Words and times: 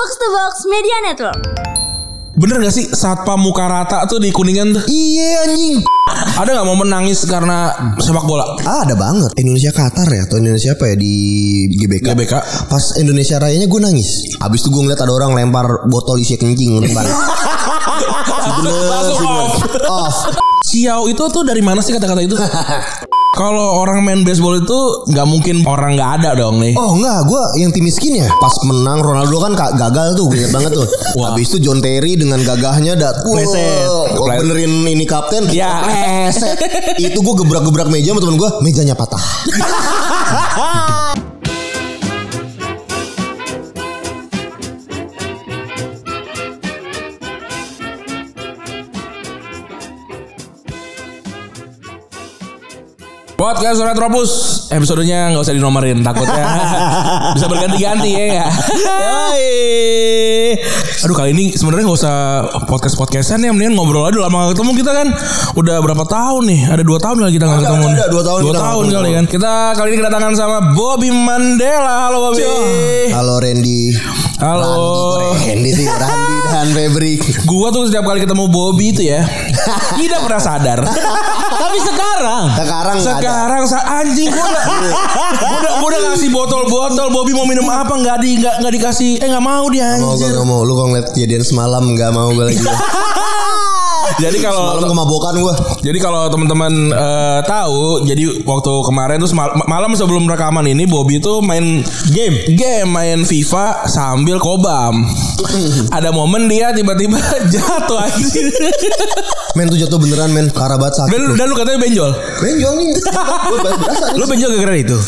Box 0.00 0.16
to 0.16 0.28
Box 0.32 0.54
Media 0.64 0.96
Network. 1.04 1.40
Bener 2.32 2.56
gak 2.64 2.72
sih 2.72 2.88
Satpam 2.88 3.36
muka 3.36 3.68
rata 3.68 4.08
tuh 4.08 4.16
di 4.16 4.32
Kuningan 4.32 4.72
tuh? 4.72 4.88
Iya 4.88 5.44
anjing. 5.44 5.84
Ada 6.40 6.56
gak 6.56 6.64
momen 6.64 6.88
nangis 6.88 7.20
karena 7.28 7.68
sepak 8.00 8.24
bola? 8.24 8.56
Ah, 8.64 8.88
ada 8.88 8.96
banget. 8.96 9.36
Indonesia 9.36 9.68
Qatar 9.68 10.08
ya 10.08 10.24
atau 10.24 10.40
Indonesia 10.40 10.72
apa 10.72 10.88
ya 10.88 10.96
di 10.96 11.12
GBK. 11.76 12.16
GBK. 12.16 12.32
Pas 12.72 12.96
Indonesia 12.96 13.36
Rayanya 13.36 13.68
gue 13.68 13.80
nangis. 13.84 14.40
Habis 14.40 14.64
itu 14.64 14.72
gue 14.72 14.88
ngeliat 14.88 15.04
ada 15.04 15.12
orang 15.12 15.36
lempar 15.36 15.84
botol 15.84 16.16
isi 16.16 16.40
kencing 16.40 16.80
lempar. 16.80 17.04
Langsung 18.64 19.20
off. 19.36 19.54
Off. 19.84 20.16
Siau 20.64 21.12
itu 21.12 21.20
tuh 21.28 21.44
dari 21.44 21.60
mana 21.60 21.84
sih 21.84 21.92
kata-kata 21.92 22.24
itu? 22.24 22.40
Kalau 23.30 23.78
orang 23.78 24.02
main 24.02 24.20
baseball 24.26 24.58
itu 24.58 24.78
nggak 25.06 25.22
mungkin 25.22 25.62
orang 25.62 25.94
nggak 25.94 26.10
ada 26.18 26.30
dong 26.34 26.58
nih. 26.58 26.74
Oh 26.74 26.98
enggak, 26.98 27.30
gue 27.30 27.42
yang 27.62 27.70
tim 27.70 27.86
miskin 27.86 28.18
ya. 28.18 28.26
Pas 28.26 28.50
menang 28.66 28.98
Ronaldo 28.98 29.38
kan 29.38 29.54
ka- 29.54 29.74
gagal 29.78 30.18
tuh, 30.18 30.26
gue 30.26 30.50
banget 30.50 30.74
tuh. 30.74 30.82
Wah. 31.18 31.30
Habis 31.30 31.54
itu 31.54 31.70
John 31.70 31.78
Terry 31.78 32.18
dengan 32.18 32.42
gagahnya 32.42 32.98
dat. 32.98 33.22
Wow, 33.22 34.26
benerin 34.34 34.82
ini 34.82 35.06
kapten. 35.06 35.46
Ya. 35.54 35.78
Itu 36.98 37.22
gue 37.22 37.34
gebrak-gebrak 37.38 37.86
meja 37.86 38.10
sama 38.10 38.20
temen 38.20 38.34
gue, 38.34 38.50
mejanya 38.66 38.98
patah. 38.98 39.22
Podcast 53.40 53.80
Retropus 53.80 54.30
episodenya 54.68 55.32
nggak 55.32 55.40
usah 55.40 55.56
dinomorin 55.56 56.04
takutnya 56.04 56.44
bisa 57.40 57.48
berganti-ganti 57.48 58.12
ya 58.12 58.24
nggak? 58.36 58.50
Aduh 61.08 61.16
kali 61.16 61.32
ini 61.32 61.56
sebenarnya 61.56 61.88
nggak 61.88 62.00
usah 62.04 62.16
podcast 62.68 63.00
podcastan 63.00 63.40
ya 63.40 63.48
mendingan 63.56 63.80
ngobrol 63.80 64.04
aja. 64.04 64.20
Lama 64.20 64.44
nggak 64.44 64.60
ketemu 64.60 64.72
kita 64.84 64.92
kan. 64.92 65.08
Udah 65.56 65.80
berapa 65.80 66.04
tahun 66.04 66.52
nih? 66.52 66.60
Ada 66.68 66.82
dua 66.84 66.98
tahun 67.00 67.16
lah 67.16 67.32
kita 67.32 67.44
nggak 67.48 67.60
ketemu 67.64 67.86
ada, 67.88 68.04
dua 68.12 68.22
tahun 68.28 68.40
dua 68.44 68.54
tahun 68.60 68.84
kali 68.92 69.10
kan. 69.16 69.24
Kita 69.24 69.52
kali 69.72 69.88
ini 69.88 69.96
kedatangan 70.04 70.32
sama 70.36 70.56
Bobby 70.76 71.08
Mandela. 71.08 72.12
Halo 72.12 72.28
Bobby. 72.28 72.44
Halo 73.08 73.40
Randy. 73.40 73.96
Halo. 74.40 75.36
Randy 75.36 75.70
sih, 75.70 75.86
Randy 75.86 76.34
dan 76.48 76.68
Febri. 76.72 77.12
gua 77.44 77.68
tuh 77.68 77.86
setiap 77.86 78.04
kali 78.04 78.20
ketemu 78.20 78.48
Bobby 78.48 78.90
itu 78.90 79.04
ya 79.04 79.20
tidak 80.00 80.20
pernah 80.24 80.40
sadar. 80.40 80.78
Tapi 81.50 81.78
sekarang. 81.78 82.44
Sekarang 82.56 82.96
nggak 82.96 83.12
ada. 83.12 83.20
Sekarang 83.20 83.62
sa 83.68 83.78
anjing 84.00 84.28
gua 84.28 84.44
udah, 84.44 84.64
gua 85.40 85.50
udah, 85.60 85.72
gua 85.78 85.88
udah 85.88 86.00
ngasih 86.08 86.28
botol-botol 86.30 87.08
Bobby 87.10 87.32
mau 87.32 87.44
minum 87.44 87.68
apa 87.68 87.92
nggak 87.92 88.16
di 88.18 88.40
nggak 88.40 88.54
nggak 88.60 88.72
dikasih. 88.74 89.20
Eh 89.20 89.28
nggak 89.28 89.44
mau 89.44 89.64
dia 89.68 90.00
Mau 90.00 90.16
anjir. 90.16 90.32
gak 90.32 90.46
mau. 90.46 90.64
Lu 90.64 90.72
kalau 90.72 90.88
ngeliat 90.90 91.12
kejadian 91.12 91.44
semalam 91.44 91.84
Gak 91.92 92.10
mau 92.10 92.32
gue 92.32 92.44
lagi 92.46 92.60
Jadi 94.18 94.38
kalau 94.38 94.74
Semalam 94.74 94.90
kemabokan 94.90 95.34
gue 95.36 95.54
jadi 95.80 95.98
kalau 95.98 96.26
teman-teman 96.26 96.72
eh, 96.90 97.40
tahu 97.44 98.02
jadi 98.04 98.42
waktu 98.42 98.72
kemarin 98.82 99.16
tuh 99.16 99.28
semal- 99.28 99.54
malam 99.64 99.92
sebelum 99.92 100.26
rekaman 100.26 100.66
ini 100.66 100.84
Bobby 100.84 101.18
tuh 101.18 101.38
main 101.40 101.80
game 102.10 102.36
game 102.50 102.88
main 102.88 103.22
FIFA 103.22 103.86
sambil 103.86 104.36
kobam. 104.36 105.06
Ada 105.96 106.10
momen 106.10 106.46
dia 106.46 106.70
tiba-tiba 106.70 107.16
jatuh 107.52 107.98
anjir. 107.98 108.50
Men 109.52 109.66
tuh 109.66 109.76
jatuh 109.76 109.98
beneran 109.98 110.30
men 110.30 110.46
Parah 110.48 110.78
banget 110.78 110.94
sakit 110.96 111.10
Dan, 111.10 111.20
lu 111.26 111.34
dan 111.34 111.46
lu 111.46 111.54
katanya 111.54 111.78
benjol. 111.78 112.10
Benjol 112.38 112.72
nih 112.76 112.86
lu 114.18 114.24
benjol 114.24 114.48
gara-gara 114.48 114.78
itu. 114.78 114.98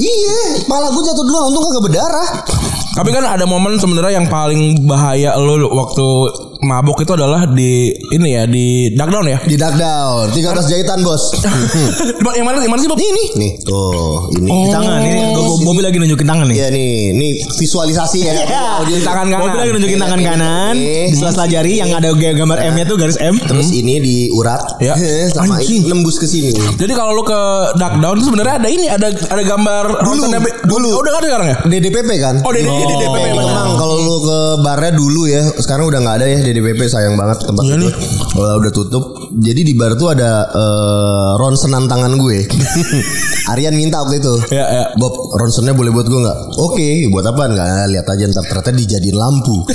Iya 0.00 0.64
Malah 0.64 0.88
gue 0.88 1.02
jatuh 1.04 1.20
duluan 1.20 1.52
Untung 1.52 1.68
kagak 1.68 1.84
berdarah 1.84 2.28
Tapi 2.96 3.12
kan 3.12 3.28
ada 3.28 3.44
momen 3.44 3.76
sebenarnya 3.76 4.16
yang 4.16 4.28
paling 4.28 4.88
bahaya 4.88 5.36
lu 5.36 5.68
waktu 5.68 6.06
mabok 6.60 7.00
itu 7.00 7.12
adalah 7.12 7.48
di 7.48 7.88
ini 8.12 8.28
ya 8.30 8.44
di 8.44 8.92
duck 8.92 9.08
down 9.08 9.24
ya. 9.24 9.38
Di 9.40 9.56
duck 9.56 9.74
down 9.74 10.28
13 10.28 10.44
jahitan 10.68 11.00
bos 11.00 11.32
yang 12.36 12.44
mana 12.44 12.60
yang 12.60 12.70
mana 12.70 12.80
sih 12.80 12.88
Bob? 12.88 13.00
Ini. 13.00 13.24
Nih 13.36 13.52
tuh 13.64 14.28
Ini 14.36 14.48
Di 14.48 14.68
tangan 14.68 15.00
ini 15.00 15.22
Bobby 15.64 15.80
lagi 15.80 15.96
nunjukin 15.96 16.28
tangan 16.28 16.46
nih. 16.46 16.56
Iya 16.56 16.68
nih 16.68 16.92
Nih 17.16 17.30
visualisasi 17.56 18.18
ya 18.22 18.32
Di 18.84 19.00
tangan 19.00 19.26
kanan. 19.26 19.40
Bobby 19.40 19.56
lagi 19.56 19.70
nunjukin 19.72 19.98
tangan 19.98 20.20
kanan 20.20 20.74
di 20.76 21.16
sela-sela 21.16 21.46
jari 21.48 21.80
yang 21.80 21.90
ada 21.90 22.12
gambar 22.12 22.58
M-nya 22.72 22.84
tuh 22.84 22.96
garis 22.96 23.16
M. 23.18 23.40
Terus 23.40 23.72
ini 23.72 23.98
diurat 23.98 24.60
Ya. 24.80 24.94
Sama 25.32 25.60
ini 25.60 25.88
nembus 25.88 26.16
ke 26.16 26.28
sini 26.28 26.52
Jadi 26.76 26.92
kalau 26.92 27.16
lu 27.16 27.24
ke 27.24 27.40
duck 27.76 27.94
down 27.98 28.16
itu 28.16 28.28
sebenarnya 28.28 28.54
ada 28.60 28.68
ini 28.68 28.86
ada 28.86 29.08
ada 29.08 29.42
gambar 29.42 29.84
dulu. 30.04 30.88
Oh, 30.92 31.00
udah 31.00 31.12
ada 31.16 31.26
sekarang 31.26 31.48
ya? 31.48 31.56
DDPP 31.66 32.08
kan 32.20 32.34
Oh, 32.44 32.52
DDPP, 32.52 33.16
memang 33.32 33.76
kalau 33.76 33.96
lu 33.96 34.16
ke 34.22 34.38
barnya 34.60 34.92
dulu 34.92 35.22
ya 35.24 35.42
Sekarang 35.56 35.88
udah 35.88 36.00
nggak 36.00 36.16
ada 36.20 36.26
ya 36.28 36.38
DDPP 36.50 36.80
sayang 36.84 37.14
banget 37.14 37.46
tempat 37.46 37.62
Iya 37.62 37.74
itu 37.74 37.86
nih. 37.86 37.94
Kalau 38.30 38.58
udah 38.58 38.72
tutup 38.72 39.04
Jadi 39.32 39.60
di 39.62 39.72
bar 39.72 39.94
tuh 39.94 40.10
ada 40.10 40.44
eh, 40.46 41.30
ronsenan 41.38 41.86
tangan 41.86 42.18
gue 42.18 42.38
Aryan 43.54 43.74
minta 43.74 44.02
waktu 44.02 44.18
itu 44.18 44.34
Ya, 44.50 44.66
ya. 44.66 44.84
Bob 44.94 45.14
ronsennya 45.32 45.72
boleh 45.72 45.90
buat 45.90 46.04
gue 46.04 46.20
nggak? 46.20 46.38
Oke 46.58 46.86
buat 47.08 47.24
apa? 47.24 47.42
Nggak 47.46 47.66
lihat 47.88 48.06
aja 48.06 48.24
ntar 48.28 48.44
ternyata 48.44 48.70
dijadiin 48.72 49.14
lampu 49.14 49.62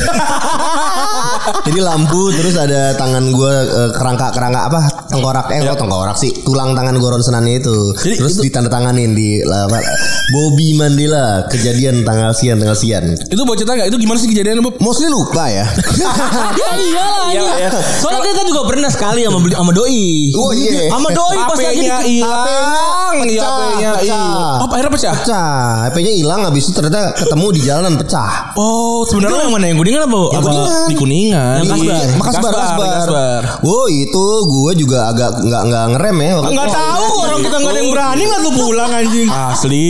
Jadi 1.66 1.80
lampu 1.80 2.30
terus 2.32 2.54
ada 2.56 2.94
tangan 2.94 3.26
gue 3.28 3.54
eh, 3.66 3.90
kerangka-kerangka 3.92 4.62
apa 4.66 4.80
tengkorak 5.08 5.50
eh 5.50 5.62
kok 5.62 5.78
tengkorak 5.78 6.14
sih 6.14 6.30
tulang 6.42 6.72
tangan 6.72 6.94
gue 6.94 7.10
ronsenannya 7.10 7.58
itu 7.58 7.78
Jadi 7.96 8.16
terus 8.16 8.38
ditandatanganin 8.38 9.12
di 9.12 9.42
apa, 9.42 9.82
Bobby 10.30 10.74
Mandela 10.74 11.46
kejadian 11.48 12.02
tanggal 12.02 12.32
sian 12.32 12.58
tanggal 12.58 12.76
sian 12.76 13.18
Itu 13.18 13.42
cerita 13.52 13.74
nggak? 13.74 13.88
Itu 13.88 13.98
gimana 13.98 14.18
sih 14.18 14.30
kejadiannya 14.30 14.62
Bob? 14.62 14.76
mostly 14.78 15.08
lupa 15.08 15.48
ya 15.48 15.66
ya 16.60 16.70
iyalah 16.76 17.26
Iya, 17.26 17.42
iya. 17.42 17.52
iya. 17.66 17.70
Soalnya 17.98 18.22
kita 18.24 18.46
juga 18.46 18.62
pernah 18.66 18.88
sekali 18.88 19.26
sama 19.26 19.40
beli- 19.40 19.56
sama 19.56 19.72
doi. 19.72 20.06
Oh, 20.34 20.52
iya. 20.52 20.88
Sama 20.88 21.10
doi 21.10 21.38
pas 21.42 21.58
lagi 21.58 21.82
hilang. 21.82 22.04
HP-nya 22.06 23.26
Iya, 23.26 23.42
pecah, 23.42 23.50
HP-nya 23.50 23.90
pecah. 23.92 24.04
hilang. 24.04 24.56
Oh, 24.56 24.68
akhirnya 24.68 24.92
pecah. 24.94 25.14
pecah 25.16 25.50
HP-nya 25.90 26.12
hilang 26.14 26.42
habis 26.44 26.64
itu 26.64 26.72
ternyata 26.72 27.02
ketemu 27.16 27.46
di 27.50 27.62
jalanan 27.62 27.94
pecah 27.96 28.32
Oh, 28.54 29.02
Itu 29.02 29.10
sebenarnya 29.12 29.42
yang 29.42 29.54
mana 29.54 29.66
yang 29.66 29.78
kuningan 29.78 30.02
apa? 30.04 30.20
Yang 30.30 30.38
apa? 30.38 30.46
Kuningan. 30.46 30.86
di 30.86 30.96
Kuningan. 30.96 31.55
Yang 31.56 31.68
Kasbar. 31.72 31.96
Iya. 31.96 32.20
Kasbar, 32.20 32.52
Kasbar. 32.52 32.88
Kasbar. 33.00 33.44
Wow 33.64 33.86
itu 33.88 34.26
gue 34.46 34.72
juga 34.76 35.00
agak 35.12 35.32
nggak 35.40 35.62
nggak 35.72 35.86
ngerem 35.96 36.16
ya 36.20 36.28
itu. 36.36 36.42
tahu 36.76 37.08
orang 37.24 37.40
kita 37.42 37.56
enggak 37.60 37.72
ada 37.72 37.80
yang 37.80 37.92
berani 37.92 38.24
enggak 38.28 38.42
lu 38.44 38.52
pulang 38.52 38.92
anjing. 38.92 39.28
Asli. 39.32 39.88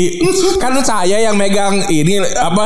kan 0.62 0.74
saya 0.86 1.18
yang 1.18 1.36
megang 1.36 1.86
ini 1.90 2.22
apa 2.38 2.66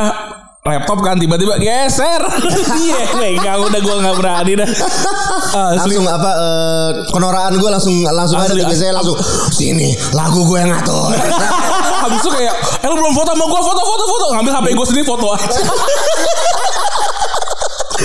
laptop 0.60 1.00
kan 1.00 1.16
tiba-tiba 1.16 1.56
geser. 1.56 2.20
Iya, 2.80 3.02
megang 3.16 3.60
udah 3.64 3.80
gua 3.80 3.94
nggak 4.04 4.16
berani 4.20 4.52
dah. 4.60 4.68
Asli. 4.68 5.96
langsung 5.96 6.06
apa 6.06 6.30
eh, 6.36 6.90
kenoraan 7.10 7.52
gue 7.56 7.70
langsung 7.70 7.94
langsung 8.04 8.38
ada 8.38 8.52
Asli, 8.52 8.60
di 8.60 8.68
biasanya 8.68 8.94
langsung 9.00 9.16
sini 9.50 9.96
lagu 10.14 10.46
gue 10.46 10.58
yang 10.60 10.70
ngatur 10.70 11.10
Habis 12.06 12.20
itu 12.24 12.30
kayak, 12.32 12.54
eh 12.80 12.88
lu 12.88 12.96
belum 12.96 13.12
foto 13.12 13.36
sama 13.36 13.44
gua, 13.44 13.60
foto, 13.60 13.82
foto, 13.84 14.04
foto. 14.08 14.26
Ngambil 14.32 14.52
HP 14.56 14.66
gue 14.72 14.86
sendiri 14.88 15.04
foto 15.04 15.26
aja. 15.36 15.48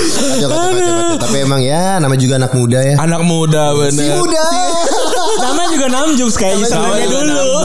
Kacau, 0.05 0.47
kacau, 0.47 0.49
kacau, 0.49 0.93
kacau. 0.95 1.17
tapi 1.19 1.37
emang 1.41 1.59
ya 1.59 1.97
namanya 1.97 2.21
juga 2.21 2.35
anak 2.37 2.51
muda 2.51 2.79
ya 2.79 2.95
Anak 2.97 3.21
muda 3.21 3.63
si 3.71 3.77
bener. 3.97 4.15
muda 4.15 4.43
Namanya 5.43 5.69
juga 5.69 5.87
Namjuk 5.87 6.29
kayak 6.31 6.55
sebenarnya 6.61 7.05
juga 7.05 7.21
dulu. 7.27 7.59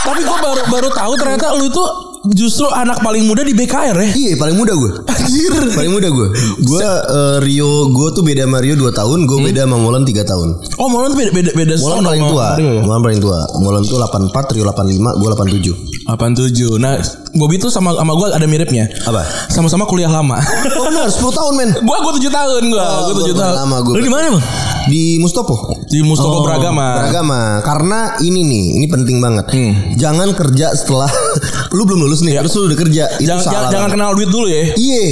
Tapi 0.00 0.20
gue 0.22 0.38
baru 0.38 0.62
baru 0.66 0.88
tahu 0.90 1.12
ternyata 1.14 1.46
lu 1.52 1.68
tuh 1.68 1.88
justru 2.30 2.68
anak 2.68 3.00
paling 3.00 3.24
muda 3.24 3.40
di 3.40 3.52
BKR 3.52 3.96
ya. 3.96 4.10
iya 4.12 4.32
paling 4.34 4.52
muda 4.52 4.72
gue 4.72 4.90
Anjir. 5.08 5.52
paling 5.72 5.88
muda 5.88 6.04
gue 6.06 6.26
gue 6.60 6.80
eh, 6.84 7.36
Rio 7.40 7.88
gue 7.88 8.08
tuh 8.12 8.20
beda 8.20 8.44
sama 8.44 8.60
Rio 8.60 8.76
2 8.76 8.92
tahun 8.92 9.18
gue 9.24 9.38
beda 9.42 9.64
sama 9.64 9.76
Molan 9.76 10.04
3 10.04 10.20
tahun 10.22 10.48
Oh, 10.76 10.88
Molan 10.88 11.10
tuh 11.10 11.18
beda 11.18 11.32
beda 11.32 11.50
beda 11.54 11.74
Molan 11.80 12.04
paling 12.04 12.24
tua 12.26 12.46
ya? 12.54 12.76
Molan 12.78 13.00
paling 13.00 13.20
tua 13.20 13.40
Molan 13.56 13.82
tuh 13.82 13.96
84 13.96 14.36
Rio 14.52 14.68
85 14.68 15.00
gue 15.16 15.28
87 15.32 15.89
87. 16.12 16.76
Nah, 16.76 16.98
Bobby 17.32 17.56
tuh 17.56 17.68
sama 17.68 17.92
sama 17.92 18.12
gue 18.12 18.26
ada 18.28 18.44
miripnya. 18.44 18.90
Apa? 19.04 19.22
Sama-sama 19.46 19.84
kuliah 19.84 20.08
lama. 20.08 20.38
oh 20.74 20.84
benar 20.84 21.06
10 21.06 21.20
tahun 21.22 21.52
men 21.54 21.70
gua 21.80 21.98
gua 22.00 22.12
7 22.12 22.26
tahun 22.26 22.62
gua. 22.68 22.82
Oh, 22.82 23.00
gua 23.08 23.22
7 23.22 23.30
gua 23.30 23.38
tahun. 23.38 23.54
lama 23.56 23.76
gue 23.80 23.94
Lu 23.94 24.00
di 24.00 24.10
mana, 24.10 24.26
Bang? 24.30 24.38
di 24.82 25.02
Mustopo 25.16 25.54
Di 25.86 26.00
Mustopo 26.00 26.40
Beragama. 26.40 27.04
beragama 27.04 27.40
karena 27.60 28.00
ini 28.18 28.40
nih 28.42 28.64
ini 28.80 28.86
penting 28.88 29.20
banget 29.20 29.46
jangan 29.94 30.32
kerja 30.32 30.72
setelah 30.72 31.06
lu 31.76 31.84
belum 31.84 32.00
lulus 32.00 32.24
nih 32.24 32.40
terus 32.40 32.56
lu 32.56 32.66
udah 32.66 32.78
kerja 32.80 33.04
itu 33.14 33.28
Jangan 33.28 33.44
jangan, 33.44 33.54
salah 33.60 33.70
jangan 33.70 33.86
banget. 33.86 33.94
kenal 33.94 34.10
duit 34.16 34.30
dulu 34.30 34.46
ya. 34.48 34.62
Iya, 34.72 35.04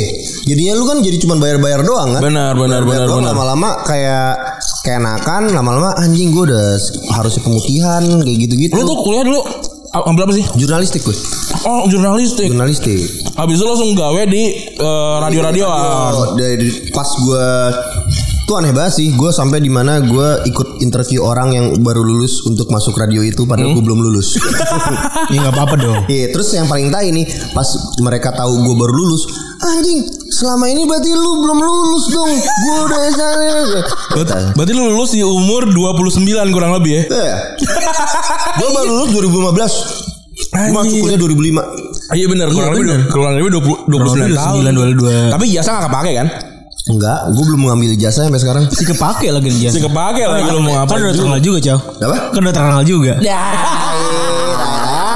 jadinya 0.45 0.73
lu 0.75 0.85
kan 0.85 0.97
jadi 0.99 1.17
cuma 1.21 1.35
bayar-bayar 1.37 1.85
doang 1.85 2.17
kan? 2.17 2.23
Benar, 2.25 2.53
benar, 2.57 2.83
benar, 2.83 3.07
benar. 3.07 3.31
Lama-lama 3.31 3.69
kayak 3.85 4.31
kayak 4.83 5.01
nakan, 5.01 5.53
lama-lama 5.53 5.93
anjing 5.95 6.33
gue 6.33 6.49
udah 6.49 6.67
harusnya 7.13 7.43
pemutihan 7.45 8.03
kayak 8.19 8.39
gitu-gitu. 8.41 8.73
Lu 8.73 8.83
tuh 8.85 8.97
kuliah 9.05 9.23
dulu 9.23 9.41
ambil 9.91 10.25
apa 10.25 10.35
sih? 10.35 10.45
jurnalistik 10.55 11.01
gue, 11.01 11.17
Oh, 11.65 11.89
jurnalistik. 11.89 12.47
jurnalistik. 12.47 13.01
Habis 13.35 13.57
itu 13.57 13.65
langsung 13.65 13.91
gawe 13.93 14.23
di 14.25 14.45
eh, 14.75 15.17
radio-radioan. 15.19 16.13
Oh, 16.13 16.27
dari 16.35 16.69
pas 16.91 17.09
gue 17.09 17.47
tuh 18.45 18.57
aneh 18.57 18.73
banget 18.73 18.93
sih 18.95 19.13
gue 19.13 19.29
sampai 19.29 19.61
di 19.61 19.69
mana 19.69 20.01
gue 20.01 20.29
ikut 20.47 20.81
interview 20.81 21.21
orang 21.21 21.53
yang 21.53 21.67
baru 21.79 22.01
lulus 22.01 22.41
untuk 22.43 22.69
masuk 22.69 22.97
radio 22.97 23.21
itu 23.21 23.45
padahal 23.45 23.77
gue 23.77 23.85
belum 23.85 24.01
lulus 24.01 24.41
Ya 25.29 25.37
enggak 25.39 25.53
apa-apa 25.53 25.77
dong. 25.77 26.01
Iya, 26.07 26.33
terus 26.33 26.49
yang 26.53 26.65
paling 26.65 26.89
tai 26.89 27.13
nih 27.13 27.25
pas 27.53 27.69
mereka 28.01 28.33
tahu 28.33 28.57
gue 28.59 28.75
baru 28.75 28.93
lulus, 28.95 29.29
anjing 29.59 30.01
selama 30.39 30.71
ini 30.71 30.87
berarti 30.87 31.11
lu 31.11 31.43
belum 31.43 31.59
lulus 31.59 32.05
dong. 32.09 32.31
Gue 32.31 32.77
udah 32.87 33.01
sana. 33.11 33.51
Berarti 34.55 34.73
lu 34.73 34.83
lulus 34.89 35.11
di 35.11 35.21
umur 35.21 35.67
29 35.67 36.23
kurang 36.49 36.73
lebih 36.79 37.03
ya. 37.03 37.03
Gue 38.55 38.69
baru 38.71 38.91
lulus 38.95 39.11
2015. 39.13 40.09
Gue 40.39 40.71
masuk 40.71 40.87
Anjir. 40.87 41.03
kuliah 41.03 41.19
2005. 41.19 42.15
Iya 42.15 42.27
benar, 42.27 42.47
kurang 42.49 42.71
lebih 42.73 42.85
bener. 42.87 43.01
kurang 43.11 43.33
lebih 43.35 43.51
20 43.59 43.91
29 43.91 44.33
tahun. 44.33 44.63
22. 44.71 45.35
Tapi 45.35 45.45
jasa 45.51 45.71
gak 45.77 45.91
kepake 45.91 46.13
kan? 46.15 46.29
Enggak, 46.89 47.21
gue 47.37 47.45
belum 47.45 47.61
mengambil 47.69 47.93
ijazah 47.93 48.25
sampai 48.25 48.41
sekarang. 48.41 48.65
Si 48.73 48.81
kepake 48.81 49.29
lagi 49.29 49.51
dia. 49.53 49.69
Si 49.69 49.77
kepake 49.77 50.25
lagi 50.25 50.49
lu 50.49 50.63
mau 50.63 50.73
Kan 50.73 50.89
ngapain 50.89 51.01
udah 51.03 51.13
juga. 51.13 51.19
terkenal 51.21 51.41
juga, 51.43 51.59
Cow. 51.61 51.79
Apa? 52.01 52.17
Kan 52.33 52.41
udah 52.41 52.55
terkenal 52.55 52.83
juga. 52.87 53.13
Ya. 53.21 53.41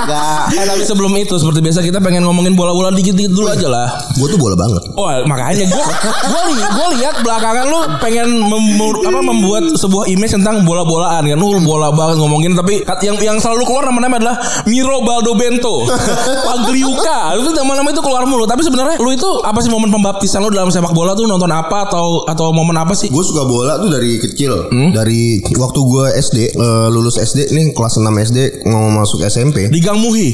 Enggak. 0.03 0.43
Eh, 0.53 0.65
tapi 0.65 0.83
sebelum 0.83 1.13
itu 1.15 1.35
seperti 1.37 1.61
biasa 1.61 1.81
kita 1.81 1.99
pengen 1.99 2.23
ngomongin 2.23 2.53
bola-bola 2.53 2.91
dikit-dikit 2.91 3.31
dulu 3.31 3.47
aja 3.49 3.67
lah. 3.67 3.89
Gue 4.15 4.27
tuh 4.27 4.37
bola 4.37 4.55
banget. 4.55 4.83
Oh 4.93 5.09
makanya 5.25 5.65
gue 5.65 5.85
gue 6.23 6.43
li, 6.49 6.57
gue 6.59 6.87
lihat 6.99 7.23
belakangan 7.23 7.65
lu 7.65 7.81
pengen 7.99 8.29
mem- 8.41 8.71
apa 9.03 9.21
membuat 9.21 9.65
sebuah 9.75 10.09
image 10.09 10.33
tentang 10.33 10.63
bola-bolaan 10.63 11.25
kan 11.25 11.39
lu 11.39 11.63
bola 11.63 11.91
banget 11.91 12.19
ngomongin 12.19 12.53
tapi 12.53 12.83
yang 13.01 13.17
yang 13.19 13.39
selalu 13.39 13.63
keluar 13.63 13.87
nama-nama 13.87 14.19
adalah 14.19 14.37
Miro 14.65 15.01
Baldo 15.03 15.33
Bento, 15.33 15.87
Pagliuca 16.47 17.37
itu 17.37 17.51
nama-nama 17.53 17.89
itu 17.89 18.01
keluar 18.01 18.25
mulu 18.25 18.45
tapi 18.45 18.61
sebenarnya 18.61 18.99
lu 18.99 19.11
itu 19.11 19.29
apa 19.41 19.59
sih 19.61 19.71
momen 19.71 19.89
pembaptisan 19.89 20.43
lu 20.43 20.51
dalam 20.51 20.69
sepak 20.69 20.93
bola 20.93 21.15
tuh 21.15 21.25
nonton 21.25 21.49
apa 21.49 21.87
atau 21.87 22.27
atau 22.27 22.51
momen 22.51 22.75
apa 22.75 22.93
sih? 22.93 23.09
Gue 23.09 23.23
suka 23.23 23.45
bola 23.45 23.79
tuh 23.79 23.89
dari 23.89 24.19
kecil. 24.19 24.69
Dari 24.93 25.23
waktu 25.53 25.81
gue 25.81 26.05
SD, 26.15 26.39
eh, 26.53 26.87
lulus 26.89 27.17
SD 27.17 27.51
nih 27.51 27.73
kelas 27.73 27.97
6 27.97 28.09
SD 28.23 28.39
mau 28.67 28.91
masuk 28.93 29.23
SMP. 29.23 29.69
Di 29.69 29.81
Gang 29.93 30.01
Muhi. 30.01 30.29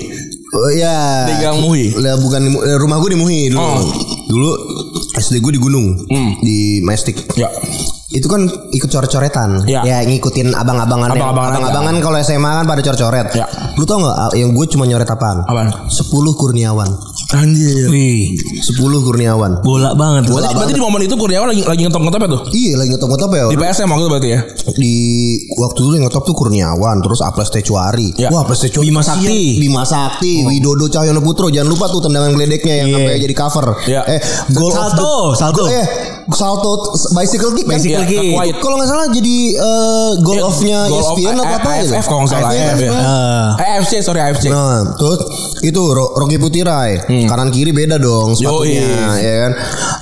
Oh 0.55 0.71
iya. 0.71 1.27
Di 1.27 1.35
Gang 1.43 1.59
Muhi. 1.59 1.91
Lah 1.99 2.15
bukan 2.15 2.47
eh, 2.63 2.79
rumah 2.79 3.03
gue 3.03 3.11
di 3.11 3.19
Muhi 3.19 3.51
dulu. 3.51 3.59
Oh. 3.59 3.83
Dulu 4.31 4.51
SD 5.19 5.43
gue 5.43 5.59
di 5.59 5.61
Gunung, 5.61 6.07
di 6.39 6.79
Majestic. 6.87 7.27
Ya. 7.35 7.51
Itu 8.15 8.31
kan 8.31 8.47
ikut 8.71 8.87
coret-coretan. 8.87 9.67
Ya. 9.67 9.83
Ya 9.83 9.99
ngikutin 10.07 10.55
abang-abangan. 10.55 11.11
Abang-abangan 11.11 11.51
aja. 11.51 11.59
Abang-abangan 11.59 11.95
kalau 11.99 12.17
SMA 12.23 12.51
kan 12.63 12.65
pada 12.71 12.81
coret-coret. 12.87 13.27
Ya. 13.35 13.51
Lu 13.75 13.83
tau 13.83 13.99
gak 13.99 14.15
ah, 14.15 14.31
yang 14.39 14.55
gue 14.55 14.65
cuma 14.71 14.87
nyoret 14.87 15.11
apaan? 15.11 15.43
Apaan? 15.43 15.91
10 15.91 16.07
Kurniawan. 16.39 16.87
Anjir. 17.29 17.93
Wih, 17.93 18.41
10 18.41 18.73
Kurniawan. 19.05 19.61
bola 19.61 19.93
banget. 19.93 20.33
Berarti, 20.33 20.49
berarti 20.57 20.73
di 20.73 20.81
momen 20.81 21.05
itu 21.05 21.13
Kurniawan 21.13 21.53
lagi 21.53 21.61
lagi 21.61 21.85
ngetop-ngetop 21.85 22.21
ya 22.25 22.29
tuh? 22.33 22.41
Iya 22.49 22.73
lagi 22.81 22.89
ngetop-ngetop 22.97 23.31
ya. 23.31 23.45
Di 23.53 23.57
PSM 23.61 23.85
waktu 23.85 24.01
itu 24.01 24.09
berarti 24.09 24.31
ya? 24.33 24.41
di 24.69 24.95
waktu 25.55 25.79
dulu 25.79 25.93
yang 25.93 26.05
ngetop 26.09 26.25
tuh 26.25 26.33
Kurniawan 26.33 26.97
terus 27.01 27.21
Aples 27.21 27.53
Tecuari. 27.53 28.17
Ya. 28.17 28.33
Wah, 28.33 28.49
Aples 28.49 28.65
Tecuari. 28.65 28.89
Bima 28.89 29.05
Sakti. 29.05 29.61
Bima 29.61 29.85
Sakti, 29.85 30.41
Widodo 30.43 30.89
Cahyono 30.89 31.21
Putro. 31.21 31.53
Jangan 31.53 31.69
lupa 31.69 31.85
tuh 31.89 32.01
tendangan 32.01 32.33
geledeknya 32.33 32.75
yang 32.79 32.89
Iya. 32.89 32.97
sampai 32.97 33.21
jadi 33.21 33.35
cover. 33.37 33.67
Iya. 33.85 34.01
Eh, 34.09 34.21
goal 34.49 34.73
of 34.73 34.77
Salto, 34.79 34.97
the- 35.05 35.37
salto. 35.37 35.61
Go- 35.61 35.69
eh, 35.69 35.87
salto 36.31 36.73
bicycle 37.13 37.53
kick 37.53 37.67
kan? 37.67 37.77
Bicycle 37.77 38.05
Iya. 38.05 38.09
kick. 38.09 38.33
Itu 38.49 38.59
Kalau 38.59 38.77
nggak 38.77 38.89
salah 38.89 39.07
jadi 39.11 39.37
eh, 39.53 40.11
goal 40.23 40.41
of-nya 40.41 40.81
Goal 40.87 41.05
of 41.05 41.13
ESPN 41.13 41.37
atau 41.37 41.45
apa 41.51 41.71
gitu. 41.77 41.93
AFF 41.93 42.05
kalau 42.07 42.21
nggak 42.25 42.33
salah 42.33 42.51
AFF 42.51 42.79
ya. 42.79 42.91
Eh, 42.91 43.69
AFC 43.77 43.93
sorry 44.01 44.21
AFC. 44.23 44.45
Nah, 44.49 44.97
terus 44.97 45.21
itu 45.61 45.81
Ro- 45.83 46.13
Rocky 46.15 46.39
Putirai 46.39 47.18
kanan 47.27 47.49
kiri 47.51 47.75
beda 47.75 47.99
dong 47.99 48.39
sepatunya, 48.39 48.87
Yoi. 48.87 49.19
ya 49.19 49.35
kan? 49.43 49.53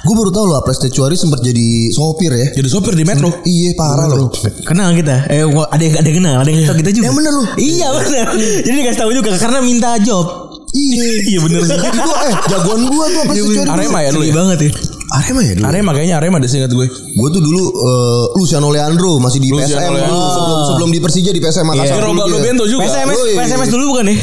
Gue 0.04 0.14
baru 0.18 0.30
tahu 0.34 0.44
loh 0.44 0.56
Aples 0.60 0.76
Tecuari 0.76 1.16
sempat 1.16 1.40
jadi 1.40 1.88
sopir 1.88 2.34
ya. 2.34 2.46
Jadi 2.52 2.68
sopir 2.68 2.92
di 2.92 3.06
Metro. 3.06 3.32
Iya 3.42 3.72
parah 3.72 4.10
loh. 4.10 4.28
Kenal 4.66 4.92
kita. 4.92 5.24
Eh 5.30 5.46
ada 5.46 5.80
yang 5.80 5.94
ada 5.96 6.06
yang 6.06 6.18
kenal, 6.20 6.34
ada 6.42 6.50
yang 6.50 6.60
kenal 6.66 6.76
kita 6.76 6.90
juga. 6.92 7.04
Ya 7.08 7.12
bener 7.14 7.32
lu. 7.32 7.44
Iya 7.56 7.88
bener. 7.94 8.26
Jadi 8.66 8.76
dikasih 8.76 9.00
tahu 9.00 9.10
juga 9.14 9.30
karena 9.40 9.58
minta 9.62 9.96
job. 10.02 10.26
Iya. 10.74 11.04
Iya 11.30 11.38
bener 11.40 11.60
sih. 11.64 11.74
itu 11.78 12.12
eh 12.28 12.34
jagoan 12.52 12.80
gua 12.90 13.06
tuh 13.08 13.22
Tecuari. 13.32 13.70
Arema 13.70 13.98
ya 14.04 14.10
Sedih 14.12 14.28
ya? 14.28 14.34
banget 14.36 14.58
ya. 14.66 14.70
Arema 15.06 15.40
ya 15.40 15.52
dulu. 15.54 15.64
Arema 15.70 15.90
kayaknya 15.94 16.16
Arema 16.18 16.36
deh 16.42 16.50
seingat 16.50 16.70
gue. 16.74 16.86
Gue 16.90 17.28
tuh 17.30 17.38
dulu 17.40 17.62
eh, 17.62 18.24
Luciano 18.36 18.68
Leandro 18.74 19.22
masih 19.22 19.38
di 19.38 19.48
Luciano 19.54 19.78
PSM 19.78 19.94
Leandro. 19.94 20.18
sebelum 20.34 20.58
sebelum 20.66 20.88
di 20.90 20.98
Persija 20.98 21.30
di 21.30 21.40
PSM 21.40 21.66
Makassar. 21.66 21.94
Iya. 21.96 22.02
dulu 22.02 22.10
Robaldo 22.12 22.36
dia. 22.36 22.44
Bento 22.50 22.64
juga. 22.66 22.82
PSMS. 22.84 23.18
PSMS 23.38 23.70
dulu 23.70 23.84
bukan 23.94 24.04
nih? 24.10 24.18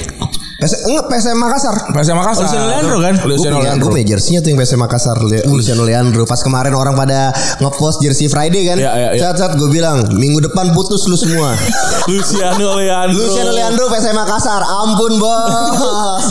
PS, 0.64 0.74
enggak 0.86 1.06
PSM 1.08 1.36
Makassar. 1.36 1.76
PSM 1.90 2.16
Makassar. 2.16 2.46
Luciano 2.46 2.68
Leandro 2.68 2.98
kan? 2.98 3.14
Gue 3.16 3.30
Luciano 3.30 3.58
Leandro. 3.60 3.84
gue 3.84 3.92
punya 3.94 4.08
jersey-nya 4.10 4.40
tuh 4.40 4.50
yang 4.50 4.58
PSM 4.58 4.80
Makassar 4.80 5.18
Le- 5.20 5.44
Luciano 5.46 5.84
Leandro 5.84 6.24
Pas 6.24 6.40
kemarin 6.40 6.72
orang 6.72 6.94
pada 6.94 7.30
ngepost 7.58 8.00
jersey 8.00 8.26
Friday 8.26 8.64
kan 8.66 8.78
Iya, 8.78 8.92
iya, 8.94 9.10
iya. 9.12 9.22
Cat-cat 9.26 9.54
gue 9.54 9.68
bilang 9.68 10.00
Minggu 10.14 10.40
depan 10.42 10.72
putus 10.72 11.04
lu 11.04 11.14
semua 11.14 11.52
Luciano 12.10 12.76
Leandro. 12.76 13.20
Luciano 13.20 13.52
Leandro 13.52 13.86
PSM 13.88 14.16
Makassar 14.16 14.64
Ampun 14.64 15.20
bos 15.20 15.84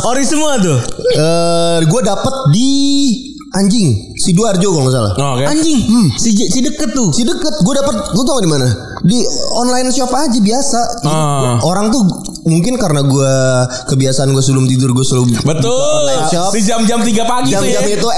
Ori 0.10 0.24
semua 0.24 0.56
tuh. 0.56 0.78
eh 1.12 1.78
Gue 1.84 2.00
dapet 2.00 2.34
di 2.50 2.70
Anjing 3.52 4.16
Sidoarjo 4.16 4.64
kalau 4.66 4.82
nggak 4.82 4.94
salah 4.94 5.12
Oh. 5.14 5.36
Anjing, 5.36 5.80
si, 6.14 6.32
si 6.32 6.58
deket 6.58 6.88
tuh. 6.90 7.12
Si 7.12 7.20
deket, 7.20 7.52
gue 7.58 7.74
dapet, 7.74 7.94
lu 8.12 8.22
tau 8.22 8.38
di 8.38 8.46
mana? 8.46 8.64
Di 9.02 9.20
online 9.52 9.88
shop 9.88 10.08
aja 10.08 10.38
biasa. 10.38 10.80
Ah. 11.04 11.60
Orang 11.60 11.90
tuh 11.90 12.00
mungkin 12.42 12.74
karena 12.78 13.06
gue 13.06 13.34
kebiasaan 13.90 14.34
gue 14.34 14.42
sebelum 14.42 14.66
tidur 14.66 14.90
gue 14.94 15.06
selalu 15.06 15.38
Betul. 15.42 16.06
Shop. 16.30 16.50
Di 16.50 16.62
jam-jam 16.62 17.00
3 17.02 17.08
pagi 17.22 17.50
tuh 17.54 17.62
jam-jam 17.62 17.84
ya. 17.86 17.96
itu 17.96 18.08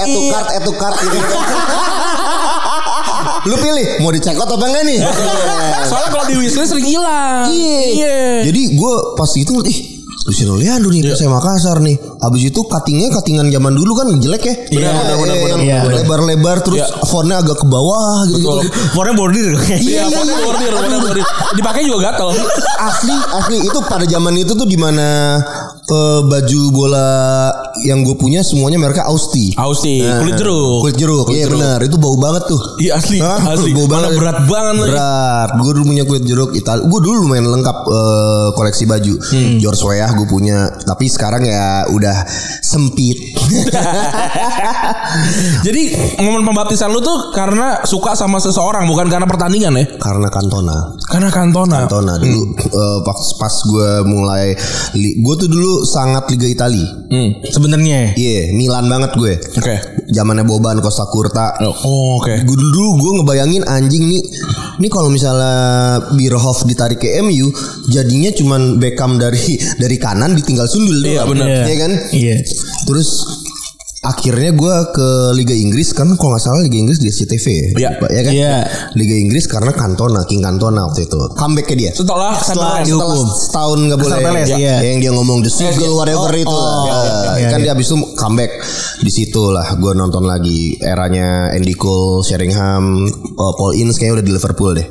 to 0.65 0.71
cart 0.77 0.97
gitu. 0.99 1.17
lu 3.49 3.55
pilih 3.61 4.01
mau 4.01 4.09
dicek 4.09 4.33
apa 4.33 4.65
enggak 4.65 4.83
nih? 4.89 4.99
Soalnya 5.85 6.09
kalau 6.09 6.25
di 6.25 6.35
wishlist 6.41 6.73
sering 6.73 6.87
hilang. 6.89 7.45
Iya. 7.49 7.79
Iya. 7.93 8.17
Jadi 8.49 8.61
gue 8.73 8.93
pas 9.13 9.29
itu 9.37 9.53
ih 9.69 9.94
Luciano 10.25 10.57
Leandro 10.57 10.89
nih 10.89 11.05
PSM 11.05 11.29
Makassar 11.29 11.77
nih. 11.85 12.01
Abis 12.17 12.49
itu 12.49 12.65
cuttingnya 12.65 13.13
cuttingan 13.13 13.45
zaman 13.45 13.77
dulu 13.77 13.93
kan 13.93 14.09
jelek 14.17 14.41
ya. 14.41 14.55
Benar, 14.73 14.93
benar, 14.97 15.15
benar, 15.21 15.35
Eh, 15.37 15.41
benar, 15.45 15.59
yang 15.61 15.81
benar. 15.85 15.95
Lebar-lebar 16.01 16.57
terus 16.65 16.81
Iya. 16.81 17.05
fontnya 17.05 17.35
agak 17.45 17.61
ke 17.61 17.65
bawah 17.69 18.25
gitu. 18.25 18.41
Betul. 18.41 18.65
Warnanya 18.97 19.17
bordir. 19.21 19.47
Iya, 19.77 20.09
pokoknya 20.09 20.35
bordir, 20.41 20.71
pokoknya 20.73 20.99
bordir. 20.99 21.25
Dipakai 21.53 21.81
juga 21.85 21.99
gatel. 22.09 22.29
asli 22.75 23.13
asli 23.13 23.57
itu 23.61 23.79
pada 23.85 24.05
zaman 24.05 24.33
itu 24.33 24.51
tuh 24.51 24.65
di 24.65 24.77
mana 24.77 25.37
eh, 25.85 26.19
baju 26.25 26.59
bola 26.71 27.07
yang 27.83 28.01
gue 28.01 28.15
punya 28.15 28.41
semuanya 28.41 28.77
mereknya 28.77 29.05
Austi. 29.05 29.53
Austi, 29.53 30.01
Nah, 30.01 30.23
kulit 30.23 30.33
jeruk. 30.39 30.79
Kulit 30.81 30.95
jeruk. 30.97 31.25
Iya 31.29 31.45
benar, 31.47 31.77
itu 31.81 31.95
bau 31.95 32.15
banget 32.15 32.47
tuh. 32.47 32.59
Iya 32.79 32.97
asli, 32.97 33.19
Hah? 33.21 33.51
asli. 33.51 33.71
Bau 33.75 33.85
Mana 33.85 34.07
banget. 34.07 34.17
berat 34.17 34.37
banget. 34.47 34.87
Berat. 34.89 35.49
Gue 35.59 35.71
dulu 35.75 35.83
punya 35.91 36.03
kulit 36.03 36.23
jeruk 36.23 36.49
Itali. 36.55 36.81
Gue 36.87 36.99
dulu 36.99 37.27
lumayan 37.27 37.45
lengkap 37.49 37.77
eh, 37.85 38.47
koleksi 38.55 38.83
baju. 38.85 39.13
Hmm. 39.19 39.57
George 39.59 39.81
Weah 39.83 40.09
gue 40.11 40.25
punya. 40.25 40.57
Tapi 40.81 41.05
sekarang 41.05 41.43
ya 41.43 41.85
udah 41.91 42.15
sempit. 42.63 43.35
Jadi 45.65 45.81
momen 46.21 46.43
pembaptisan 46.43 46.91
lu 46.91 46.99
tuh 46.99 47.31
karena 47.31 47.81
suka 47.83 48.13
sama 48.13 48.37
seseorang 48.39 48.85
bukan 48.85 49.07
karena 49.07 49.25
pertandingan 49.25 49.73
ya? 49.75 49.85
Karena 49.97 50.27
Cantona. 50.29 50.93
Karena 51.05 51.29
Cantona. 51.29 51.85
Cantona 51.85 52.13
dulu 52.17 52.41
eh, 52.57 52.97
pas 53.03 53.19
pas 53.37 53.53
gue 53.53 53.89
mulai 54.07 54.53
gue 54.95 55.35
tuh 55.37 55.47
dulu 55.47 55.73
sangat 55.83 56.29
Liga 56.29 56.47
Itali. 56.47 56.85
Hmm. 57.05 57.29
Sebenarnya. 57.43 58.13
Iya, 58.13 58.51
Milan 58.51 58.85
banget 58.85 59.11
gue. 59.13 59.33
Oke. 59.53 59.75
Zamannya 60.07 60.43
Boban, 60.43 60.79
Costa 60.79 61.03
Curta. 61.05 61.59
Oh, 61.61 62.15
oke. 62.15 62.31
Gue 62.39 62.55
dulu 62.55 62.95
gue 62.95 63.11
ngebayangin 63.17 63.63
anjing 63.63 64.05
nih 64.05 64.21
Nih 64.75 64.87
kalau 64.87 65.07
misalnya 65.07 65.55
Birhoff 66.13 66.61
ditarik 66.61 66.99
ke 66.99 67.15
MU 67.21 67.47
Jadinya 67.87 68.27
cuman 68.29 68.75
Beckham 68.75 69.15
dari 69.15 69.39
dari 69.81 69.95
kanan 69.95 70.35
ditinggal 70.35 70.67
sundul 70.67 70.99
Iya, 70.99 71.23
doang. 71.23 71.33
bener. 71.33 71.47
Iya 71.63 71.75
kan 71.77 71.91
Iya. 72.11 72.35
Terus 72.85 73.09
akhirnya 74.05 74.53
gue 74.53 74.75
ke 74.91 75.07
Liga 75.33 75.51
Inggris 75.51 75.89
kan 75.91 76.13
kalau 76.13 76.31
nggak 76.31 76.43
salah 76.43 76.61
Liga 76.61 76.77
Inggris 76.77 76.97
di 76.97 77.09
SCTV 77.09 77.45
ya, 77.49 77.67
Iya. 77.75 77.89
Pak, 77.97 78.09
ya 78.09 78.21
kan 78.21 78.33
Iya. 78.33 78.55
Liga 78.93 79.15
Inggris 79.17 79.45
karena 79.45 79.71
Cantona 79.71 80.21
King 80.23 80.39
Cantona 80.39 80.85
waktu 80.85 81.03
itu 81.03 81.17
comebacknya 81.33 81.75
dia 81.75 81.91
Setelah 81.91 82.37
setelah, 82.37 82.79
San 82.79 82.85
setelah 82.85 83.09
dihukum. 83.11 83.27
setahun 83.33 83.77
nggak 83.81 83.99
boleh 83.99 84.17
Palace, 84.21 84.49
ya, 84.49 84.57
iya. 84.57 84.75
yang 84.85 84.97
dia 84.99 85.11
ngomong 85.11 85.41
the 85.41 85.49
seagull 85.49 85.89
iya. 85.89 85.97
whatever 85.97 86.29
Oh, 86.29 86.37
itu 86.37 86.49
oh, 86.49 86.61
lah. 86.61 86.83
iya, 86.85 86.95
Ya, 86.95 87.33
iya, 87.35 87.47
kan 87.49 87.59
iya. 87.59 87.65
dia 87.65 87.73
abis 87.73 87.87
itu 87.89 87.97
comeback 88.13 88.51
di 88.97 89.11
situ 89.11 89.43
lah 89.49 89.67
gue 89.73 89.91
nonton 89.91 90.23
lagi 90.23 90.77
eranya 90.77 91.49
Andy 91.49 91.73
Cole 91.73 92.21
Sheringham 92.21 93.03
uh, 93.35 93.53
Paul 93.53 93.73
Ince 93.73 93.97
kayaknya 93.97 94.21
udah 94.21 94.25
di 94.25 94.33
Liverpool 94.33 94.71
deh 94.73 94.87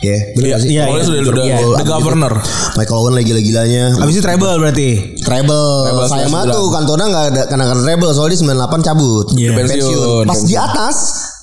ya 0.00 0.16
bener 0.32 0.46
Iya, 0.46 0.52
gak 0.52 0.60
sih 0.60 0.68
iya, 0.70 0.82
Pokoknya 0.84 0.98
iya. 0.98 1.08
sudah 1.08 1.20
udah 1.22 1.44
abis 1.44 1.68
the 1.76 1.86
governor. 1.86 2.32
Michael 2.74 2.98
Owen 2.98 3.12
lagi 3.14 3.26
gila-gilanya 3.28 3.84
Habis 3.96 4.14
itu 4.16 4.22
treble 4.22 4.52
berarti. 4.56 4.90
Treble, 5.18 5.64
banget 6.08 6.28
99. 6.30 6.56
tuh 6.56 6.66
Cantona 6.70 7.04
nggak 7.06 7.24
ada 7.30 7.42
karena 7.46 7.64
karena 7.68 7.82
treble 7.84 8.10
soalnya 8.10 8.32
di 8.32 8.40
98 8.42 8.86
cabut 8.86 9.26
Iya. 9.34 9.50
Pensiun. 9.52 10.24
pas 10.24 10.40
di 10.40 10.54
atas 10.54 10.96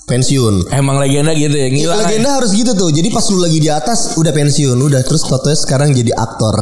pensiun 0.03 0.71
Emang 0.71 0.95
legenda 0.97 1.31
gitu 1.31 1.51
ya, 1.51 1.67
gila. 1.67 1.93
Legenda 1.99 2.29
harus 2.33 2.51
gitu 2.51 2.71
tuh. 2.71 2.89
Jadi 2.89 3.11
pas 3.11 3.27
lu 3.27 3.37
lagi 3.37 3.59
di 3.59 3.67
atas 3.67 4.15
udah 4.15 4.31
pensiun, 4.31 4.77
udah 4.77 5.03
terus 5.03 5.21
totonya 5.21 5.59
sekarang 5.59 5.91
jadi 5.91 6.15
aktor. 6.15 6.55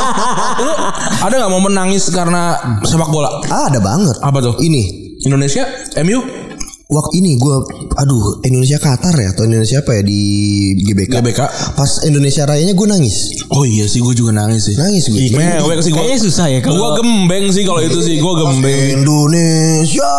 Lu 0.64 0.72
ada 1.20 1.34
nggak 1.36 1.52
momen 1.52 1.72
nangis 1.72 2.08
karena 2.08 2.56
sepak 2.80 3.08
bola? 3.08 3.28
ah, 3.46 3.68
ada 3.68 3.78
banget. 3.78 4.16
Apa 4.20 4.40
tuh? 4.40 4.56
Ini 4.58 5.12
Indonesia, 5.20 5.68
MU, 6.00 6.24
waktu 6.90 7.22
ini 7.22 7.38
gue 7.38 7.54
aduh 7.94 8.42
Indonesia 8.42 8.76
Qatar 8.76 9.14
ya 9.14 9.30
atau 9.30 9.46
Indonesia 9.46 9.78
apa 9.78 9.94
ya 9.94 10.02
di 10.02 10.20
GBK. 10.76 11.12
GBK. 11.16 11.40
Pas 11.72 11.90
Indonesia 12.02 12.42
Rayanya 12.44 12.74
gue 12.74 12.86
nangis. 12.88 13.46
Oh 13.48 13.62
iya 13.62 13.86
sih, 13.86 13.98
gue 13.98 14.10
juga 14.12 14.34
nangis 14.34 14.66
sih. 14.66 14.74
Nangis 14.74 15.06
gue. 15.06 15.30
Mewek 15.30 15.80
sih 15.80 15.90
gue. 15.90 16.02
Susah 16.20 16.46
ya 16.46 16.58
kalau 16.58 16.76
Gue 16.76 16.90
gembeng 17.00 17.48
sih 17.48 17.62
kalau 17.62 17.80
itu 17.80 17.98
sih, 17.98 18.18
gue 18.18 18.32
gembeng. 18.36 19.00
Indonesia 19.00 20.12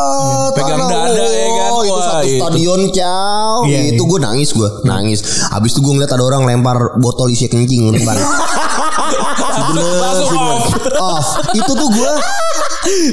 Pegang 0.51 0.79
tanah- 0.81 1.11
dada 1.11 1.25
ya 1.27 1.49
kan. 1.51 1.69
Oh, 1.71 1.99
Satu 1.99 2.23
itu. 2.23 2.37
stadion 2.37 2.81
cow 2.89 3.55
Iya, 3.63 3.79
Itu 3.91 4.03
iya. 4.05 4.09
gue 4.09 4.19
nangis 4.21 4.49
gue 4.51 4.69
Nangis 4.83 5.19
Abis 5.49 5.71
itu 5.71 5.81
gue 5.81 5.91
ngeliat 5.91 6.09
ada 6.09 6.21
orang 6.21 6.45
lempar 6.45 6.77
botol 6.97 7.27
isi 7.27 7.45
kencing 7.45 7.91
depan. 7.91 8.15
Si 8.15 9.61
bener, 9.67 10.13
si. 10.15 10.37
Off 10.95 11.25
Itu 11.51 11.71
tuh 11.71 11.89
gue 11.89 12.11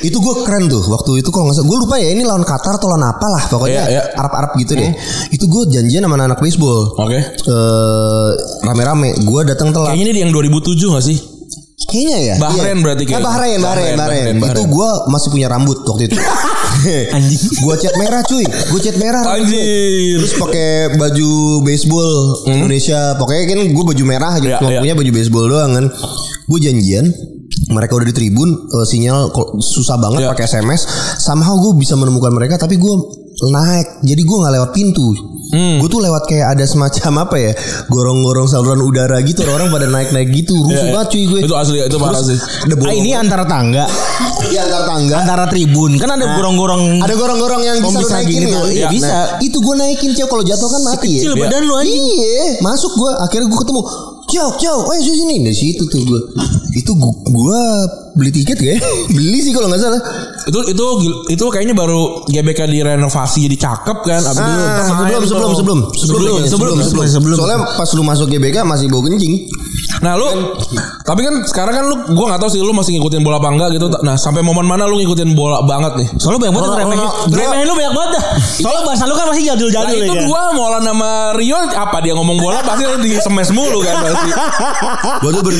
Itu 0.00 0.18
gue 0.24 0.34
keren 0.48 0.66
tuh 0.72 0.80
Waktu 0.80 1.20
itu 1.20 1.28
kalau 1.28 1.48
nggak 1.48 1.60
salah 1.60 1.68
Gue 1.68 1.78
lupa 1.84 1.94
ya 2.00 2.08
ini 2.08 2.24
lawan 2.24 2.40
Qatar 2.40 2.80
atau 2.80 2.88
lawan 2.88 3.04
apa 3.04 3.26
lah 3.28 3.42
Pokoknya 3.52 3.84
Iya, 3.84 4.00
iya. 4.00 4.02
Arab-Arab 4.16 4.56
gitu 4.56 4.72
deh 4.72 4.90
Itu 5.28 5.44
gue 5.44 5.62
janjian 5.68 6.00
sama 6.00 6.16
anak 6.16 6.40
baseball 6.40 6.96
Oke. 6.96 7.20
eh 7.20 8.30
rame-rame 8.64 9.12
gue 9.20 9.40
datang 9.44 9.70
telat 9.76 9.92
Kayaknya 9.92 10.04
ini 10.08 10.12
di 10.16 10.20
yang 10.24 10.32
2007 10.32 10.94
gak 10.96 11.04
sih? 11.04 11.18
Kayaknya 11.88 12.18
ya. 12.20 12.34
Bahrain 12.36 12.78
berarti 12.84 13.02
kayak. 13.08 13.16
kayaknya. 13.16 13.28
Bahrain, 13.32 13.58
Bahrain, 13.64 13.94
Bahrain, 13.96 13.96
Bahrain. 13.96 14.36
Bahrain, 14.36 14.56
Itu 14.60 14.62
gua 14.68 15.08
masih 15.08 15.32
punya 15.32 15.48
rambut 15.48 15.80
waktu 15.88 16.12
itu. 16.12 16.20
Anjing. 17.16 17.40
gua 17.64 17.74
cat 17.80 17.94
merah 17.96 18.20
cuy. 18.28 18.44
Gua 18.44 18.80
cat 18.84 18.96
merah. 19.00 19.22
gue. 19.24 19.34
Anjir. 19.40 20.20
Terus 20.20 20.34
pakai 20.36 20.68
baju 21.00 21.30
baseball 21.64 22.12
Indonesia. 22.44 23.16
Pokoknya 23.16 23.56
kan 23.56 23.60
gua 23.72 23.84
baju 23.88 24.04
merah 24.04 24.32
aja. 24.36 24.44
Hmm? 24.44 24.52
Iya, 24.52 24.58
Cuma 24.60 24.68
iya. 24.68 24.80
punya 24.84 24.94
baju 25.00 25.10
baseball 25.16 25.44
doang 25.48 25.70
kan. 25.80 25.84
Gua 26.44 26.58
janjian 26.60 27.06
mereka 27.68 27.92
udah 27.94 28.04
di 28.04 28.14
tribun 28.14 28.48
eh, 28.50 28.84
sinyal 28.84 29.28
kok 29.28 29.56
susah 29.58 29.96
banget 29.96 30.20
Iya. 30.20 30.30
pakai 30.30 30.44
SMS 30.46 30.80
somehow 31.16 31.56
gue 31.58 31.72
bisa 31.76 31.94
menemukan 31.94 32.30
mereka 32.30 32.56
tapi 32.56 32.74
gue 32.74 32.94
naik 33.40 34.02
jadi 34.02 34.18
gue 34.18 34.36
nggak 34.36 34.54
lewat 34.54 34.70
pintu 34.72 35.08
Hmm. 35.48 35.80
gue 35.80 35.88
tuh 35.88 35.96
lewat 35.98 36.28
kayak 36.28 36.52
ada 36.52 36.60
semacam 36.62 37.24
apa 37.24 37.36
ya 37.40 37.52
gorong-gorong 37.88 38.44
saluran 38.44 38.84
udara 38.84 39.16
gitu 39.22 39.48
orang 39.48 39.72
pada 39.72 39.88
naik-naik 39.88 40.28
gitu 40.34 40.52
rusuh 40.52 40.68
Iya, 40.68 40.84
iya. 40.84 40.92
banget 40.92 41.08
cuy 41.08 41.24
gue 41.24 41.38
Itu 41.40 41.54
asli, 41.56 41.78
itu 41.80 41.96
parah 41.96 42.20
sih. 42.20 42.36
ada 42.36 42.74
Ah, 42.78 42.92
ini 42.92 43.10
antara 43.10 43.44
tangga, 43.44 43.88
Iya 44.44 44.60
antar 44.62 44.82
tangga. 44.86 45.16
antara 45.18 45.44
tribun. 45.46 45.96
Kan 45.96 46.10
ada 46.10 46.36
gorong-gorong. 46.36 47.00
Ada 47.00 47.14
gorong-gorong 47.14 47.62
yang 47.64 47.80
bisa, 47.80 47.96
bisa 47.96 48.14
naikin 48.14 48.28
gini 48.34 48.46
kan? 48.46 48.52
tuh. 48.54 48.64
Iya, 48.68 48.84
Nah, 48.84 48.92
bisa. 48.92 49.16
itu 49.40 49.56
gue 49.56 49.74
naikin 49.74 50.10
cewek 50.12 50.28
kalau 50.28 50.44
jatuh 50.44 50.68
kan 50.68 50.82
mati 50.84 51.12
Kecil 51.16 51.32
ya. 51.32 51.40
badan 51.42 51.62
lu 51.64 51.74
anjing. 51.74 51.96
Iya, 51.96 52.44
masuk 52.60 52.92
gue. 52.92 53.10
Akhirnya 53.18 53.46
gue 53.46 53.58
ketemu. 53.58 53.80
Ciao. 54.60 54.84
Oh, 54.84 54.94
sini 54.94 55.16
sini. 55.16 55.40
Dari 55.40 55.56
situ 55.56 55.88
tuh 55.88 56.04
gue. 56.04 56.20
Itu 56.76 56.92
gue 57.00 57.62
beli 58.18 58.30
tiket 58.34 58.58
ya? 58.58 58.74
Beli 59.16 59.38
sih 59.38 59.54
kalau 59.54 59.70
nggak 59.70 59.78
salah. 59.78 60.00
Itu 60.44 60.58
itu 60.66 60.84
itu 61.30 61.44
kayaknya 61.48 61.72
baru 61.72 62.26
GBK 62.26 62.66
direnovasi 62.66 63.46
jadi 63.46 63.56
cakep 63.56 63.98
kan. 64.02 64.20
Abis 64.20 64.42
itu 64.42 64.50
Ah, 64.58 64.84
main 64.98 65.22
sebelum, 65.22 65.22
sebelum, 65.24 65.50
sebelum, 65.54 65.54
sebelum, 65.54 65.78
Sebelum, 65.94 66.36
sebelum, 66.44 66.76
sebelum, 66.82 67.06
sebelum. 67.06 67.36
Soalnya 67.38 67.58
pas 67.78 67.88
lu 67.94 68.02
masuk 68.02 68.26
GBK 68.26 68.66
masih 68.66 68.90
bau 68.90 69.00
kencing. 69.00 69.46
Nah 69.98 70.14
lu 70.14 70.26
Tapi 71.02 71.20
kan 71.26 71.34
sekarang 71.42 71.74
kan 71.74 71.84
lu 71.86 71.96
Gue 72.14 72.26
gak 72.28 72.38
tahu 72.38 72.50
sih 72.52 72.60
lu 72.62 72.70
masih 72.70 72.94
ngikutin 72.94 73.24
bola 73.24 73.42
apa 73.42 73.50
enggak 73.50 73.68
gitu 73.74 73.90
Nah 74.04 74.14
sampai 74.14 74.46
momen 74.46 74.62
mana 74.62 74.86
lu 74.86 75.00
ngikutin 75.00 75.34
bola 75.34 75.64
banget 75.64 75.98
nih 75.98 76.08
Soalnya 76.20 76.46
banyak 76.46 76.54
banget 76.54 76.70
remehin. 77.34 77.64
Lu 77.66 77.74
banyak 77.74 77.92
banget 77.96 78.10
dah. 78.14 78.22
Soalnya 78.62 78.82
bahasa 78.86 79.02
lu 79.08 79.14
kan 79.16 79.26
masih 79.26 79.42
Nah 79.42 79.48
jadul-jadul 79.48 79.98
itu 79.98 80.14
ya. 80.14 80.22
gua 80.28 80.42
Molan 80.54 80.82
sama 80.84 81.10
Rio 81.34 81.58
Apa 81.74 81.98
dia 81.98 82.14
ngomong 82.14 82.38
bola 82.38 82.62
Pasti 82.62 82.84
di 83.02 83.10
semes 83.18 83.48
mulu 83.50 83.82
kan 83.82 83.94
pasti 83.98 84.30
Gue 85.18 85.30
tuh 85.34 85.42
tuh 85.42 85.52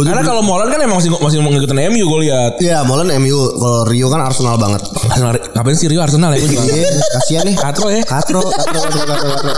Karena 0.00 0.22
kalau 0.24 0.40
Molan 0.40 0.68
kan 0.70 0.80
emang 0.80 0.96
masih 0.96 1.10
masih 1.12 1.36
ngikutin 1.44 1.77
MU 1.86 2.04
gue 2.04 2.20
lihat 2.26 2.52
Ya, 2.58 2.82
Molan 2.82 3.08
MU. 3.18 3.38
Kalau 3.54 3.86
Rio 3.86 4.10
kan 4.10 4.20
Arsenal 4.20 4.58
banget. 4.58 4.82
Arsenal 5.06 5.38
Ngapain 5.54 5.76
sih 5.78 5.86
Rio 5.86 6.00
Arsenal 6.02 6.34
ya 6.34 6.42
juga 6.42 6.62
Iya, 6.66 6.90
kasihan 7.14 7.44
nih. 7.46 7.56
Katro 7.56 7.86
ya 7.88 8.02
Katro, 8.02 8.42
katro, 8.42 8.78
katro, 8.82 9.02
katro, 9.06 9.28
katro. 9.38 9.52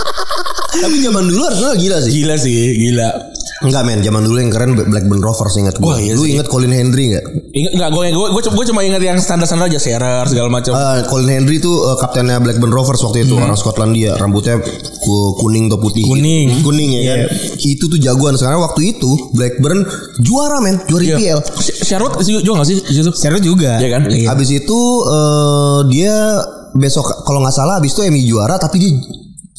Tapi 0.70 0.96
zaman 1.02 1.24
dulu 1.26 1.42
Arsenal 1.48 1.74
gila 1.74 1.98
sih. 2.00 2.10
Gila 2.12 2.34
sih 2.36 2.56
Gila 2.76 3.08
Enggak 3.60 3.82
men, 3.84 4.00
zaman 4.00 4.24
dulu 4.24 4.36
yang 4.36 4.48
keren 4.48 4.72
Blackburn 4.72 5.20
Rovers 5.20 5.52
ingat 5.54 5.76
gue. 5.76 5.84
Wah, 5.84 5.96
iya 5.96 6.12
Lu 6.12 6.24
sih. 6.24 6.32
ingat 6.32 6.48
Colin 6.48 6.70
Henry 6.70 7.12
enggak? 7.12 7.24
Ingat 7.50 7.72
nggak 7.74 7.90
gue 7.90 8.04
gue 8.08 8.26
gue 8.30 8.42
gue 8.42 8.66
cuma 8.66 8.80
ingat 8.80 8.98
yang 8.98 9.16
standar-standar 9.16 9.68
aja 9.68 9.76
Shearer 9.76 10.24
segala 10.24 10.48
macam. 10.48 10.72
Eh, 10.72 11.04
Colin 11.04 11.28
Henry 11.30 11.56
tuh 11.58 11.76
eh, 11.84 11.96
kaptennya 11.96 12.38
Blackburn 12.38 12.70
Rovers 12.70 13.00
waktu 13.00 13.22
itu 13.22 13.36
orang 13.36 13.52
Skotlandia, 13.54 14.16
rambutnya 14.16 14.56
ku- 14.98 15.36
kuning 15.36 15.68
atau 15.68 15.76
putih. 15.76 16.02
Kuning. 16.02 16.56
gitu. 16.56 16.64
Kuning 16.66 16.90
ya 16.90 17.02
kan. 17.04 17.18
Itu 17.58 17.84
tuh 17.86 17.98
jagoan 17.98 18.34
sekarang 18.34 18.60
waktu 18.60 18.96
itu 18.96 19.10
Blackburn 19.32 19.84
juara 20.18 20.58
men, 20.58 20.80
juara 20.84 21.04
Iya. 21.04 21.16
IPL. 21.16 21.38
Sh- 21.52 21.76
Sherwood 21.84 22.16
sih 22.20 22.40
juga 22.40 22.64
gak 22.64 22.68
sih 22.68 22.80
di 22.80 22.94
situ? 22.94 23.12
Juga. 23.42 23.76
Iya 23.76 23.88
kan? 23.92 24.02
Habis 24.08 24.56
itu 24.56 24.78
eh, 25.04 25.80
dia 25.86 26.16
besok 26.70 27.02
kalau 27.24 27.42
nggak 27.42 27.52
salah 27.52 27.76
habis 27.76 27.90
itu 27.90 28.06
MU 28.06 28.22
juara 28.22 28.54
tapi 28.54 28.78
dia 28.78 28.94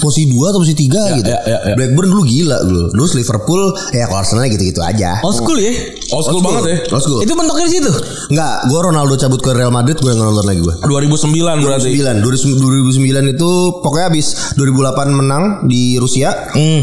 posisi 0.01 0.25
2 0.27 0.41
atau 0.43 0.60
posisi 0.60 0.77
3 0.81 0.91
Ya, 0.91 1.15
gitu. 1.15 1.29
ya, 1.29 1.39
ya, 1.41 1.58
ya. 1.63 1.74
Blackburn 1.77 2.10
dulu 2.10 2.24
gila 2.24 2.58
dulu. 2.62 2.84
Terus 2.91 3.12
Liverpool 3.13 3.62
ya 3.91 4.03
kalau 4.05 4.20
Arsenal 4.20 4.43
gitu-gitu 4.48 4.81
aja. 4.81 5.22
Old 5.22 5.36
school 5.36 5.55
ya. 5.55 5.72
Old 6.10 6.25
school 6.25 6.41
banget 6.41 6.63
ya. 6.65 6.77
Old 6.89 7.00
school. 7.00 7.20
Itu 7.22 7.34
mentoknya 7.34 7.65
di 7.65 7.74
situ. 7.74 7.91
Enggak, 8.27 8.53
gue 8.65 8.79
Ronaldo 8.81 9.13
cabut 9.15 9.38
ke 9.38 9.51
Real 9.51 9.70
Madrid 9.70 9.96
gue 9.96 10.10
nggak 10.10 10.25
nonton 10.25 10.43
lagi 10.43 10.60
gue. 10.60 10.74
2009 10.81 11.62
berarti. 11.62 11.89
2009 11.93 12.25
2009 12.58 13.31
itu 13.31 13.50
pokoknya 13.79 14.05
habis 14.08 14.27
2008 14.53 15.12
menang 15.12 15.43
di 15.63 15.96
Rusia 15.96 16.34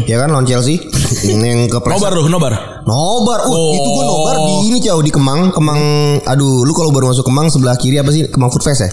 ya 0.05 0.17
kan 0.17 0.29
lawan 0.29 0.45
Chelsea 0.45 0.79
yang 1.25 1.65
ke 1.65 1.77
press 1.79 1.97
Nobar 1.97 2.11
tuh, 2.13 2.25
nobar. 2.27 2.53
nobar 2.81 3.39
uh, 3.43 3.49
Oh. 3.49 3.73
itu 3.73 3.89
gue 3.89 4.05
nobar 4.05 4.35
di 4.39 4.53
ini 4.67 4.77
jauh 4.79 5.01
di 5.01 5.09
Kemang 5.09 5.49
Kemang 5.49 5.81
aduh 6.23 6.61
lu 6.61 6.71
kalau 6.71 6.89
baru 6.89 7.09
masuk 7.09 7.25
Kemang 7.25 7.49
sebelah 7.49 7.75
kiri 7.75 7.97
apa 7.97 8.09
sih 8.09 8.25
Kemang 8.25 8.47
Food 8.47 8.61
Fest 8.61 8.81
ya 8.81 8.89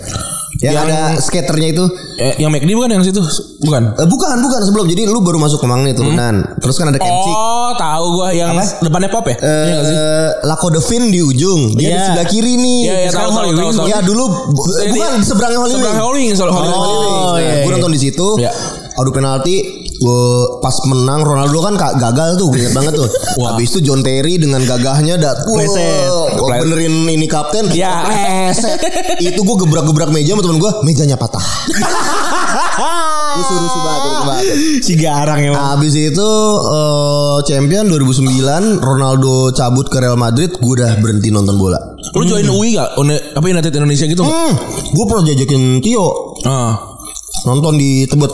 yang, 0.59 0.73
Yang- 0.73 0.87
ada 0.89 1.01
skaternya 1.19 1.69
itu 1.71 1.85
Eh, 2.17 2.33
yang 2.41 2.49
McD 2.49 2.73
bukan 2.73 2.89
yang 2.91 3.05
situ? 3.05 3.21
Bukan. 3.61 3.93
Eh, 3.93 4.09
bukan 4.09 4.37
bukan 4.41 4.61
sebelum 4.63 4.87
jadi 4.87 5.05
lu 5.05 5.21
baru 5.21 5.37
masuk 5.37 5.61
Kemang 5.61 5.85
nih 5.85 5.93
turunan 5.93 6.41
terus 6.57 6.77
kan 6.77 6.89
ada 6.89 6.97
Kemcik 6.97 7.35
Oh, 7.35 7.77
tahu 7.77 8.05
gua 8.15 8.29
yang 8.33 8.57
depannya 8.81 9.09
pop 9.09 9.27
ya? 9.27 9.37
Iya? 9.37 9.77
Eh, 9.85 10.31
Lako 10.43 10.73
Devin 10.73 11.09
di 11.09 11.21
ujung 11.21 11.75
dia 11.75 11.87
di 11.87 11.93
Iya. 11.93 12.05
sebelah 12.07 12.27
kiri 12.27 12.55
nih 12.57 12.81
Iya, 12.83 12.95
iya, 12.97 13.09
Sekarang 13.11 13.31
tahu, 13.31 13.43
tahu, 13.43 13.53
tahu, 13.53 13.71
tahu. 13.75 13.87
ya 13.87 13.99
dulu 14.01 14.25
bukan 14.55 14.85
di 14.87 15.01
seberangnya 15.23 15.59
Holy 15.59 15.73
Seberang 15.73 15.93
Wings. 15.93 16.01
Howling, 16.01 16.29
soal 16.33 16.51
Howling. 16.51 16.73
Oh, 16.73 17.37
iya, 17.37 17.53
gue 17.61 17.69
iya. 17.69 17.75
nonton 17.75 17.93
di 17.93 18.01
situ. 18.01 18.29
Iya. 18.39 18.51
Adu 18.97 19.13
penalti 19.13 19.55
Gua 19.99 20.21
pas 20.59 20.77
menang 20.85 21.21
Ronaldo 21.21 21.59
kan 21.59 21.75
ka- 21.75 21.97
gagal 21.97 22.37
tuh 22.37 22.49
gue 22.49 22.61
inget 22.61 22.73
banget 22.73 22.93
tuh. 22.95 23.09
Wah. 23.39 23.55
Habis 23.55 23.73
itu 23.73 23.87
John 23.87 24.01
Terry 24.01 24.37
dengan 24.37 24.61
gagahnya 24.61 25.17
dat 25.17 25.45
wah, 25.45 25.65
gua 26.33 26.49
benerin 26.59 27.07
ini 27.07 27.25
kapten. 27.25 27.69
Ya. 27.71 28.05
pleset. 28.05 28.77
itu 29.19 29.39
gue 29.39 29.57
gebrak-gebrak 29.59 30.09
meja 30.09 30.33
sama 30.33 30.43
temen 30.43 30.59
gue, 30.59 30.73
mejanya 30.83 31.17
patah. 31.17 31.43
Rusuh 33.37 33.57
rusuh 33.59 33.81
banget. 33.83 34.45
Si 34.81 34.93
garang 34.97 35.39
emang. 35.39 35.61
Habis 35.75 35.93
itu 35.95 36.29
eh, 36.67 37.37
champion 37.45 37.85
2009 37.87 38.33
Ronaldo 38.79 39.53
cabut 39.53 39.87
ke 39.87 39.99
Real 39.99 40.17
Madrid, 40.17 40.53
gue 40.53 40.73
udah 40.75 40.97
berhenti 40.99 41.29
nonton 41.29 41.57
bola. 41.57 41.77
Lu 42.13 42.25
join 42.25 42.45
UI 42.45 42.75
gak? 42.75 42.97
Une- 42.97 43.21
Apa 43.33 43.45
United 43.45 43.73
Indonesia 43.73 44.05
gitu? 44.05 44.25
Hmm, 44.25 44.53
gue 44.87 45.05
pernah 45.05 45.25
jajakin 45.25 45.81
Tio 45.81 46.37
Ah. 46.43 46.73
nonton 47.45 47.77
di 47.77 48.05
Tebet 48.05 48.33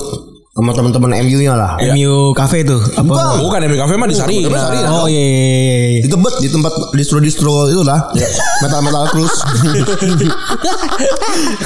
sama 0.52 0.76
teman-teman 0.76 1.16
MU-nya 1.24 1.56
lah. 1.56 1.80
MU 1.96 2.36
Cafe 2.36 2.60
tuh 2.60 2.76
apa? 2.76 3.00
Bukan. 3.08 3.40
Bukan 3.40 3.60
MU 3.72 3.76
Cafe 3.80 3.94
mah 3.96 4.04
di. 4.04 4.16
Bukan, 4.20 4.52
Sarina. 4.52 4.88
Oh 4.92 5.08
iya 5.08 5.16
iya 5.16 5.40
iya. 5.48 5.76
iya. 5.96 6.00
Di 6.04 6.08
Tebet 6.12 6.34
di 6.44 6.48
tempat 6.52 6.72
distro-distro 6.92 7.72
itu 7.72 7.80
lah. 7.80 8.12
Metal-metal 8.60 9.04
cruise. 9.08 9.32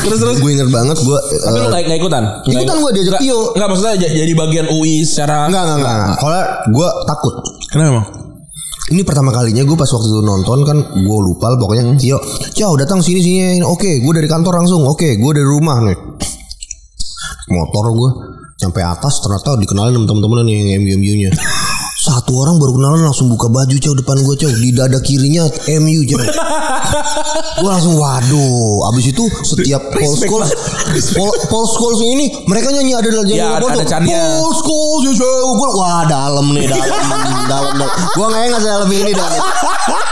Terus 0.06 0.18
terus. 0.22 0.38
gue 0.38 0.50
inget 0.54 0.70
banget 0.70 0.94
gue 1.02 1.18
Tapi 1.18 1.58
lu 1.58 1.66
gak, 1.66 1.82
gak 1.82 1.98
ikutan? 1.98 2.22
Ikutan 2.46 2.62
ikut? 2.78 2.82
gua 2.86 2.90
diajak 2.94 3.12
Nggak- 3.18 3.22
Tio. 3.26 3.38
Nggak 3.58 3.68
maksudnya 3.74 3.94
jadi 3.98 4.32
bagian 4.38 4.66
UI 4.70 5.02
secara 5.02 5.50
Enggak, 5.50 5.62
enggak, 5.66 5.78
enggak, 5.82 5.94
enggak. 5.98 6.16
Soalnya 6.22 6.44
gue 6.70 6.88
takut. 7.10 7.34
Kenapa 7.74 7.88
emang? 7.90 8.06
Ini 8.86 9.02
pertama 9.02 9.30
kalinya 9.34 9.66
gue 9.66 9.74
pas 9.74 9.90
waktu 9.90 10.06
itu 10.06 10.22
nonton 10.22 10.58
kan 10.62 10.78
gue 10.94 11.18
lupa 11.26 11.58
pokoknya 11.58 11.98
Tio, 11.98 12.22
Ciao 12.54 12.78
datang 12.78 13.02
sini 13.02 13.18
sini. 13.18 13.58
Oke, 13.66 13.98
gue 13.98 14.12
dari 14.14 14.30
kantor 14.30 14.62
langsung. 14.62 14.86
Oke, 14.86 15.18
gue 15.18 15.32
dari 15.34 15.42
rumah 15.42 15.82
nih. 15.82 15.98
Motor 17.50 17.84
gue 17.90 18.10
sampai 18.56 18.82
atas 18.88 19.20
ternyata 19.20 19.60
dikenalin 19.60 20.00
sama 20.00 20.06
temen-temen 20.08 20.38
nih 20.48 20.54
yang 20.56 20.82
MU 20.84 21.14
nya. 21.20 21.30
Satu 22.06 22.38
orang 22.38 22.62
baru 22.62 22.78
kenalan 22.78 23.02
langsung 23.02 23.26
buka 23.26 23.50
baju 23.50 23.76
cow 23.82 23.94
depan 23.98 24.22
gue 24.22 24.34
cow 24.38 24.50
di 24.62 24.70
dada 24.70 25.02
kirinya 25.02 25.42
MU 25.82 26.06
cow. 26.06 26.22
gue 27.60 27.70
langsung 27.72 27.98
waduh. 27.98 28.86
Abis 28.94 29.10
itu 29.10 29.24
setiap 29.42 29.90
Paul 29.90 30.14
Scholes, 30.14 30.54
Paul, 31.18 31.34
Paul 31.50 31.66
Scholes 31.66 32.00
ini 32.06 32.46
mereka 32.46 32.70
nyanyi 32.70 32.94
ada 32.94 33.10
nyanyi 33.10 33.34
Ya, 33.34 33.58
ada 33.58 33.74
ya 34.06 34.38
cow. 35.18 35.46
Gue 35.58 35.70
wah 35.74 36.06
dalam 36.06 36.46
nih 36.54 36.70
dalam 36.70 36.94
dalam. 37.50 37.74
dalam. 37.74 37.90
Gue 38.14 38.26
nggak 38.30 38.42
nggak 38.54 38.62
dalam 38.62 38.88
ini 38.92 39.10
dah. 39.10 39.30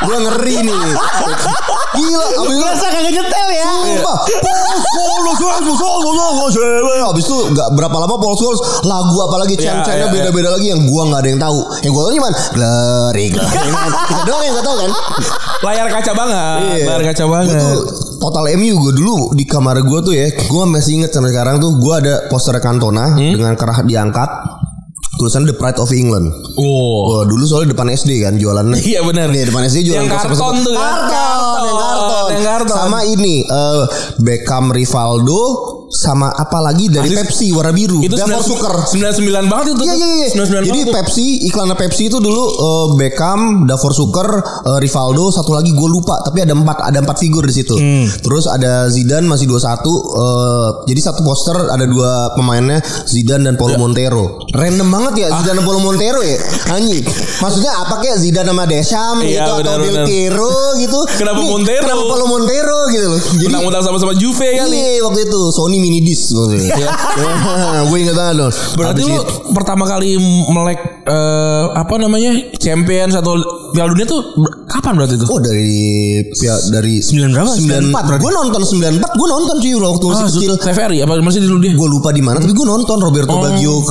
Gue 0.02 0.16
ngeri 0.18 0.56
nih. 0.66 0.78
Gila. 2.00 2.26
Abis 2.42 2.54
itu 2.58 2.64
Rasa 2.64 2.86
kagak 2.90 3.12
nyetel 3.14 3.48
ya. 3.54 3.70
Sumpah. 3.86 4.18
Paul 4.26 4.78
Scholes, 5.16 5.38
Paul 5.74 6.00
Scholes, 6.02 6.50
Scholes. 6.50 7.02
Abis 7.04 7.24
itu 7.24 7.36
nggak 7.50 7.68
berapa 7.72 7.96
lama 7.96 8.14
Paul 8.16 8.34
Scholes 8.34 8.60
lagu 8.82 9.16
apalagi 9.20 9.54
Ya, 9.54 9.70
ceng-cengnya 9.70 9.98
ya, 10.00 10.06
ya. 10.06 10.12
beda-beda 10.12 10.48
lagi 10.50 10.66
yang 10.68 10.82
gua 10.84 11.02
nggak 11.06 11.20
ada 11.20 11.28
yang 11.28 11.40
tahu. 11.40 11.58
Yang 11.80 11.92
gua 11.92 12.02
tahu 12.02 12.12
cuma 12.14 12.28
glory 12.50 13.26
glory. 13.30 13.60
Kita 14.04 14.22
doang 14.24 14.42
yang 14.42 14.54
nggak 14.54 14.66
tahu 14.66 14.76
kan. 14.78 14.90
Layar 15.62 15.86
kaca 15.88 16.12
banget. 16.12 16.82
Layar 16.82 17.02
kaca 17.04 17.24
banget. 17.24 17.56
total 18.16 18.48
MU 18.56 18.74
gue 18.80 18.92
dulu 18.96 19.16
di 19.32 19.44
kamar 19.44 19.84
gue 19.84 20.00
tuh 20.00 20.12
ya, 20.12 20.24
gue 20.32 20.64
masih 20.64 20.96
inget 20.96 21.12
sampai 21.12 21.28
sekarang 21.28 21.60
tuh 21.60 21.76
gue 21.76 21.92
ada 21.94 22.14
poster 22.26 22.56
Cantona 22.56 23.12
Hmm? 23.12 23.36
dengan 23.36 23.52
kerah 23.52 23.84
diangkat 23.84 24.30
tulisan 25.16 25.46
The 25.46 25.54
Pride 25.54 25.78
of 25.78 25.90
England. 25.94 26.30
Oh. 26.58 27.10
Wah 27.10 27.22
dulu 27.28 27.44
soalnya 27.46 27.76
depan 27.76 27.90
SD 27.92 28.24
kan 28.24 28.34
jualannya. 28.38 28.78
Iya 28.80 29.00
benar. 29.06 29.30
Nih 29.30 29.46
depan 29.46 29.66
SD 29.66 29.86
jualan 29.90 30.06
Yang 30.06 30.10
karton 30.14 30.54
tuh 30.64 30.74
kan? 30.74 30.94
Karton, 31.08 31.60
yang 31.64 31.78
karton. 31.78 32.26
Yang 32.34 32.44
karton. 32.44 32.76
Sama 32.76 33.00
ini 33.06 33.34
eh, 33.46 33.82
Beckham 34.18 34.74
Rivaldo 34.74 35.42
sama 35.94 36.26
apalagi 36.28 36.90
dari 36.90 37.06
Asli- 37.06 37.18
Pepsi 37.20 37.46
warna 37.48 37.70
biru. 37.70 38.02
Itu 38.02 38.14
Davor 38.14 38.42
Suker. 38.42 38.74
99 38.90 39.46
banget 39.46 39.66
itu. 39.72 39.82
Iya 39.84 39.94
iya 39.94 40.08
iya. 40.18 40.28
99 40.28 40.66
Jadi. 40.66 40.80
Pepsi 40.90 41.24
iklannya 41.44 41.76
Pepsi 41.76 42.02
itu 42.08 42.18
dulu 42.18 42.42
eh, 42.42 42.86
Beckham, 42.96 43.40
Davor 43.64 43.94
Suker, 43.94 44.28
eh, 44.66 44.78
Rivaldo, 44.78 45.30
satu 45.30 45.54
lagi 45.54 45.70
gue 45.70 45.88
lupa 45.88 46.18
tapi 46.20 46.42
ada 46.42 46.52
empat 46.52 46.82
ada 46.82 46.98
empat 46.98 47.16
figur 47.16 47.44
di 47.44 47.54
situ. 47.54 47.74
Hmm. 47.74 48.10
Terus 48.20 48.44
ada 48.44 48.88
Zidane 48.88 49.24
masih 49.24 49.46
21 49.46 49.54
eh, 49.54 50.68
jadi 50.84 51.00
satu 51.02 51.22
poster 51.22 51.54
ada 51.64 51.84
dua 51.84 52.34
pemainnya 52.34 52.82
Zidane 53.04 53.42
dan 53.42 53.54
Ya. 53.54 53.60
Paulo 53.60 53.78
Montero. 53.78 54.24
Random 54.50 54.88
banget 54.90 55.14
ya 55.16 55.28
Zidane 55.32 55.56
dan 55.56 55.64
Paulo 55.64 55.78
Montero 55.78 56.20
ya. 56.20 56.36
Anjing. 56.68 57.06
Maksudnya 57.38 57.72
apa 57.76 57.94
kayak 57.98 58.18
Zidane 58.18 58.48
sama 58.48 58.64
Deschamps 58.64 59.22
Iya, 59.22 59.30
gitu 59.36 59.50
atau 59.52 59.58
benar, 59.62 59.78
Del 59.78 59.94
benar. 59.94 60.06
Piero 60.06 60.52
gitu. 60.76 60.98
Kenapa 61.14 61.38
Ini 61.38 61.48
Montero? 61.48 61.84
Kenapa 61.84 62.02
Paulo 62.04 62.24
Montero 62.26 62.78
gitu 62.88 63.06
loh. 63.06 63.20
Jadi 63.20 63.44
Mentang-mentang 63.46 63.84
sama-sama 63.84 64.12
Juve 64.14 64.48
kali. 64.50 64.74
Iya 64.74 65.02
waktu 65.02 65.20
itu 65.24 65.40
Sony 65.48 65.78
mini 65.84 66.00
disc 66.00 66.32
maksudnya. 66.32 66.88
gue 67.92 67.98
inget 68.00 68.16
banget 68.16 68.34
dong. 68.40 68.52
Berarti 68.80 69.04
Habis 69.04 69.12
lu 69.12 69.20
pertama 69.52 69.84
kali 69.84 70.16
melek 70.48 70.80
eh, 71.04 71.64
apa 71.76 71.94
namanya 72.00 72.32
Champions 72.56 73.12
atau 73.12 73.36
Piala 73.74 73.90
Dunia 73.90 74.06
tuh 74.06 74.20
kapan 74.64 74.94
berarti 74.94 75.14
itu? 75.14 75.26
Oh 75.26 75.36
dari 75.36 75.74
ya, 76.32 76.54
dari 76.70 76.94
9 76.98 77.10
berapa? 77.28 77.50
94 77.50 77.90
berarti. 77.90 78.22
Gue 78.22 78.32
nonton 78.32 78.60
94 78.62 79.02
Gue 79.12 79.28
nonton 79.28 79.54
cuy 79.58 79.72
waktu 79.74 80.04
masih 80.06 80.14
Ah, 80.16 80.28
kecil 80.30 80.52
TVRI 80.56 80.98
apa 81.02 81.12
masih 81.18 81.40
dulu 81.42 81.58
dia? 81.58 81.72
Gue 81.74 81.88
lupa 81.88 82.08
di 82.08 82.20
mana 82.20 82.38
Tapi 82.38 82.52
gue 82.52 82.64
nonton 82.64 82.96
Roberto 82.96 83.32
Oh. 83.32 83.42
Baggio 83.42 83.82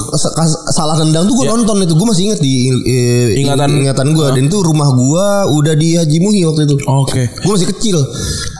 Salah 0.70 0.96
nendang 0.98 1.26
tuh 1.26 1.36
gue 1.36 1.46
Ya. 1.46 1.52
nonton 1.52 1.76
itu 1.78 1.94
Gue 1.94 2.08
masih 2.08 2.24
inget 2.26 2.40
di 2.40 2.54
eh, 2.82 3.28
Ingatan. 3.38 3.70
ingatan 3.78 4.08
gue 4.10 4.26
Dan 4.32 4.44
itu 4.46 4.58
rumah 4.60 4.90
gue 4.90 5.26
Udah 5.54 5.74
di 5.74 5.96
Haji 5.96 6.18
Muhi 6.18 6.42
waktu 6.44 6.64
itu 6.64 6.76
Oke. 6.86 7.28
Gue 7.38 7.52
masih 7.52 7.68
kecil 7.70 7.98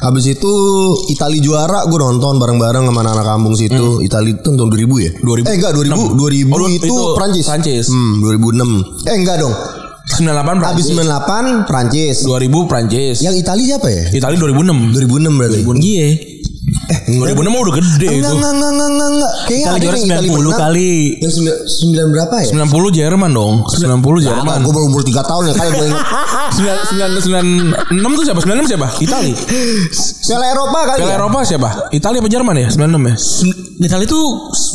Habis 0.02 0.26
itu 0.30 0.52
Itali 1.10 1.40
juara 1.40 1.86
Gue 1.86 1.98
nonton 1.98 2.36
bareng-bareng 2.36 2.84
Sama 2.84 3.00
anak-anak 3.02 3.26
kampung 3.26 3.56
situ 3.56 4.02
Itali 4.02 4.36
itu 4.36 4.50
tahun 4.50 4.68
2000 4.68 4.84
ya 5.00 5.12
2000. 5.18 5.46
Eh 5.46 5.56
enggak 5.56 5.72
2000 5.72 6.20
2000 6.20 6.52
Oh, 6.54 6.68
itu, 6.68 6.84
itu 6.84 6.96
Prancis 7.14 7.46
Prancis. 7.46 7.86
Hmm 7.88 8.20
2006 8.20 9.08
Eh 9.08 9.16
enggak 9.16 9.38
dong 9.40 9.56
98 10.04 10.60
Habis 10.68 10.86
Prancis. 10.92 11.00
98 11.00 11.64
Prancis 11.68 12.16
2000 12.28 12.68
Prancis. 12.68 13.16
Yang 13.24 13.36
Itali 13.40 13.64
siapa 13.64 13.88
ya 13.88 14.04
Italia 14.12 14.38
2006. 14.38 15.00
2006 15.00 15.40
berarti 15.40 15.60
Iya. 15.80 16.08
Eh 16.84 17.00
2006 17.16 17.48
mah 17.48 17.62
udah 17.62 17.76
gede 17.76 18.08
Enggak, 18.10 18.20
itu. 18.20 18.36
enggak, 18.36 18.52
enggak, 18.52 18.72
enggak, 18.72 18.90
enggak, 18.90 19.10
enggak. 19.10 19.32
Kayaknya 19.44 19.68
ada 19.68 19.78
juara 19.80 19.96
yang 19.96 20.06
Itali 20.06 20.28
90 20.28 20.36
menang. 20.44 20.60
kali. 20.60 20.92
Yang 21.18 21.32
sembilan, 21.34 21.58
sembilan 21.66 22.06
berapa 22.12 22.36
ya? 22.36 22.48
90 22.50 22.90
Jerman 22.94 23.32
dong. 23.32 23.54
90 23.64 24.20
Jerman. 24.22 24.58
Gue 24.62 24.74
baru 24.74 24.86
umur 24.86 25.02
3 25.02 25.22
tahun 25.22 25.44
ya. 25.44 25.54
Kali 25.54 25.70
gue 25.72 25.88
ingat. 25.88 26.06
996 27.24 28.18
tuh 28.18 28.24
siapa? 28.24 28.40
96 28.42 28.70
siapa? 28.70 28.88
Itali. 29.00 29.32
Piala 30.28 30.46
Eropa 30.48 30.80
kali 30.86 31.00
Piala 31.02 31.12
ya? 31.12 31.18
Eropa 31.18 31.40
siapa? 31.44 31.70
Italia 31.92 32.20
apa 32.20 32.30
Jerman 32.30 32.56
ya? 32.58 32.68
96 32.70 32.80
ya? 33.04 33.16
Italia 33.84 34.08
tuh 34.08 34.26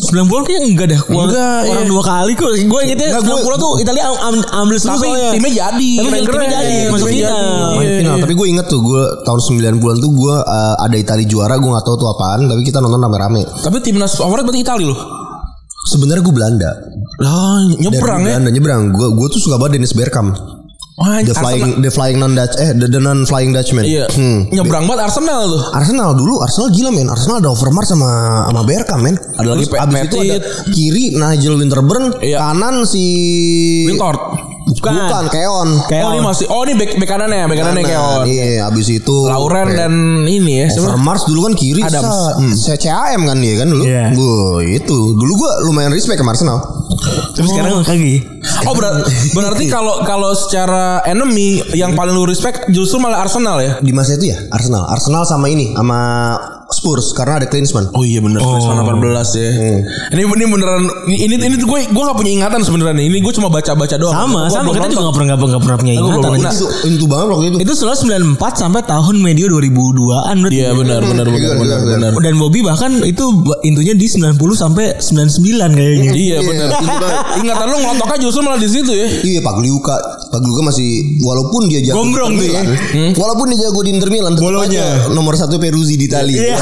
90 0.08 0.46
kayaknya 0.46 0.62
enggak 0.66 0.86
dah. 0.90 1.00
Gua 1.06 1.22
Enggak, 1.24 1.60
orang 1.66 1.84
iya. 1.84 1.90
dua 1.90 2.02
kali 2.02 2.32
kok. 2.34 2.50
Gue 2.58 2.80
ingetnya 2.84 3.08
Enggak, 3.10 3.22
gua- 3.24 3.56
90 3.56 3.64
tuh 3.64 3.72
Italia 3.80 4.02
am, 4.04 4.16
am, 4.18 4.36
ambil 4.64 4.76
dulu 4.76 4.96
soalnya. 4.98 5.30
timnya 5.32 5.52
jadi. 5.54 5.90
Tapi 5.98 6.08
timnya 6.20 6.48
jadi, 6.50 6.76
masuk 6.90 7.08
jadi. 7.08 7.16
final. 7.22 7.70
Iya. 7.78 8.12
Tapi 8.18 8.34
gue 8.34 8.46
inget 8.48 8.66
tuh 8.66 8.80
gue 8.80 9.02
tahun 9.22 9.40
90-an 9.40 9.96
tuh 9.98 10.10
gue 10.12 10.34
uh, 10.36 10.74
ada 10.78 10.96
Itali 10.98 11.24
juara 11.24 11.54
gue 11.56 11.70
gak 11.70 11.86
tahu 11.88 11.96
tuh 11.96 12.08
apaan 12.10 12.44
tapi 12.44 12.60
kita 12.62 12.78
nonton 12.78 13.00
rame-rame. 13.00 13.42
Tapi 13.58 13.80
timnas 13.80 14.12
favorit 14.14 14.44
berarti 14.44 14.60
Italia 14.60 14.92
loh. 14.92 15.00
Sebenarnya 15.88 16.20
gue 16.20 16.34
Belanda. 16.34 16.70
Lah, 17.18 17.64
nyebrang 17.74 18.20
Dari 18.20 18.28
ya. 18.28 18.36
Belanda 18.36 18.50
nyebrang. 18.52 18.82
Gue 18.92 19.08
gue 19.10 19.28
tuh 19.28 19.40
suka 19.40 19.56
banget 19.56 19.80
Dennis 19.80 19.96
Bergkamp. 19.96 20.36
Wah, 20.98 21.22
The 21.22 21.30
Arsenal- 21.30 21.38
flying 21.38 21.68
the 21.78 21.90
flying 21.94 22.18
non 22.18 22.34
Dutch 22.34 22.58
eh 22.58 22.74
the, 22.74 22.90
the 22.90 22.98
non 22.98 23.22
flying 23.22 23.54
Dutchman. 23.54 23.86
Iya. 23.86 24.10
Hmm. 24.10 24.50
Nyebrang 24.50 24.84
banget 24.84 25.06
Arsenal 25.06 25.46
tuh. 25.46 25.62
Arsenal 25.70 26.10
dulu 26.12 26.42
Arsenal 26.42 26.74
gila 26.74 26.90
men 26.90 27.06
Arsenal 27.06 27.38
ada 27.38 27.48
Overmars 27.48 27.86
sama 27.86 28.10
sama 28.44 28.66
Bergkamp 28.66 29.00
men 29.00 29.14
Ada 29.14 29.46
lagi 29.46 29.64
Terus 29.64 29.78
abis 29.78 30.00
itu 30.04 30.16
ada 30.18 30.36
kiri 30.68 31.04
Nigel 31.14 31.54
Winterburn 31.54 32.18
Iya. 32.18 32.42
kanan 32.42 32.82
si 32.82 33.04
Wintort. 33.86 34.18
Bukan, 34.70 34.92
bukan 34.94 35.24
Keon. 35.28 35.68
Oh 36.04 36.10
ini 36.10 36.20
masih 36.20 36.46
Oh 36.46 36.62
ini 36.62 36.74
back 36.74 36.92
back 36.94 37.08
kanannya, 37.08 37.44
back 37.44 37.58
kanannya 37.58 37.82
Kanan, 37.82 37.90
Keon. 37.90 38.24
iya 38.26 38.66
abis 38.66 38.86
itu 38.90 39.16
Lauren 39.24 39.68
dan 39.70 39.92
ini 40.22 40.62
ya. 40.62 40.66
Overmars 40.70 41.24
dulu 41.24 41.46
kan 41.46 41.54
kiri 41.54 41.80
sa- 41.82 42.36
saya 42.54 42.76
CAM 42.76 43.24
kan 43.24 43.36
dia 43.36 43.54
kan 43.56 43.68
dulu? 43.68 43.84
Iya. 43.84 44.12
Bu, 44.12 44.28
itu. 44.62 44.98
Dulu 45.14 45.32
gua 45.34 45.52
lumayan 45.62 45.90
respect 45.90 46.18
sama 46.18 46.32
Arsenal. 46.32 46.58
Tapi 47.32 47.46
sekarang 47.46 47.80
lagi. 47.80 48.16
Oh 48.64 48.74
ber- 48.74 49.04
berarti 49.36 49.64
kalau 49.66 50.02
kalau 50.02 50.30
secara 50.32 51.00
enemy 51.04 51.62
yang 51.72 51.92
paling 51.92 52.12
lu 52.12 52.24
respect 52.24 52.68
justru 52.68 52.98
malah 52.98 53.20
Arsenal 53.20 53.58
ya. 53.58 53.78
di 53.78 53.90
masa 53.90 54.14
itu 54.14 54.28
ya 54.28 54.38
Arsenal. 54.48 54.84
Arsenal 54.86 55.22
sama 55.22 55.46
ini 55.46 55.72
sama 55.72 56.00
Spurs 56.68 57.16
karena 57.16 57.40
ada 57.40 57.48
Klinsmann 57.48 57.88
Oh 57.96 58.04
iya 58.04 58.20
bener 58.20 58.44
oh. 58.44 58.60
18 58.60 58.84
ya. 59.40 59.48
Ini 60.12 60.20
ini 60.20 60.44
beneran 60.52 60.84
ini 61.08 61.34
ini 61.40 61.56
tuh 61.56 61.64
gue 61.64 61.80
gue 61.88 62.02
gak 62.04 62.12
punya 62.12 62.32
ingatan 62.36 62.60
sebenarnya. 62.60 63.00
Ini 63.00 63.24
gue 63.24 63.32
cuma 63.32 63.48
baca-baca 63.48 63.96
doang. 63.96 64.12
Sama, 64.12 64.40
Gua 64.46 64.52
sama 64.52 64.70
kita 64.76 64.92
juga 64.92 65.08
nonton. 65.08 65.24
enggak 65.24 65.40
pernah 65.40 65.48
enggak 65.48 65.62
pernah 65.64 65.78
punya 65.80 65.94
ingatan. 65.96 66.20
pernah. 66.28 66.52
itu 66.52 66.66
itu 66.92 67.06
banget 67.08 67.26
waktu 67.32 67.44
itu 67.48 67.56
Itu 67.64 67.72
selalu 67.72 67.96
94 68.36 68.52
sampai 68.60 68.80
tahun 68.84 69.14
medio 69.16 69.46
2002-an 69.48 70.36
berarti. 70.44 70.56
Iya 70.60 70.70
benar 70.76 71.00
benar 71.00 71.26
benar 71.26 71.40
Iya, 71.40 71.54
benar 71.56 71.78
iya, 71.80 71.96
benar. 71.96 72.10
Dan 72.20 72.34
Bobby 72.36 72.60
bahkan 72.60 72.92
itu 73.00 73.24
intunya 73.64 73.96
di 73.96 74.04
90 74.04 74.36
sampai 74.52 75.00
99 75.00 75.72
kayaknya. 75.72 76.12
Iya 76.12 76.38
benar. 76.44 76.68
Ingatan 77.40 77.64
lu 77.64 77.76
ngelotoknya 77.80 78.18
justru 78.20 78.40
malah 78.44 78.60
di 78.60 78.68
situ 78.68 78.92
ya. 78.92 79.08
Iya 79.24 79.40
Pak 79.40 79.54
Gliuka 79.56 79.96
Pak 80.28 80.38
Gliuka 80.38 80.62
masih 80.64 80.88
Walaupun 81.18 81.66
dia 81.66 81.80
jago 81.82 82.00
Gombrong 82.00 82.32
di 82.32 82.38
tuh 82.38 82.44
ya. 82.46 82.62
Milan, 82.62 83.12
Walaupun 83.14 83.46
dia 83.48 83.58
jago 83.64 83.80
di 83.80 83.90
Inter 83.90 84.08
Milan 84.08 84.32
tetap 84.32 84.60
aja 84.60 84.84
Nomor 85.10 85.34
satu 85.34 85.56
Peruzzi 85.56 85.94
di 85.94 86.04
Italia 86.04 86.36
Iya. 86.44 86.58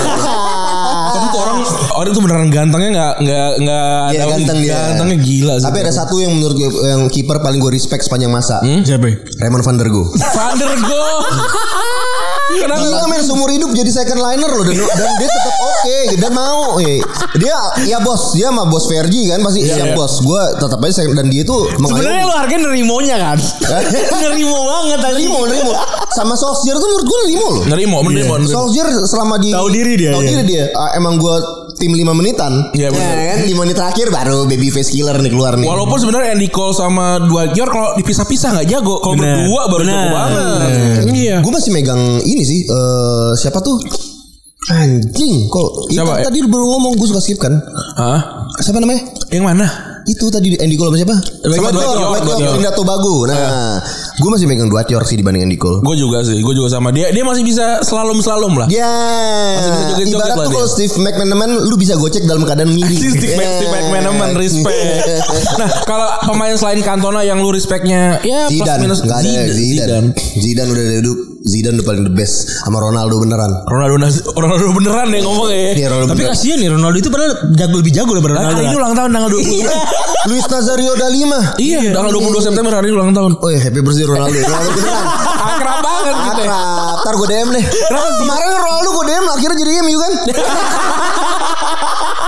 Tapi 1.08 1.26
tuh 1.28 1.40
orang 1.40 1.58
orang 1.94 2.08
itu 2.08 2.20
beneran 2.20 2.48
gantengnya 2.48 2.90
nggak 2.92 3.14
nggak 3.20 3.50
nggak 3.58 3.88
Iya 4.06 4.20
tahu, 4.20 4.30
ganteng 4.32 4.58
dia 4.60 4.76
Gantengnya 4.86 5.18
gila 5.18 5.54
sih. 5.56 5.64
Tapi 5.64 5.76
ada 5.80 5.92
satu 5.92 6.14
yang 6.16 6.32
menurut 6.32 6.54
gue 6.54 6.68
Yang 6.82 7.02
kiper 7.10 7.36
paling 7.38 7.58
gue 7.58 7.70
respect 7.70 8.02
sepanjang 8.02 8.28
masa 8.28 8.60
Siapa? 8.62 9.06
ya? 9.06 9.14
Raymond 9.38 9.62
van 9.62 9.76
der 9.76 9.88
Go 9.88 10.08
Van 10.12 10.54
der 10.54 10.72
Go. 10.78 11.04
Kenapa? 12.48 12.78
Gila 12.80 13.04
men 13.06 13.20
seumur 13.20 13.48
hidup 13.48 13.70
jadi 13.70 13.90
second 13.92 14.18
liner 14.18 14.46
loh 14.48 14.62
dan, 14.62 14.76
dan 14.76 15.08
dia 15.16 15.28
tetap 15.28 15.54
oke 15.58 15.98
dan 16.16 16.30
mau 16.32 16.78
eh. 16.78 17.02
dia 17.34 17.56
ya 17.84 17.98
bos 17.98 18.30
dia 18.30 18.48
mah 18.48 18.64
bos 18.64 18.86
Vergi 18.86 19.26
kan 19.26 19.40
pasti 19.40 19.60
Iya, 19.60 19.74
siap 19.74 19.88
iya. 19.88 19.94
bos 19.94 20.14
gue 20.20 20.42
tetap 20.56 20.78
aja 20.78 20.94
second- 20.96 21.16
dan 21.16 21.26
dia 21.26 21.42
tuh 21.42 21.66
Sebenarnya 21.68 22.22
lu 22.22 22.32
hargain 22.32 22.60
nerimonya 22.60 23.16
kan. 23.16 23.38
Nerimo 24.22 24.58
banget 24.64 24.98
tadi. 25.00 25.14
nerimo 25.18 25.40
nerimo 25.44 25.72
sama 26.08 26.32
Solskjaer 26.32 26.76
tuh 26.76 26.86
menurut 26.86 27.04
gue 27.04 27.18
nerimo 27.20 27.46
loh 27.46 27.62
Nerimo, 27.66 27.96
nerimo, 28.00 28.34
nerimo. 28.36 28.48
Solskjaer 28.48 28.88
selama 29.02 29.36
di 29.36 29.50
Tahu 29.50 29.68
diri 29.68 29.92
dia, 29.96 30.10
tahu 30.12 30.22
ya. 30.22 30.28
diri 30.30 30.42
dia 30.46 30.64
Ah, 30.72 30.94
emang 30.94 31.18
gue 31.18 31.34
tim 31.76 31.92
5 31.92 32.02
menitan 32.12 32.52
Iya, 32.72 32.88
benar. 32.88 33.14
Ya 33.14 33.24
kan 33.30 33.46
5 33.46 33.56
menit 33.58 33.76
terakhir 33.76 34.06
baru 34.08 34.38
baby 34.44 34.68
face 34.68 34.90
killer 34.90 35.16
nih 35.16 35.28
keluar 35.28 35.54
nih 35.54 35.64
Walaupun 35.64 35.96
sebenarnya 35.96 36.32
Andy 36.32 36.48
Cole 36.48 36.72
sama 36.72 37.20
Dwight 37.22 37.52
York 37.52 37.68
kalau 37.68 37.90
dipisah-pisah 37.94 38.48
nggak 38.54 38.68
jago. 38.68 38.98
Kalau 38.98 39.14
berdua 39.14 39.62
baru 39.66 39.82
Bener. 39.82 39.94
jago 39.94 40.08
banget. 40.10 40.44
Iya. 41.06 41.36
gue 41.38 41.52
masih 41.52 41.70
megang 41.70 42.02
ini 42.20 42.42
sih 42.42 42.60
eh 42.64 43.30
siapa 43.34 43.60
tuh 43.60 43.76
anjing 44.66 45.46
kok 45.46 45.70
itu 45.86 45.94
Siapa, 45.94 46.12
ya? 46.18 46.26
tadi 46.26 46.42
baru 46.42 46.66
ngomong 46.68 46.92
gue 46.94 47.06
suka 47.06 47.22
skip 47.22 47.38
kan 47.38 47.54
Hah? 47.94 48.50
siapa 48.58 48.82
namanya 48.82 49.06
Yang 49.30 49.44
mana? 49.44 49.66
Itu 50.06 50.30
tadi 50.30 50.54
Andy 50.56 50.74
Cole 50.74 50.94
sama 50.94 50.98
siapa? 50.98 51.16
Sama 51.42 51.68
Dwight 51.70 51.98
York. 51.98 52.50
Trinidad 52.54 52.74
Tobago. 52.74 53.26
Nah, 53.26 53.82
gue 54.16 54.30
masih 54.30 54.46
megang 54.46 54.70
Dwight 54.70 54.86
York 54.86 55.04
sih 55.04 55.18
dibanding 55.18 55.42
Andy 55.42 55.58
Cole. 55.58 55.82
Gue 55.82 55.98
juga 55.98 56.22
sih, 56.22 56.38
gue 56.38 56.54
juga 56.54 56.70
sama 56.70 56.94
dia. 56.94 57.10
Dia 57.10 57.26
masih 57.26 57.42
bisa 57.42 57.82
slalom 57.82 58.22
slalom 58.22 58.54
lah. 58.54 58.70
Ya, 58.70 58.86
joget-joget 59.58 60.06
ibarat 60.12 60.36
tuh 60.38 60.52
kalau 60.52 60.68
Steve 60.68 60.94
McManaman 60.96 61.50
lu 61.66 61.74
bisa 61.74 61.94
gocek 61.94 62.22
dalam 62.24 62.46
keadaan 62.46 62.70
miring. 62.70 63.00
Steve 63.18 63.34
Mac, 63.34 63.50
Steve 63.58 63.72
McManaman 63.72 64.30
respect. 64.34 64.78
Nah, 65.56 65.70
kalau 65.88 66.04
pemain 66.28 66.52
selain 66.54 66.84
Cantona 66.84 67.24
yang 67.24 67.40
lu 67.40 67.48
respectnya 67.48 68.20
ya 68.20 68.44
plus 68.46 68.60
Zidane, 68.60 68.80
minus 68.84 69.00
nggak 69.00 69.18
ada 69.18 69.24
Zidane. 69.24 69.52
Zidane. 69.56 70.08
Zidane 70.36 70.68
udah 70.68 70.84
duduk. 71.00 71.18
Zidane 71.46 71.74
udah 71.78 71.86
paling 71.86 72.04
the 72.04 72.12
best 72.12 72.50
sama 72.60 72.82
Ronaldo 72.82 73.22
beneran. 73.22 73.52
Ronaldo 73.64 73.96
Ronaldo 74.34 74.74
beneran 74.74 75.06
deh 75.08 75.22
ngomong 75.22 75.48
ya. 75.48 75.72
Iya, 75.72 75.86
Ronaldo 75.88 76.12
Tapi 76.12 76.20
beneran. 76.20 76.34
kasihan 76.36 76.58
nih 76.58 76.68
Ronaldo 76.68 76.96
itu 76.98 77.08
padahal 77.08 77.32
jago 77.54 77.76
lebih 77.80 77.92
jago 77.94 78.10
daripada 78.12 78.34
Ronaldo. 78.36 78.60
ini 78.60 78.76
ulang 78.76 78.94
tahun 78.94 79.10
tanggal 79.14 79.30
20. 79.30 79.95
Luis 80.26 80.46
Nazario 80.50 80.92
da 80.98 81.06
Lima. 81.06 81.54
Iya, 81.56 81.94
tanggal 81.94 82.12
22 82.18 82.46
September 82.50 82.72
hari 82.74 82.90
ini 82.90 82.94
ulang 82.98 83.14
tahun. 83.14 83.32
Oh 83.38 83.48
ya 83.48 83.60
happy 83.62 83.80
birthday 83.80 84.06
Ronaldo. 84.06 84.34
Ronaldo 84.50 84.70
beneran. 84.74 85.06
Akrab 85.38 85.78
banget 85.80 86.14
gitu. 86.18 86.42
ya. 86.42 86.50
Akrab. 86.50 86.98
Ntar 87.06 87.14
gue 87.14 87.28
DM 87.30 87.48
deh. 87.54 87.64
Kemarin 88.26 88.50
Ronaldo 88.58 88.88
gue 88.90 89.04
DM 89.06 89.24
akhirnya 89.30 89.56
jadi 89.62 89.72
MU 89.86 89.98
kan. 90.02 90.12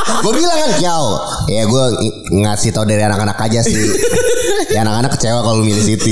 gue 0.09 0.33
bilang 0.35 0.59
kan, 0.59 0.71
Yao, 0.83 1.07
ya 1.49 1.63
gue 1.69 1.85
ngasih 2.33 2.71
tau 2.75 2.85
dari 2.85 3.03
anak-anak 3.05 3.39
aja 3.39 3.61
sih. 3.65 3.77
ya 4.75 4.85
anak-anak 4.85 5.11
kecewa 5.17 5.41
kalau 5.45 5.61
milih 5.63 5.85
City. 5.85 6.11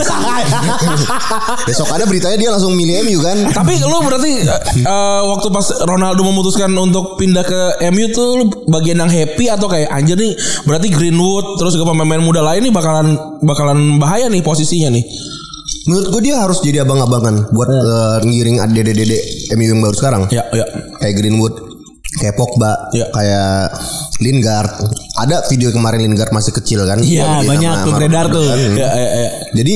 Besok 1.68 1.88
ada 1.92 2.04
beritanya 2.08 2.36
dia 2.38 2.50
langsung 2.52 2.72
milih 2.72 3.04
MU 3.04 3.18
kan. 3.20 3.38
Tapi 3.52 3.80
lu 3.82 3.98
berarti 4.04 4.32
eh, 4.80 5.20
waktu 5.26 5.48
pas 5.50 5.66
Ronaldo 5.84 6.22
memutuskan 6.24 6.70
untuk 6.76 7.18
pindah 7.20 7.44
ke 7.44 7.60
MU 7.92 8.06
tuh 8.12 8.28
lu 8.40 8.44
bagian 8.70 9.02
yang 9.02 9.10
happy 9.10 9.50
atau 9.50 9.66
kayak 9.66 9.90
anjir 9.92 10.16
nih 10.16 10.32
berarti 10.64 10.88
Greenwood 10.92 11.60
terus 11.60 11.76
juga 11.76 11.92
pemain 11.92 12.20
muda 12.20 12.40
lain 12.44 12.64
nih 12.68 12.72
bakalan 12.72 13.16
bakalan 13.42 13.98
bahaya 14.00 14.30
nih 14.30 14.40
posisinya 14.40 14.92
nih. 14.92 15.04
Menurut 15.86 16.18
gue 16.18 16.22
dia 16.30 16.42
harus 16.42 16.58
jadi 16.62 16.82
abang-abangan 16.82 17.50
buat 17.54 17.68
eh, 17.70 18.18
ngiring 18.26 18.58
dede-dede 18.74 19.18
MU 19.54 19.66
yang 19.70 19.80
baru 19.82 19.94
sekarang. 19.94 20.22
Ya, 20.34 20.42
ya. 20.50 20.66
Kayak 20.98 21.14
Greenwood. 21.22 21.65
Kayak 22.16 22.34
Pogba, 22.34 22.90
Iya. 22.90 23.06
kayak 23.10 23.50
Lingard. 24.18 24.72
Ada 25.16 25.44
video 25.46 25.68
kemarin 25.70 26.00
Lingard 26.00 26.30
masih 26.30 26.52
kecil 26.52 26.82
kan? 26.82 26.98
Iya, 26.98 27.42
banyak 27.42 27.84
tuh 27.84 27.92
beredar 27.92 28.26
tuh. 28.28 28.42
kan. 28.42 28.58
Ya, 28.72 28.88
ya, 28.88 29.08
ya. 29.22 29.30
Jadi 29.54 29.74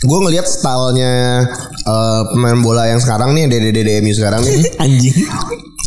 gue 0.00 0.18
ngelihat 0.18 0.48
stylenya 0.48 1.44
eh, 1.82 2.22
pemain 2.28 2.60
bola 2.60 2.88
yang 2.88 2.98
sekarang 2.98 3.32
nih, 3.32 3.44
DDDDMU 3.46 4.12
sekarang 4.12 4.40
nih, 4.40 4.64
Anjing. 4.82 5.16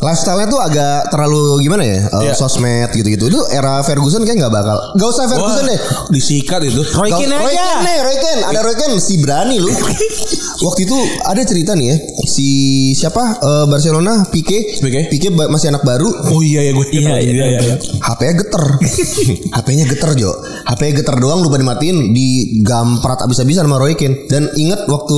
Lifestyle-nya 0.03 0.45
tuh 0.45 0.59
agak 0.59 1.07
terlalu 1.07 1.63
gimana 1.63 1.81
ya? 1.81 1.99
Iya. 2.21 2.33
Sosmed 2.35 2.91
gitu-gitu. 2.91 3.25
Itu 3.25 3.39
era 3.47 3.79
Ferguson 3.81 4.21
kayak 4.21 4.37
nggak 4.37 4.53
bakal. 4.53 4.77
Gak 4.93 5.07
usah 5.07 5.25
Ferguson 5.25 5.63
Wah, 5.63 5.71
deh. 5.71 5.79
Disikat 6.11 6.59
itu. 6.61 6.83
Roy 6.83 7.07
Gak- 7.07 7.19
Keane 7.19 7.35
Roy 7.35 7.47
aja. 7.47 7.55
Keane 7.55 7.81
nih, 7.81 7.97
Roy 8.01 8.17
Keane. 8.17 8.41
Ada 8.43 8.59
Roy 8.61 8.75
Keane, 8.75 8.95
si 8.99 9.13
berani 9.17 9.57
lu. 9.57 9.71
Waktu 10.63 10.87
itu 10.87 10.95
ada 11.21 11.41
cerita 11.43 11.75
nih 11.75 11.87
ya, 11.87 11.97
si 12.23 12.47
siapa 12.93 13.35
Eh, 13.35 13.65
Barcelona, 13.65 14.23
Pique, 14.25 14.79
Pique. 14.79 15.07
Pique 15.09 15.27
masih 15.27 15.67
anak 15.69 15.83
baru, 15.83 16.07
Oh 16.29 16.39
iya 16.39 16.63
ya 16.63 16.71
gue 16.71 16.87
Iya, 16.89 17.15
iya, 17.19 17.45
iya. 17.57 17.75
HP-nya 17.99 18.33
geter. 18.37 18.63
HP-nya 19.55 19.85
geter, 19.85 20.11
Jo. 20.15 20.31
HP-nya 20.63 20.93
geter 20.99 21.15
doang 21.17 21.39
lupa 21.39 21.55
dimatiin, 21.55 22.11
digamprat 22.11 23.19
abis-abisan 23.21 23.63
sama 23.63 23.75
Roy 23.75 23.95
Keane. 23.95 24.23
Dan 24.25 24.47
ingat 24.53 24.87
waktu 24.87 25.17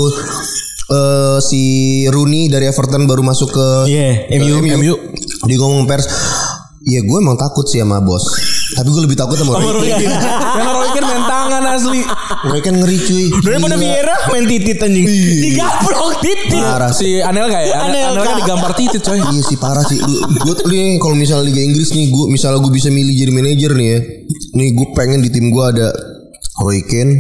eh, 0.88 1.38
si 1.42 1.62
Rooney 2.08 2.48
dari 2.48 2.66
Everton 2.66 3.06
baru 3.06 3.22
masuk 3.22 3.50
ke 3.50 3.68
Iya, 3.90 4.30
ke 4.30 4.38
MU. 4.42 4.62
MU. 4.78 4.94
Dia 5.46 5.58
ngomong 5.58 5.86
pers, 5.86 6.06
"Ya 6.82 7.02
gue 7.02 7.18
emang 7.18 7.36
takut 7.36 7.66
sih 7.66 7.82
sama 7.82 8.02
bos. 8.02 8.22
Tapi 8.76 8.88
gue 8.90 9.02
lebih 9.04 9.18
takut 9.18 9.38
sama 9.38 9.58
Roy 9.58 9.90
Keane." 9.90 10.18
Karena 10.54 10.72
Roy 10.74 10.90
Keane 10.94 11.08
main 11.08 11.24
tangan 11.26 11.64
asli. 11.70 12.02
Roy 12.46 12.60
Keane 12.62 12.78
ngeri 12.82 12.98
cuy. 13.00 13.26
Daripada. 13.42 13.76
Vieira 13.76 14.16
main 14.30 14.46
titit 14.46 14.78
anjing. 14.80 15.06
Digaplok 15.06 16.14
titit. 16.22 16.62
Parah. 16.62 16.90
Si 16.94 17.18
Anel 17.20 17.50
kayak 17.50 17.70
Anel, 17.74 17.86
Anelka. 17.90 18.10
Anel 18.10 18.24
kan 18.26 18.36
digampar 18.42 18.72
titit 18.74 19.02
coy. 19.02 19.18
Iya 19.18 19.42
sih 19.42 19.58
parah 19.58 19.86
sih. 19.86 19.98
Gue 20.02 20.54
tuh 20.54 20.66
nih 20.70 20.98
kalau 20.98 21.14
misalnya 21.14 21.50
Liga 21.50 21.62
Inggris 21.62 21.90
nih, 21.94 22.10
gue 22.10 22.26
misalnya 22.30 22.62
gue 22.62 22.74
bisa 22.74 22.90
milih 22.90 23.14
jadi 23.14 23.32
manajer 23.34 23.72
nih 23.74 23.88
ya. 23.90 24.00
Nih 24.56 24.68
gue 24.74 24.88
pengen 24.94 25.20
di 25.22 25.30
tim 25.30 25.50
gue 25.50 25.64
ada 25.66 25.90
Roy 26.56 26.86
Keane, 26.88 27.14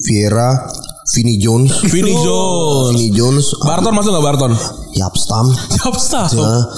Vieira, 0.00 0.64
Vinny 1.08 1.40
Jones, 1.40 1.72
Vinny 1.88 2.12
Jones. 2.12 2.92
Vinny 2.92 3.08
Jones, 3.16 3.46
Barton 3.64 3.96
masuk 3.96 4.12
gak 4.12 4.24
Barton? 4.28 4.52
Yapstam. 4.92 5.46
Siap 5.72 5.96
staff. 5.96 6.30
Ya. 6.36 6.68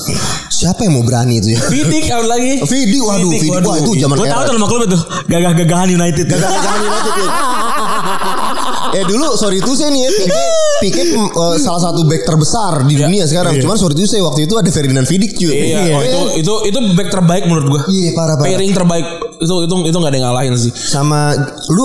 Siapa 0.52 0.86
yang 0.86 1.00
mau 1.00 1.04
berani 1.06 1.42
itu 1.42 1.56
ya? 1.56 1.60
Vidik 1.66 2.06
out 2.14 2.28
lagi. 2.30 2.62
Vidi, 2.62 2.98
waduh, 3.00 3.26
Vidic, 3.26 3.42
Vidi, 3.42 3.54
waduh. 3.58 3.70
wah 3.72 3.78
itu 3.80 3.90
zaman 3.96 4.14
Gue 4.20 4.28
tahu 4.28 4.42
tuh 4.44 4.54
nama 4.54 4.66
klub 4.68 4.82
itu. 4.86 4.98
Gagah-gagahan 5.26 5.88
United. 5.90 6.24
Gagah-gagahan 6.30 6.80
United 6.84 7.12
ya. 7.16 7.28
Eh 8.90 9.06
dulu 9.06 9.38
sorry 9.38 9.62
itu 9.62 9.70
saya 9.78 9.94
nih 9.94 10.02
ya 10.02 10.10
Pique, 10.10 10.42
Pique 10.82 11.02
eh, 11.14 11.56
salah 11.62 11.78
satu 11.78 12.02
back 12.10 12.26
terbesar 12.26 12.82
di 12.90 12.98
dunia 12.98 13.22
sekarang. 13.22 13.54
Cuman 13.62 13.78
sorry 13.78 13.94
itu 13.94 14.10
saya 14.10 14.26
waktu 14.26 14.50
itu 14.50 14.54
ada 14.58 14.66
Ferdinand 14.66 15.06
Vidic 15.06 15.38
cuy. 15.38 15.54
Iya, 15.54 15.94
oh, 15.94 16.02
itu 16.02 16.18
itu 16.42 16.52
itu 16.74 16.78
back 16.98 17.08
terbaik 17.14 17.46
menurut 17.46 17.66
gua. 17.70 17.82
Iya 17.86 18.18
parah 18.18 18.34
parah. 18.34 18.50
Pairing 18.50 18.72
terbaik 18.74 19.06
itu 19.40 19.54
itu 19.64 19.74
itu 19.88 19.96
nggak 19.96 20.12
ada 20.12 20.18
yang 20.20 20.26
ngalahin 20.30 20.54
sih. 20.56 20.72
sama 20.72 21.32
lu 21.72 21.84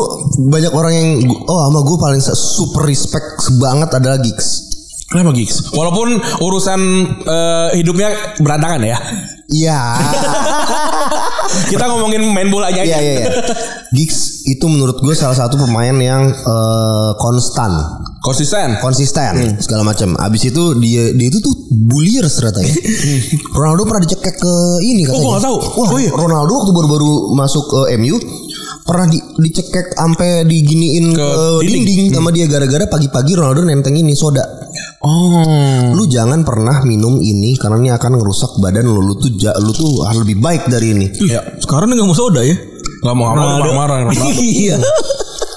banyak 0.52 0.72
orang 0.76 0.94
yang 0.94 1.08
oh 1.48 1.60
sama 1.66 1.80
gue 1.82 1.98
paling 1.98 2.22
super 2.22 2.84
respect 2.84 3.40
banget 3.58 3.90
adalah 3.96 4.20
gigs 4.20 4.66
Kenapa 5.06 5.38
gigs? 5.38 5.70
Walaupun 5.70 6.18
urusan 6.42 6.82
eh, 7.30 7.70
hidupnya 7.78 8.10
berantakan 8.42 8.90
ya. 8.90 8.98
iya 9.54 10.02
Kita 11.72 11.86
ngomongin 11.86 12.26
main 12.34 12.50
bolanya 12.50 12.82
iya 12.82 12.98
aja. 12.98 13.06
iya 13.06 13.14
iya. 13.22 13.28
Gigs 13.92 14.18
itu 14.46 14.66
menurut 14.66 14.98
gue 14.98 15.14
salah 15.14 15.36
satu 15.36 15.58
pemain 15.58 15.94
yang 15.94 16.30
eh, 16.30 17.12
konstan 17.18 17.72
Konsisten. 18.20 18.82
konsisten 18.82 19.62
segala 19.62 19.86
macam 19.86 20.18
abis 20.18 20.50
itu 20.50 20.64
dia 20.80 21.14
dia 21.14 21.28
itu 21.30 21.38
tuh 21.38 21.54
bullier 21.70 22.26
ternyata 22.26 22.58
ya 22.60 22.74
Ronaldo 23.58 23.86
pernah 23.86 24.02
dicekek 24.02 24.36
ke 24.36 24.54
ini 24.82 25.06
katanya 25.06 25.22
gua 25.22 25.32
nggak 25.32 25.46
tahu. 25.46 25.58
Wah, 25.78 25.88
Oh, 25.88 26.00
iya. 26.02 26.10
Ronaldo 26.10 26.52
waktu 26.56 26.72
baru-baru 26.74 27.12
masuk 27.32 27.64
ke 27.68 27.80
MU 27.96 28.18
pernah 28.82 29.06
di, 29.06 29.18
dicekek 29.18 29.94
sampai 29.94 30.42
diginiin 30.42 31.10
Ke 31.10 31.22
ke, 31.22 31.38
dinding. 31.62 31.86
dinding, 31.86 32.08
sama 32.12 32.30
dia 32.30 32.46
gara-gara 32.46 32.86
pagi-pagi 32.88 33.34
Ronaldo 33.34 33.62
nenteng 33.62 33.94
ini 33.94 34.18
soda 34.18 34.42
Oh. 35.00 35.94
lu 35.94 36.04
jangan 36.06 36.42
pernah 36.42 36.82
minum 36.82 37.22
ini 37.22 37.54
karena 37.56 37.78
ini 37.78 37.90
akan 37.90 38.18
ngerusak 38.18 38.58
badan 38.58 38.84
lu 38.84 39.00
lu 39.00 39.14
tuh 39.14 39.30
lu 39.56 39.70
tuh 39.70 40.02
harus 40.02 40.26
lebih 40.26 40.42
baik 40.42 40.66
dari 40.66 40.92
ini 40.92 41.08
Ya, 41.24 41.46
Sekarang 41.58 41.88
nggak 41.88 42.02
mau 42.02 42.18
soda 42.18 42.42
ya. 42.42 42.58
Nggak 43.06 43.16
mau 43.16 43.38
apa 43.38 43.46
marah 43.70 43.74
marah. 43.78 43.98
Iya. 44.34 44.82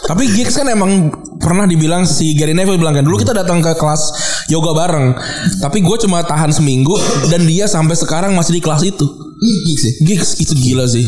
Tapi 0.04 0.22
gigs 0.36 0.56
kan 0.60 0.68
emang 0.68 1.08
pernah 1.38 1.64
dibilang 1.64 2.04
si 2.04 2.34
Gary 2.34 2.52
Neville 2.52 2.76
bilang 2.78 2.98
kan 2.98 3.06
dulu 3.06 3.22
kita 3.22 3.32
datang 3.32 3.62
ke 3.62 3.72
kelas 3.78 4.02
yoga 4.50 4.74
bareng. 4.74 5.14
Tapi 5.62 5.78
gue 5.80 5.96
cuma 6.04 6.20
tahan 6.26 6.50
seminggu 6.50 6.98
dan 7.32 7.46
dia 7.46 7.64
sampai 7.70 7.94
sekarang 7.94 8.34
masih 8.34 8.58
di 8.58 8.62
kelas 8.62 8.82
itu. 8.84 9.06
gigs 9.38 9.82
ya 9.86 9.92
Gigs 10.02 10.30
itu 10.42 10.50
gila 10.58 10.82
sih. 10.90 11.06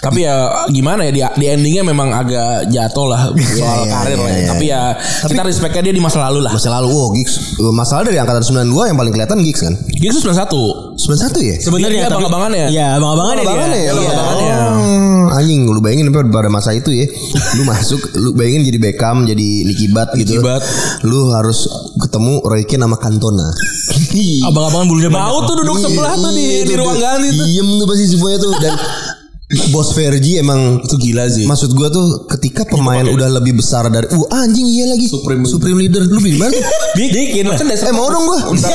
Tapi 0.00 0.24
ya 0.24 0.64
gimana 0.72 1.04
ya 1.04 1.12
di, 1.12 1.20
di 1.36 1.46
endingnya 1.52 1.84
memang 1.84 2.08
agak 2.08 2.72
jatuh 2.72 3.04
lah 3.04 3.28
soal 3.36 3.84
iya, 3.84 3.92
karir 3.92 4.16
iya, 4.16 4.24
lah. 4.24 4.32
ya. 4.32 4.38
iya. 4.40 4.48
Tapi 4.48 4.64
ya 4.64 4.82
kita 5.28 5.42
respectnya 5.44 5.82
dia 5.84 5.94
di 5.94 6.00
masa 6.00 6.24
lalu 6.24 6.40
lah. 6.40 6.56
masa 6.56 6.72
lalu 6.72 6.88
wow 6.88 7.12
gigs 7.12 7.60
masalah 7.60 8.08
dari 8.08 8.16
angkatan 8.16 8.40
92 8.40 8.88
yang 8.88 8.96
paling 8.96 9.12
kelihatan 9.12 9.38
gigs 9.44 9.60
kan 9.60 9.76
Gigs 9.92 10.16
itu 10.16 10.24
91. 10.24 10.96
91 10.96 11.36
ya 11.44 11.56
Sebenarnya 11.60 12.08
tapi-. 12.08 12.24
Iya, 12.72 12.96
abang-abangannya 12.96 13.42
dia. 13.44 13.44
Abang-abangannya 13.44 13.76
ya? 13.76 13.84
Iya, 13.84 13.92
Iya. 13.92 13.92
abang-abangannya. 13.92 14.56
Oh, 15.26 15.36
anjing 15.36 15.60
lu 15.66 15.80
bayangin 15.82 16.08
pada 16.14 16.48
masa 16.48 16.70
itu 16.72 16.90
ya 16.94 17.06
lu 17.58 17.66
masuk 17.66 17.98
lu 18.14 18.30
bayangin 18.32 18.62
jadi 18.70 18.78
Beckham 18.78 19.26
jadi 19.26 19.65
Likibat 19.66 20.14
gitu 20.14 20.38
Likibat. 20.38 20.62
lu 21.04 21.34
harus 21.34 21.66
ketemu 21.98 22.40
Roy 22.46 22.62
Keane 22.62 22.86
sama 22.86 22.96
Cantona 22.96 23.48
Abang-abangan 24.48 24.86
bulunya. 24.88 25.10
Mau 25.12 25.44
tuh 25.44 25.60
duduk 25.60 25.76
sebelah 25.76 26.16
tuh 26.16 26.32
di, 26.32 26.64
di 26.64 26.72
itu 26.72 26.80
ruang 26.80 26.96
tuh. 26.96 27.04
ganti 27.04 27.28
tuh. 27.32 27.44
diem 27.44 27.68
tuh 27.76 27.86
pasti 27.88 28.04
semuanya 28.08 28.38
tuh 28.40 28.52
dan 28.56 28.74
Bos 29.46 29.94
Fergie 29.94 30.42
emang 30.42 30.82
Itu 30.82 30.98
gila 30.98 31.30
sih. 31.30 31.46
Maksud 31.46 31.70
gua 31.72 31.86
tuh 31.86 32.26
ketika 32.26 32.66
pemain 32.66 33.06
udah 33.06 33.30
lebih 33.30 33.54
besar 33.54 33.86
dari 33.86 34.10
uh 34.10 34.26
anjing 34.34 34.66
iya 34.66 34.90
lagi 34.90 35.06
Supreme 35.06 35.46
leader 35.78 36.02
lu 36.02 36.18
beli 36.18 36.34
mana? 36.34 36.50
Bikin 36.98 37.46
merchandise. 37.46 37.86
eh 37.86 37.94
mau 37.94 38.10
dong 38.10 38.26
gua. 38.26 38.42
Itu 38.50 38.66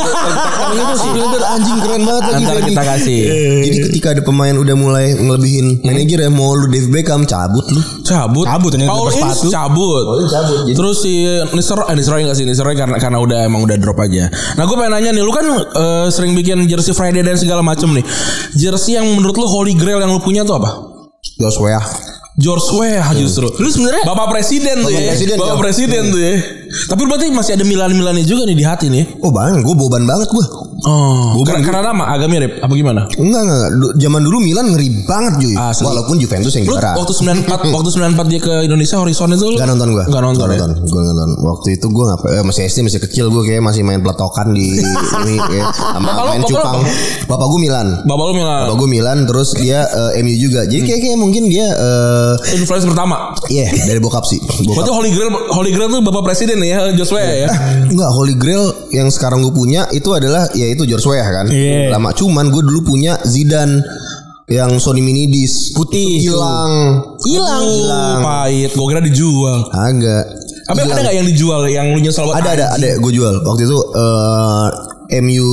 Supreme 0.96 1.20
leader 1.20 1.44
anjing 1.44 1.76
keren 1.76 2.02
banget 2.08 2.24
lagi. 2.24 2.40
Ntar 2.40 2.56
Fergie. 2.56 2.70
kita 2.72 2.84
kasih. 2.88 3.20
Jadi 3.62 3.78
ketika 3.92 4.08
ada 4.16 4.24
pemain 4.24 4.56
udah 4.56 4.72
mulai 4.72 5.12
ngelebihin 5.12 5.84
manajer 5.84 6.24
ya 6.24 6.32
mau 6.32 6.56
lu 6.56 6.72
David 6.72 6.88
Beckham 6.90 7.28
cabut 7.28 7.68
lu. 7.68 7.82
cabut 8.02 8.44
Cabut, 8.44 8.72
ini 8.76 8.88
Paul 8.88 9.08
Ince 9.08 9.48
cabut 9.48 10.28
cabut, 10.28 10.64
jadi- 10.68 10.76
terus 10.76 11.00
si 11.00 11.14
Nisroy 11.56 11.86
eh 11.88 11.96
Nisroy 11.96 12.20
enggak 12.24 12.36
sih 12.36 12.44
Nisroy 12.44 12.76
karena 12.76 13.00
karena 13.00 13.20
udah 13.20 13.48
emang 13.48 13.64
udah 13.64 13.80
drop 13.80 13.96
aja 13.98 14.28
nah 14.60 14.68
gue 14.68 14.76
pengen 14.76 14.92
nanya 14.92 15.10
nih 15.16 15.24
lu 15.24 15.32
kan 15.32 15.46
eh, 15.48 16.06
sering 16.12 16.36
bikin 16.36 16.68
jersey 16.68 16.92
Friday 16.92 17.24
dan 17.24 17.40
segala 17.40 17.64
macem 17.64 17.88
nih 17.88 18.04
jersey 18.54 19.00
yang 19.00 19.08
menurut 19.08 19.34
lu 19.34 19.48
holy 19.48 19.74
grail 19.74 19.98
yang 19.98 20.12
lu 20.12 20.20
punya 20.20 20.44
tuh 20.44 20.60
apa? 20.62 20.72
Joshua. 21.42 21.82
George 22.40 22.64
Weah 22.80 23.12
justru. 23.12 23.44
Lu 23.60 23.68
sebenarnya 23.68 24.08
Bapak 24.08 24.32
Presiden 24.32 24.80
tuh 24.80 24.88
Bapak 24.88 25.04
ya. 25.04 25.12
Presiden, 25.12 25.36
Bapak 25.36 25.52
ya. 25.52 25.60
Presiden 25.60 26.04
tuh 26.10 26.22
ya. 26.24 26.34
Tapi 26.88 27.02
berarti 27.04 27.26
masih 27.28 27.52
ada 27.60 27.66
Milan-Milannya 27.68 28.24
juga 28.24 28.48
nih 28.48 28.56
di 28.56 28.64
hati 28.64 28.88
nih. 28.88 29.20
Oh 29.20 29.36
bang, 29.36 29.60
gue 29.60 29.76
boban 29.76 30.08
banget 30.08 30.32
gue. 30.32 30.46
Oh. 30.82 31.38
Karena, 31.46 31.62
karena 31.62 31.82
nama 31.94 32.10
agak 32.10 32.26
mirip 32.26 32.52
Apa 32.58 32.74
gimana? 32.74 33.06
Enggak 33.14 33.42
enggak, 33.46 33.70
zaman 34.02 34.22
dulu 34.26 34.42
Milan 34.42 34.74
ngeri 34.74 35.06
banget 35.06 35.38
cuy. 35.38 35.54
Asli. 35.54 35.86
Walaupun 35.86 36.16
Juventus 36.18 36.54
yang 36.58 36.66
juara. 36.66 36.98
waktu 36.98 37.14
94 37.14 37.70
Waktu 37.70 37.90
94 38.18 38.32
dia 38.34 38.40
ke 38.42 38.54
Indonesia 38.66 38.98
Horizon 38.98 39.30
itu 39.32 39.46
lu? 39.46 39.56
Gak 39.62 39.70
nonton 39.70 39.94
gue 39.94 40.06
Gak 40.10 40.24
nonton, 40.26 40.48
ya? 40.50 40.58
Gue 40.74 41.02
nonton. 41.06 41.30
Waktu 41.46 41.68
itu 41.78 41.86
gue 41.86 42.06
ngapa 42.10 42.26
eh, 42.34 42.42
Masih 42.42 42.62
SD 42.66 42.78
masih 42.82 42.98
kecil 42.98 43.30
Gue 43.30 43.46
kayak 43.46 43.62
masih 43.62 43.86
main 43.86 44.02
peletokan 44.02 44.58
di 44.58 44.82
ini 45.22 45.36
ya, 45.54 45.70
Sama 45.70 46.18
Bapak 46.18 46.24
main 46.34 46.42
lu 46.42 46.50
cupang. 46.50 46.82
Apa? 46.82 46.90
Bapak 47.30 47.46
gue 47.46 47.60
Milan. 47.62 47.88
Bapak 48.02 48.26
lu 48.26 48.34
Milan. 48.34 48.62
Bapak 48.66 48.78
gue 48.82 48.90
Milan 48.90 49.18
Terus 49.30 49.50
dia 49.54 49.80
eh, 49.86 50.20
MU 50.26 50.34
juga. 50.34 50.66
Jadi 50.66 50.82
kayak, 50.82 51.00
kayak 51.06 51.18
mungkin 51.22 51.44
dia 51.46 51.68
eh, 51.70 52.34
Influence 52.58 52.90
pertama? 52.90 53.38
Iya 53.54 53.70
dari 53.86 54.02
bokap 54.02 54.26
sih. 54.26 54.42
Bokap. 54.66 54.82
Berarti 54.82 54.92
Holy 54.98 55.10
Grail 55.14 55.30
Holy 55.30 55.72
Grail 55.78 55.90
tuh 55.94 56.02
Bapak 56.02 56.26
Presiden 56.26 56.58
ya 56.66 56.90
Joshua 56.98 57.22
ya? 57.22 57.50
Enggak 57.86 58.10
Holy 58.10 58.34
Grail 58.34 58.74
Yang 58.90 59.20
sekarang 59.20 59.46
gue 59.46 59.54
punya 59.54 59.86
Itu 59.94 60.18
adalah 60.18 60.50
Ya 60.56 60.71
itu 60.74 60.84
George 60.88 61.08
Weah 61.08 61.30
kan? 61.30 61.46
Iya. 61.52 61.92
Lama. 61.92 62.12
Cuman 62.12 62.50
gue 62.50 62.62
dulu 62.64 62.96
punya 62.96 63.20
Zidane 63.24 63.84
Yang 64.52 64.84
Sony 64.84 65.00
Minidis. 65.00 65.72
Putih. 65.72 66.20
Hilang. 66.20 67.00
Hilang. 67.24 67.64
Hilang. 67.68 68.20
Pahit. 68.20 68.72
Gue 68.76 68.88
kira 68.92 69.02
dijual. 69.04 69.68
Agak. 69.72 70.26
Tapi 70.62 70.88
ada 70.88 71.04
gak 71.04 71.16
yang 71.20 71.28
dijual 71.28 71.68
Yang 71.68 71.88
lu 71.92 72.00
nyesel 72.00 72.24
banget 72.32 72.48
Ada 72.48 72.50
ada 72.56 72.66
ada. 72.80 72.90
Gue 73.00 73.12
jual. 73.12 73.36
Waktu 73.44 73.64
itu 73.68 73.78
eh 73.96 74.68
MU 75.20 75.52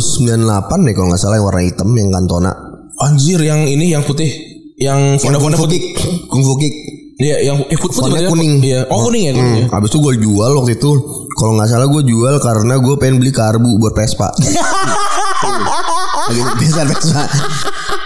98 0.00 0.86
deh 0.88 0.94
kalau 0.96 1.12
nggak 1.12 1.20
salah 1.20 1.36
yang 1.36 1.46
warna 1.48 1.62
hitam 1.64 1.88
yang 1.92 2.08
kantona. 2.08 2.52
Anjir 2.96 3.40
yang 3.44 3.68
ini 3.68 3.92
Yang 3.92 4.08
putih. 4.08 4.30
Yang 4.76 5.20
Yang 5.20 5.20
fonda-fonda 5.24 5.56
Kung 5.56 5.60
Fu 5.60 5.64
putih. 5.68 5.80
Kick. 5.80 5.96
Kung 6.28 6.42
Fu 6.44 6.54
Kick. 6.56 6.74
Iya 7.16 7.36
yang 7.48 7.56
eh, 7.64 7.78
putih 7.80 7.96
kuning. 8.28 8.60
Iya. 8.60 8.80
Oh 8.92 9.08
kuning 9.08 9.24
ya 9.24 9.32
kuning 9.32 9.56
ya. 9.56 9.64
Hmm, 9.64 9.72
Habis 9.72 9.88
itu 9.88 9.98
gue 10.04 10.14
jual 10.20 10.50
waktu 10.52 10.76
itu 10.76 10.90
kalau 11.36 11.52
nggak 11.60 11.68
salah 11.68 11.84
gue 11.84 12.02
jual 12.08 12.40
karena 12.40 12.74
gue 12.80 12.94
pengen 12.96 13.20
beli 13.20 13.28
karbu 13.28 13.76
buat 13.76 13.92
Vespa. 13.92 14.32
Lagi 16.32 16.42
bisa 16.56 16.82
Vespa. 16.88 17.28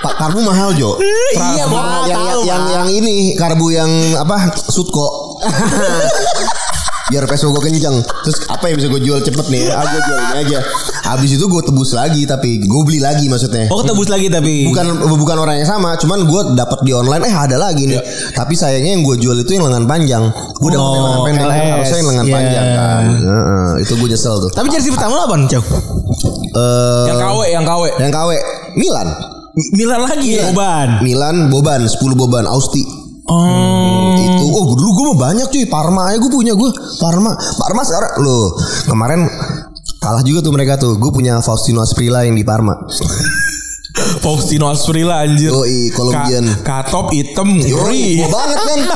Pak 0.03 0.15
karbu 0.19 0.43
mahal 0.43 0.75
Jo. 0.75 0.99
Iya, 0.99 1.63
Yang, 1.63 1.71
mahal, 1.71 2.03
yang, 2.11 2.11
yang, 2.11 2.23
tahu, 2.27 2.43
yang, 2.43 2.65
yang 2.67 2.89
ini 2.91 3.39
karbu 3.39 3.67
yang 3.71 3.91
apa 4.19 4.51
Sutko. 4.59 5.39
biar 7.11 7.27
peso 7.27 7.51
gue 7.51 7.59
kencang 7.61 7.97
terus 8.23 8.47
apa 8.47 8.65
yang 8.67 8.79
bisa 8.79 8.89
gue 8.89 9.03
jual 9.03 9.19
cepet 9.19 9.47
nih? 9.49 9.63
Ah 9.69 9.83
gue 9.85 10.01
jual 10.01 10.19
ini 10.21 10.37
aja. 10.47 10.59
Habis 11.03 11.35
itu 11.35 11.45
gue 11.45 11.59
tebus 11.61 11.91
lagi 11.93 12.23
tapi 12.23 12.63
gue 12.63 12.83
beli 12.83 12.99
lagi 12.99 13.27
maksudnya. 13.27 13.67
Oh 13.69 13.83
ketebus 13.83 14.07
lagi 14.07 14.27
tapi. 14.27 14.65
bukan 14.65 14.87
bukan 15.11 15.37
orang 15.37 15.59
yang 15.59 15.69
sama 15.69 15.95
cuman 15.97 16.23
gue 16.23 16.41
dapat 16.55 16.79
di 16.81 16.93
online. 16.93 17.23
Eh 17.23 17.35
ada 17.35 17.57
lagi 17.57 17.85
nih. 17.85 17.99
Tapi 18.31 18.55
sayangnya 18.55 18.95
yang 18.95 19.03
gue 19.03 19.17
jual 19.19 19.37
itu 19.37 19.51
yang 19.51 19.67
lengan 19.67 19.85
panjang. 19.85 20.23
Gue 20.57 20.71
dapat 20.71 20.87
yang 20.87 21.03
lengan 21.03 21.19
Oh, 21.21 21.25
pendek 21.27 21.45
harusnya 21.45 21.99
yang 21.99 22.09
lengan 22.09 22.27
Iya. 22.27 22.35
panjang 22.35 22.67
kan? 22.71 23.03
Heeh, 23.11 23.73
itu 23.83 23.93
gue 23.93 24.09
nyesel 24.09 24.35
tuh. 24.39 24.51
Tapi 24.51 24.67
jersey 24.71 24.91
pertama 24.91 25.13
lo 25.17 25.23
apaan, 25.27 25.43
Cok? 25.45 25.65
Eh, 26.51 27.05
Yang 27.09 27.19
KW, 27.19 27.41
yang 27.49 27.65
KW. 27.65 27.83
yang 27.99 28.13
KW 28.13 28.31
Milan. 28.77 29.09
Milan 29.75 30.01
lagi. 30.01 30.29
Iya. 30.31 30.47
Boban. 30.49 30.89
Milan 31.03 31.37
Boban. 31.49 31.83
10 31.83 31.99
Boban. 32.15 32.47
Austi 32.47 32.87
Oh. 33.31 34.19
itu. 34.19 34.45
Oh 34.51 34.75
dulu 34.75 34.91
gue 34.91 35.05
mah 35.15 35.19
banyak 35.31 35.47
cuy. 35.49 35.65
Parma 35.71 36.11
aja 36.11 36.19
gue 36.19 36.31
punya 36.31 36.55
gue 36.59 36.71
Parma. 36.99 37.39
Parma 37.39 37.83
sekarang 37.87 38.13
lo 38.27 38.59
kemarin 38.91 39.31
kalah 40.03 40.27
juga 40.27 40.43
tuh 40.43 40.53
mereka 40.53 40.75
tuh. 40.77 40.99
Gue 40.99 41.15
punya 41.15 41.39
Faustino 41.39 41.79
Asprilla 41.79 42.27
yang 42.27 42.35
di 42.35 42.43
Parma 42.43 42.75
Faustino 44.21 44.69
Asprilla 44.69 45.21
anjir. 45.21 45.51
Yoi, 45.51 45.91
Colombian. 45.91 46.45
Ka 46.63 46.83
katop 46.83 47.11
hitam 47.11 47.59
Yoi, 47.59 48.23
banget 48.27 48.59
kan 48.61 48.81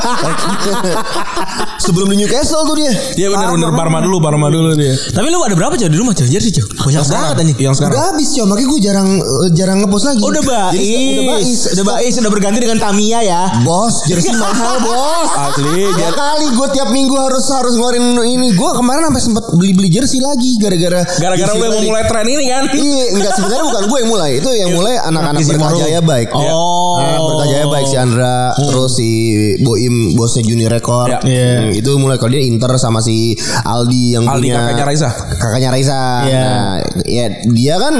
sebelum 1.79 2.09
di 2.09 2.15
Newcastle 2.17 2.63
tuh 2.63 2.75
dia 2.75 2.91
Iya 3.15 3.27
benar 3.29 3.51
benar 3.51 3.69
Parma 3.71 3.99
dulu, 3.99 4.17
Parma 4.19 4.47
dulu 4.47 4.73
dia. 4.73 4.93
Tapi 5.11 5.27
lu 5.27 5.39
ada 5.39 5.53
berapa, 5.53 5.73
Cok? 5.73 5.87
Di 5.87 5.97
rumah, 5.97 6.13
Cok? 6.13 6.25
Jersey, 6.25 6.51
Cok? 6.51 6.67
Banyak 6.81 7.03
banget 7.05 7.35
anjing. 7.37 7.57
Yang 7.57 7.73
sekarang. 7.77 7.93
udah 7.93 8.03
habis 8.09 8.27
coy 8.31 8.43
makanya 8.45 8.67
gue 8.67 8.79
jarang 8.81 9.09
eh, 9.17 9.49
jarang 9.53 9.77
ngepost 9.83 10.05
lagi 10.05 10.19
Oh, 10.19 10.29
udah 10.29 10.43
bais. 10.43 10.73
Jadi, 10.73 10.93
udah 11.11 11.25
bais 11.27 11.59
Udah 11.75 11.85
bais, 11.85 12.13
udah 12.15 12.31
berganti 12.31 12.57
dengan 12.59 12.77
Tamiya 12.79 13.19
ya. 13.21 13.41
bos 13.61 13.93
jersey 14.05 14.31
mahal 14.37 14.75
bos 14.79 15.29
Asli, 15.33 15.85
Ya 15.91 16.09
kali 16.11 16.45
gue 16.51 16.67
tiap 16.71 16.89
minggu 16.89 17.13
harus 17.15 17.45
harus 17.49 17.73
ngeluarin 17.75 18.03
ini 18.21 18.53
Gue 18.53 18.69
kemarin 18.71 19.09
sampai 19.09 19.21
sempat 19.23 19.43
beli-beli 19.51 19.89
jersey 19.89 20.19
lagi 20.19 20.55
Gara-gara 20.57 21.01
Gara-gara 21.17 21.49
yang 21.51 21.61
mau 21.61 21.81
mulai 21.83 22.03
tren 22.05 22.25
ini 22.25 22.43
kan. 22.47 22.63
Iya 22.71 23.03
enggak 23.13 23.31
sebenarnya 23.35 23.65
bukan 23.65 23.83
gue 23.85 23.97
yang 23.99 24.09
mulai 24.09 24.29
Itu 24.37 24.49
yang 24.51 24.71
mulai 24.71 24.84
anak-anak 24.95 25.41
Isi 25.41 25.51
berkajaya 25.51 25.99
baik 25.99 26.29
Oh. 26.31 26.95
Anak 26.95 27.21
berkajaya 27.23 27.65
baik 27.65 27.85
si 27.85 27.95
Andra 27.95 28.53
Terus 28.53 28.91
si 28.93 29.09
Boim 29.59 30.13
bosnya 30.13 30.41
Junior 30.41 30.69
Record 30.69 31.09
Iya. 31.09 31.19
Iya. 31.23 31.47
Hmm, 31.59 31.71
Itu 31.73 31.89
mulai 31.97 32.15
kalau 32.15 32.31
dia 32.31 32.43
Inter 32.43 32.69
sama 32.75 32.99
si 32.99 33.33
Aldi 33.61 34.03
yang 34.13 34.23
Aldi, 34.25 34.47
punya 34.47 34.55
kakaknya 34.61 34.83
Raisa. 34.85 35.09
Kakaknya 35.35 35.69
Raisa 35.69 35.99
Iya. 36.23 36.43
Nah 36.45 36.73
ya 37.01 37.25
dia 37.43 37.75
kan 37.75 37.95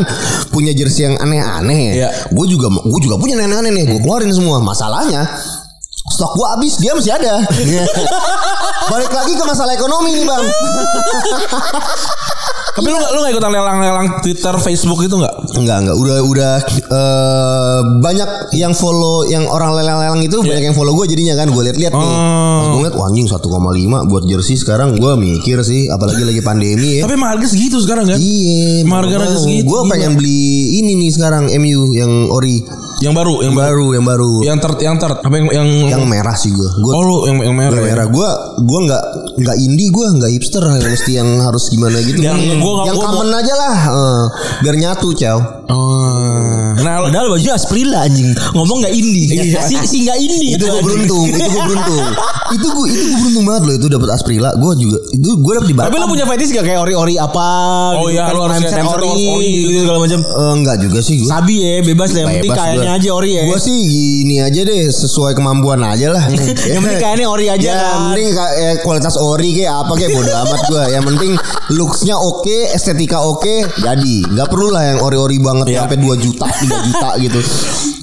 punya 0.50 0.72
jersey 0.72 1.06
yang 1.06 1.16
aneh-aneh 1.18 1.86
Iya. 1.96 2.10
Gue 2.30 2.46
juga 2.46 2.70
gue 2.70 3.00
juga 3.02 3.16
punya 3.16 3.36
aneh-aneh 3.36 3.72
nih 3.72 3.86
Gue 3.88 4.00
keluarin 4.00 4.30
semua 4.30 4.62
Masalahnya 4.62 5.26
Stok 6.06 6.38
gue 6.38 6.48
habis 6.54 6.74
dia 6.78 6.94
masih 6.94 7.18
ada 7.18 7.42
Balik 8.94 9.10
lagi 9.10 9.34
ke 9.34 9.42
masalah 9.42 9.74
ekonomi 9.74 10.14
nih 10.14 10.26
bang 10.30 10.44
Tapi 12.76 12.92
lu 12.92 13.00
gak, 13.00 13.12
lu 13.16 13.24
gak 13.24 13.32
ikutan 13.32 13.52
lelang-lelang 13.56 14.08
Twitter, 14.20 14.52
Facebook 14.60 15.00
itu 15.08 15.16
gak? 15.16 15.32
Enggak 15.56 15.88
enggak 15.88 15.96
udah 15.96 16.18
udah 16.28 16.54
eh, 16.92 17.82
banyak 18.04 18.52
yang 18.52 18.76
follow 18.76 19.24
yang 19.24 19.48
orang 19.48 19.72
lelang-lelang 19.72 20.20
itu 20.20 20.44
banyak 20.44 20.60
yang 20.60 20.76
follow 20.76 20.92
gue 20.92 21.08
jadinya 21.08 21.40
kan 21.40 21.48
gue 21.56 21.64
lihat-lihat 21.72 21.96
nih. 21.96 22.14
Pas 22.20 22.68
gue 22.68 22.80
ngeliat 22.84 22.96
anjing 23.00 23.28
1,5 23.32 24.12
buat 24.12 24.24
jersey 24.28 24.60
sekarang 24.60 25.00
gue 25.00 25.12
mikir 25.16 25.64
sih 25.64 25.88
apalagi 25.88 26.28
lagi 26.28 26.44
pandemi 26.44 27.00
ya. 27.00 27.08
Tapi 27.08 27.16
emang 27.16 27.40
harga 27.40 27.48
segitu 27.48 27.80
sekarang 27.80 28.12
kan? 28.12 28.20
Iya, 28.20 28.84
Harga 28.92 29.16
harga 29.24 29.40
segitu. 29.40 29.72
Gue 29.72 29.82
pengen 29.88 30.20
beli 30.20 30.76
ini 30.84 31.00
nih 31.00 31.16
sekarang 31.16 31.48
MU 31.56 31.96
yang 31.96 32.28
ori, 32.28 32.60
Yang 33.04 33.14
baru, 33.14 33.34
yang 33.38 33.44
yang 33.46 33.56
baru. 33.56 33.86
yang 33.92 34.06
baru, 34.06 34.32
Yang 34.42 34.58
ter 34.58 34.72
yang 34.82 34.96
ter 34.96 35.12
apa 35.12 35.36
yang 35.36 35.48
yang, 35.52 35.68
yang 35.92 36.04
merah 36.06 36.32
sih 36.34 36.50
gue. 36.50 36.70
Gue 36.76 36.92
Oh 36.92 37.04
lu 37.04 37.18
yang 37.28 37.38
yang 37.44 37.56
merah. 37.56 37.76
ya? 37.76 37.84
merah. 37.86 38.08
Gue 38.08 38.30
gue 38.58 38.80
nggak 38.86 39.04
nggak 39.36 39.58
indie, 39.58 39.90
gue 39.92 40.06
nggak 40.16 40.32
hipster, 40.32 40.64
yang 40.64 40.88
mesti 40.88 41.12
yang 41.14 41.30
harus 41.38 41.68
gimana 41.68 42.00
gitu. 42.00 42.24
Yang- 42.24 42.40
gua 42.58 42.88
yang 42.88 42.96
gua- 42.96 43.06
common 43.06 43.30
aja 43.30 43.54
lah, 43.54 43.76
eh, 43.86 44.24
biar 44.64 44.76
nyatu, 44.76 45.12
cow. 45.12 45.38
Oh. 45.68 46.65
Nah, 46.78 46.96
lu- 47.00 47.06
Padahal 47.06 47.28
bajunya 47.30 47.54
Asprilla 47.54 48.00
anjing. 48.04 48.30
Ngomong 48.52 48.78
gak 48.82 48.92
indie. 48.92 49.28
Iya. 49.32 49.62
Si, 49.64 49.76
si 49.86 49.98
gak 50.04 50.18
indie 50.18 50.56
itu 50.56 50.66
gue 50.66 50.82
beruntung 50.82 51.24
itu 51.26 51.40
gue 51.42 51.64
beruntung 51.64 52.06
itu 52.48 52.68
gue 52.68 52.86
itu 52.88 53.04
gue 53.06 53.18
beruntung 53.18 53.44
banget 53.44 53.62
loh 53.64 53.76
itu 53.76 53.88
dapat 53.88 54.10
Asprilla 54.12 54.50
gue 54.54 54.72
juga 54.78 54.98
itu 55.10 55.30
gue 55.34 55.52
dapet 55.54 55.68
di 55.68 55.76
Tapi 55.76 55.88
Batam 55.88 56.00
lu 56.00 56.08
punya 56.08 56.26
fetish 56.26 56.52
gak 56.52 56.66
kayak 56.66 56.80
ori-ori 56.80 57.16
apa? 57.16 57.48
Oh 57.96 58.08
iya, 58.08 58.28
lu 58.28 58.42
harus 58.42 58.58
mindset 58.58 58.78
mindset 58.78 59.02
ori, 59.02 59.24
ori 59.26 59.50
gitu 59.64 59.80
segala 59.82 60.00
macam. 60.00 60.20
Eh, 60.22 60.54
enggak 60.54 60.76
juga 60.80 61.00
sih 61.00 61.16
gue 61.18 61.28
Sabi 61.28 61.54
ya, 61.58 61.70
bebas 61.82 62.10
lah. 62.10 62.20
Yang 62.20 62.30
penting 62.36 62.52
kayaknya 62.54 62.92
aja 62.94 63.10
ori 63.12 63.30
ya. 63.32 63.42
Gue 63.46 63.60
sih 63.60 63.76
gini 63.78 64.36
aja 64.38 64.60
deh 64.62 64.82
sesuai 64.88 65.32
kemampuan 65.34 65.80
aja 65.82 66.08
lah. 66.12 66.24
Yang 66.72 66.82
penting 66.82 67.00
kayaknya 67.00 67.28
ori 67.28 67.46
aja 67.48 67.62
Ya, 67.62 67.74
kan. 67.74 67.84
yang 67.86 68.04
penting 68.10 68.28
eh, 68.36 68.76
kualitas 68.80 69.16
ori 69.16 69.50
kayak 69.54 69.74
apa 69.80 69.94
kayak 69.96 70.12
bodo 70.12 70.32
amat 70.36 70.62
gue. 70.66 70.84
Yang 70.92 71.04
penting 71.06 71.32
looksnya 71.72 72.16
oke, 72.16 72.58
estetika 72.70 73.18
oke, 73.20 73.54
jadi 73.76 74.14
nggak 74.28 74.48
perlu 74.48 74.70
lah 74.70 74.84
yang 74.86 75.00
ori-ori 75.00 75.38
banget 75.38 75.66
Iya. 75.68 75.80
sampai 75.82 75.98
2 75.98 76.14
juta, 76.16 76.46
3 76.68 76.88
juta 76.88 77.10
gitu. 77.20 77.40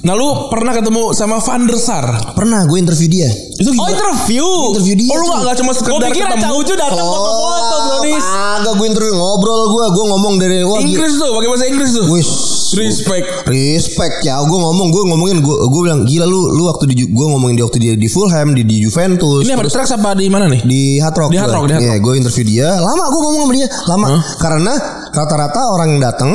Nah 0.03 0.13
lu 0.13 0.27
pernah 0.47 0.71
ketemu 0.71 1.11
sama 1.11 1.39
Van 1.39 1.63
der 1.63 1.77
Sar? 1.77 2.05
Pernah 2.33 2.63
gue 2.63 2.75
interview 2.75 3.07
dia. 3.07 3.29
Itu 3.55 3.71
Oh 3.73 3.87
interview. 3.87 4.43
Interview 4.75 4.95
dia. 4.97 5.11
Oh 5.11 5.17
lu 5.17 5.25
cuy. 5.25 5.31
gak, 5.31 5.41
gak 5.43 5.55
cuma 5.59 5.71
Gue 5.71 5.77
sekedar 5.77 6.09
pikir 6.09 6.23
ketemu 6.25 6.43
Aca 6.43 6.49
Uju 6.53 6.73
datang 6.73 7.05
foto-foto 7.05 7.75
Bronis. 7.83 8.25
Agak 8.53 8.73
gue 8.73 8.87
interview 8.87 9.13
ngobrol 9.13 9.61
gue, 9.69 9.85
gue 9.89 10.05
ngomong 10.05 10.33
dari 10.37 10.57
wah. 10.61 10.79
Inggris 10.79 11.13
tuh, 11.13 11.29
pakai 11.31 11.47
bahasa 11.47 11.65
Inggris 11.65 11.89
tuh. 11.91 12.05
Wis 12.09 12.29
Respect. 12.73 13.45
Respect 13.45 14.25
ya 14.25 14.41
gue 14.41 14.57
ngomong 14.57 14.89
gue 14.89 15.03
ngomongin 15.05 15.37
gue 15.39 15.55
gue 15.61 15.81
bilang 15.85 16.09
gila 16.09 16.25
lu 16.25 16.57
lu 16.57 16.65
waktu 16.65 16.89
di 16.89 17.05
gue 17.05 17.25
ngomongin 17.29 17.53
di 17.53 17.61
waktu 17.61 17.77
dia 17.77 17.93
di 17.93 18.09
Fulham 18.09 18.49
di, 18.49 18.65
di 18.65 18.81
Juventus 18.81 19.45
Ini 19.45 19.53
apa 19.53 19.61
di 19.61 19.69
Trax 19.69 19.93
apa 19.93 20.17
di 20.17 20.25
mana 20.25 20.49
nih? 20.49 20.65
di 20.65 20.97
Hard 20.97 21.13
Rock 21.13 21.29
Di 21.29 21.37
Hard. 21.37 21.53
Rock, 21.53 21.65
di 21.69 21.73
Hard 21.77 21.85
Iya, 21.85 21.95
gue 22.01 22.13
interview 22.17 22.45
dia 22.49 22.73
lama 22.73 23.03
gue 23.05 23.21
ngomong 23.21 23.41
sama 23.45 23.53
dia 23.53 23.67
lama 23.85 24.07
karena 24.41 24.73
rata-rata 25.13 25.61
orang 25.69 25.87
yang 25.93 26.01
datang 26.01 26.31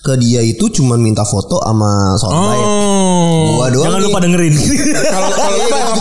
ke 0.00 0.14
dia 0.16 0.38
itu 0.40 0.70
cuma 0.70 0.94
minta 0.94 1.22
foto 1.22 1.58
sama 1.58 2.14
soundbite 2.14 2.62
Oh. 2.62 3.58
gua 3.58 3.66
doang 3.68 3.90
Jangan 3.90 3.98
nih. 3.98 4.06
lupa 4.06 4.18
dengerin. 4.22 4.54
Kalau 5.14 5.28
kalau 5.30 5.56
lu 5.56 5.66
pengen 5.66 5.90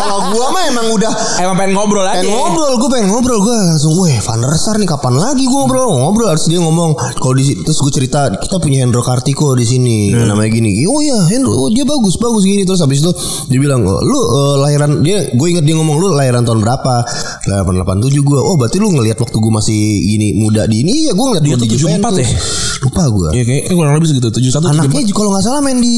kalau 0.00 0.20
gua 0.32 0.46
mah 0.52 0.62
emang 0.66 0.86
udah 0.96 1.12
emang 1.44 1.56
pengen 1.56 1.72
ngobrol 1.76 2.04
aja. 2.04 2.20
pengen 2.20 2.32
ngobrol 2.32 2.72
gue 2.80 2.88
pengen 2.90 3.08
ngobrol 3.12 3.38
gue 3.44 3.56
langsung 3.68 3.92
weh 4.00 4.16
Van 4.24 4.40
der 4.40 4.54
Sar 4.56 4.76
nih 4.80 4.88
kapan 4.88 5.14
lagi 5.16 5.44
gue 5.44 5.58
ngobrol? 5.58 5.88
Ngobrol 5.92 6.28
harus 6.32 6.44
dia 6.48 6.60
ngomong 6.60 6.96
kalau 6.96 7.34
di 7.36 7.44
terus 7.60 7.78
gue 7.78 7.92
cerita 7.92 8.32
kita 8.32 8.56
punya 8.58 8.82
Hendro 8.82 9.04
Kartiko 9.04 9.52
di 9.54 9.66
sini. 9.68 10.10
Namanya 10.12 10.50
gini 10.50 10.84
oh 10.88 11.00
iya 11.04 11.20
Hendro 11.28 11.52
oh, 11.54 11.68
dia 11.68 11.84
bagus 11.84 12.16
bagus 12.16 12.42
gini. 12.44 12.64
Terus 12.64 12.80
habis 12.80 13.04
itu 13.04 13.12
dia 13.52 13.58
bilang 13.60 13.84
oh, 13.84 14.00
lu 14.00 14.18
eh, 14.18 14.56
lahiran 14.64 14.90
dia 15.04 15.28
gue 15.30 15.46
inget 15.50 15.64
dia 15.64 15.76
ngomong 15.76 15.96
lu 16.00 16.06
lahiran 16.16 16.42
tahun 16.42 16.60
berapa? 16.64 16.94
Lahiran 17.48 17.76
87 17.84 18.20
gue 18.24 18.38
oh 18.40 18.54
berarti 18.56 18.76
lu 18.80 18.88
ngelihat 18.94 19.18
waktu 19.20 19.36
gue 19.36 19.52
masih 19.52 19.78
gini 20.06 20.28
muda 20.36 20.64
di 20.64 20.82
ini? 20.82 21.08
Iya 21.08 21.12
gue 21.12 21.24
ngeliat 21.26 21.44
Dia 21.44 21.54
gua 21.56 21.62
tuh 21.62 21.68
di 21.68 21.76
74 21.76 21.80
Juventus. 21.80 22.16
ya? 22.16 22.38
lupa 22.80 23.02
gue 23.12 23.28
Iya 23.36 23.42
kayak 23.44 23.62
kayak 23.68 23.76
kurang 23.76 23.94
lebih 24.00 24.08
segitu 24.08 24.28
71 24.32 24.72
anaknya 24.72 25.02
kalau 25.12 25.30
nggak 25.36 25.44
salah 25.44 25.60
main 25.60 25.78
di 25.78 25.96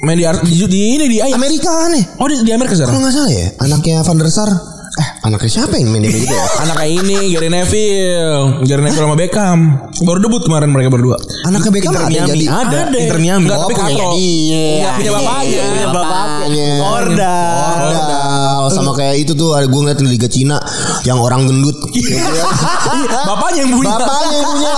main 0.00 0.16
di, 0.16 0.24
di, 0.24 0.54
di 0.64 0.80
ini 0.96 1.04
di 1.10 1.18
Ajax. 1.20 1.36
Amerika 1.36 1.70
aneh 1.90 2.02
Oh 2.16 2.26
di, 2.30 2.40
di 2.40 2.52
Amerika 2.54 2.72
kalau 3.00 3.08
nggak 3.08 3.16
salah 3.16 3.32
ya 3.32 3.48
anaknya 3.58 4.04
Van 4.04 4.16
der 4.20 4.28
Sar 4.28 4.50
eh 4.90 5.08
anaknya 5.24 5.48
siapa 5.48 5.80
yang 5.80 5.88
main 5.88 6.04
di 6.04 6.12
Amerika 6.12 6.36
ya 6.36 6.44
Anaknya 6.60 6.88
ini 6.92 7.16
Gary 7.32 7.48
Neville, 7.48 8.60
Gary 8.68 8.82
Neville 8.82 9.00
sama 9.00 9.16
Beckham. 9.16 9.58
Baru 10.02 10.20
debut 10.20 10.42
kemarin 10.42 10.68
mereka 10.68 10.92
berdua. 10.92 11.16
anaknya 11.46 11.70
Beckham 11.72 11.96
ada 11.96 12.10
yang 12.10 12.28
jadi 12.28 12.44
ada. 12.44 12.78
Ada. 12.84 12.98
Inter 13.00 13.16
Miami. 13.16 13.44
Enggak, 13.48 13.56
Oh, 13.56 13.62
tapi 13.64 13.72
punya. 13.72 14.04
Enggak 14.04 14.92
punya 14.92 15.10
bapaknya. 15.10 15.62
Punya 15.64 15.88
bapaknya. 15.88 16.68
Orda. 16.84 17.36
Sama 18.70 18.92
kayak 18.92 19.16
itu 19.18 19.32
tuh 19.32 19.50
ada 19.50 19.64
gue 19.64 19.80
ngeliat 19.80 19.98
di 19.98 20.06
Liga 20.06 20.28
Cina 20.28 20.60
yang 21.02 21.16
orang 21.18 21.42
gendut. 21.42 21.74
Bapaknya 23.30 23.64
yang 23.64 23.72
punya. 23.72 23.90
Bapaknya 23.96 24.36
yang 24.36 24.46
punya 24.46 24.72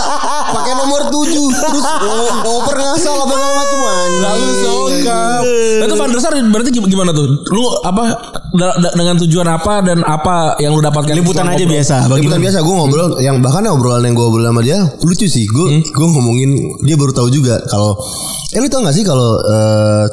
pakai 0.52 0.72
nomor 0.76 1.00
7 1.08 1.28
terus 1.50 1.84
o- 1.84 2.32
over 2.52 2.76
ngasal 2.78 3.16
apa 3.18 3.32
segala 3.32 3.54
macam 3.58 3.78
Lalu 4.22 4.48
Nah, 4.92 5.40
itu 5.82 5.94
Van 5.94 6.08
der 6.08 6.20
Sar 6.20 6.32
berarti 6.34 6.70
gim- 6.70 6.86
gimana 6.86 7.10
tuh? 7.10 7.24
Lu 7.48 7.64
apa 7.80 8.02
da- 8.52 8.76
da- 8.76 8.92
dengan 8.92 9.16
tujuan 9.18 9.48
apa 9.48 9.80
dan 9.80 9.98
apa 10.02 10.56
yang 10.58 10.72
lu 10.72 10.80
dapatkan? 10.80 11.12
Liputan 11.12 11.46
aja 11.46 11.56
ngobrol? 11.56 11.72
biasa. 11.72 11.96
Liputan 12.10 12.40
biasa 12.40 12.58
gue 12.58 12.74
ngobrol 12.74 13.08
yang 13.18 13.36
bahkan 13.38 13.62
obrolan 13.66 14.02
yang 14.02 14.14
gue 14.14 14.22
ngobrol 14.22 14.44
sama 14.44 14.60
dia 14.60 14.78
lucu 15.00 15.26
sih 15.26 15.44
gue 15.44 15.66
gue 15.82 16.06
ngomongin 16.08 16.50
dia 16.80 16.94
baru 16.94 17.10
tahu 17.10 17.28
juga 17.28 17.58
kalau 17.66 17.96
eh 18.50 18.58
lu 18.58 18.68
tau 18.68 18.80
gak 18.80 18.92
sih 18.92 19.02
kalau 19.02 19.40
eh, 19.40 20.04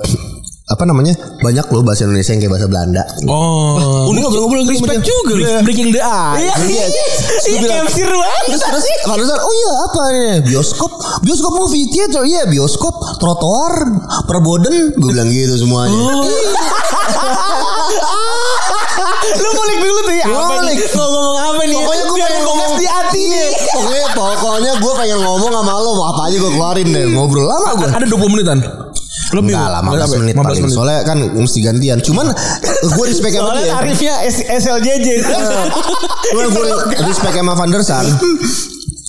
apa 0.69 0.86
namanya 0.86 1.17
banyak 1.41 1.65
loh 1.65 1.82
bahasa 1.82 2.05
Indonesia 2.05 2.29
yang 2.29 2.41
kayak 2.41 2.53
bahasa 2.53 2.67
Belanda 2.69 3.03
Oh. 3.25 4.05
Gue 4.05 4.21
ngobrol-ngobrol 4.21 4.62
gitu 4.63 4.73
Respect 4.77 5.01
juga 5.01 5.34
Iya. 5.36 5.58
Breaking 5.62 5.89
the 5.89 6.01
ice. 6.01 6.38
Iya. 6.39 6.53
Iya. 6.62 6.86
Iya 7.49 7.60
banget. 7.65 7.91
Terus 8.45 8.62
terus 8.62 8.86
Sar, 9.25 9.41
oh 9.41 9.49
iya 9.51 9.71
apa 9.84 10.01
nih 10.10 10.36
bioskop 10.45 10.91
bioskop 11.21 11.53
movie 11.55 11.89
theater 11.89 12.21
iya 12.23 12.45
bioskop 12.45 12.93
trotoar 13.17 13.73
perboden 14.25 14.93
gue 14.93 15.10
bilang 15.10 15.29
gitu 15.29 15.58
semuanya 15.58 15.97
Lu 19.32 19.49
mulik 19.53 19.77
dulu 19.79 19.99
tuh 20.03 20.15
ya. 20.15 20.25
Mulik. 20.27 20.77
Mau 20.91 21.08
ngomong 21.08 21.38
apa 21.39 21.62
nih? 21.63 21.75
Pokoknya 21.77 22.03
gue 22.03 22.17
pengen 22.19 22.41
ngomong 22.43 22.71
di 22.75 22.86
hati 22.86 23.21
Iya, 23.21 23.32
nih. 23.32 23.47
Pokoknya 23.71 24.08
pokoknya 24.13 24.71
gue 24.77 24.93
pengen 24.97 25.19
ngomong 25.23 25.49
sama 25.49 25.73
lo 25.79 25.91
mau 25.95 26.05
apa 26.12 26.21
aja 26.27 26.38
gue 26.38 26.51
keluarin 26.51 26.88
deh 26.89 27.03
ngobrol 27.10 27.45
lama 27.45 27.69
gue 27.77 27.88
Ada 27.89 28.05
20 28.05 28.34
menitan. 28.34 28.60
Lebih, 29.32 29.52
Enggak 29.52 29.68
lah 29.70 29.82
15 29.82 29.89
berapa? 29.89 30.15
menit 30.18 30.34
15 30.34 30.42
paling 30.42 30.62
menit. 30.62 30.76
Soalnya 30.76 31.00
kan 31.04 31.18
mesti 31.22 31.60
gantian 31.62 31.98
Cuman 32.00 32.26
gue 32.96 33.06
respect 33.06 33.34
sama 33.34 33.46
Soalnya 33.46 33.62
dia 33.62 33.74
tarifnya 33.76 34.13
S- 34.26 34.46
SLJJ. 34.60 35.08
Gue 36.34 36.42
respect 37.04 37.34
sama 37.34 37.54
Van 37.54 37.70
der 37.70 37.82
Sar 37.82 38.06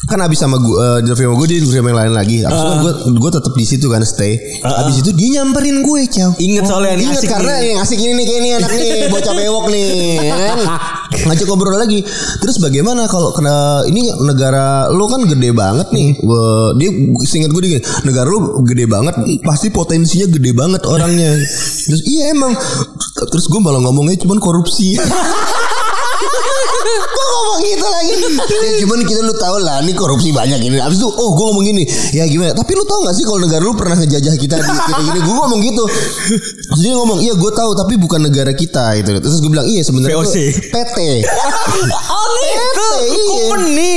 kan 0.09 0.17
abis 0.25 0.41
sama 0.41 0.57
gue 0.57 0.75
uh, 0.81 0.97
interview 1.05 1.29
sama 1.29 1.37
gue 1.45 1.49
dia 1.53 1.59
interview 1.61 1.81
sama 1.85 1.91
yang 1.93 2.01
lain 2.01 2.15
lagi. 2.17 2.37
Abis 2.41 2.57
itu 2.57 2.77
gue 2.81 2.93
gue 3.21 3.31
tetap 3.37 3.53
di 3.53 3.65
situ 3.69 3.87
kan 3.93 4.01
stay. 4.01 4.41
Abis 4.65 5.05
itu 5.05 5.11
dia 5.13 5.29
nyamperin 5.41 5.85
gue 5.85 6.01
cow 6.09 6.31
Ingat 6.41 6.65
soalnya 6.65 6.97
nih 6.97 7.05
Ingat 7.05 7.21
asik 7.21 7.29
karena 7.29 7.55
yang 7.61 7.79
asik 7.85 7.99
ini 8.01 8.13
nih 8.17 8.25
kayak 8.25 8.41
ini 8.41 8.49
anak 8.57 8.71
nih 8.73 8.91
bocah 9.13 9.35
bewok 9.37 9.67
nih 9.69 9.89
kan? 10.33 10.59
Ngajak 11.29 11.47
ngobrol 11.53 11.77
lagi. 11.77 12.01
Terus 12.41 12.57
bagaimana 12.65 13.05
kalau 13.11 13.35
kena 13.37 13.85
ini 13.85 14.09
negara 14.25 14.89
lu 14.89 15.05
kan 15.05 15.21
gede 15.29 15.51
banget 15.53 15.93
nih. 15.93 16.17
Wah, 16.25 16.73
dia 16.81 16.91
seingat 17.29 17.53
gue 17.53 17.63
dia 17.67 17.81
negara 18.09 18.31
lu 18.31 18.65
gede 18.65 18.89
banget 18.89 19.15
pasti 19.45 19.69
potensinya 19.69 20.33
gede 20.33 20.57
banget 20.57 20.81
orangnya. 20.89 21.37
Terus 21.93 22.03
iya 22.09 22.33
emang. 22.33 22.57
Terus 23.29 23.53
gue 23.53 23.61
malah 23.61 23.85
ngomongnya 23.85 24.17
cuman 24.25 24.41
korupsi 24.41 24.97
Gue 26.81 27.25
ngomong 27.27 27.59
gitu 27.63 27.87
lagi 27.87 28.15
Ya 28.51 28.73
cuman 28.81 28.99
kita 29.03 29.21
lu 29.21 29.35
tahu 29.35 29.57
lah 29.61 29.81
Ini 29.81 29.93
korupsi 29.93 30.31
banyak 30.31 30.61
ini 30.61 30.77
Abis 30.79 30.97
itu 30.97 31.07
oh 31.07 31.31
gue 31.33 31.45
ngomong 31.47 31.65
gini 31.65 31.83
Ya 32.11 32.25
gimana 32.25 32.53
Tapi 32.53 32.73
lu 32.73 32.85
tahu 32.85 33.05
gak 33.05 33.15
sih 33.15 33.25
Kalau 33.25 33.39
negara 33.39 33.61
lu 33.61 33.75
pernah 33.75 33.97
ngejajah 33.97 34.35
kita 34.35 34.55
di, 34.57 34.65
kita 34.67 35.01
gini 35.05 35.21
Gue 35.21 35.35
ngomong 35.37 35.61
gitu 35.61 35.85
Terus 36.71 36.81
dia 36.81 36.93
ngomong 36.95 37.19
Iya 37.21 37.35
gue 37.35 37.51
tahu 37.53 37.71
Tapi 37.75 37.95
bukan 37.97 38.21
negara 38.23 38.53
kita 38.53 38.97
gitu. 38.99 39.11
Terus 39.19 39.39
gue 39.39 39.51
bilang 39.51 39.67
Iya 39.67 39.83
sebenarnya 39.83 40.17
VOC. 40.17 40.37
PT 40.71 40.97
Oh 42.11 42.27
gitu. 42.41 42.91
iya. 43.11 43.43
Company. 43.51 43.91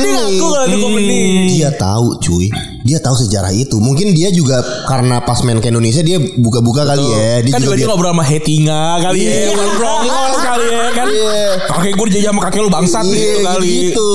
Dia, 0.00 0.10
ngaku 0.10 0.46
kalau 0.46 0.76
company. 0.80 1.20
Dia 1.50 1.70
tahu 1.72 2.06
cuy 2.18 2.46
Dia 2.80 2.98
tahu 2.98 3.14
sejarah 3.18 3.52
itu 3.52 3.76
Mungkin 3.76 4.12
dia 4.12 4.30
juga 4.30 4.60
Karena 4.86 5.20
pas 5.20 5.40
main 5.42 5.58
ke 5.58 5.68
Indonesia 5.68 6.00
Dia 6.00 6.16
buka-buka 6.18 6.84
kali 6.84 7.04
ya 7.04 7.28
Dia 7.44 7.52
Kan 7.54 7.60
juga 7.60 7.76
dia 7.76 7.86
ngobrol 7.86 8.12
sama 8.12 8.24
Hetinga 8.24 8.82
kali 9.00 9.18
ya 9.20 9.30
Iya. 9.30 9.50
Ngobrol 9.52 9.98
kali 10.40 10.66
ya 10.66 10.86
kan 10.92 11.06
Iya. 11.10 11.44
Kakek 11.68 11.92
gue 11.94 12.06
dijajah 12.10 12.29
sama 12.30 12.40
kakek 12.42 12.60
lu 12.60 12.70
bangsat 12.70 13.02
Iya, 13.02 13.12
gitu 13.12 13.38
kali 13.42 13.70
gitu. 13.84 14.10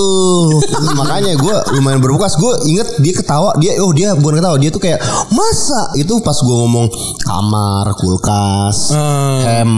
Makanya 0.95 1.31
gue 1.35 1.55
lumayan 1.73 1.99
berbekas. 1.99 2.35
Gue 2.35 2.55
inget 2.65 2.87
dia 2.97 3.13
ketawa. 3.13 3.51
Dia 3.55 3.75
oh 3.79 3.91
dia 3.91 4.13
bukan 4.13 4.39
ketawa. 4.39 4.55
Dia 4.55 4.69
tuh 4.69 4.79
kayak 4.79 4.99
masa 5.29 5.91
itu 5.93 6.15
pas 6.19 6.35
gue 6.35 6.55
ngomong 6.55 6.87
kamar, 7.21 7.91
kulkas, 7.93 8.89
Hmm. 8.89 9.39
hem. 9.41 9.73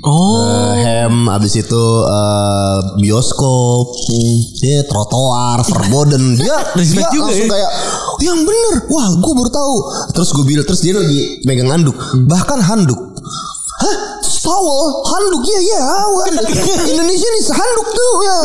Oh, 0.00 0.40
hem, 0.72 1.28
abis 1.28 1.60
itu 1.60 1.84
eh, 2.08 2.78
bioskop, 2.96 3.92
dia 4.56 4.80
trotoar, 4.82 5.60
verboden, 5.60 6.40
dia 6.40 6.56
dia 6.80 7.04
juga 7.06 7.28
langsung 7.28 7.44
ya. 7.44 7.52
kayak 7.52 7.70
yang 8.18 8.40
bener, 8.40 8.88
wah 8.88 9.12
gue 9.12 9.32
baru 9.36 9.50
tahu. 9.52 9.76
Terus 10.10 10.32
gue 10.32 10.44
bilang, 10.48 10.64
terus 10.64 10.80
dia 10.80 10.96
lagi 10.96 11.44
megang 11.44 11.68
handuk, 11.68 11.92
bahkan 12.24 12.58
handuk. 12.58 12.96
Hah? 13.76 14.19
Towel, 14.40 15.04
handuk 15.04 15.44
ya 15.44 15.60
ya. 15.60 15.84
Indonesia 16.96 17.28
nih 17.28 17.42
handuk 17.60 17.88
tuh 17.92 18.12
ya. 18.24 18.36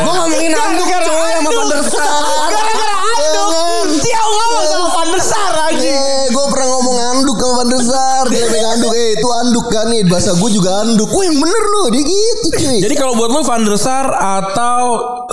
Gue 0.00 0.08
ngomongin 0.08 0.56
handuk 0.56 0.88
coy 0.88 1.30
sama 1.36 1.50
Van 1.52 1.68
der 1.68 1.82
Sar. 1.84 2.24
Gara-gara 2.48 2.96
handuk. 2.96 4.00
Dia 4.00 4.20
ngomong 4.24 4.66
sama 4.72 4.88
Van 4.96 5.08
der 5.12 5.22
Sar 5.22 5.54
aja. 5.68 5.84
Eh, 5.84 6.32
gue 6.32 6.44
pernah 6.48 6.68
ngomong 6.80 6.96
handuk 6.96 7.36
sama 7.36 7.52
Van 7.60 7.68
der 7.68 7.82
Sar. 7.84 8.24
Dia 8.32 8.48
megang 8.48 8.72
handuk, 8.80 8.92
eh 8.96 9.20
itu 9.20 9.28
handuk 9.28 9.66
kan 9.68 9.84
nih. 9.92 10.00
Bahasa 10.08 10.32
gue 10.32 10.48
juga 10.48 10.70
handuk. 10.80 11.12
Wah 11.12 11.24
yang 11.28 11.36
bener 11.36 11.64
loh, 11.76 11.86
dia 11.92 12.02
gitu 12.08 12.48
cuy. 12.56 12.80
Jadi 12.80 12.94
kalau 12.96 13.20
buat 13.20 13.28
lu 13.28 13.44
Van 13.44 13.68
der 13.68 13.76
Sar 13.76 14.08
atau 14.16 14.84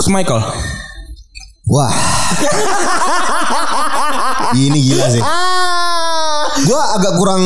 Schmeichel 0.04 0.44
Wah. 1.70 1.94
Ini 4.58 4.78
gila 4.82 5.06
sih. 5.08 5.22
Gue 6.60 6.82
agak 6.96 7.12
kurang 7.16 7.42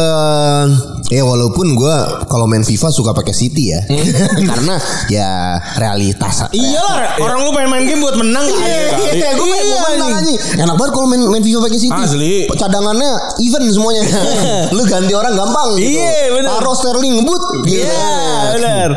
eh 0.00 0.64
ya 1.10 1.22
walaupun 1.22 1.74
gue 1.74 1.96
kalau 2.24 2.46
main 2.46 2.62
FIFA 2.62 2.88
suka 2.88 3.10
pakai 3.10 3.34
City 3.34 3.74
ya. 3.74 3.80
Karena 4.50 4.78
ya 5.10 5.30
realitas. 5.76 6.46
Iyalah, 6.50 7.18
orang 7.18 7.38
lu 7.42 7.50
pengen 7.50 7.70
main 7.70 7.84
game 7.84 8.00
buat 8.00 8.14
menang 8.14 8.46
Iya, 8.46 9.10
iya, 9.12 9.28
gue 9.34 9.44
main 9.44 9.60
Iya, 9.60 9.78
menang 9.92 10.12
anjing. 10.16 10.38
aja. 10.38 10.62
Enak 10.62 10.74
banget 10.74 10.92
kalau 10.92 11.06
main 11.06 11.22
main 11.26 11.42
FIFA 11.42 11.58
pakai 11.62 11.78
City. 11.78 12.00
Asli. 12.00 12.34
Cadangannya 12.48 13.10
even 13.38 13.62
semuanya. 13.68 14.02
Lu 14.76 14.82
ganti 14.84 15.12
orang 15.12 15.34
gampang 15.34 15.74
gitu. 15.76 15.98
Iya, 15.98 16.30
bener. 16.32 16.50
Taruh 16.52 16.74
Sterling 16.74 17.12
ngebut. 17.18 17.42
gitu. 17.66 17.82
Iya, 17.82 18.14
benar. 18.54 18.90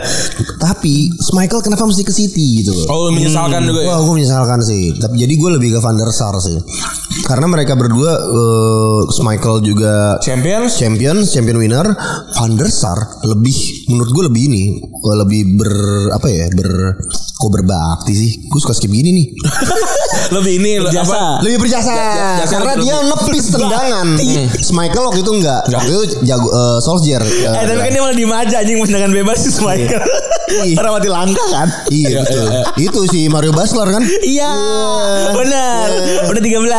Tapi 0.55 1.11
Michael 1.33 1.61
kenapa 1.61 1.83
mesti 1.83 2.03
ke 2.03 2.13
City 2.13 2.61
gitu. 2.61 2.71
Oh 2.87 3.09
menyesalkan 3.09 3.63
juga 3.63 3.83
ya 3.83 3.87
Wah, 3.89 3.99
gue 3.99 4.13
menyesalkan 4.13 4.59
sih. 4.61 4.93
Tapi 4.95 5.17
jadi 5.17 5.33
gue 5.33 5.49
lebih 5.51 5.69
ke 5.73 5.79
Van 5.79 5.95
der 5.95 6.09
Sar 6.09 6.37
sih. 6.37 6.55
Karena 7.23 7.47
mereka 7.47 7.73
berdua 7.73 8.11
eh 8.13 8.99
Michael 9.23 9.63
juga 9.63 10.19
Champions 10.19 10.75
champion, 10.75 11.23
champion 11.23 11.57
winner. 11.57 11.87
Van 12.33 12.51
der 12.53 12.67
Sar 12.67 12.97
lebih 13.23 13.55
menurut 13.87 14.09
gue 14.09 14.23
lebih 14.25 14.43
ini 14.45 14.63
eh, 14.81 15.15
lebih 15.15 15.41
ber 15.55 15.71
apa 16.11 16.27
ya 16.27 16.45
ber 16.49 16.69
kok 17.33 17.49
berbakti 17.49 18.13
sih. 18.13 18.31
Gue 18.45 18.59
suka 18.59 18.71
skip 18.71 18.87
gini 18.87 19.11
nih. 19.11 19.27
Lebih 20.23 20.53
ini 20.55 20.71
Berjasa. 20.79 21.03
apa 21.03 21.43
Lebih 21.43 21.57
berjasa 21.59 21.91
jasa 22.39 22.47
karena 22.49 22.73
lebih- 22.73 22.85
dia 22.85 22.95
nepis 23.03 23.45
tendangan. 23.51 24.07
Michael 24.71 25.03
waktu 25.03 25.19
itu 25.19 25.31
enggak. 25.35 25.61
Waktu 25.67 25.91
itu 25.91 26.03
jago 26.23 26.47
eh, 26.47 26.79
soldier. 26.79 27.21
Eh, 27.21 27.43
Eh 27.43 27.65
tapi 27.67 27.79
kan 27.79 27.91
dia 27.91 28.01
malah 28.01 28.15
diem 28.15 28.31
aja 28.31 28.55
anjing 28.57 28.77
tendangan 28.81 29.11
bebas 29.11 29.37
sih 29.37 29.51
Michael. 29.59 30.01
Iya. 30.63 30.75
Orang 30.79 30.93
mati 30.95 31.09
langka 31.11 31.43
kan. 31.51 31.67
Iya 31.87 32.23
betul. 32.23 32.45
Itu 32.79 32.99
si 33.05 33.27
Mario 33.27 33.51
Basler 33.51 33.85
kan. 33.89 34.03
Iya, 34.23 34.51
benar. 35.33 35.87
Udah 36.25 36.41
13. 36.41 36.71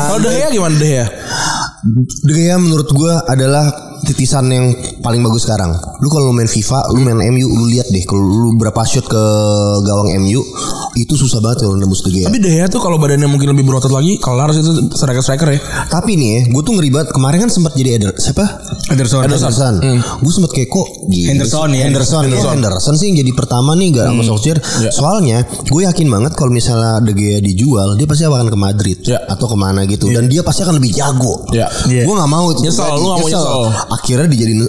Kalau 0.00 0.18
De 0.18 0.28
Gea 0.30 0.48
gimana 0.48 0.74
De 0.74 0.86
Gea 0.86 1.06
De 2.18 2.32
Gea 2.32 2.56
menurut 2.56 2.88
gua 2.90 3.22
adalah 3.24 3.70
titisan 4.04 4.44
yang 4.48 4.66
paling 5.00 5.22
bagus 5.22 5.46
sekarang. 5.46 5.72
Lu 6.02 6.08
kalau 6.08 6.28
main 6.30 6.46
FIFA, 6.46 6.92
lu 6.92 7.00
main 7.00 7.16
MU, 7.30 7.46
lu 7.46 7.64
lihat 7.70 7.88
deh 7.88 8.04
kalau 8.04 8.20
lu 8.20 8.48
berapa 8.54 8.82
shot 8.82 9.06
ke 9.06 9.22
gawang 9.82 10.12
MU 10.20 10.40
itu 10.96 11.12
susah 11.12 11.40
banget 11.40 11.64
kalau 11.64 11.76
nembus 11.76 12.00
Gea. 12.02 12.28
Tapi 12.28 12.40
De 12.40 12.48
Gea 12.48 12.66
tuh 12.66 12.80
kalau 12.80 12.96
badannya 12.96 13.28
mungkin 13.28 13.52
lebih 13.52 13.68
berotot 13.68 13.92
lagi 13.92 14.16
kelar 14.16 14.48
itu 14.48 14.64
striker-striker 14.96 15.48
ya 15.52 15.60
Tapi 15.92 16.16
nih 16.16 16.28
ya, 16.32 16.40
gue 16.48 16.62
tuh 16.64 16.72
ngeri 16.72 16.88
banget. 16.88 17.08
Kemarin 17.12 17.38
kan 17.46 17.50
sempat 17.52 17.76
jadi 17.76 18.00
Eder, 18.00 18.12
siapa? 18.16 18.44
Henderson. 18.88 19.20
Henderson. 19.28 19.74
Gue 20.24 20.32
sempat 20.32 20.50
kayak 20.56 20.68
kok 20.72 20.86
Henderson 21.12 21.68
ya. 21.76 21.84
Henderson, 21.84 22.22
Henderson. 22.24 22.52
Henderson 22.56 22.94
sih 22.96 23.12
yang 23.12 23.20
jadi 23.20 23.32
pertama 23.36 23.76
nih 23.76 23.92
gak 23.92 24.06
sama 24.08 24.22
Solskjaer. 24.24 24.58
Soalnya 24.88 25.44
gue 25.68 25.80
yakin 25.84 26.08
banget 26.08 26.32
kalau 26.32 26.48
misalnya 26.48 27.02
De 27.04 27.12
Gea 27.12 27.44
dijual, 27.44 27.92
dia 28.00 28.06
pasti 28.08 28.24
akan 28.24 28.48
ke 28.48 28.58
Madrid 28.58 28.98
Ya. 29.04 29.20
atau 29.28 29.46
ke 29.46 29.56
mana 29.58 29.84
gitu. 29.84 30.08
Dan 30.08 30.32
dia 30.32 30.40
pasti 30.40 30.64
akan 30.64 30.80
lebih 30.80 30.96
jago. 30.96 31.44
Ya. 31.52 31.68
Gue 31.84 32.14
gak 32.16 32.30
mau 32.30 32.48
itu 32.50 32.64
Nyesel, 32.64 32.88
lu 32.96 33.06
gak 33.12 33.18
mau 33.20 33.28
nyesel. 33.28 33.56
Akhirnya 33.96 34.28
dijadiin 34.28 34.60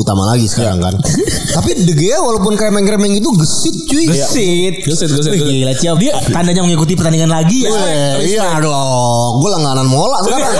utama 0.00 0.32
lagi 0.32 0.48
sekarang 0.48 0.80
kan. 0.80 0.94
Tapi 1.56 1.84
De 1.84 1.92
Gea 1.92 2.16
walaupun 2.24 2.56
kremeng-kremeng 2.56 3.12
itu 3.12 3.28
gesit 3.36 3.76
cuy. 3.84 4.08
Gesit. 4.08 4.74
Gesit, 4.88 5.08
gesit, 5.12 5.32
Wih, 5.32 5.40
gesit. 5.40 5.52
Gila 5.52 5.72
Ciao. 5.76 5.94
Dia 6.00 6.16
tandanya 6.32 6.64
mengikuti 6.64 6.96
pertandingan 6.96 7.28
lagi 7.28 7.68
ya. 7.68 7.70
Eh, 7.70 8.14
iya 8.36 8.56
dong. 8.62 9.44
Gue 9.44 9.50
langganan 9.52 9.84
mola 9.84 10.24
sekarang. 10.24 10.48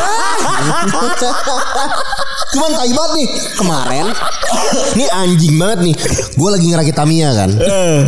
Cuman 2.51 2.71
tai 2.75 2.91
banget 2.91 3.13
nih 3.15 3.29
kemarin. 3.57 4.07
Ini 4.99 5.07
anjing 5.15 5.55
banget 5.55 5.79
nih. 5.87 5.95
Gue 6.35 6.49
lagi 6.51 6.67
ngerakit 6.69 6.95
Tamiya 6.99 7.31
kan. 7.33 7.51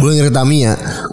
Gue 0.03 0.07
lagi 0.13 0.19
ngerakit 0.19 0.37
Tamiya. 0.37 0.73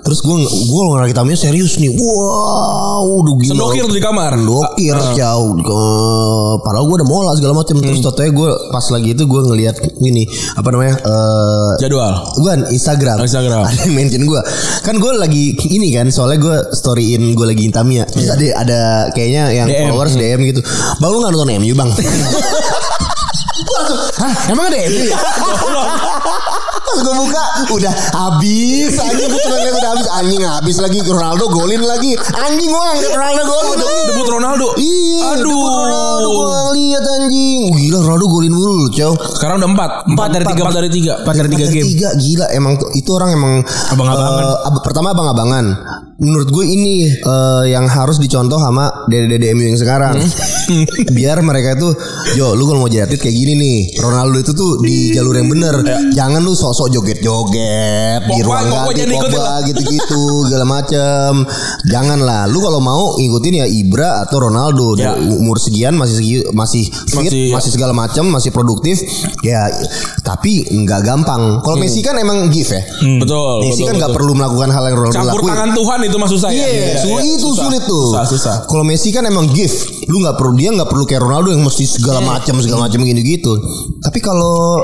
Terus 0.10 0.20
gue 0.20 0.36
gue 0.42 0.82
ngerakit 0.90 1.14
Tamiya 1.14 1.38
serius 1.38 1.78
nih. 1.78 1.94
Wow, 1.94 3.22
udah 3.22 3.34
gila. 3.38 3.52
Sendokir 3.54 3.86
di 3.86 4.02
kamar 4.02 4.34
Sendokir 4.34 4.98
jauh. 5.14 5.54
Ke- 5.54 6.58
padahal 6.60 6.84
gue 6.84 6.96
udah 6.98 7.08
mola 7.08 7.32
segala 7.34 7.54
macam. 7.54 7.78
Terus 7.78 8.02
totonya 8.02 8.32
gue 8.32 8.50
pas 8.68 8.86
lagi 8.90 9.10
itu 9.12 9.24
gue 9.24 9.42
ngelihat 9.46 9.76
ini 10.00 10.26
apa 10.56 10.68
namanya? 10.68 10.96
eh 10.98 11.72
Jadwal 11.78 12.14
Bukan 12.36 12.58
Instagram 12.68 13.22
Instagram. 13.22 13.62
Ada 13.62 13.86
yang 13.86 13.94
mention 13.94 14.24
gue 14.24 14.42
Kan 14.82 14.98
gue 14.98 15.12
lagi 15.14 15.54
Ini 15.54 15.94
kan 15.94 16.08
Soalnya 16.10 16.40
gue 16.40 16.58
storyin 16.74 17.22
Gue 17.32 17.46
lagi 17.46 17.64
Intamia 17.64 18.04
Terus 18.04 18.26
ada, 18.28 18.46
ada 18.58 18.80
Kayaknya 19.12 19.44
yang 19.54 19.68
DM. 19.68 19.80
followers 19.86 20.16
DM 20.16 20.40
gitu 20.48 20.62
Bang 20.98 21.12
lu 21.12 21.20
gak 21.20 21.30
nonton 21.30 21.54
MU 21.56 21.74
bang 21.74 21.90
langsung, 23.70 24.00
Hah 24.18 24.34
emang 24.50 24.66
ada 24.68 24.78
MU 24.82 25.04
ya 25.06 25.18
Pas 26.90 27.00
gue 27.00 27.16
buka 27.16 27.44
Udah 27.72 27.94
habis 28.12 28.92
Anjing 28.96 29.28
gue 29.28 29.40
cuma 29.40 29.56
ngeliat 29.56 29.76
udah 29.76 29.92
habis 29.94 30.08
Anjing 30.12 30.42
habis 30.44 30.78
lagi 30.78 31.00
Ronaldo 31.02 31.46
golin 31.48 31.82
lagi 31.82 32.12
Anjing 32.18 32.68
gue 32.68 32.80
ngeliat 32.80 33.14
Ronaldo 33.14 33.44
golin 33.46 33.78
Debut 34.04 34.28
Ronaldo 34.28 34.68
Iya 34.76 35.22
Aduh. 35.32 35.46
debut 35.46 35.74
Ronaldo 35.76 36.28
gue 36.30 36.48
lihat 36.50 36.78
lihat 36.80 37.06
anjing. 37.22 37.62
Oh, 37.66 37.76
gila 37.76 37.98
Ronaldo 38.02 38.26
golin 38.28 38.50
mulu 38.50 38.90
Cow. 38.90 39.14
Sekarang 39.30 39.62
udah 39.62 39.70
empat. 39.70 39.92
Empat, 40.06 40.28
dari 40.32 40.46
tiga. 40.46 40.62
Empat 40.62 40.76
dari 40.76 40.90
tiga. 40.90 41.14
Empat 41.22 41.36
dari 41.36 41.50
tiga 41.50 41.66
game. 41.70 41.86
Tiga 41.86 42.10
gila 42.16 42.46
emang 42.50 42.74
itu 42.92 43.10
orang 43.10 43.30
emang 43.32 43.54
Abang-abangan. 43.94 44.42
eh, 44.42 44.58
ab- 44.66 44.82
pertama 44.82 45.08
abang-abangan. 45.14 45.66
Menurut 46.20 46.48
gue 46.50 46.66
ini 46.66 46.94
eh, 47.10 47.64
yang 47.70 47.88
harus 47.88 48.18
dicontoh 48.18 48.56
sama 48.56 49.08
dede-dede 49.08 49.52
MU 49.52 49.64
yang 49.66 49.80
sekarang. 49.80 50.20
Biar 51.16 51.40
mereka 51.40 51.74
itu, 51.74 51.90
yo 52.36 52.54
lu 52.54 52.64
kalau 52.64 52.84
mau 52.84 52.88
jadi 52.88 53.06
atlet 53.06 53.18
kayak 53.18 53.34
gini 53.34 53.54
nih, 53.56 53.78
Ronaldo 53.98 54.38
itu 54.38 54.52
tuh 54.52 54.78
di 54.80 55.12
jalur 55.12 55.32
yang 55.34 55.48
bener. 55.48 55.80
Jangan 56.12 56.40
lu 56.40 56.52
sok-sok 56.52 56.92
joget-joget 56.92 58.22
di 58.28 58.40
ruang 58.42 58.68
ganti 58.68 59.08
Pogba 59.08 59.64
gitu-gitu 59.64 60.22
segala 60.46 60.66
macem. 60.68 61.48
Jangan 61.86 62.20
lah, 62.20 62.46
lu 62.46 62.60
kalau 62.60 62.78
mau 62.78 63.16
ngikutin 63.16 63.54
ya 63.56 63.66
Ibra 63.66 64.22
atau 64.22 64.38
Ronaldo 64.42 64.92
Ya. 64.92 65.16
dari 65.16 65.32
umur 65.32 65.56
sekian 65.56 65.96
masih 65.96 66.16
segi- 66.18 66.48
masih 66.52 66.84
fit, 66.84 67.16
Masih- 67.24 67.50
masih, 67.50 67.72
segala 67.72 67.94
macam, 67.94 68.28
masih 68.28 68.52
produktif. 68.52 69.00
Ya, 69.40 69.72
tapi 70.22 70.68
nggak 70.68 71.02
gampang. 71.02 71.62
Kalau 71.62 71.78
Messi 71.78 72.02
kan 72.02 72.16
emang 72.16 72.50
gift 72.50 72.70
ya. 72.70 72.84
Betul. 73.18 73.64
Messi 73.64 73.82
betul, 73.82 73.88
kan 73.88 73.94
nggak 73.98 74.14
perlu 74.14 74.34
melakukan 74.34 74.70
hal 74.70 74.84
yang 74.84 74.98
Ronaldo 75.00 75.16
Campur 75.16 75.40
lakuin. 75.40 75.52
tangan 75.56 75.70
Tuhan 75.72 76.00
itu 76.10 76.18
maksud 76.18 76.40
saya. 76.42 76.58
Iya, 76.58 77.00
su- 77.00 77.22
itu 77.22 77.48
Susah. 77.54 77.70
sulit 77.70 77.84
tuh. 77.86 78.06
Susah, 78.12 78.24
susah. 78.26 78.56
Kalau 78.66 78.84
Messi 78.84 79.10
kan 79.10 79.24
emang 79.24 79.48
gift, 79.54 80.06
lu 80.10 80.20
nggak 80.20 80.36
perlu 80.36 80.58
dia 80.58 80.74
nggak 80.74 80.90
perlu 80.90 81.06
kayak 81.06 81.22
Ronaldo 81.22 81.54
yang 81.54 81.62
mesti 81.62 81.86
segala 81.86 82.20
macam 82.20 82.58
segala 82.60 82.90
macam 82.90 83.00
gini 83.00 83.22
gitu. 83.22 83.54
Tapi 84.02 84.20
kalau 84.20 84.82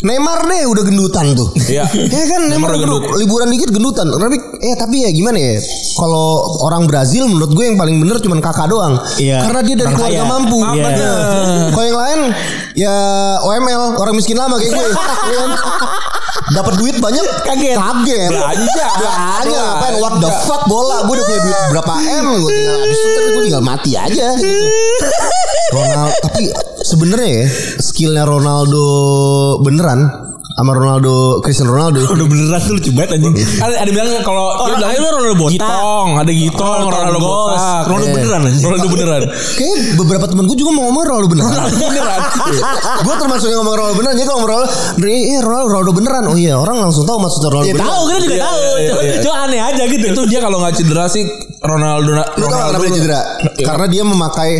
Neymar 0.00 0.48
deh 0.48 0.64
udah 0.64 0.82
gendutan 0.82 1.36
tuh. 1.36 1.48
Iya. 1.60 1.84
Ya 2.10 2.24
kan 2.26 2.48
Neymar 2.48 2.50
Neymar, 2.50 2.70
udah 2.72 2.80
gendut. 2.80 3.02
liburan 3.20 3.48
dikit 3.52 3.68
gendutan. 3.68 4.06
Tapi 4.08 4.36
eh 4.60 4.74
tapi 4.74 5.04
ya 5.04 5.10
gimana 5.12 5.36
ya? 5.36 5.60
Kalau 5.92 6.28
orang 6.62 6.88
Brazil 6.88 7.28
menurut 7.28 7.52
gue 7.52 7.64
yang 7.64 7.76
paling 7.76 8.00
bener 8.00 8.16
cuman 8.18 8.40
kakak 8.40 8.66
doang. 8.66 8.96
Iya. 9.20 9.44
Karena 9.44 9.60
dia 9.60 9.74
dari 9.76 9.86
Orang 9.86 9.98
keluarga 9.98 10.16
kaya. 10.16 10.32
mampu. 10.32 10.58
Iya. 10.72 10.88
Kalau 11.74 11.86
yang 11.86 11.98
lain 11.98 12.20
ya 12.72 12.94
OML 13.42 13.82
orang 13.96 14.14
miskin 14.16 14.36
lama 14.36 14.56
kayak 14.56 14.72
gue. 14.72 14.88
Iya 14.88 15.38
kan? 15.38 15.50
Dapat 16.50 16.74
duit 16.80 16.96
banyak 16.98 17.26
kaget. 17.44 17.76
Kaget. 17.76 18.30
Belanja. 18.32 18.86
Belanja. 18.96 19.60
Ngapain? 19.60 19.94
What 20.00 20.14
the 20.18 20.30
fuck 20.44 20.62
bola? 20.64 21.04
Gue 21.04 21.14
udah 21.14 21.24
punya 21.24 21.40
duit 21.40 21.56
berapa 21.70 21.94
M? 22.00 22.26
Gue 22.40 22.50
tinggal 22.50 22.76
habis 22.80 22.96
itu 22.96 23.08
ntar 23.10 23.22
gue 23.28 23.42
tinggal 23.44 23.62
mati 23.62 23.90
aja. 23.94 24.26
Gitu. 24.34 24.48
Ronaldo 25.70 26.10
tapi 26.20 26.50
sebenarnya 26.82 27.30
ya 27.30 27.46
skillnya 27.78 28.24
Ronaldo 28.26 28.86
beneran 29.90 30.39
sama 30.60 30.72
Ronaldo 30.72 31.12
Cristiano 31.40 31.72
Ronaldo 31.72 32.04
Udah 32.06 32.26
beneran 32.26 32.60
tuh 32.60 32.74
lucu 32.76 32.90
banget 32.90 33.16
anjing. 33.16 33.32
Ada, 33.32 33.74
ada 33.78 33.90
bilang 33.90 34.08
kalau 34.20 34.44
dia 34.46 34.60
Orang 34.60 34.76
bilang 34.76 34.92
mah 34.92 35.10
Ronaldo 35.10 35.36
botak. 35.38 35.54
Gitong, 35.56 36.08
ada 36.14 36.30
Gitong, 36.30 36.60
Ronaldo 36.60 36.90
Ronaldo 36.90 37.16
Tonggos. 37.16 37.40
botak. 37.50 37.82
Ronaldo 37.82 38.04
Eh. 38.04 38.12
beneran 38.12 38.40
aja. 38.42 38.58
Ronaldo 38.60 38.88
beneran. 38.90 39.20
Kayak 39.56 39.76
beberapa 39.96 40.24
temen 40.26 40.44
gue 40.44 40.56
juga 40.56 40.70
mau 40.70 40.82
ngomong 40.86 41.02
Ronaldo 41.02 41.28
beneran. 41.28 41.50
beneran. 41.72 42.20
gue 43.00 43.14
termasuk 43.16 43.48
yang 43.48 43.58
ngomong 43.58 43.74
Ronaldo 43.74 43.96
beneran. 43.96 44.14
Jadi 44.14 44.26
kalau 44.26 44.38
ngomong 44.38 44.50
Ronaldo, 44.52 44.68
eh 45.02 45.40
Ronaldo, 45.40 45.66
Ronaldo 45.70 45.92
beneran. 45.94 46.22
Oh 46.26 46.36
iya, 46.36 46.54
orang 46.54 46.76
langsung 46.78 47.04
tahu 47.04 47.18
maksudnya 47.18 47.48
Ronaldo 47.50 47.66
Ya 47.66 47.74
beneran. 47.74 47.88
tahu 47.90 48.02
kita 48.04 48.18
juga 48.20 48.34
Iya, 48.34 48.44
tahu. 48.44 48.58
iya, 48.60 48.90
Cuma- 48.92 49.04
iya. 49.32 49.38
Aneh 49.40 49.60
aja 49.64 49.82
gitu. 49.86 50.04
Itu 50.06 50.22
dia 50.28 50.40
kalau 50.40 50.60
nggak 50.60 50.74
cedera 50.74 51.04
sih 51.06 51.24
Ronaldo 51.58 52.10
gak 52.14 52.28
kenapa 52.36 52.76
dia 52.78 52.92
cedera? 52.94 53.20
Iya. 53.50 53.64
Karena 53.64 53.86
dia 53.86 54.02
memakai 54.02 54.50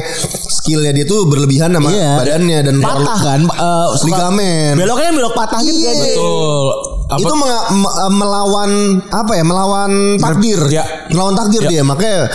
skillnya 0.51 0.93
dia 0.93 1.05
tuh 1.05 1.25
berlebihan 1.25 1.71
sama 1.71 1.89
Iya. 1.89 2.11
badannya 2.19 2.59
dan 2.63 2.77
patah 2.79 3.19
kan 3.19 3.41
eh, 3.43 3.87
ligamen. 4.03 4.73
beloknya 4.75 5.11
belok 5.11 5.33
patah 5.35 5.61
gitu 5.63 5.81
kan. 5.91 5.97
Iya. 5.97 6.05
Betul. 6.09 6.69
Apa- 7.11 7.19
itu 7.19 7.35
me- 7.35 7.51
eh, 7.99 8.13
melawan 8.13 8.71
apa 9.05 9.33
ya 9.33 9.43
melawan 9.43 9.91
takdir 10.17 10.61
Ya. 10.69 10.87
melawan 11.11 11.35
takdir 11.35 11.63
Ya. 11.65 11.69
dia 11.69 11.83
makanya 11.83 12.31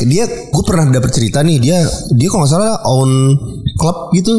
dia 0.00 0.24
gue 0.46 0.62
pernah 0.62 0.86
dapet 0.88 1.10
cerita 1.10 1.42
nih 1.42 1.58
dia 1.58 1.82
dia 2.08 2.28
kalau 2.28 2.46
nggak 2.46 2.52
salah 2.52 2.78
own 2.86 3.34
klub 3.74 4.10
gitu 4.12 4.30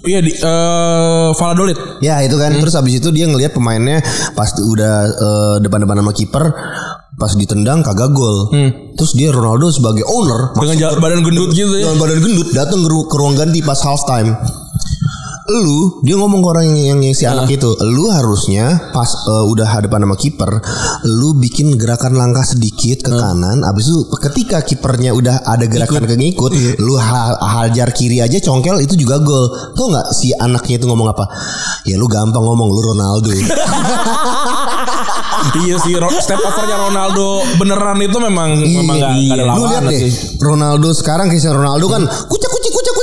Iya 0.00 0.18
di 0.20 0.34
eh 0.34 1.28
Valladolid. 1.32 1.78
ya 2.00 2.18
itu 2.20 2.34
kan 2.34 2.50
terus 2.52 2.74
habis 2.74 2.98
itu 2.98 3.10
dia 3.10 3.26
ngelihat 3.26 3.50
pemainnya 3.52 4.02
pas 4.32 4.50
udah 4.52 4.94
eh, 5.06 5.56
depan-depan 5.60 5.96
sama 5.96 6.12
kiper 6.12 6.44
pas 7.14 7.32
ditendang 7.32 7.78
kagak 7.80 8.10
gol 8.10 8.50
terus 8.92 9.14
dia 9.14 9.30
Ronaldo 9.30 9.70
sebagai 9.70 10.02
owner 10.04 10.50
Dengan 10.52 10.76
ja- 10.76 10.94
badan 10.96 11.22
gendut 11.22 11.50
gitu 11.52 11.74
ya. 11.76 11.86
dengan 11.86 11.98
badan 12.00 12.18
gendut 12.20 12.48
datang 12.50 12.78
ke, 12.80 12.90
ke 12.90 13.14
ruang 13.16 13.34
ganti 13.34 13.58
pas 13.60 13.78
half 13.80 14.02
time 14.04 14.34
lu 15.48 16.04
dia 16.04 16.20
ngomong 16.20 16.44
ke 16.44 16.48
orang 16.52 16.66
yang, 16.76 17.00
yang 17.00 17.16
si 17.16 17.24
anak 17.24 17.48
itu 17.48 17.72
lu 17.88 18.12
harusnya 18.12 18.92
pas 18.92 19.08
eh, 19.08 19.44
udah 19.48 19.80
hadapan 19.80 20.04
sama 20.04 20.16
kiper 20.20 20.50
lu 21.08 21.40
bikin 21.40 21.72
gerakan 21.80 22.20
langkah 22.20 22.44
sedikit 22.44 23.00
ke 23.00 23.12
kanan 23.16 23.64
abis 23.64 23.88
itu 23.88 24.00
ketika 24.28 24.60
kipernya 24.60 25.16
udah 25.16 25.40
ada 25.48 25.64
gerakan 25.64 26.04
ke 26.04 26.14
ngikut 26.20 26.52
lu 26.84 27.00
ha- 27.00 27.40
hajar 27.40 27.88
kiri 27.96 28.20
aja 28.20 28.36
congkel 28.44 28.78
itu 28.84 28.94
juga 28.94 29.18
gol. 29.18 29.48
Tau 29.74 29.88
nggak 29.88 30.06
si 30.12 30.30
anaknya 30.36 30.78
itu 30.78 30.86
ngomong 30.86 31.08
apa? 31.10 31.24
Ya 31.88 31.96
lu 31.96 32.06
gampang 32.06 32.44
ngomong 32.44 32.68
lu 32.68 32.80
Ronaldo. 32.94 33.30
Iya 35.38 35.78
sih 35.80 35.94
step 36.18 36.38
overnya 36.42 36.76
Ronaldo 36.76 37.46
beneran 37.58 37.98
itu 38.02 38.18
memang 38.18 38.58
memang 38.58 38.96
nggak 38.98 39.12
nggak 39.16 39.36
ada 39.38 39.44
Lu 39.54 39.64
lihat 39.64 39.82
lawan 39.86 39.90
deh 39.90 40.00
sih. 40.10 40.12
Ronaldo 40.38 40.88
sekarang 40.94 41.26
Cristiano 41.30 41.62
Ronaldo 41.62 41.86
kan 41.88 42.02
kucak 42.26 42.37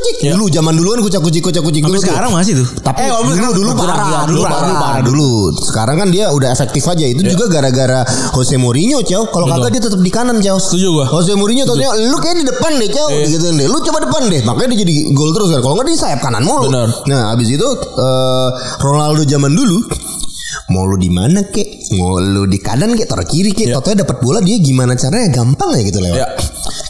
kucik 0.05 0.15
kucik 0.21 0.31
dulu 0.31 0.45
zaman 0.47 0.73
duluan 0.73 0.99
kucak 1.01 1.17
kucik 1.19 1.41
kucak 1.41 1.61
kucik 1.61 1.81
dulu 1.81 1.95
Sampai 1.95 2.05
tuh. 2.05 2.13
sekarang 2.13 2.31
masih 2.31 2.53
tuh. 2.61 2.67
Tapi 2.79 2.99
Eh, 3.01 3.09
dulu 3.09 3.33
sekarang 3.33 3.53
dulu 3.55 3.69
parah, 3.73 3.95
dulu 3.97 4.25
dulu 4.29 4.41
parah, 4.43 4.55
parah. 4.55 4.77
parah 4.77 5.01
dulu. 5.01 5.29
Sekarang 5.57 5.95
kan 5.97 6.07
dia 6.09 6.25
udah 6.29 6.49
efektif 6.49 6.83
aja. 6.85 7.05
Itu 7.05 7.21
juga 7.25 7.45
gara-gara 7.49 7.99
Jose 8.31 8.55
Mourinho, 8.55 9.01
Cow. 9.01 9.23
Kalau 9.27 9.45
kagak 9.47 9.71
dia 9.71 9.81
tetap 9.81 9.99
di 9.99 10.11
kanan, 10.13 10.37
Cow. 10.39 10.57
Setuju 10.57 10.87
gua. 10.91 11.05
Jose 11.09 11.33
Mourinho 11.33 11.65
taunya 11.65 11.89
lu 11.97 12.17
kayak 12.17 12.37
di 12.37 12.45
depan 12.45 12.71
deh, 12.75 12.89
Cow. 12.89 13.07
Iya. 13.09 13.25
Gitu 13.27 13.45
deh. 13.51 13.67
Lu 13.67 13.77
coba 13.81 13.97
depan 14.01 14.21
deh. 14.29 14.41
Makanya 14.43 14.67
dia 14.71 14.79
jadi 14.85 14.95
gol 15.11 15.31
terus 15.33 15.49
kan. 15.49 15.59
Kalau 15.59 15.73
enggak 15.73 15.87
dia 15.89 15.97
sayap 15.97 16.19
kanan 16.21 16.43
mulu. 16.45 16.69
Benar. 16.69 16.89
Nah, 17.05 17.33
habis 17.33 17.49
itu 17.49 17.67
eh, 17.97 18.49
Ronaldo 18.79 19.23
zaman 19.23 19.51
dulu 19.51 19.77
mau 20.75 20.83
lu 20.83 20.99
di 20.99 21.07
mana 21.07 21.47
kek 21.47 21.95
mau 21.95 22.19
lu 22.19 22.43
di 22.43 22.59
kanan 22.59 22.91
kek 22.99 23.07
taruh 23.07 23.23
kiri 23.23 23.55
kek 23.55 23.71
yeah. 23.71 23.79
dapat 23.79 24.19
bola 24.19 24.43
dia 24.43 24.59
gimana 24.59 24.99
caranya? 24.99 25.31
Gampang 25.31 25.71
ya 25.79 25.81
gitu 25.87 25.99
lewat 26.03 26.19
Iya. 26.19 26.27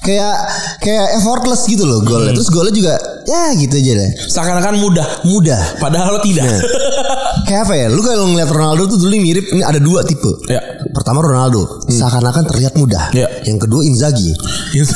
kayak 0.02 0.36
kayak 0.82 1.08
effortless 1.22 1.70
gitu 1.70 1.86
loh 1.86 2.02
golnya. 2.02 2.34
Terus 2.34 2.50
golnya 2.50 2.74
juga 2.74 2.94
ya 3.26 3.54
gitu 3.54 3.74
aja 3.76 3.92
deh 3.98 4.10
Seakan-akan 4.26 4.78
mudah. 4.78 5.08
mudah 5.24 5.62
Padahal 5.78 6.22
tidak. 6.22 6.46
Nah, 6.46 6.62
kayak 7.48 7.62
apa 7.66 7.74
ya? 7.76 7.88
Lu 7.90 8.02
kalau 8.02 8.30
ngeliat 8.30 8.50
Ronaldo 8.50 8.88
tuh 8.88 8.98
dulu 8.98 9.16
mirip 9.16 9.46
ini 9.50 9.62
ada 9.62 9.78
dua 9.78 10.02
tipe. 10.02 10.30
Ya. 10.48 10.62
Pertama 10.92 11.20
Ronaldo, 11.20 11.84
seakan-akan 11.86 12.44
terlihat 12.48 12.74
mudah. 12.76 13.12
Ya. 13.12 13.28
Yang 13.44 13.68
kedua 13.68 13.82
Inzaghi. 13.84 14.32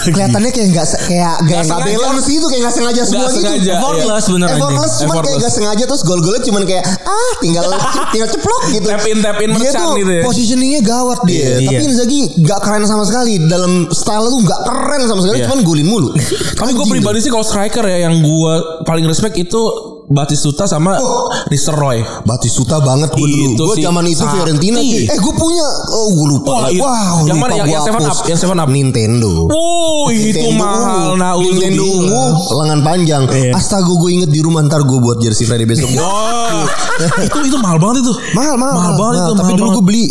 Kelihatannya 0.07 0.51
kayak 0.51 0.67
nggak 0.71 0.87
kayak 1.05 1.33
nggak 1.43 1.63
sengaja. 1.65 1.95
balance 1.99 2.27
gitu, 2.27 2.45
kayak 2.47 2.61
nggak 2.63 2.75
sengaja 2.75 3.01
semua 3.03 3.27
gitu. 3.27 3.35
sengaja, 3.41 3.71
Effortless 3.75 4.25
iya. 4.25 4.31
bener 4.31 4.47
anjing. 4.47 4.59
Effortless 4.59 4.93
cuman 4.93 5.09
kayak 5.09 5.19
Effortless. 5.19 5.43
gak 5.43 5.53
sengaja 5.53 5.83
terus 5.85 6.03
gol-golnya 6.03 6.41
cuman 6.43 6.63
kayak 6.63 6.83
ah 7.03 7.31
tinggal 7.39 7.65
tinggal 8.13 8.29
ceplok 8.29 8.63
gitu. 8.69 8.85
Tap 8.87 9.05
in, 9.05 9.17
tap 9.19 9.39
in, 9.39 9.49
Dia 9.55 9.71
tuh 9.73 9.91
gitu 9.95 10.11
ya. 10.11 10.23
positioningnya 10.23 10.81
gawat 10.81 11.19
dia. 11.27 11.35
Iya, 11.35 11.67
Tapi 11.67 11.75
iya. 11.75 11.89
Inzaghi 11.91 12.19
gak 12.43 12.59
keren 12.63 12.83
sama 12.87 13.03
sekali 13.03 13.33
dalam 13.45 13.71
style 13.91 14.25
tuh 14.25 14.39
gak 14.43 14.61
keren 14.63 15.01
sama 15.05 15.19
sekali, 15.21 15.37
Iya. 15.39 15.45
cuman 15.51 15.59
golin 15.63 15.87
mulu. 15.87 16.09
Tapi 16.59 16.71
gue 16.71 16.85
pribadi 16.87 17.19
sih 17.19 17.29
kalau 17.29 17.43
striker 17.43 17.83
ya 17.83 18.07
yang 18.07 18.15
gue 18.19 18.53
paling 18.83 19.05
respect 19.05 19.35
itu 19.35 19.61
Batistuta 20.09 20.65
sama 20.65 20.97
Oh. 20.97 21.29
Nistelrooy. 21.53 22.01
Batistuta 22.25 22.81
banget 22.81 23.13
gue 23.13 23.27
dulu. 23.29 23.53
Itu 23.53 23.61
Gue 23.61 23.75
sih 23.77 23.85
zaman 23.85 24.01
itu. 24.09 24.25
Fiorentina. 24.25 24.81
sih. 24.81 25.05
Eh 25.05 25.17
gue 25.21 25.33
punya. 25.37 25.61
Oh 25.93 26.09
gue 26.09 26.27
lupa. 26.33 26.49
Wah, 26.49 26.65
iya. 26.65 26.81
wow. 26.81 27.15
Yang 27.29 27.37
mana? 27.37 27.53
Yang- 27.53 27.69
yang 27.69 27.83
Seven. 27.85 28.01
Up, 28.01 28.17
yang 28.25 28.39
Seven 28.41 28.57
Up. 28.57 28.69
Nintendo. 28.73 29.29
Oh 29.53 30.09
itu 30.09 30.33
Nintendo 30.33 30.57
mahal 30.57 31.13
ungu. 31.13 31.21
nah 31.21 31.31
Nintendo 31.37 31.83
ungu 31.85 32.25
lengan 32.57 32.79
panjang. 32.81 33.23
Iya. 33.29 33.53
Astaga 33.53 33.85
gue 33.85 34.09
inget 34.09 34.33
di 34.33 34.41
rumah 34.41 34.65
ntar 34.65 34.81
gue 34.81 34.97
buat 34.97 35.21
jersey 35.21 35.45
Friday 35.45 35.69
besok. 35.69 35.93
Oh, 35.93 36.65
itu 37.29 37.37
itu 37.45 37.57
mahal 37.61 37.77
banget 37.77 38.01
itu. 38.01 38.13
mahal 38.33 38.57
mahal 38.57 38.73
Mahal 38.73 38.93
banget 38.97 39.19
itu, 39.21 39.33
Tapi 39.35 39.45
mahal 39.45 39.59
dulu 39.61 39.69
gue 39.77 39.85
beli 39.85 40.05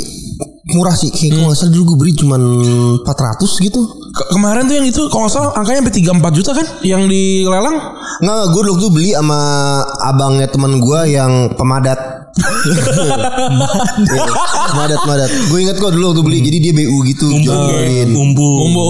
murah 0.69 0.95
sih. 0.95 1.11
Kayak 1.11 1.31
gue 1.35 1.43
nggak 1.43 1.59
salah 1.59 1.73
dulu 1.75 1.85
gue 1.91 1.99
beli 1.99 2.13
cuman 2.15 2.41
400 3.03 3.67
gitu. 3.67 3.83
Ke- 4.19 4.35
kemarin 4.35 4.67
tuh 4.67 4.75
yang 4.75 4.87
itu 4.87 5.07
kalau 5.07 5.31
nggak 5.31 5.33
salah 5.33 5.51
angkanya 5.55 5.79
sampai 5.87 5.95
3 5.95 6.19
4 6.19 6.39
juta 6.43 6.51
kan 6.51 6.67
yang 6.83 7.07
dilelang. 7.07 7.77
Nggak, 8.19 8.43
gue 8.51 8.63
dulu 8.67 8.77
tuh 8.83 8.91
beli 8.91 9.15
sama 9.15 9.39
abangnya 10.03 10.51
teman 10.51 10.83
gue 10.83 11.01
yang 11.07 11.55
pemadat. 11.55 12.19
Iya, 13.99 14.25
pemadat, 14.71 14.99
pemadat. 15.03 15.31
Gue 15.51 15.59
inget 15.63 15.77
kok 15.79 15.91
dulu 15.91 16.15
waktu 16.15 16.23
beli. 16.23 16.39
Jadi 16.43 16.59
dia 16.59 16.73
BU 16.75 16.97
gitu. 17.07 17.27
jualin. 17.31 18.09
Bumbu. 18.11 18.49
Bumbu. 18.63 18.89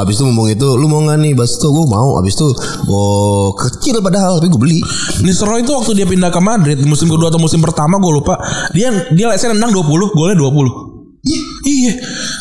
Abis 0.00 0.20
itu 0.20 0.24
ngomong 0.24 0.48
itu, 0.52 0.68
lu 0.76 0.86
mau 0.88 1.00
nggak 1.00 1.18
nih? 1.20 1.32
Bas 1.32 1.56
itu 1.56 1.68
gue 1.68 1.86
mau. 1.88 2.16
Abis 2.16 2.32
itu, 2.36 2.48
oh 2.88 3.52
kecil 3.56 4.00
padahal, 4.00 4.40
tapi 4.40 4.48
gue 4.48 4.60
beli. 4.60 4.80
Nistelrooy 5.20 5.64
itu 5.64 5.72
waktu 5.72 5.92
dia 5.96 6.06
pindah 6.08 6.32
ke 6.32 6.40
Madrid 6.40 6.78
musim 6.84 7.08
kedua 7.08 7.28
atau 7.28 7.40
musim 7.40 7.60
pertama 7.60 7.96
gue 8.00 8.12
lupa. 8.12 8.40
Dia 8.72 8.92
dia 9.12 9.28
lesnya 9.28 9.52
nendang 9.52 9.72
20, 9.72 10.12
golnya 10.12 10.36
20. 10.36 10.91
Iya. 11.62 11.92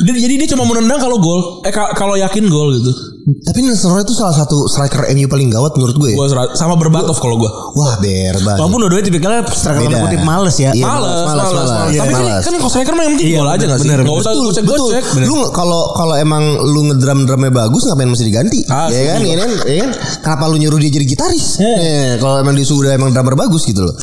Dia, 0.01 0.13
jadi 0.17 0.34
dia 0.36 0.47
cuma 0.49 0.65
menendang 0.65 0.97
kalau 0.97 1.17
gol. 1.17 1.61
Eh 1.61 1.69
ka- 1.69 1.93
kalau 1.93 2.13
yakin 2.15 2.45
gol 2.45 2.74
gitu. 2.74 2.89
Tapi 3.22 3.61
Nelson 3.61 3.93
Roy 3.93 4.01
itu 4.01 4.17
salah 4.17 4.34
satu 4.34 4.65
striker 4.65 5.05
MU 5.07 5.30
paling 5.30 5.45
gawat 5.47 5.78
menurut 5.78 5.93
gue. 5.95 6.09
ya. 6.09 6.17
Gua 6.17 6.26
sama 6.51 6.74
berbatov 6.74 7.13
kalau 7.15 7.38
gua. 7.38 7.69
Wah, 7.72 7.93
berbat. 7.95 8.57
Walaupun 8.57 8.82
dua-duanya 8.82 9.05
tipikalnya 9.05 9.41
striker 9.45 9.78
tanda 9.84 10.01
kutip 10.01 10.22
males 10.22 10.57
ya. 10.57 10.74
Iya, 10.74 10.82
males, 10.84 11.05
males, 11.22 11.45
males, 11.45 11.69
males. 11.69 11.93
Tapi 11.93 12.11
kan, 12.11 12.24
Males. 12.24 12.41
kan 12.41 12.53
kalau 12.57 12.72
striker 12.72 12.93
mah 12.93 13.03
yang 13.03 13.13
penting 13.13 13.30
Iya, 13.30 13.38
gol 13.38 13.49
aja 13.51 13.63
nggak 13.63 13.78
sih? 13.78 13.86
bener, 13.86 13.99
Gak 14.01 14.17
usah 14.17 14.34
gocek 14.34 14.63
betul. 14.65 14.89
gocek. 14.89 15.03
Lu 15.22 15.36
kalau 15.53 15.82
kalau 15.93 16.15
emang 16.17 16.43
lu 16.65 16.82
ngedram 16.89 17.19
drumnya 17.24 17.53
bagus 17.53 17.86
ngapain 17.86 18.09
mesti 18.09 18.26
diganti? 18.26 18.59
Ah, 18.67 18.89
ya 18.89 19.01
kan, 19.07 19.22
setuju. 19.22 19.30
ya 19.30 19.36
kan, 19.38 19.49
ya 19.61 19.76
kan. 19.78 19.89
Kenapa 20.19 20.43
lu 20.49 20.57
nyuruh 20.57 20.80
dia 20.82 20.89
jadi 20.91 21.05
gitaris? 21.07 21.45
Eh, 21.57 22.17
kalau 22.17 22.41
emang 22.41 22.57
dia 22.57 22.65
sudah 22.65 22.89
emang 22.91 23.13
drummer 23.13 23.38
bagus 23.38 23.63
gitu 23.63 23.86
loh. 23.86 23.93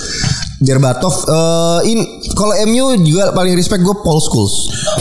Berbatov 0.58 1.14
eh 1.24 1.80
in 1.86 1.98
kalau 2.34 2.50
MU 2.66 2.84
juga 3.00 3.30
paling 3.30 3.54
respect 3.54 3.78
gue 3.80 3.94
Paul 3.96 4.18
Scholes. 4.20 4.54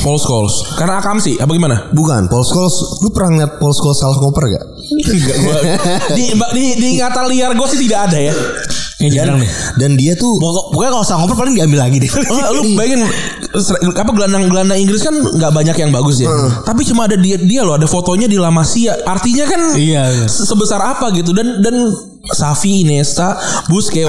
Paul 0.08 0.16
Scholes. 0.18 0.55
Karena 0.74 0.97
Akam 0.97 1.20
sih, 1.20 1.36
apa 1.36 1.51
gimana? 1.51 1.91
Bukan, 1.91 2.32
Paul 2.32 2.41
Scholes. 2.41 3.03
Lu 3.03 3.12
pernah 3.12 3.36
ngeliat 3.36 3.60
Paul 3.60 3.76
Scholes 3.76 3.99
salah 3.99 4.16
ngoper 4.16 4.47
gak? 4.47 4.64
Enggak, 4.88 5.36
gua, 5.38 5.55
di, 6.16 6.24
di, 6.32 6.64
di 6.80 6.88
ingatan 6.95 7.28
liar 7.28 7.51
gue 7.51 7.68
sih 7.68 7.84
tidak 7.84 8.08
ada 8.08 8.20
ya. 8.22 8.34
Kayak 8.97 9.14
jarang 9.14 9.38
deh. 9.38 9.51
Dan 9.78 9.93
dia 9.93 10.16
tuh 10.16 10.41
Pokok- 10.41 10.74
Pokoknya 10.74 10.89
kalau 10.89 11.05
salah 11.05 11.20
ngoper 11.22 11.38
paling 11.38 11.53
diambil 11.53 11.80
lagi 11.84 11.99
deh. 11.99 12.10
Oh, 12.10 12.49
lu 12.55 12.74
bayangin 12.74 13.05
ser- 13.53 13.78
apa 13.93 14.10
gelandang 14.10 14.47
gelandang 14.47 14.80
Inggris 14.80 15.03
kan 15.03 15.14
nggak 15.14 15.51
banyak 15.53 15.76
yang 15.76 15.91
bagus 15.91 16.18
ya. 16.18 16.32
Tapi 16.64 16.82
cuma 16.82 17.05
ada 17.05 17.14
dia 17.14 17.38
dia 17.38 17.62
loh 17.62 17.76
ada 17.76 17.86
fotonya 17.86 18.26
di 18.26 18.39
La 18.39 18.49
Masia. 18.49 18.97
Artinya 19.03 19.45
kan 19.45 19.62
Iya, 19.78 20.01
iya. 20.10 20.26
se- 20.26 20.47
sebesar 20.47 20.82
apa 20.82 21.14
gitu 21.14 21.30
dan 21.30 21.62
dan 21.62 21.76
Safi, 22.30 22.84
Iniesta, 22.84 23.38
Busquets 23.67 24.07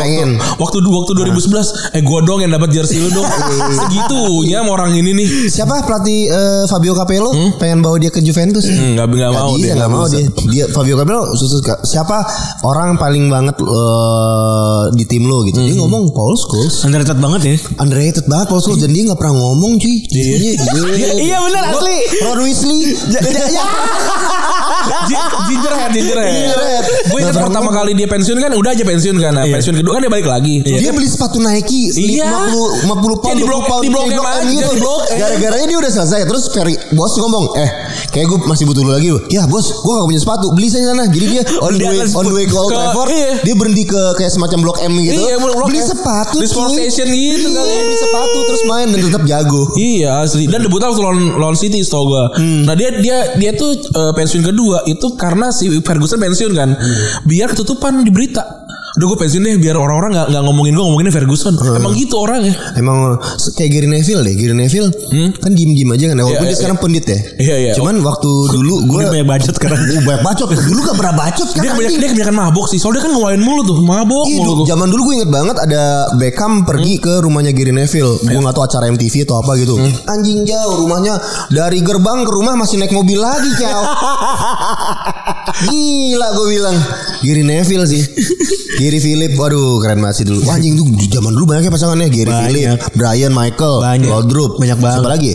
waktu 0.59 0.79
waktu 0.79 0.89
waktu 0.89 1.13
2011 1.33 1.97
eh 1.97 2.03
gua 2.03 2.21
dong 2.23 2.41
yang 2.41 2.51
dapat 2.51 2.71
jersey 2.71 2.99
lu 2.99 3.11
dong. 3.11 3.27
Segitunya 3.81 4.61
orang 4.61 4.93
ini 4.93 5.15
nih. 5.15 5.29
siapa 5.49 5.83
pelatih 5.83 6.29
eh, 6.29 6.65
Fabio 6.67 6.93
Capello 6.93 7.31
pengen 7.57 7.81
bawa 7.81 7.97
dia 7.97 8.09
ke 8.09 8.19
Juventus? 8.19 8.65
Hmm, 8.65 8.95
nggak 8.95 9.07
nggak 9.09 9.33
mau 9.33 9.53
bisa, 9.55 9.63
dia 9.63 9.73
nggak 9.75 9.91
mau 9.91 10.05
dia. 10.07 10.27
Dia 10.49 10.65
Fabio 10.69 10.95
Capello 10.97 11.33
susu 11.35 11.59
siapa 11.83 12.25
orang 12.63 12.97
paling 12.97 13.29
banget 13.29 13.57
eh, 13.59 14.83
di 14.95 15.05
tim 15.05 15.25
lo 15.25 15.45
gitu. 15.45 15.59
Dia 15.59 15.77
ngomong 15.77 16.11
Paul 16.11 16.35
Scholes. 16.35 16.85
Underrated 16.85 17.19
banget 17.19 17.41
ya. 17.45 17.55
Underrated 17.79 18.25
banget 18.27 18.47
Paul 18.49 18.61
Scholes 18.61 18.81
dan 18.81 18.91
dia 18.91 19.03
nggak 19.05 19.19
pernah 19.19 19.35
ngomong 19.37 19.79
cuy. 19.79 19.97
Iya, 20.09 20.57
Iya, 21.29 21.37
bener, 21.41 21.65
asli. 21.69 21.97
Ron 22.25 22.41
Weasley. 22.43 22.81
ya, 23.13 23.21
Gi- 25.09 25.31
Gingerhead, 25.49 25.91
gingerhead. 25.93 26.33
Gingerhead. 26.33 26.85
Gue 27.09 27.19
ingat 27.21 27.37
pertama 27.37 27.71
kali 27.71 27.93
dia 27.93 28.08
pensiun 28.09 28.39
kan 28.39 28.51
udah 28.51 28.71
aja 28.73 28.83
pensiun 28.83 29.17
kan. 29.17 29.33
Nah, 29.33 29.45
pensiun 29.47 29.77
kedua 29.77 29.93
kan 29.95 30.03
dia 30.03 30.11
balik 30.11 30.27
lagi. 30.27 30.55
Dia 30.61 30.91
beli 30.91 31.07
sepatu 31.07 31.39
Nike 31.39 31.93
Iya. 31.93 32.49
50 32.49 32.89
50 32.89 33.15
pound 33.15 33.23
Kayak 33.23 33.37
di 33.37 33.45
blok- 33.45 33.61
20 33.61 33.71
pound 33.71 33.83
di 33.83 33.91
blok 33.91 34.07
gitu. 34.09 34.69
di 34.69 34.81
blok 34.81 35.03
M. 35.07 35.19
Gara-garanya 35.19 35.67
dia 35.67 35.79
udah 35.79 35.93
selesai 35.93 36.21
terus 36.25 36.45
Ferry 36.49 36.75
bos 36.91 37.13
ngomong, 37.15 37.45
"Eh, 37.55 37.71
kayak 38.19 38.27
gue 38.27 38.39
masih 38.45 38.65
butuh 38.65 38.83
lu 38.83 38.91
lagi." 38.91 39.09
Ya, 39.29 39.47
bos, 39.47 39.71
gue 39.71 39.93
gak 39.93 40.07
punya 40.07 40.21
sepatu. 40.21 40.47
Beli 40.51 40.67
saya 40.67 40.85
sana. 40.89 41.07
Jadi 41.07 41.27
dia 41.29 41.43
on 41.65 41.73
the 41.73 41.87
way 41.87 41.99
on 42.03 42.25
the 42.25 42.35
way 42.35 42.45
ke 42.45 42.53
Old 42.53 42.67
ke- 42.67 42.75
Trafford, 42.75 43.09
iya. 43.11 43.31
dia 43.41 43.55
berhenti 43.55 43.85
ke 43.85 44.03
kayak 44.15 44.29
semacam 44.29 44.59
blok 44.61 44.79
M 44.81 44.93
gitu. 44.99 45.21
Iya, 45.21 45.35
blok 45.37 45.57
beli 45.65 45.81
sepatu. 45.81 46.37
Di 46.37 46.47
Sport 46.47 46.69
cuy. 46.69 46.77
Station 46.83 47.09
gitu 47.09 47.47
Iya, 47.47 47.55
kali. 47.55 47.73
beli 47.81 47.97
sepatu 47.97 48.39
terus 48.45 48.63
main 48.65 48.87
dan 48.89 49.01
tetap 49.01 49.23
jago. 49.25 49.63
Iya 49.73 50.11
asli 50.19 50.45
dan 50.45 50.61
debutnya 50.61 50.89
waktu 50.89 51.01
lawan 51.01 51.19
lawan 51.37 51.55
City 51.55 51.79
setahu 51.79 52.05
gua. 52.09 52.25
Nah 52.39 52.75
dia 52.75 52.91
dia 52.95 53.17
dia 53.37 53.53
tuh 53.53 53.71
eh, 53.73 54.13
pensiun 54.13 54.43
kedua 54.43 54.83
itu 54.85 55.07
karena 55.15 55.49
si 55.49 55.69
Ferguson 55.79 56.19
pensiun 56.19 56.53
kan. 56.53 56.75
Biar 57.23 57.49
ketutupan 57.49 58.01
di 58.01 58.11
berita. 58.11 58.68
Udah 58.99 59.07
gue 59.07 59.19
pensiun 59.21 59.41
deh 59.41 59.55
biar 59.57 59.79
orang-orang 59.79 60.11
nggak 60.11 60.27
nggak 60.29 60.43
ngomongin 60.43 60.73
gue 60.75 60.83
ngomonginnya 60.83 61.15
Ferguson. 61.15 61.55
Emang 61.55 61.95
gitu 61.95 62.19
orangnya. 62.19 62.51
Emang 62.75 62.99
se- 63.39 63.55
kayak 63.55 63.71
Gary 63.71 63.87
Neville 63.87 64.21
deh. 64.21 64.35
Gary 64.35 64.53
Neville 64.53 64.91
kan 65.39 65.55
diem-diem 65.55 65.87
aja 65.89 66.05
kan. 66.05 66.17
Walaupun 66.19 66.35
Iya, 66.35 66.43
dia 66.43 66.51
iya, 66.51 66.59
sekarang 66.59 66.79
pendit 66.79 67.05
ya. 67.07 67.19
Iya, 67.39 67.55
iya. 67.57 67.73
Cuman 67.73 68.03
waktu 68.03 68.31
dulu 68.51 68.75
gue 68.89 69.03
banyak 69.07 69.23
bacot 69.25 69.55
sekarang. 69.55 69.79
Oh, 69.79 70.03
banyak 70.03 70.23
bacot. 70.23 70.49
Dulu 70.51 70.81
gak 70.83 70.97
pernah 70.99 71.15
bacot 71.15 71.47
Dia 71.47 71.55
sekarang. 71.55 71.73
kebanyakan, 71.73 71.97
dia 71.97 72.09
kebanyakan 72.11 72.37
mabok 72.37 72.67
sih. 72.67 72.79
Soalnya 72.79 72.99
dia 72.99 73.05
kan 73.07 73.13
ngeluarin 73.15 73.39
mulu 73.39 73.61
tuh, 73.65 73.77
mabok 73.79 74.25
Iya, 74.27 74.39
mulu 74.41 74.63
zaman 74.67 74.87
dulu 74.89 75.01
gue 75.07 75.15
inget 75.17 75.31
banget 75.31 75.57
ada 75.57 75.83
Beckham 76.19 76.67
pergi 76.67 76.99
ke 76.99 77.23
rumahnya 77.23 77.55
Gary 77.55 77.71
Neville. 77.71 78.19
Gue 78.19 78.41
gak 78.41 78.51
tahu 78.53 78.65
acara 78.67 78.91
MTV 78.91 79.15
atau 79.23 79.39
apa 79.39 79.55
gitu. 79.55 79.79
Anjing 80.07 80.43
jauh 80.43 80.75
rumahnya 80.81 81.15
dari 81.49 81.79
gerbang 81.79 82.27
ke 82.27 82.33
rumah 82.33 82.59
masih 82.59 82.77
naik 82.77 82.91
mobil 82.91 83.17
lagi 83.17 83.47
jauh. 83.55 83.87
Gila 85.69 86.29
gue 86.35 86.47
bilang 86.51 86.77
Gary 87.21 87.43
Neville 87.43 87.87
sih. 87.87 88.03
Gary 88.89 89.05
Philip, 89.05 89.37
waduh 89.37 89.85
keren 89.85 90.01
banget 90.01 90.17
sih 90.17 90.25
dulu. 90.25 90.49
Wah, 90.49 90.57
anjing 90.57 90.73
tuh 90.73 90.89
zaman 91.13 91.37
dulu 91.37 91.45
banyaknya 91.45 91.69
pasangannya 91.69 92.09
Gary 92.09 92.33
Banyak. 92.33 92.49
Philip, 92.49 92.79
Brian 92.97 93.37
Michael, 93.37 93.85
Banyak. 93.85 94.09
Laudrup, 94.09 94.57
Banyak 94.57 94.81
banget. 94.81 94.97
Siapa 94.97 95.11
lagi? 95.13 95.33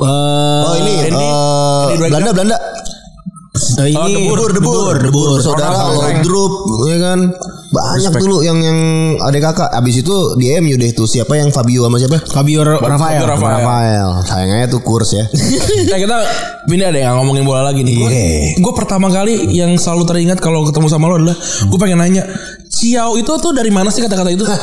Oh 0.00 0.72
ini 0.80 0.92
Randy- 1.04 1.20
eh, 1.20 1.84
Randy 2.00 2.08
Drake. 2.08 2.32
Belanda 2.32 2.56
Eh, 3.56 3.92
Oh, 3.96 4.06
ini 4.06 4.28
debur, 4.28 4.52
Debur, 4.52 4.94
debur, 5.00 5.28
saudara 5.40 5.72
Ronaldo 5.72 6.00
Frank. 6.00 6.16
Laudrup, 6.20 6.52
ya 6.86 6.98
kan. 7.00 7.20
Banyak 7.66 8.12
dulu 8.16 8.36
yang 8.40 8.58
yang 8.62 8.78
adik 9.20 9.42
kakak. 9.42 9.68
Abis 9.72 10.00
itu 10.00 10.14
di 10.38 10.54
MU 10.60 10.76
deh 10.76 10.92
tuh 10.92 11.04
siapa 11.04 11.34
yang 11.34 11.50
Fabio 11.50 11.84
sama 11.84 11.98
siapa? 11.98 12.22
Fabio 12.24 12.62
Rafael. 12.62 12.94
Fabio 12.96 13.24
Rafael. 13.26 13.58
Rafael. 13.60 14.08
Sayang 14.22 14.50
aja 14.54 14.66
tuh 14.70 14.80
kurs 14.80 15.10
ya. 15.12 15.24
Nah 15.90 15.98
kita 16.04 16.16
ini 16.70 16.84
ada 16.84 16.98
yang 16.98 17.14
ngomongin 17.20 17.42
bola 17.42 17.66
lagi 17.66 17.82
nih. 17.82 17.96
Gue 17.96 18.10
gue 18.56 18.72
pertama 18.72 19.10
kali 19.10 19.50
yang 19.50 19.74
selalu 19.76 20.06
teringat 20.06 20.38
kalau 20.38 20.62
ketemu 20.64 20.86
sama 20.88 21.10
lo 21.10 21.18
adalah 21.18 21.36
gue 21.36 21.78
pengen 21.78 21.98
nanya 22.00 22.22
Ciao 22.70 23.16
itu 23.16 23.32
tuh 23.40 23.52
dari 23.52 23.72
mana 23.72 23.90
sih 23.90 24.00
kata-kata 24.00 24.30
itu? 24.30 24.46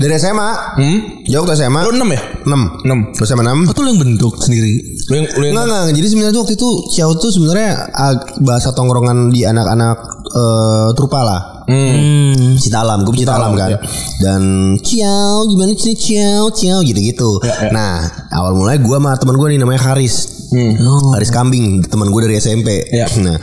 Dari 0.00 0.16
SMA. 0.16 0.50
Hmm? 0.80 0.98
Jauh 1.28 1.44
ke 1.44 1.52
SMA. 1.52 1.80
Lo 1.84 1.92
6 1.92 2.00
ya? 2.08 2.20
6 2.48 2.88
6 2.88 3.16
Terus 3.20 3.28
SMA 3.28 3.44
6 3.44 3.68
Oh, 3.68 3.74
tuh 3.76 3.84
lu 3.84 3.92
yang 3.92 4.00
bentuk 4.00 4.32
sendiri. 4.40 4.80
Lu 5.12 5.14
yang, 5.14 5.26
lu 5.28 5.42
yang 5.44 5.52
Enggak 5.52 5.66
enggak 5.68 5.92
Jadi 5.92 6.06
sebenarnya 6.08 6.32
tuh 6.32 6.42
waktu 6.42 6.54
itu 6.56 6.70
Ciao 6.90 7.10
tuh 7.12 7.28
sebenarnya 7.28 7.70
ag- 7.92 8.40
bahasa 8.40 8.72
tongkrongan 8.72 9.28
di 9.28 9.44
anak-anak 9.44 9.96
eh, 10.30 10.88
trupa 10.96 11.20
lah. 11.20 11.40
Hmm. 11.68 12.56
Cinta 12.56 12.82
alam, 12.82 13.04
gue 13.04 13.14
cinta 13.14 13.36
alam 13.36 13.52
kan. 13.54 13.70
ya. 13.70 13.78
Dan 14.18 14.42
ciao, 14.80 15.44
gimana 15.46 15.70
sih 15.76 15.94
ciao, 15.94 16.48
ciao 16.50 16.80
gitu-gitu. 16.80 17.38
Ya, 17.44 17.70
Nah, 17.70 18.02
awal 18.30 18.56
mulai 18.56 18.80
gue 18.80 18.90
sama 18.90 19.14
teman 19.14 19.36
gue 19.36 19.54
nih 19.54 19.60
namanya 19.60 19.84
Haris. 19.84 20.48
Oh. 20.50 21.14
Haris 21.14 21.30
Kambing, 21.30 21.86
teman 21.86 22.10
gue 22.10 22.20
dari 22.24 22.40
SMP. 22.40 22.88
Ya. 22.90 23.06
Nah, 23.22 23.38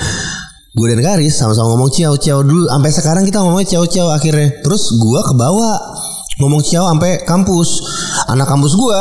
gue 0.74 0.86
dan 0.88 1.00
Haris 1.00 1.34
sama-sama 1.34 1.72
ngomong 1.72 1.88
ciao, 1.90 2.18
ciao 2.18 2.42
dulu. 2.42 2.68
Sampai 2.68 2.92
sekarang 2.92 3.24
kita 3.24 3.40
ngomongnya 3.40 3.68
ciao, 3.70 3.86
ciao 3.86 4.12
akhirnya. 4.12 4.60
Terus 4.60 4.92
gue 4.94 5.20
kebawa 5.24 5.72
ngomong 6.38 6.62
ciao 6.62 6.86
sampai 6.90 7.26
kampus. 7.26 7.70
Anak 8.30 8.48
kampus 8.50 8.78
gue 8.78 9.00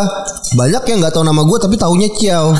banyak 0.57 0.83
yang 0.89 0.99
nggak 1.05 1.13
tahu 1.13 1.25
nama 1.25 1.43
gue 1.45 1.59
tapi 1.61 1.77
taunya 1.77 2.09
ciao. 2.17 2.57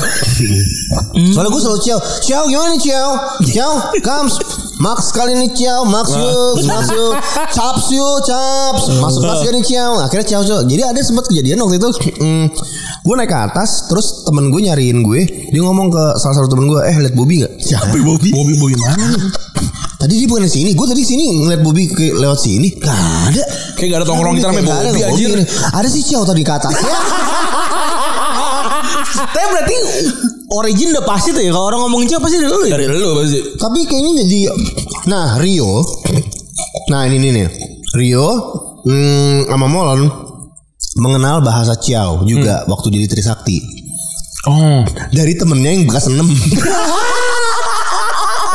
Soalnya 1.33 1.49
gue 1.49 1.61
selalu 1.61 1.81
ciao. 1.81 1.99
Ciao 2.21 2.43
gimana 2.45 2.77
nih 2.77 2.81
ciao? 2.85 3.09
Ciao, 3.45 3.73
kams. 4.05 4.37
Max 4.77 5.09
kali 5.09 5.33
ini 5.33 5.49
ciao, 5.57 5.89
Max 5.89 6.13
yuk, 6.13 6.61
Max 6.69 6.93
yuk, 6.93 7.17
caps 7.49 7.89
yuk, 7.89 8.21
caps, 8.29 8.93
masuk 9.01 9.25
kelas 9.25 9.41
gak 9.41 9.53
nih 9.57 9.65
ciao, 9.65 9.97
akhirnya 10.05 10.25
ciao 10.29 10.41
ciao. 10.45 10.61
Jadi 10.69 10.85
ada 10.85 11.01
sempat 11.01 11.25
kejadian 11.25 11.57
waktu 11.65 11.81
itu, 11.81 11.89
mm, 12.21 12.45
gue 13.01 13.13
naik 13.17 13.25
ke 13.25 13.37
atas, 13.41 13.89
terus 13.89 14.21
temen 14.21 14.53
gue 14.53 14.61
nyariin 14.69 15.01
gue, 15.01 15.49
dia 15.49 15.61
ngomong 15.65 15.89
ke 15.89 16.03
salah 16.21 16.37
satu 16.37 16.53
temen 16.53 16.69
gue, 16.69 16.77
eh 16.93 16.93
lihat 16.93 17.17
Bobby 17.17 17.41
nggak? 17.41 17.57
Siapa 17.57 17.89
Bobby? 18.05 18.29
Bobby 18.29 18.53
Bobby 18.53 18.75
mana? 18.77 19.17
Tadi 19.97 20.13
dia 20.13 20.29
bukan 20.29 20.45
di 20.45 20.53
sini, 20.53 20.69
gue 20.77 20.85
tadi 20.85 21.01
sini 21.01 21.41
ngeliat 21.41 21.61
Bobby 21.65 21.89
ke, 21.89 22.13
lewat 22.13 22.37
sini, 22.37 22.69
gak 22.77 23.01
ada. 23.33 23.43
Kayak 23.73 23.89
gak 23.89 23.99
ada 24.01 24.05
tongkrong 24.05 24.37
kita 24.37 24.47
namanya 24.53 24.69
Bobby 24.69 25.01
anjir. 25.01 25.29
Bobby. 25.33 25.45
Ada 25.73 25.87
sih 25.89 26.03
ciao 26.05 26.21
tadi 26.21 26.45
ke 26.45 26.53
atas. 26.53 26.77
Ya. 26.77 26.99
Tapi 29.33 29.47
berarti 29.49 29.75
origin 30.53 30.93
udah 30.93 31.05
pasti 31.05 31.33
tuh 31.33 31.41
ya. 31.41 31.49
Kalau 31.49 31.73
orang 31.73 31.89
ngomongin 31.89 32.13
siapa 32.13 32.29
pasti 32.29 32.37
dari 32.37 32.53
lu 32.53 32.61
ya. 32.69 32.77
Dari 32.77 32.85
lu 32.93 33.09
pasti. 33.17 33.39
Tapi 33.57 33.79
kayaknya 33.89 34.11
jadi 34.21 34.39
Nah 35.07 35.39
Rio 35.39 35.79
Nah 36.91 37.07
ini 37.07 37.17
nih 37.19 37.31
nih 37.31 37.47
Rio 37.95 38.27
hmm, 38.83 39.47
sama 39.47 39.67
Molon 39.71 40.01
Mengenal 40.99 41.39
bahasa 41.39 41.79
Ciao 41.79 42.27
juga 42.27 42.67
Waktu 42.67 42.91
jadi 42.91 43.07
Trisakti 43.07 43.79
Oh. 44.47 44.79
Dari 45.11 45.35
temennya 45.35 45.75
yang 45.75 45.83
bekas 45.83 46.07
6 46.07 46.15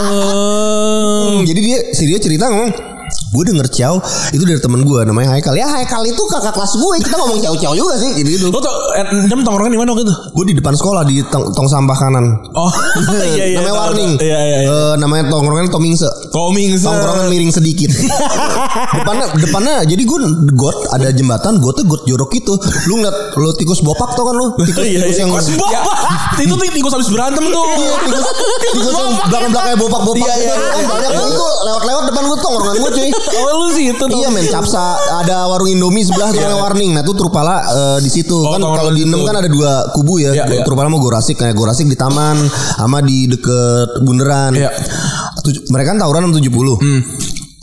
Eh, 0.01 1.45
Jadi 1.45 1.61
dia 1.61 1.78
Si 1.93 2.09
dia 2.09 2.16
cerita 2.16 2.49
ngomong 2.49 2.91
Gue 3.33 3.49
denger 3.49 3.66
Ciao 3.72 3.97
Itu 4.28 4.45
dari 4.45 4.61
temen 4.61 4.85
gue 4.85 5.01
Namanya 5.09 5.35
Haikal 5.37 5.57
Ya 5.57 5.64
Haikal 5.64 6.05
itu 6.05 6.20
kakak 6.28 6.53
kelas 6.53 6.76
gue 6.76 6.95
Kita 7.01 7.16
ngomong 7.16 7.41
Ciao-Ciao 7.41 7.72
juga 7.72 7.97
sih 7.97 8.12
Gitu 8.20 8.28
gitu 8.37 8.47
Lo 8.53 8.61
tau 8.61 8.72
eh, 8.93 9.05
jam 9.24 9.41
tongkrongan 9.41 9.72
di 9.72 9.80
mana 9.80 9.97
waktu 9.97 10.05
itu? 10.05 10.14
Gue 10.37 10.45
di 10.53 10.55
depan 10.61 10.76
sekolah 10.76 11.03
Di 11.09 11.24
tong, 11.33 11.49
tong 11.57 11.64
sampah 11.64 11.97
kanan 11.97 12.45
Oh, 12.53 12.68
iya 13.33 13.57
iya. 13.57 13.57
namanya 13.57 13.72
tahu, 13.72 13.83
warning. 13.89 14.11
Iya 14.20 14.39
iya 14.45 14.59
iya. 14.61 14.68
Eh, 14.68 14.95
namanya 15.01 15.24
tongkrongan 15.33 15.72
Tomingse. 15.72 16.09
Coming 16.28 16.76
Tongkrongan 16.76 17.26
miring 17.33 17.53
sedikit. 17.53 17.89
depannya 18.99 19.26
depannya 19.41 19.74
jadi 19.89 20.03
gue 20.05 20.18
got 20.53 20.76
ada 20.93 21.09
jembatan 21.16 21.57
got 21.64 21.80
tuh 21.80 21.85
got 21.89 22.03
jorok 22.05 22.30
itu. 22.37 22.53
Lu 22.93 23.01
ngeliat 23.01 23.16
lu 23.41 23.49
tikus 23.57 23.80
bopak 23.80 24.12
tau 24.12 24.28
kan 24.28 24.35
lu? 24.37 24.47
Tikus, 24.68 24.85
Iya 24.85 25.01
tikus 25.09 25.16
iya. 25.16 25.24
yang 25.24 25.30
Ya, 25.72 25.80
itu 26.45 26.55
tuh 26.55 26.66
tikus 26.68 26.93
habis 26.93 27.09
berantem 27.09 27.45
tuh. 27.49 27.64
Iya, 27.64 27.95
tikus, 28.05 28.22
tikus 28.76 28.95
yang 29.01 29.12
belakang 29.33 29.51
belakangnya 29.53 29.78
bopak 29.80 30.01
bopak 30.05 30.26
Iya, 30.28 30.35
iya, 30.37 30.55
iya. 30.55 30.85
banyak 30.87 31.11
itu 31.16 31.49
lewat 31.66 31.83
gue 31.83 31.91
tongkrongan 32.53 32.76
gue 32.78 32.90
cuy. 32.92 33.11
oh 33.40 33.53
lu 33.57 33.68
sih 33.72 33.84
itu 33.88 34.05
Iya 34.12 34.28
men 34.28 34.46
capsa 34.46 34.82
ada 35.16 35.48
warung 35.48 35.66
Indomie 35.66 36.05
sebelah 36.05 36.28
tuh 36.30 36.38
yang 36.38 36.61
warning. 36.61 36.92
Nah 36.92 37.00
tuh 37.00 37.16
Trupala 37.16 37.57
eh, 37.64 37.98
di 38.05 38.11
situ 38.12 38.36
Oh, 38.36 38.53
kan 38.53 38.61
kalau 38.61 38.92
di. 38.92 39.09
Enam 39.09 39.24
kan 39.24 39.40
ada 39.40 39.48
dua 39.48 39.88
kubu 39.92 40.20
ya. 40.20 40.36
Iya, 40.36 40.44
iya. 40.53 40.62
Trupala 40.62 40.92
mau 40.92 41.00
Gorasik 41.00 41.40
kayak 41.40 41.57
Gorasik 41.57 41.88
di 41.88 41.96
taman 41.96 42.36
sama 42.76 43.00
di 43.00 43.24
deket 43.26 44.05
bundaran. 44.05 44.53
Iya. 44.53 44.68
Tuj- 45.40 45.66
mereka 45.72 45.96
kan 45.96 46.05
tawuran 46.05 46.28
sama 46.28 46.34
70. 46.36 46.78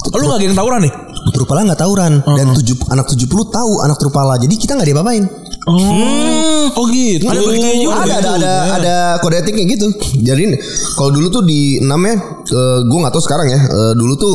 Oh, 0.10 0.18
lu 0.18 0.26
gak 0.32 0.42
geng 0.42 0.56
tawuran 0.58 0.82
nih? 0.84 0.94
Trupala 1.30 1.68
nggak 1.68 1.78
tawuran 1.78 2.24
dan 2.24 2.56
tujuh, 2.56 2.80
anak 2.90 3.12
70 3.12 3.28
tahu 3.30 3.72
anak 3.84 4.00
Trupala. 4.00 4.40
Jadi 4.40 4.56
kita 4.56 4.74
nggak 4.74 4.88
diapa-apain. 4.88 5.24
Oh, 5.68 6.66
oh 6.74 6.86
gitu. 6.90 7.30
Ada 7.30 7.40
berikutnya 7.40 7.78
juga. 7.78 7.96
ada 8.02 8.16
ada 8.18 8.30
ada 8.40 8.52
ada 8.80 8.96
kode 9.22 9.38
etiknya 9.38 9.68
gitu. 9.70 9.88
Jadi 10.18 10.56
kalau 10.96 11.12
dulu 11.12 11.28
tuh 11.30 11.44
di 11.46 11.78
enamnya 11.78 12.16
eh, 12.48 12.80
gue 12.82 12.98
nggak 12.98 13.14
tahu 13.14 13.22
sekarang 13.22 13.48
ya. 13.52 13.60
Eh, 13.60 13.94
dulu 13.94 14.14
tuh 14.18 14.34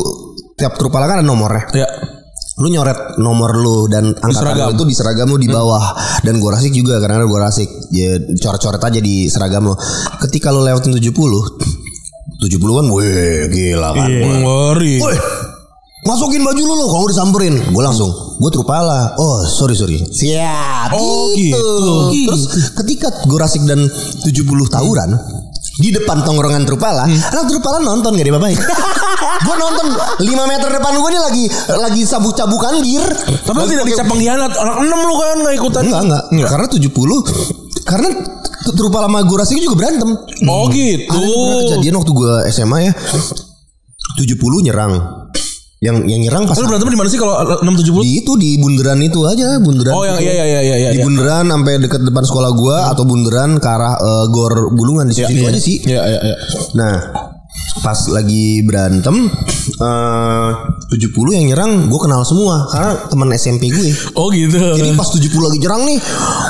tiap 0.55 0.75
Trupala 0.75 1.05
kan 1.05 1.21
ada 1.21 1.27
nomornya. 1.27 1.63
Ya. 1.75 1.87
lu 2.55 2.71
nyoret 2.71 3.19
nomor 3.19 3.51
lu 3.51 3.91
dan 3.91 4.15
angkatan 4.15 4.55
lu 4.55 4.79
itu 4.79 4.83
di 4.87 4.95
seragam 4.95 5.27
lu 5.27 5.35
di 5.35 5.51
bawah. 5.51 5.91
Dan 6.23 6.39
gua 6.39 6.55
rasik 6.55 6.71
juga 6.71 7.03
karena 7.03 7.27
gua 7.27 7.51
rasik. 7.51 7.67
Ya 7.91 8.15
coret-coret 8.39 8.79
aja 8.79 8.99
di 9.03 9.27
seragam 9.27 9.67
lu. 9.67 9.75
Ketika 10.23 10.55
lu 10.55 10.63
lewatin 10.63 10.95
70 10.95 11.11
70 12.39 12.39
kan 12.79 12.85
weh 12.95 13.51
gila 13.51 13.89
kan 13.91 14.07
Ngeri. 14.07 15.03
Woi, 15.03 15.15
masukin 16.03 16.47
baju 16.47 16.61
lu 16.63 16.73
lo 16.79 16.85
kalau 16.87 17.07
disamperin. 17.11 17.55
Gue 17.75 17.83
langsung 17.83 18.07
gue 18.35 18.51
trupala 18.51 19.15
oh 19.19 19.43
sorry 19.43 19.75
sorry. 19.75 19.99
Siap 19.99 20.91
Oh, 20.95 21.35
gitu. 21.35 21.59
terus 22.31 22.43
ketika 22.71 23.11
gue 23.27 23.35
rasik 23.35 23.67
dan 23.67 23.83
70 24.23 24.47
tawuran 24.71 25.11
di 25.75 25.91
depan 25.91 26.23
tongkrongan 26.23 26.63
Trupala, 26.63 27.03
anak 27.03 27.45
Trupala 27.51 27.83
nonton 27.83 28.15
gak 28.15 28.25
diapa-apain. 28.25 28.55
gue 29.45 29.55
nonton 29.59 29.87
5 30.23 30.23
meter 30.23 30.69
depan 30.71 30.93
gue 30.95 31.09
nih 31.11 31.21
lagi 31.21 31.45
lagi 31.75 32.01
sabuk-cabukan 32.07 32.79
bir. 32.79 33.03
Tapi 33.43 33.57
lu 33.59 33.67
tidak 33.67 33.85
dicap 33.91 34.05
pengkhianat. 34.07 34.51
Orang 34.55 34.77
enam 34.87 34.99
lu 35.03 35.15
kan 35.19 35.37
gak 35.43 35.55
ikutan. 35.59 35.83
Enggak, 35.83 36.23
enggak, 36.31 36.49
Karena 36.49 36.67
70 36.71 37.85
karena 37.85 38.09
Trupala 38.65 39.05
sama 39.05 39.21
gue 39.21 39.37
rasik 39.37 39.61
juga 39.61 39.77
berantem. 39.77 40.09
Oh 40.49 40.65
gitu. 40.73 41.21
Ada 41.21 41.55
kejadian 41.69 41.95
waktu 42.01 42.11
gue 42.17 42.31
SMA 42.49 42.79
ya. 42.89 42.93
70 44.17 44.65
nyerang. 44.65 44.93
Yang 45.85 45.97
yang 46.09 46.21
nyerang 46.25 46.43
pas 46.49 46.57
Lu 46.57 46.65
berantem 46.65 46.89
di 46.89 46.97
mana 46.97 47.09
sih 47.13 47.19
kalau 47.21 47.37
670? 47.61 48.01
di 48.01 48.11
itu 48.17 48.31
di 48.41 48.49
bundaran 48.57 48.97
itu 48.99 49.19
aja 49.21 49.61
bundaran 49.61 49.93
Oh 49.93 50.01
yang 50.01 50.17
iya 50.17 50.33
iya 50.33 50.45
iya 50.49 50.75
iya 50.81 50.89
di 50.89 50.97
iya. 50.97 51.05
bundaran 51.05 51.45
sampai 51.45 51.77
dekat 51.77 52.01
depan 52.01 52.23
sekolah 52.25 52.51
gua 52.57 52.77
atau 52.89 53.05
bundaran 53.05 53.61
ke 53.61 53.67
arah 53.69 53.93
eh, 53.95 54.25
gor 54.33 54.73
bulungan 54.73 55.05
di 55.05 55.13
situ 55.13 55.29
Iya, 55.29 55.53
aja 55.53 55.61
sih 55.61 55.77
Iya 55.85 56.01
iya 56.01 56.19
iya. 56.25 56.35
nah 56.73 56.95
pas 57.85 58.09
lagi 58.09 58.65
berantem 58.65 59.29
eh 59.77 60.49
70 60.89 61.13
yang 61.31 61.45
nyerang 61.45 61.71
gue 61.85 61.99
kenal 61.99 62.25
semua 62.25 62.65
karena 62.65 62.91
teman 63.05 63.29
SMP 63.31 63.69
gue 63.69 63.93
Oh 64.17 64.29
gitu. 64.29 64.57
jadi 64.57 64.93
pas 64.93 65.05
70 65.05 65.29
lagi 65.37 65.57
nyerang 65.59 65.85
nih 65.85 65.97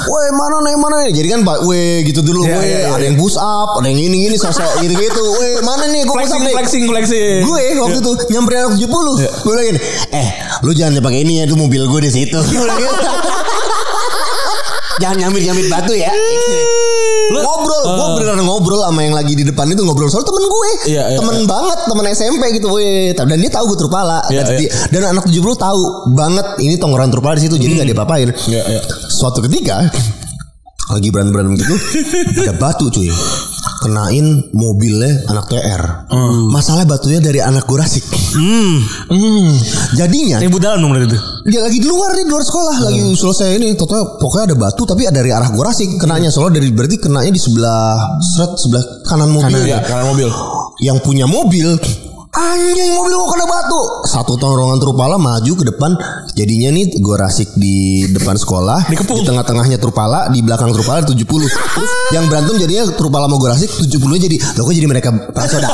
Weh 0.05 0.29
mana 0.31 0.61
nih 0.61 0.75
mana 0.77 0.95
nih 1.03 1.11
Jadi 1.11 1.27
kan 1.27 1.41
pak 1.41 1.65
Weh 1.65 2.05
gitu 2.05 2.21
dulu 2.21 2.45
Iya, 2.45 2.55
Weh 2.55 2.63
iya, 2.63 2.79
iya. 2.79 2.93
ada 2.93 3.03
yang 3.03 3.17
push 3.17 3.35
up 3.35 3.75
Ada 3.75 3.87
yang 3.89 4.01
ini 4.01 4.15
gini 4.23 4.35
sosok 4.37 4.79
gitu-gitu 4.79 5.23
Weh 5.35 5.59
mana 5.59 5.83
nih 5.87 6.03
gue 6.03 6.13
push 6.13 6.29
up 6.29 6.39
flexing 6.39 6.43
nih 6.45 6.53
flexing 6.55 6.83
flexing. 6.87 7.39
gue 7.43 7.63
waktu 7.81 7.97
itu 7.99 8.11
nyamperin 8.31 8.59
anak 8.61 8.73
70 8.79 8.85
Iya. 8.85 9.29
gue 9.35 9.53
gini 9.65 9.79
eh 10.13 10.27
lu 10.63 10.71
jangan 10.71 11.01
pakai 11.01 11.19
ini 11.21 11.39
ya 11.39 11.43
itu 11.43 11.55
mobil 11.55 11.83
gue 11.83 12.01
di 12.01 12.11
situ 12.13 12.39
gitu. 12.39 12.63
jangan 15.01 15.17
nyambil 15.19 15.41
nyambil 15.43 15.65
batu 15.67 15.91
ya 15.91 16.07
ngobrol. 17.33 17.83
Gue 17.85 18.07
beneran 18.19 18.41
ngobrol 18.45 18.81
sama 18.83 18.99
yang 19.01 19.15
lagi 19.15 19.33
di 19.33 19.43
depan 19.47 19.65
itu 19.71 19.81
ngobrol. 19.81 20.09
Soal 20.11 20.25
temen 20.25 20.43
gue 20.45 20.69
Iya, 20.85 21.03
iya, 21.13 21.17
temen 21.17 21.45
banget 21.49 21.79
temen 21.87 22.05
SMP 22.11 22.43
gitu 22.57 22.67
weh 22.73 23.13
dan 23.15 23.37
dia 23.39 23.51
tahu 23.51 23.73
gue 23.73 23.77
Trupala. 23.79 24.21
Iya, 24.29 24.43
dan, 24.45 24.55
iya. 24.59 24.69
dan 24.91 25.01
anak 25.17 25.25
70 25.29 25.41
tahu 25.57 25.81
banget 26.13 26.47
ini 26.61 26.75
tongkrongan 26.77 27.11
Trupala 27.13 27.35
di 27.37 27.43
situ 27.49 27.55
jadi 27.57 27.81
nggak 27.81 27.87
diapa-apain. 27.93 28.29
Iya 28.49 28.61
iya. 28.65 28.81
suatu 29.09 29.41
ketika 29.45 29.89
lagi 30.85 31.09
berantem 31.09 31.33
berantem 31.33 31.53
gitu 31.57 31.75
ada 32.45 32.53
batu 32.53 32.85
cuy 32.93 33.09
kenain 33.77 34.25
mobilnya 34.51 35.25
anak 35.27 35.45
TR 35.47 35.81
masalah 36.47 36.83
batunya 36.83 37.19
dari 37.19 37.39
anak 37.39 37.63
Gorasik 37.63 38.03
Hmm. 38.35 38.83
jadinya 39.93 40.37
Ribut 40.37 40.59
dalam 40.59 40.81
dong 40.81 40.91
berarti 40.91 41.07
itu. 41.07 41.19
dia 41.47 41.61
lagi 41.61 41.77
di 41.77 41.87
luar 41.87 42.11
nih 42.13 42.23
di 42.23 42.31
luar 42.31 42.43
sekolah. 42.43 42.75
Lagi 42.83 42.99
selesai 43.15 43.47
ini 43.55 43.71
toto 43.73 43.95
pokoknya 44.17 44.51
ada 44.51 44.57
batu 44.57 44.83
tapi 44.83 45.07
ada 45.07 45.15
dari 45.15 45.31
arah 45.31 45.47
Gorasik 45.49 45.95
kenanya 45.95 46.27
soalnya 46.27 46.59
dari 46.59 46.69
berarti 46.69 46.99
kenanya 46.99 47.31
di 47.31 47.39
sebelah 47.39 47.95
seret 48.19 48.59
sebelah 48.59 48.83
kanan 49.03 49.31
mobil 49.31 49.55
Iya 49.61 49.79
kanan 49.81 50.11
mobil. 50.11 50.27
yang 50.77 50.99
punya 50.99 51.23
mobil 51.23 51.79
anjing 52.35 52.91
mobil 52.99 53.15
gua 53.15 53.27
kena 53.31 53.45
batu. 53.47 53.81
Satu 54.05 54.35
tongkrongan 54.35 54.77
Trupala 54.83 55.15
maju 55.15 55.51
ke 55.55 55.63
depan. 55.71 55.95
Jadinya 56.35 56.69
nih 56.75 56.99
gue 56.99 57.15
rasik 57.15 57.55
di 57.55 58.03
depan 58.11 58.35
sekolah. 58.35 58.91
Dikepung. 58.91 59.23
di 59.23 59.27
tengah-tengahnya 59.27 59.79
Trupala 59.79 60.27
di 60.29 60.43
belakang 60.43 60.75
Trupala 60.75 61.01
70 61.07 61.15
terus 61.15 61.91
yang 62.11 62.27
berantem 62.27 62.59
jadinya 62.59 62.91
Trupala 62.91 63.31
mau 63.31 63.39
gue 63.39 63.49
rasik 63.49 63.71
70 63.71 63.95
jadi 64.27 64.35
lo 64.59 64.61
kok 64.67 64.75
jadi 64.75 64.87
mereka 64.87 65.09
saudara 65.47 65.69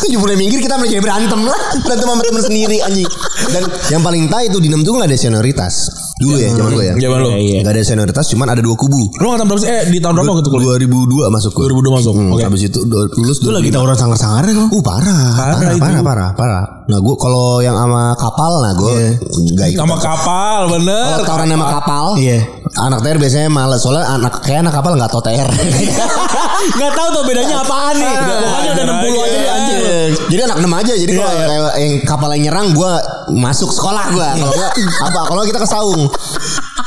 70 0.00 0.08
minggir 0.40 0.60
kita 0.64 0.80
malah 0.80 0.88
jadi 0.88 1.02
berantem 1.04 1.40
lah. 1.44 1.60
Berantem 1.84 2.06
sama 2.08 2.22
temen 2.24 2.42
sendiri 2.42 2.76
anjing. 2.80 3.08
Dan 3.52 3.62
yang 3.92 4.02
paling 4.02 4.26
tai 4.32 4.48
itu 4.48 4.58
di 4.58 4.72
Nem 4.72 4.80
tuh 4.80 4.96
gak 4.96 5.08
ada 5.08 5.16
senioritas 5.20 6.07
dulu 6.18 6.34
ya 6.34 6.50
zaman 6.50 6.70
gue 6.72 6.84
ya 6.84 6.94
Zaman 6.98 7.18
lu. 7.20 7.28
Gak 7.60 7.70
ada 7.70 7.80
senioritas 7.80 8.26
cuman 8.28 8.46
ada 8.48 8.58
dua 8.58 8.74
kubu 8.74 9.06
Lu 9.14 9.26
angkatan 9.28 9.46
berapa 9.46 9.60
sih? 9.60 9.68
Eh 9.68 9.82
di 9.86 9.98
tahun 9.98 10.18
berapa 10.18 10.42
gitu 10.42 10.50
kuliah? 10.50 10.74
2002 10.76 11.30
masuk 11.30 11.50
gue 11.52 11.64
2002 11.70 11.94
masuk. 11.94 12.12
Hmm, 12.12 12.30
Oke. 12.32 12.42
Habis 12.42 12.62
itu 12.66 12.78
lulus 13.14 13.38
Lu 13.40 13.50
lagi 13.50 13.68
tawuran 13.68 13.94
sangar-sangar 13.94 14.42
kok. 14.44 14.66
Uh 14.68 14.82
parah, 14.82 15.30
parah, 15.32 15.56
Parah 15.56 15.70
itu. 15.70 15.80
parah, 15.80 16.02
parah, 16.02 16.30
parah. 16.34 16.64
Nah 16.84 16.98
gue 16.98 17.14
kalau 17.14 17.60
yang 17.60 17.76
sama 17.76 18.12
kapal, 18.14 18.52
nah 18.58 18.72
gue 18.74 19.14
nggak 19.54 19.68
ikut. 19.70 19.78
Nama 19.78 19.96
kapal 19.96 20.60
bener. 20.70 21.04
Kalau 21.12 21.24
tawaran 21.24 21.48
sama 21.48 21.66
kapal, 21.70 22.04
Iya. 22.16 22.38
anak 22.78 22.98
TR 23.00 23.18
biasanya 23.18 23.48
males. 23.48 23.78
Soalnya 23.78 24.04
anak 24.08 24.32
kayak 24.40 24.60
anak 24.62 24.74
kapal 24.74 24.92
nggak 24.94 25.08
tau 25.08 25.20
TR. 25.20 25.48
Gak 26.58 26.90
tahu 26.90 27.08
tuh 27.12 27.22
bedanya 27.24 27.62
apaan 27.62 27.94
nih. 27.94 28.12
Pokoknya 28.18 28.70
udah 28.74 28.84
60 28.98 29.24
aja 29.24 29.36
nih 29.36 29.50
anjing. 29.50 29.80
jadi 30.26 30.40
anak 30.44 30.56
enam 30.58 30.72
aja. 30.74 30.92
Jadi 30.92 31.12
kalau 31.14 31.32
yang 31.76 31.92
kapal 32.02 32.28
yang 32.34 32.42
nyerang, 32.44 32.66
gue 32.72 32.92
masuk 33.34 33.70
sekolah 33.72 34.12
gue. 34.12 34.28
Kalau 34.40 34.54
nggak 34.54 34.72
apa? 35.04 35.20
Kalau 35.28 35.42
kita 35.44 35.58
ke 35.60 35.68
saung. 35.68 36.02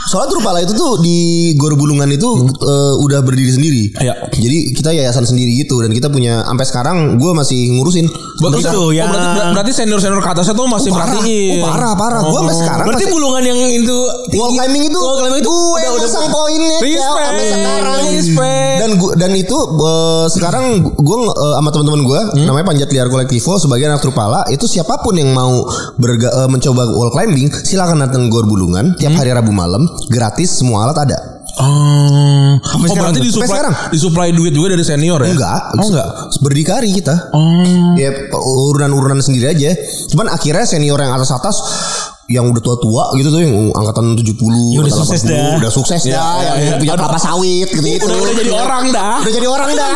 Soalnya 0.04 0.30
Trupala 0.30 0.60
itu 0.60 0.72
tuh 0.72 0.98
di 1.00 1.18
Gor 1.54 1.76
Bulungan 1.76 2.08
itu 2.08 2.30
eh, 2.48 2.94
udah 2.98 3.20
berdiri 3.20 3.52
sendiri. 3.52 3.84
Iya. 3.98 4.14
Jadi 4.32 4.58
kita 4.74 4.90
yayasan 4.92 5.24
sendiri 5.24 5.54
gitu 5.56 5.78
dan 5.78 5.90
kita 5.90 6.08
punya 6.08 6.42
sampai 6.44 6.66
sekarang 6.66 6.98
gue 7.16 7.32
masih 7.32 7.70
ngurusin. 7.72 8.10
Berarti, 8.42 8.66
Itu 8.66 8.80
oh, 8.80 8.90
yang- 8.90 9.08
berarti, 9.08 9.54
berarti 9.54 9.72
senior 9.72 10.00
senior 10.00 10.18
ke 10.18 10.30
atasnya 10.30 10.52
tuh 10.52 10.66
masih 10.66 10.90
Parah, 10.90 11.14
perhatiin. 11.14 11.54
oh, 11.54 11.64
parah, 11.64 11.94
parah. 11.94 12.22
Gue 12.24 12.40
sampai 12.40 12.56
sekarang 12.58 12.86
Berarti 12.88 13.04
masih- 13.04 13.14
bulungan 13.14 13.42
yang 13.44 13.60
itu 13.72 13.98
Wall 14.34 14.52
climbing 14.52 14.84
itu 14.84 14.98
Wall 14.98 15.18
climbing 15.20 15.40
itu 15.40 15.52
gue 15.52 15.62
udah- 15.62 15.78
yang 15.78 15.94
udah- 15.94 16.10
pasang 16.10 16.28
poinnya 16.28 16.78
sampai 16.82 17.46
sekarang 17.46 18.00
Respect. 18.12 18.78
dan 18.78 18.90
gua, 18.98 19.12
dan 19.16 19.32
itu 19.34 19.58
eh, 19.62 20.26
sekarang 20.28 20.66
gue 20.82 21.18
sama 21.54 21.70
teman-teman 21.70 22.02
gue 22.02 22.20
Hmm? 22.34 22.46
namanya 22.46 22.66
Panjat 22.66 22.90
Liar 22.90 23.08
Kolektivo 23.08 23.58
sebagai 23.58 23.86
anak 23.86 24.02
Trupala 24.02 24.42
itu 24.48 24.66
siapa 24.66 24.98
pun 24.98 25.14
yang 25.14 25.30
mau 25.30 25.62
berga, 25.96 26.28
eh, 26.36 26.50
mencoba 26.50 26.90
wall 26.90 27.10
climbing 27.10 27.52
silakan 27.54 28.02
datang 28.02 28.26
Gor 28.28 28.44
Bulungan 28.44 28.92
Hmm? 28.92 28.98
tiap 28.98 29.14
hari 29.14 29.30
Rabu 29.30 29.52
malam 29.52 29.86
gratis 30.08 30.50
semua 30.56 30.86
alat 30.86 31.00
ada 31.02 31.20
Oh, 31.52 32.56
oh 32.56 32.80
sekarang 32.88 33.12
berarti 33.12 33.22
disuplai 33.22 33.50
sekarang. 33.52 33.74
disuplai 33.92 34.30
duit 34.32 34.50
juga 34.50 34.72
dari 34.72 34.82
senior 34.82 35.20
ya? 35.20 35.30
enggak 35.30 35.60
Oh 35.76 35.88
enggak. 35.90 36.08
berdikari 36.40 36.90
kita 36.90 37.16
Oh. 37.30 37.92
ya 37.94 38.08
urunan-urunan 38.34 39.20
sendiri 39.20 39.52
aja 39.52 39.72
cuman 40.10 40.32
akhirnya 40.32 40.64
senior 40.64 40.96
yang 40.98 41.12
atas-atas 41.12 41.56
yang 42.28 42.46
udah 42.46 42.60
tua-tua 42.60 43.12
gitu 43.16 43.28
tuh 43.28 43.40
yang 43.40 43.54
angkatan 43.72 44.14
70 44.14 44.38
Ya 44.72 44.80
udah 44.80 44.94
sukses 44.94 45.22
80, 45.22 45.28
dah. 45.28 45.52
udah 45.58 45.72
sukses 45.72 46.02
Ya, 46.04 46.14
dah 46.14 46.34
ya, 46.38 46.52
yang 46.54 46.58
ya. 46.68 46.78
punya 46.78 46.94
kelapa 46.96 47.18
sawit 47.18 47.68
gitu 47.68 47.82
gitu 47.82 48.06
Udah, 48.06 48.18
udah 48.20 48.36
jadi 48.36 48.52
orang 48.54 48.84
dah. 48.90 49.16
udah 49.20 49.34
jadi 49.34 49.48
orang 49.48 49.70
dah 49.74 49.92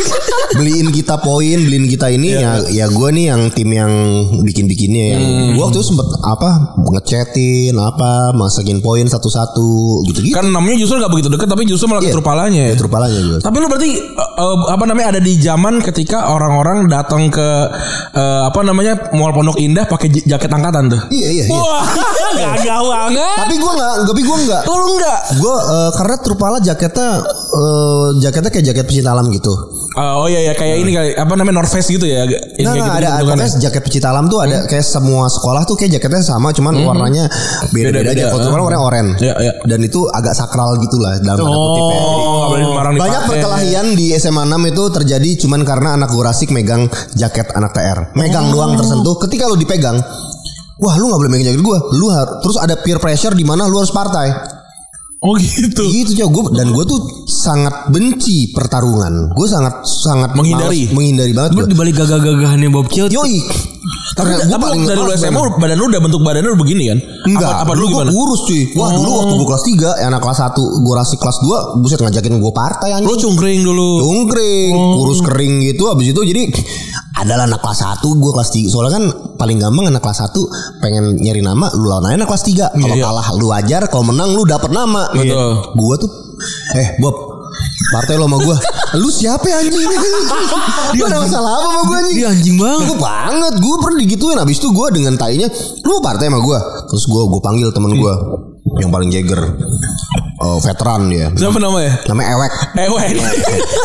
beliin 0.56 0.88
kita 0.90 1.14
poin 1.18 1.58
beliin 1.58 1.86
kita 1.86 2.06
ini 2.08 2.28
ya 2.32 2.62
ya 2.64 2.86
gue 2.86 3.08
nih 3.10 3.24
yang 3.26 3.42
tim 3.50 3.68
yang 3.68 3.92
bikin 4.40 4.64
bikinnya 4.64 5.04
yang 5.12 5.22
gue 5.52 5.60
waktu 5.60 5.76
itu 5.76 5.86
sempet 5.86 6.06
apa 6.22 6.50
ngechatin 6.86 7.74
apa 7.74 8.30
masakin 8.32 8.78
poin 8.78 9.04
satu-satu 9.04 9.68
gitu 10.06 10.18
gitu 10.22 10.32
Kan 10.32 10.48
namanya 10.48 10.78
justru 10.78 10.96
gak 10.96 11.10
begitu 11.10 11.28
deket 11.28 11.46
tapi 11.46 11.64
justru 11.64 11.86
malah 11.86 12.00
Iya. 12.00 12.10
ketrupalanya 12.10 12.62
ya. 12.62 12.70
ya 12.70 12.76
terpalanya 12.76 13.18
juga 13.18 13.38
Tapi 13.40 13.56
lu 13.56 13.66
berarti 13.66 13.90
eh, 14.14 14.56
apa 14.68 14.84
namanya 14.84 15.06
ada 15.10 15.20
di 15.20 15.34
zaman 15.36 15.80
ketika 15.80 16.28
orang-orang 16.28 16.86
datang 16.86 17.28
ke 17.28 17.48
eh, 18.12 18.42
apa 18.44 18.60
namanya 18.62 19.10
Mall 19.12 19.32
Pondok 19.32 19.56
Indah 19.56 19.84
pakai 19.84 20.08
jaket 20.14 20.48
angkatan 20.48 20.88
tuh. 20.88 21.00
iya 21.10 21.28
iya, 21.30 21.44
iya. 21.44 21.73
Gagah 22.34 22.80
banget. 22.82 23.36
tapi 23.38 23.54
gue 23.56 23.72
nggak 23.72 23.92
tapi 24.04 24.20
gue 24.22 24.36
nggak 24.44 24.62
Oh, 24.64 24.76
lu 24.76 24.86
enggak? 24.92 25.18
gue 25.34 25.56
eh, 25.56 25.90
karena 25.92 26.16
Trupala 26.16 26.58
jaketnya 26.58 27.08
eh, 27.52 28.08
jaketnya 28.20 28.50
kayak 28.50 28.66
jaket 28.66 28.84
pecinta 28.84 29.10
alam 29.10 29.28
gitu 29.28 29.54
oh 29.94 30.26
iya 30.26 30.50
ya 30.50 30.52
kayak 30.52 30.76
ini 30.76 30.90
kayak 30.90 31.14
apa 31.16 31.32
namanya 31.32 31.54
North 31.56 31.70
Face 31.70 31.86
gitu 31.86 32.02
ya. 32.02 32.26
Yang 32.26 32.42
Nah, 32.58 32.74
kayak 32.74 32.74
nah, 32.74 32.74
gitu 32.74 32.82
ada 32.82 33.08
bentukannya. 33.14 33.22
pokoknya 33.46 33.62
jaket 33.62 33.82
pecinta 33.84 34.08
alam 34.10 34.24
tuh 34.26 34.38
ada 34.40 34.56
kayak 34.64 34.82
semua 34.84 35.24
sekolah 35.28 35.62
tuh 35.62 35.74
kayak 35.74 35.90
jaketnya 35.94 36.18
sama 36.20 36.50
cuman 36.50 36.74
warnanya 36.82 37.24
beda-beda 37.70 38.10
aja. 38.10 38.24
Kalau 38.28 38.42
Trupala 38.42 38.62
warnanya 38.64 38.82
oranye. 38.82 39.14
Iya, 39.20 39.34
iya. 39.38 39.52
Dan 39.62 39.80
itu 39.80 40.02
agak 40.08 40.34
sakral 40.34 40.74
gitu 40.78 40.98
lah 40.98 41.14
dalam 41.20 41.38
tanda 41.40 41.54
kutip 41.54 41.84
ya. 41.84 41.94
Jadi, 41.94 42.22
Oh, 42.24 42.42
nggak 42.44 42.60
sembarang 42.64 42.92
Banyak 42.96 43.22
perkelahian 43.24 43.86
di 43.92 44.06
SMA 44.14 44.42
6 44.44 44.66
itu 44.66 44.82
terjadi 44.92 45.30
cuman 45.38 45.60
karena 45.62 45.88
anak 45.94 46.10
Gorasik 46.10 46.50
megang 46.50 46.82
jaket 47.12 47.46
anak 47.52 47.70
TR. 47.70 47.98
Megang 48.12 48.50
doang 48.50 48.74
tersentuh. 48.74 49.14
Ketika 49.16 49.46
lu 49.46 49.54
dipegang 49.54 50.02
Wah 50.76 50.94
lu 50.94 51.06
gak 51.06 51.18
boleh 51.18 51.30
megang 51.30 51.46
jaket 51.48 51.62
gue 51.62 51.78
Lu 51.94 52.06
har- 52.08 52.40
Terus 52.40 52.56
ada 52.56 52.74
peer 52.76 52.98
pressure 52.98 53.30
di 53.30 53.42
mana 53.42 53.64
lu 53.64 53.76
harus 53.76 53.90
partai 53.90 54.30
Oh 55.20 55.32
gitu. 55.34 55.86
Gitu 55.86 56.18
cow 56.18 56.28
gua, 56.28 56.52
Dan 56.52 56.68
gue 56.70 56.84
tuh 56.84 57.00
sangat 57.24 57.88
benci 57.88 58.50
pertarungan 58.50 59.32
Gue 59.32 59.46
sangat 59.46 59.80
sangat 59.82 60.34
Menghindari. 60.34 60.84
males- 60.84 60.92
Menghindari 60.92 61.32
banget 61.32 61.50
Lu 61.52 61.60
gua. 61.60 61.66
di 61.66 61.76
balik 61.76 61.94
gagah-gagahannya 61.96 62.68
Bob 62.68 62.86
Ciot. 62.88 63.08
Yoi 63.08 63.40
Tapi, 64.14 64.30
tapi 64.42 64.56
paling 64.56 64.82
dari 64.82 64.96
lu 64.96 65.12
SMA 65.12 65.40
badan 65.54 65.76
lu 65.76 65.86
udah 65.86 66.00
bentuk 66.00 66.20
badan 66.20 66.42
lu 66.42 66.54
begini 66.54 66.88
kan? 66.88 66.98
Enggak 67.24 67.50
Apa, 67.50 67.60
apa 67.62 67.72
dulu 67.74 67.86
gimana? 67.90 68.10
kurus 68.10 68.40
cuy 68.44 68.62
Wah 68.74 68.90
dulu 68.90 69.06
Oh. 69.06 69.16
waktu 69.20 69.34
gue 69.34 69.46
kelas 69.46 69.64
3 69.98 70.06
Anak 70.06 70.20
kelas 70.20 70.38
1 70.46 70.54
Gue 70.80 70.94
rasi 70.94 71.14
kelas 71.14 71.38
2 71.40 71.80
Buset 71.80 71.98
ngajakin 71.98 72.32
gue 72.36 72.52
partai 72.52 72.88
anjing 72.92 73.06
Lu 73.06 73.14
cungkring 73.14 73.60
dulu. 73.60 73.88
Cungkring 74.00 74.72
Kurus 74.72 75.20
kering 75.20 75.54
gitu 75.64 75.84
Habis 75.86 76.06
itu 76.08 76.20
jadi 76.22 76.42
adalah 77.14 77.44
anak 77.44 77.58
kelas 77.58 77.80
1 77.80 78.02
gue 78.02 78.30
kelas 78.32 78.50
3 78.50 78.68
Soalnya 78.68 78.92
kan 78.92 79.04
paling 79.34 79.56
gampang 79.56 79.84
anak 79.86 80.00
kelas 80.00 80.18
1 80.24 80.34
Pengen 80.78 81.04
nyari 81.16 81.40
nama 81.40 81.66
Lu 81.72 81.86
lawan 81.86 82.06
aja 82.06 82.16
anak 82.16 82.28
kelas 82.28 82.44
3 82.44 82.74
Kalau 82.74 82.94
Iya. 82.94 83.04
kalah 83.04 83.28
lu 83.34 83.46
wajar 83.48 83.82
Kalau 83.86 84.04
menang 84.04 84.30
lu 84.30 84.42
dapet 84.44 84.70
nama 84.70 85.10
Betul. 85.10 85.74
Gue 85.74 85.94
tuh 85.98 86.10
Eh 86.74 86.98
Bob 86.98 87.33
Partai 87.92 88.16
lo 88.16 88.24
sama 88.24 88.38
gue 88.40 88.56
Lu 88.96 89.08
siapa 89.10 89.44
ya 89.44 89.56
anjing? 89.60 89.90
Dia 90.94 91.04
ada 91.10 91.18
masalah 91.20 91.50
apa 91.58 91.66
sama 91.68 91.82
gue 91.84 91.96
anjing? 91.98 92.16
Dia 92.16 92.28
anjing 92.30 92.56
banget. 92.56 92.86
Gue 92.86 92.98
banget. 93.02 93.54
Gue 93.58 93.76
pernah 93.82 93.98
digituin. 93.98 94.38
Abis 94.38 94.56
itu 94.62 94.68
gue 94.70 94.88
dengan 94.94 95.14
tainya 95.18 95.48
Lu 95.82 95.98
mau 95.98 96.02
partai 96.04 96.30
sama 96.30 96.38
gue 96.40 96.58
Terus 96.94 97.04
gue 97.10 97.22
gue 97.28 97.40
panggil 97.42 97.68
temen 97.74 97.92
gue 97.98 98.14
Yang 98.80 98.90
paling 98.90 99.10
jagger. 99.12 99.40
Eh, 100.34 100.58
Veteran 100.60 101.02
dia. 101.08 101.26
Siapa 101.30 101.58
namanya? 101.62 101.92
Namanya 102.10 102.28
Ewek. 102.34 102.52
Ewek. 102.74 103.06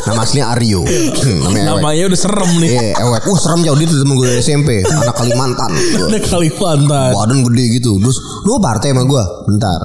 Nama 0.09 0.21
aslinya 0.25 0.45
Aryo. 0.57 0.81
Namanya 1.45 1.63
Ewek. 1.77 1.81
Namanya 1.81 2.03
udah 2.09 2.19
serem 2.19 2.51
nih. 2.57 2.69
Iya 2.73 2.83
Ewek. 3.05 3.21
Wah 3.29 3.39
serem 3.39 3.59
jauh 3.61 3.77
Dia 3.77 3.87
tuh 3.87 3.97
temen 4.01 4.15
gue 4.17 4.27
dari 4.27 4.41
SMP 4.41 4.69
Anak 4.81 5.15
Kalimantan. 5.15 5.71
Ada 6.09 6.19
Kalimantan. 6.25 7.09
Badan 7.13 7.39
gede 7.49 7.65
gitu. 7.81 8.01
Terus 8.01 8.17
lu 8.45 8.57
partai 8.57 8.91
sama 8.91 9.03
gue 9.05 9.23
Bentar. 9.45 9.79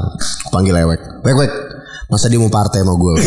Panggil 0.50 0.74
Ewek. 0.84 1.00
Wek 1.24 1.36
Wek 1.36 1.52
Masa 2.06 2.28
dia 2.28 2.36
mau 2.36 2.48
partai 2.48 2.84
sama 2.84 2.94
gue 2.94 3.12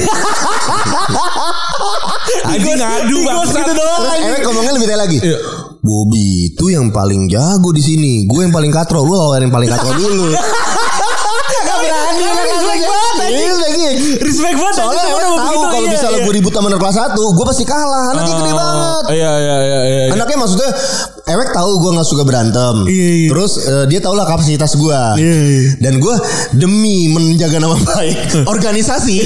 Anjing 2.48 2.78
ngadu 2.78 3.18
bangsat. 3.24 3.60
gitu 3.60 3.74
doang. 3.74 4.02
Ewek 4.20 4.42
ngomongnya 4.44 4.72
lebih 4.76 4.88
tanya 4.88 5.00
lagi 5.04 5.18
Iya. 5.20 5.38
Bobby 5.80 6.52
itu 6.52 6.66
yang 6.68 6.92
paling 6.92 7.28
jago 7.28 7.72
di 7.72 7.80
sini. 7.80 8.14
Gue 8.24 8.44
yang 8.44 8.52
paling 8.52 8.70
katro. 8.70 9.02
Lu 9.02 9.16
lawan 9.16 9.42
yang 9.42 9.54
paling 9.54 9.68
katro 9.68 9.92
dulu. 9.94 10.32
Gak 11.58 11.78
berani. 11.78 12.24
Respect 12.24 12.84
banget, 12.84 13.16
anjing. 13.18 13.56
Iya. 13.74 13.92
Respect 14.20 14.56
banget. 14.58 14.76
Soalnya 14.76 15.04
temen 15.08 15.38
tahu 15.38 15.62
kalau 15.64 15.82
iya, 15.82 15.92
misalnya 15.92 16.20
gue 16.22 16.34
ribut 16.34 16.54
sama 16.54 16.68
anak 16.68 16.80
kelas 16.80 16.96
1 17.16 17.36
Gue 17.36 17.46
pasti 17.46 17.64
kalah. 17.64 18.06
Anaknya 18.14 18.34
gede 18.36 18.54
banget. 18.54 19.04
Iya 19.08 19.32
iya 19.34 19.56
iya 19.58 19.58
iya. 19.58 19.80
iya. 20.08 20.14
Anaknya 20.14 20.38
maksudnya 20.38 20.70
Ewek 21.28 21.52
tahu 21.52 21.72
gue 21.84 21.92
gak 21.92 22.08
suka 22.08 22.24
berantem. 22.24 22.88
Iya, 22.88 23.10
iya. 23.12 23.30
Terus 23.36 23.54
eh, 23.68 23.86
dia 23.92 24.00
tahu 24.00 24.16
lah 24.16 24.24
kapasitas 24.24 24.80
gue. 24.80 25.02
Iya, 25.20 25.36
iya. 25.44 25.64
Dan 25.84 26.00
gue 26.00 26.16
demi 26.56 27.12
menjaga 27.12 27.60
nama 27.60 27.76
baik 27.76 28.18
organisasi. 28.54 29.16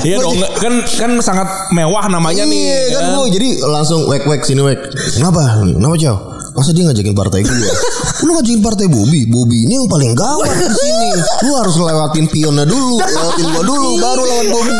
Iya 0.00 0.22
dong 0.22 0.36
kan 0.60 0.84
kan 0.86 1.12
sangat 1.20 1.48
mewah 1.74 2.06
namanya 2.08 2.46
nih. 2.46 2.88
Iya 2.88 3.00
kan 3.00 3.04
kan? 3.04 3.12
gue 3.16 3.26
jadi 3.36 3.48
langsung 3.68 4.06
wek 4.08 4.24
wek 4.24 4.44
sini 4.46 4.62
wek. 4.62 4.78
Kenapa? 5.18 5.60
Kenapa 5.60 5.96
Cow? 5.96 6.16
Masa 6.56 6.70
dia 6.74 6.84
ngajakin 6.86 7.14
partai 7.14 7.40
gue? 7.44 7.56
Lu 8.26 8.36
ngajakin 8.36 8.62
partai 8.62 8.86
Bobby. 8.90 9.24
Bobby 9.28 9.66
ini 9.66 9.80
yang 9.80 9.88
paling 9.88 10.12
gawat 10.12 10.50
di 10.50 10.68
sini. 10.68 11.08
Lu 11.48 11.52
harus 11.56 11.74
lewatin 11.78 12.26
pionnya 12.28 12.64
dulu, 12.68 13.00
lewatin 13.00 13.46
gua 13.54 13.64
dulu, 13.64 13.90
baru 13.98 14.22
lawan 14.26 14.46
Bobby. 14.52 14.74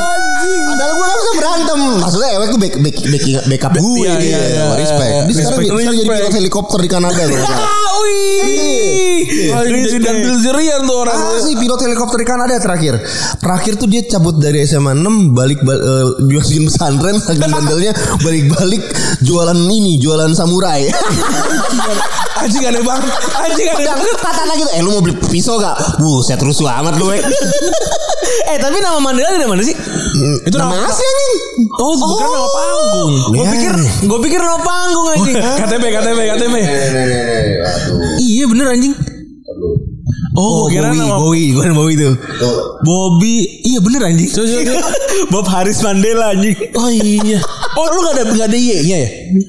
Padahal 0.91 1.07
gue 1.07 1.23
bisa 1.23 1.33
berantem. 1.39 1.81
Maksudnya 2.03 2.29
Ewek 2.35 2.47
tuh 2.51 2.59
back, 2.59 2.75
back, 2.83 2.97
back, 3.01 3.23
backup 3.47 3.73
gue. 3.79 3.99
Iya, 4.03 4.13
iya, 4.19 4.39
iya, 4.43 4.65
respect. 4.75 5.11
iya. 5.11 5.23
Dia 5.23 5.35
sekarang, 5.39 5.59
Respect, 5.61 5.71
jadi 5.71 5.95
respect. 5.95 6.11
pilot 6.11 6.35
helikopter 6.35 6.79
di 6.81 6.91
Kanada. 6.91 7.23
kalau 7.23 7.95
wih. 8.05 9.23
Respect. 9.71 10.03
Dan 10.03 10.15
Bilzerian 10.21 10.81
tuh 10.83 10.97
orang. 10.99 11.15
Ah 11.15 11.39
sih 11.39 11.55
pilot 11.55 11.81
helikopter 11.81 12.19
di 12.19 12.27
Kanada 12.27 12.55
terakhir. 12.59 12.95
Terakhir 13.39 13.73
tuh 13.77 13.87
dia 13.87 14.03
cabut 14.05 14.35
dari 14.35 14.65
SMA 14.65 14.93
6 14.93 15.31
balik 15.31 15.63
bal, 15.63 15.79
uh, 15.79 16.07
bikin 16.27 16.67
pesantren 16.67 17.17
lagi 17.29 17.41
bandelnya 17.41 17.93
balik-balik 18.19 18.83
jualan 19.23 19.57
ini, 19.57 20.03
jualan 20.03 20.35
samurai. 20.35 20.91
Anjing 22.41 22.65
aneh 22.65 22.81
banget. 22.81 23.05
Anjing 23.37 23.69
aneh 23.69 23.85
banget. 23.87 24.17
katanya 24.17 24.55
gitu, 24.57 24.71
eh 24.73 24.81
lu 24.81 24.91
mau 24.91 25.03
beli 25.05 25.13
pisau 25.29 25.61
gak? 25.61 25.77
Buset 26.01 26.41
rusuh 26.41 26.73
amat 26.81 26.97
lu, 26.97 27.13
Wek. 27.13 27.21
Eh 28.49 28.57
tapi 28.57 28.81
nama 28.81 28.97
Mandela 28.97 29.29
dari 29.31 29.45
mana 29.45 29.61
sih? 29.61 29.77
Itu 30.49 30.57
nama 30.57 30.73
nama 30.73 30.80
asli 30.83 31.05
anjing. 31.05 31.39
Oh, 31.71 31.95
bukan 31.97 32.27
nama 32.27 32.49
panggung. 32.49 33.13
Gue 33.31 33.45
Ya. 33.45 33.51
pikir 33.53 33.73
gue 34.07 34.19
pikir 34.25 34.41
nama 34.41 34.59
panggung 34.59 35.07
anjing. 35.11 35.37
KTP 35.37 35.85
KTP 35.91 36.19
KTP. 36.27 36.55
Iya 38.19 38.45
bener 38.47 38.67
anjing. 38.71 38.95
Oh, 40.39 40.71
kira 40.71 40.95
Bowie, 40.95 41.03
nama 41.03 41.17
Bowie, 41.19 41.51
gue 41.51 41.65
Bowie 41.75 41.95
itu. 41.99 42.11
Bobby, 42.87 43.35
iya 43.67 43.83
bener 43.83 44.07
anjing. 44.09 44.31
Bob 45.35 45.47
Haris 45.51 45.83
Mandela 45.83 46.31
anjing. 46.33 46.55
Oh 46.79 46.89
iya. 46.89 47.43
Oh 47.75 47.87
lu 47.87 48.03
gak 48.03 48.15
ada 48.19 48.23
gak 48.35 48.49
ada 48.51 48.59
Y-nya 48.59 48.97
ya? 48.99 49.09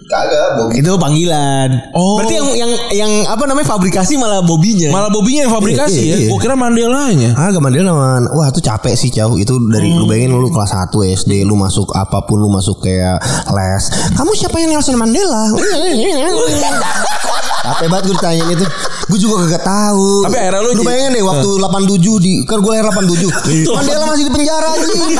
Kagak, 0.09 0.47
Bobby. 0.57 0.73
Itu 0.81 0.91
panggilan. 0.97 1.69
Oh. 1.93 2.21
Berarti 2.21 2.33
yang 2.37 2.47
yang 2.53 2.71
yang 2.93 3.11
apa 3.29 3.45
namanya 3.45 3.67
fabrikasi 3.69 4.17
malah 4.17 4.41
Bobinya. 4.41 4.89
Malah 4.89 5.13
Bobinya 5.13 5.45
yang 5.45 5.53
fabrikasi 5.53 6.01
Iya, 6.01 6.01
iya, 6.01 6.13
ya. 6.13 6.17
iya. 6.25 6.29
Gua 6.33 6.39
kira 6.41 6.55
Mandelanya. 6.57 7.29
Agak 7.37 7.61
mandel 7.61 7.85
nama 7.85 8.17
Wah 8.33 8.49
itu 8.49 8.61
capek 8.63 8.93
sih 8.95 9.11
Cau 9.11 9.35
Itu 9.35 9.59
dari 9.67 9.91
lu 9.91 10.07
bayangin 10.07 10.37
lu 10.37 10.47
kelas 10.53 10.71
1 10.71 10.93
SD 10.93 11.43
Lu 11.43 11.59
masuk 11.59 11.91
apa 11.93 12.23
pun 12.23 12.39
Lu 12.39 12.47
masuk 12.47 12.79
kayak 12.83 13.19
les 13.51 13.83
Kamu 14.15 14.31
siapa 14.37 14.55
yang 14.61 14.77
Nelson 14.77 14.95
Mandela 14.95 15.51
Capek 17.61 17.87
banget 17.93 18.03
gue 18.09 18.15
ditanyain 18.17 18.49
itu 18.57 18.65
Gue 19.05 19.19
juga 19.21 19.45
kagak 19.45 19.61
tahu 19.61 20.25
Tapi 20.25 20.35
akhirnya 20.41 20.61
lu 20.65 20.69
Lu 20.73 20.81
bayangin 20.81 21.11
deh 21.13 21.23
Waktu 21.23 21.49
87 21.61 22.25
di 22.25 22.33
Kan 22.49 22.57
gue 22.65 22.71
lahir 22.73 22.85
87 22.89 23.69
Mandela 23.69 24.05
masih 24.09 24.23
di 24.25 24.31
penjara 24.33 24.67
anjing 24.73 25.13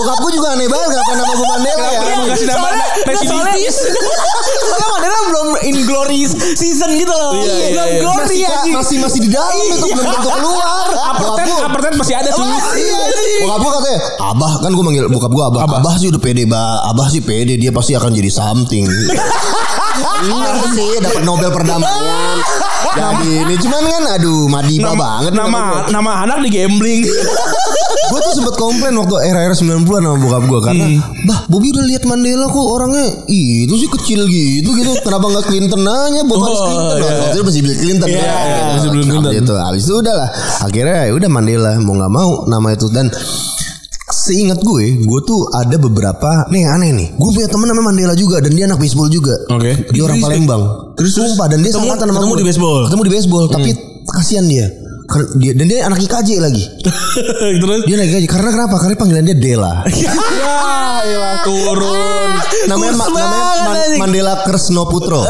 Bokap 0.00 0.16
gue 0.24 0.30
juga 0.40 0.48
aneh 0.56 0.68
banget 0.72 0.88
Kenapa 0.88 1.12
nama 1.20 1.32
gue 1.36 1.48
Mandela 1.52 1.84
ya 1.84 2.00
Kenapa 2.00 2.24
kasih 2.32 2.46
nama 2.48 2.58
Soalnya, 2.60 2.80
nggak, 2.80 3.24
soalnya, 3.28 3.52
residivis? 3.52 3.76
soalnya 4.70 4.88
Mandela 4.88 5.18
belum 5.28 5.48
in 5.66 5.76
glory 5.84 6.20
season 6.56 6.90
gitu 6.96 7.12
loh. 7.12 7.32
Iya, 7.36 7.44
iya, 7.44 7.68
belum 7.70 7.88
iya. 7.88 8.00
glory 8.00 8.24
masih, 8.24 8.40
anjing. 8.46 8.74
masih 8.76 8.96
masih 9.02 9.18
di 9.24 9.30
dalam 9.30 9.56
itu 9.56 9.86
belum 9.90 10.06
tentu 10.08 10.30
keluar. 10.30 10.86
Aparten 10.94 11.46
aparten 11.64 11.92
masih 11.98 12.14
ada 12.16 12.30
tuh. 12.32 12.44
Iya 12.76 13.00
Bokap 13.40 13.58
gue 13.60 13.72
katanya 13.72 14.00
Abah 14.20 14.52
kan 14.60 14.70
gue 14.70 14.84
manggil 14.84 15.04
bokap 15.08 15.32
gue 15.32 15.44
abah. 15.48 15.60
abah 15.80 15.94
sih 15.96 16.12
udah 16.12 16.20
pede 16.20 16.44
ba 16.44 16.84
Abah 16.92 17.08
sih 17.08 17.24
pede 17.24 17.56
Dia 17.56 17.72
pasti 17.72 17.96
akan 17.96 18.12
jadi 18.12 18.30
something 18.30 18.84
Bener 18.84 20.56
sih 20.76 21.00
dapat 21.02 21.22
Nobel 21.24 21.49
perdamaian. 21.50 22.36
Jadi 22.90 23.30
ini 23.44 23.54
cuman 23.60 23.82
kan 23.84 24.04
Aduh 24.18 24.48
Madiba 24.48 24.96
banget 24.96 25.30
Nama 25.30 25.86
nama 25.92 26.24
anak 26.24 26.42
di 26.42 26.50
gambling. 26.50 27.04
Gue 28.10 28.18
tuh 28.20 28.34
sempet 28.34 28.58
komplain 28.58 28.90
waktu 28.92 29.14
era-era 29.22 29.54
90-an 29.54 29.86
sama 30.02 30.18
bokap 30.18 30.42
gue 30.42 30.60
Karena 30.60 30.86
Bah 31.22 31.46
Bobby 31.46 31.70
udah 31.70 31.86
lihat 31.86 32.02
Mandela 32.02 32.50
kok 32.50 32.58
orangnya 32.58 33.06
Ih 33.28 33.62
itu 33.62 33.74
sih 33.76 33.86
kecil 33.88 34.26
gitu 34.26 34.74
gitu. 34.74 34.90
Kenapa 35.00 35.30
gak 35.30 35.46
Clinton 35.46 35.78
aja? 35.80 36.26
Bob 36.26 36.42
Harris 36.42 36.58
Oh, 36.58 36.66
Clinton 36.66 36.96
iya. 36.98 37.12
Waktu 37.14 37.36
itu 37.36 37.44
masih 37.46 37.60
Bill 37.62 37.76
Clinton 37.78 38.08
Iya, 38.10 38.18
ya. 38.18 38.26
iya, 38.26 38.62
masih 38.74 38.88
Bill 38.90 39.04
Kenapa 39.04 39.14
Clinton. 39.22 39.32
Gitu. 39.38 39.54
Habis 39.54 39.82
itu 39.86 39.94
udah 39.94 40.14
lah 40.16 40.28
Akhirnya 40.60 40.96
ya 41.06 41.12
udah 41.14 41.28
Mandela 41.30 41.70
Mau 41.78 41.94
gak 41.94 42.10
mau 42.10 42.30
nama 42.48 42.68
itu. 42.74 42.86
Dan 42.90 43.06
Seingat 44.20 44.60
gue 44.60 45.00
Gue 45.00 45.20
tuh 45.24 45.48
ada 45.50 45.76
beberapa 45.76 46.44
Nih 46.48 46.68
aneh 46.68 46.92
nih. 46.92 47.08
Gue 47.16 47.30
punya 47.32 47.48
temen 47.48 47.64
namanya 47.64 47.88
Mandela 47.88 48.12
juga 48.12 48.36
Dan 48.38 48.52
dia 48.52 48.68
anak 48.68 48.76
baseball 48.76 49.08
juga. 49.08 49.32
Oke. 49.48 49.88
Dia 49.88 50.02
orang 50.04 50.20
Terus- 50.20 50.28
Palembang. 50.28 50.62
terus- 50.92 51.14
Sumpah 51.16 51.46
Dan 51.48 51.64
dia 51.64 51.72
ketemu- 51.72 51.96
sama 51.96 52.14
ketemu 52.20 52.34
di 52.36 52.44
baseball? 52.44 52.78
Ketemu 52.84 53.02
di 53.02 53.12
baseball 53.12 53.44
Tapi 53.48 53.70
kasihan 54.06 54.44
dia 54.44 54.66
dia, 55.36 55.52
dan 55.54 55.66
dia 55.66 55.78
anak 55.84 55.98
IKJ 56.00 56.30
lagi 56.38 56.64
Terus 57.60 57.80
Dia 57.84 57.96
gaji 57.98 58.26
karena 58.26 58.50
kenapa? 58.50 58.74
Karena 58.78 58.96
panggilan 58.96 59.24
dia 59.24 59.36
Dela. 59.36 59.72
ya 61.10 61.42
turun. 61.42 62.30
namanya 62.68 62.92
Ma- 62.94 63.08
namanya 63.08 63.28
Man-. 63.66 63.98
Mandela 63.98 64.34
Kresno 64.44 64.86
Putro. 64.86 65.24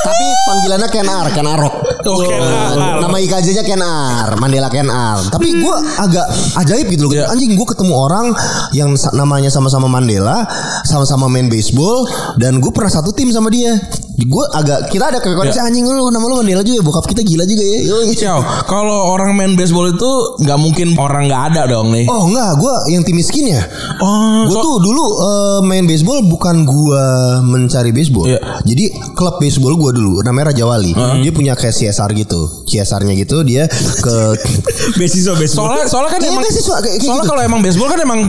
Tapi 0.00 0.24
panggilannya 0.48 0.88
Ken 0.88 1.04
Ar, 1.04 1.26
Ken 1.28 1.44
Arok. 1.44 1.74
Oh, 2.08 2.24
Ken 2.24 2.40
Ar. 2.40 3.04
Nama 3.04 3.16
IKJ-nya 3.20 3.60
Ken 3.60 3.82
Ar, 3.84 4.32
Mandela 4.40 4.72
Ken 4.72 4.88
Ar. 4.88 5.20
Tapi 5.28 5.60
gue 5.60 5.76
agak 5.98 6.24
ajaib 6.56 6.88
gitu 6.88 7.04
loh. 7.04 7.12
Iya. 7.12 7.28
Anjing 7.28 7.52
gue 7.52 7.66
ketemu 7.68 7.92
orang 7.92 8.32
yang 8.72 8.90
namanya 9.12 9.52
sama-sama 9.52 9.86
Mandela, 9.86 10.48
sama-sama 10.82 11.28
main 11.28 11.52
baseball, 11.52 12.08
dan 12.40 12.58
gue 12.58 12.72
pernah 12.72 12.88
satu 12.88 13.12
tim 13.12 13.28
sama 13.28 13.52
dia. 13.52 13.76
Gue 14.20 14.44
agak 14.52 14.88
kita 14.88 15.08
ada 15.08 15.18
kekoneksi 15.18 15.58
Iya. 15.58 15.68
anjing 15.68 15.84
lu 15.84 16.08
nama 16.08 16.24
lu 16.24 16.40
Mandela 16.40 16.60
juga 16.60 16.80
ya, 16.80 16.84
bokap 16.84 17.04
kita 17.04 17.20
gila 17.20 17.44
juga 17.44 17.60
ya. 17.60 17.78
Ciao, 18.16 18.40
kalau 18.64 19.09
orang 19.10 19.30
main 19.32 19.52
baseball 19.52 19.86
itu 19.86 20.10
nggak 20.40 20.56
mungkin 20.56 20.88
orang 20.94 21.26
nggak 21.26 21.42
ada 21.50 21.62
dong 21.68 21.90
nih. 21.90 22.06
Oh 22.06 22.24
enggak, 22.24 22.50
gue 22.56 22.74
yang 22.88 23.02
tim 23.02 23.14
miskin 23.14 23.44
ya. 23.48 23.62
Oh, 23.98 24.46
Gue 24.46 24.54
so- 24.54 24.62
tuh 24.62 24.76
dulu 24.80 25.04
eh, 25.18 25.58
main 25.62 25.84
baseball 25.84 26.22
bukan 26.22 26.62
gue 26.62 27.04
mencari 27.42 27.90
baseball. 27.90 28.24
Iya. 28.24 28.38
Jadi 28.62 28.84
klub 29.12 29.36
baseball 29.36 29.74
gue 29.76 29.90
dulu 29.92 30.20
namanya 30.20 30.50
Raja 30.50 30.64
Wali. 30.64 30.92
Dia 31.18 31.30
punya 31.30 31.52
kayak 31.52 31.72
CSR 31.72 32.10
gitu. 32.14 32.40
CSR-nya 32.64 33.14
gitu 33.16 33.42
dia 33.42 33.66
ke 33.96 34.14
Beasiswa 34.98 35.34
baseball. 35.34 35.66
soalnya 35.66 35.84
soalnya 35.86 36.10
kan 36.10 36.20
Iya, 36.20 36.30
emang 36.30 36.42
beasiswa, 36.42 36.76
kayak- 36.76 36.84
kayak 36.92 37.00
soalnya 37.02 37.20
gitu. 37.20 37.30
kalau 37.30 37.42
emang 37.42 37.60
baseball 37.60 37.88
kan 37.88 37.98
emang 37.98 38.20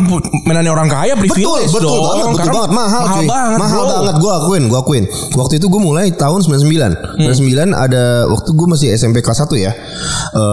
mainannya 0.44 0.72
orang 0.72 0.88
kaya 0.88 1.14
betul 1.14 1.36
privilege 1.36 1.70
betul 1.70 1.90
dong. 1.92 2.04
banget 2.04 2.26
betul 2.34 2.52
banget 2.52 2.72
mahal 2.72 3.02
mahal 3.02 3.16
cuy. 3.16 3.28
banget 3.28 3.58
mahal 3.58 3.80
bro. 3.80 3.92
banget 3.92 4.16
gue 4.18 4.32
akuin 4.34 4.64
gue 4.66 4.80
akuin 4.80 5.04
waktu 5.36 5.54
itu 5.56 5.66
gue 5.68 5.82
mulai 5.82 6.06
tahun 6.12 6.40
99. 6.42 7.22
99 7.22 7.38
ada 7.76 8.04
waktu 8.28 8.50
gue 8.50 8.68
masih 8.68 8.88
SMP 8.92 9.20
kelas 9.20 9.40
1 9.42 9.52
ya. 9.58 9.72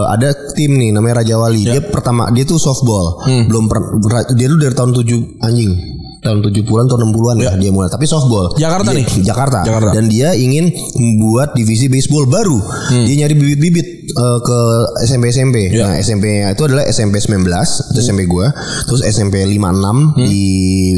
Ada 0.09 0.18
tim 0.53 0.71
nih 0.73 0.89
namanya 0.91 1.21
Raja 1.21 1.35
Wali. 1.35 1.63
Dia 1.63 1.81
pertama 1.81 2.27
dia 2.29 2.43
tuh 2.43 2.57
softball. 2.57 3.19
Belum 3.45 3.65
per- 3.65 3.99
dia 4.33 4.47
tuh 4.47 4.57
dari 4.57 4.73
tahun 4.73 4.91
7 4.93 5.39
anjing. 5.39 5.71
Tahun 6.19 6.43
70-an 6.43 6.83
atau 6.83 6.99
60-an 6.99 7.37
ya 7.39 7.55
dia 7.55 7.71
mulai. 7.71 7.87
Tapi 7.87 8.03
softball. 8.03 8.51
Jakarta 8.53 8.91
Dia- 8.91 8.99
nih? 8.99 9.05
Jakarta. 9.23 9.59
Jakarta. 9.63 9.91
Dan 9.95 10.11
dia 10.11 10.35
ingin 10.35 10.67
membuat 10.93 11.55
divisi 11.55 11.87
baseball 11.87 12.27
baru. 12.27 12.59
Dia 13.07 13.23
nyari 13.23 13.33
bibit-bibit 13.33 13.87
eh, 14.09 14.39
ke 14.41 14.59
SMP 15.01 15.31
SMP. 15.31 15.71
Ya. 15.71 15.87
Nah, 15.87 15.95
SMP 15.97 16.43
itu 16.43 16.61
adalah 16.61 16.83
SMP 16.83 17.23
19, 17.23 17.47
itu 17.87 17.99
SMP 18.03 18.27
gua. 18.27 18.51
Terus 18.83 18.99
SMP 19.01 19.47
56 19.47 20.19
di 20.19 20.43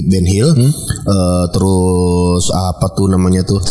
Ben 0.02 0.26
Hill. 0.26 0.50
Eh, 0.58 1.46
terus 1.54 2.50
apa 2.50 2.90
tuh 2.90 3.06
namanya 3.06 3.46
tuh? 3.46 3.62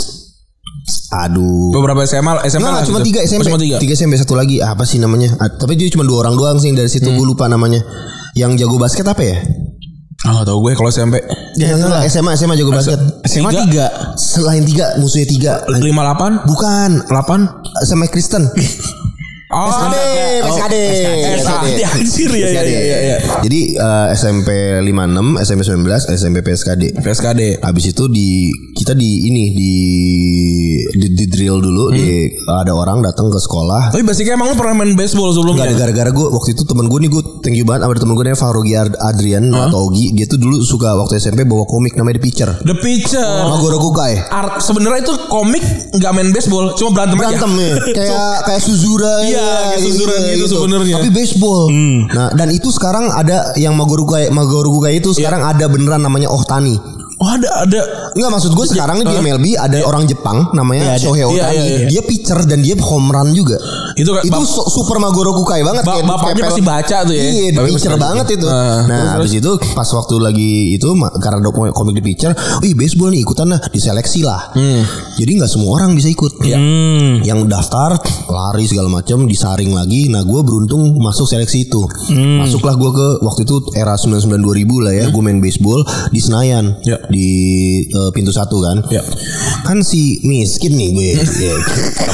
Aduh. 1.10 1.74
Beberapa 1.74 2.06
SMA 2.06 2.38
SMA 2.46 2.62
Nah, 2.62 2.74
lah 2.78 2.84
cuma 2.86 3.02
gitu. 3.02 3.10
tiga 3.10 3.20
SMP. 3.26 3.42
Oh, 3.42 3.46
cuma 3.50 3.58
tiga. 3.58 3.76
Tiga 3.82 3.92
SMP 3.94 4.14
satu 4.14 4.38
lagi 4.38 4.62
apa 4.62 4.86
sih 4.86 5.02
namanya? 5.02 5.34
Ah, 5.36 5.50
tapi 5.50 5.74
dia 5.74 5.90
cuma 5.90 6.06
dua 6.06 6.22
orang 6.22 6.38
doang 6.38 6.56
sih 6.56 6.70
dari 6.70 6.86
situ 6.86 7.10
gue 7.10 7.26
lupa 7.26 7.50
namanya. 7.50 7.82
Yang 8.32 8.62
jago 8.62 8.78
basket 8.78 9.02
apa 9.04 9.22
ya? 9.22 9.36
Ah, 10.20 10.44
tau 10.44 10.60
gue 10.60 10.76
kalau 10.76 10.86
SMP. 10.86 11.18
Ya, 11.56 11.74
enggak, 11.74 12.06
SMA 12.06 12.36
SMA 12.36 12.54
jago 12.54 12.70
basket. 12.70 13.00
SMA 13.24 13.50
Tiga. 13.50 13.62
tiga. 13.64 13.86
Selain 14.14 14.62
tiga 14.62 14.94
musuhnya 15.00 15.26
tiga. 15.26 15.52
58 15.66 16.46
Bukan 16.46 16.90
8 17.08 17.88
sama 17.88 18.04
Kristen. 18.06 18.46
Oh, 19.50 19.66
SKD, 19.66 19.96
SKD, 20.46 20.74
SKD 21.36 21.66
anjir. 21.82 22.30
Ya 22.30 22.48
ya 22.54 22.62
ya 22.62 22.98
ya. 23.02 23.16
Jadi 23.42 23.60
eh, 23.74 24.06
SMP 24.14 24.46
56, 24.78 25.42
SMP 25.42 25.60
19, 25.66 25.90
SMP 26.08 26.36
PSKD. 26.40 26.82
PSKD. 26.96 27.58
Habis 27.58 27.90
itu 27.90 28.06
di 28.06 28.46
kita 28.72 28.94
di 28.94 29.26
ini 29.26 29.50
di 29.50 29.72
di, 30.88 31.06
di 31.10 31.24
drill 31.26 31.58
dulu 31.58 31.90
di 31.90 32.30
ada 32.46 32.70
orang 32.72 33.02
datang 33.02 33.26
ke 33.26 33.38
sekolah. 33.38 33.90
Tapi 33.90 34.02
basicnya 34.02 34.38
emang 34.38 34.50
lu 34.50 34.56
pernah 34.56 34.74
main 34.76 34.94
baseball 34.94 35.28
Gak 35.28 35.42
sebelumnya? 35.42 35.66
gara-gara 35.74 36.10
gue 36.10 36.26
waktu 36.30 36.54
itu 36.54 36.62
temen 36.62 36.86
gue 36.86 36.98
nih 37.00 37.10
gue 37.10 37.22
thank 37.42 37.58
you 37.58 37.66
banget 37.66 37.84
sama 37.84 37.98
temen 37.98 38.14
gue 38.14 38.24
namanya 38.24 38.38
Fahrogi 38.38 38.74
Ad- 38.74 38.98
Adrian 39.02 39.50
atau 39.50 39.90
Ogi 39.90 40.14
dia 40.14 40.24
tuh 40.24 40.38
dulu 40.38 40.62
suka 40.62 40.94
waktu 40.94 41.18
SMP 41.18 41.42
bawa 41.42 41.66
komik 41.66 41.98
namanya 41.98 42.18
The 42.18 42.24
Pitcher. 42.24 42.50
The 42.62 42.76
Pitcher. 42.76 43.50
Magoro 43.50 43.82
Kukai. 43.82 44.14
Art 44.30 44.62
sebenarnya 44.62 45.02
itu 45.02 45.14
komik 45.26 45.62
nggak 45.90 46.12
main 46.12 46.30
baseball, 46.30 46.70
cuma 46.74 46.94
berantem, 46.94 47.18
berantem 47.18 47.50
aja. 47.50 47.66
ya. 47.66 47.74
Kayak 47.98 48.34
kayak 48.46 48.62
Suzura 48.62 49.14
Iya, 49.20 49.39
ya, 49.40 49.54
kayak 49.72 49.80
Suzura 49.80 50.14
gitu 50.28 50.46
sebenarnya. 50.46 50.94
tapi 51.00 51.08
baseball. 51.08 51.72
Nah 52.12 52.28
dan 52.36 52.48
itu 52.52 52.68
sekarang 52.68 53.08
ada 53.08 53.56
yang 53.56 53.72
Magoro 53.74 54.04
Kukai 54.04 55.00
itu 55.00 55.16
sekarang 55.16 55.40
ada 55.40 55.64
beneran 55.66 56.04
namanya 56.04 56.28
Ohtani 56.28 56.76
Oh 57.20 57.28
ada 57.28 57.48
ada. 57.60 57.80
Enggak 58.10 58.30
maksud 58.32 58.52
gue 58.52 58.66
sekarang 58.66 58.96
nih 58.96 59.06
di 59.06 59.16
MLB 59.20 59.46
ada 59.54 59.76
orang 59.84 60.02
Jepang 60.02 60.48
namanya 60.50 60.96
Shohei 60.96 61.20
Iya, 61.20 61.28
Ohtani 61.28 61.52
iya, 61.52 61.64
iya. 61.76 61.86
dia 61.86 62.02
pitcher 62.02 62.40
dan 62.42 62.58
dia 62.58 62.74
home 62.74 63.06
run 63.06 63.30
juga 63.30 63.60
Itu 63.92 64.16
itu 64.18 64.32
bap- 64.32 64.48
super 64.48 64.96
Magoro 64.96 65.30
Kukai 65.34 65.60
banget 65.60 65.84
Ba- 65.84 66.00
kayak- 66.00 66.08
bapaknya 66.08 66.42
pasti 66.42 66.62
baca 66.62 66.96
tuh 67.04 67.12
ya. 67.12 67.22
Iya, 67.22 67.48
Bapaknya 67.52 67.70
pitcher 67.70 67.94
banget 67.96 68.26
itu. 68.32 68.46
Nah, 68.46 68.78
Nah, 68.82 69.04
habis 69.14 69.32
itu 69.32 69.50
pas 69.70 69.86
waktu 69.86 70.14
lagi 70.16 70.50
itu 70.72 70.88
karena 71.14 71.38
ada 71.38 71.50
komik 71.52 71.92
di 71.92 72.02
pitcher, 72.02 72.32
wih 72.58 72.72
baseball 72.72 73.10
nih 73.10 73.20
ikutan 73.20 73.46
lah, 73.46 73.60
diseleksi 73.68 74.24
lah. 74.24 74.50
Hmm. 74.50 74.80
Jadi 75.14 75.30
nggak 75.36 75.50
semua 75.50 75.76
orang 75.76 75.92
bisa 75.92 76.08
ikut. 76.08 76.40
Iya. 76.40 76.56
Hmm. 76.56 77.20
Yang 77.20 77.40
daftar 77.46 78.00
lari 78.26 78.64
segala 78.64 78.88
macam 78.90 79.26
disaring 79.26 79.70
lagi. 79.70 80.08
Nah, 80.08 80.22
gue 80.22 80.40
beruntung 80.40 80.96
masuk 80.96 81.28
seleksi 81.28 81.68
itu. 81.68 81.84
Hmm. 82.08 82.40
Masuklah 82.40 82.74
gue 82.74 82.90
ke 82.90 83.08
waktu 83.20 83.44
itu 83.44 83.60
era 83.74 83.94
99 83.94 84.40
2000 84.40 84.80
lah 84.80 84.92
ya. 84.94 85.04
Gue 85.10 85.20
main 85.20 85.38
baseball 85.38 85.84
di 86.08 86.18
Senayan 86.18 86.80
Ya. 86.82 86.96
Di 87.10 87.28
eh, 87.84 88.10
pintu 88.14 88.30
satu 88.30 88.62
kan. 88.62 88.80
Ya. 88.88 89.02
Kan 89.66 89.82
si 89.82 90.22
miskin 90.24 90.74
nih 90.74 90.88
gue. 90.94 91.10
Ya, 91.40 91.56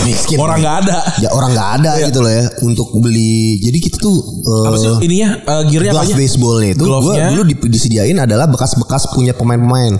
miskin. 0.06 0.38
Orang 0.38 0.62
nggak 0.62 0.76
ada. 0.86 0.98
Ya 1.18 1.28
orang 1.34 1.50
nggak 1.52 1.70
ada 1.82 1.90
gitu 2.00 2.22
loh 2.22 2.30
ya 2.30 2.46
untuk 2.62 2.88
beli. 2.98 3.58
Jadi 3.58 3.78
kita 3.78 3.96
tuh 3.98 4.16
eh, 4.44 4.64
Apa 4.66 4.76
sih 4.78 4.88
ininya 5.04 5.28
uh, 5.44 5.62
gearnya 5.66 5.92
apa 5.92 6.04
baseballnya 6.14 6.70
itu 6.74 6.84
gue 6.84 7.14
dulu 7.32 7.42
di- 7.44 7.58
disediain 7.68 8.16
adalah 8.16 8.46
bekas-bekas 8.46 9.12
punya 9.12 9.34
pemain-pemain. 9.34 9.98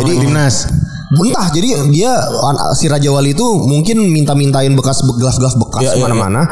jadi 0.00 0.12
timnas. 0.20 0.68
Entah 1.16 1.46
jadi 1.50 1.68
dia 1.88 2.12
si 2.74 2.86
Raja 2.86 3.08
Wali 3.08 3.32
itu 3.32 3.46
mungkin 3.60 4.08
minta-mintain 4.08 4.72
bekas 4.72 5.00
glove-glove 5.00 5.56
bekas 5.58 5.82
Iya, 5.82 5.92
iya, 5.94 6.02
mana-mana 6.02 6.42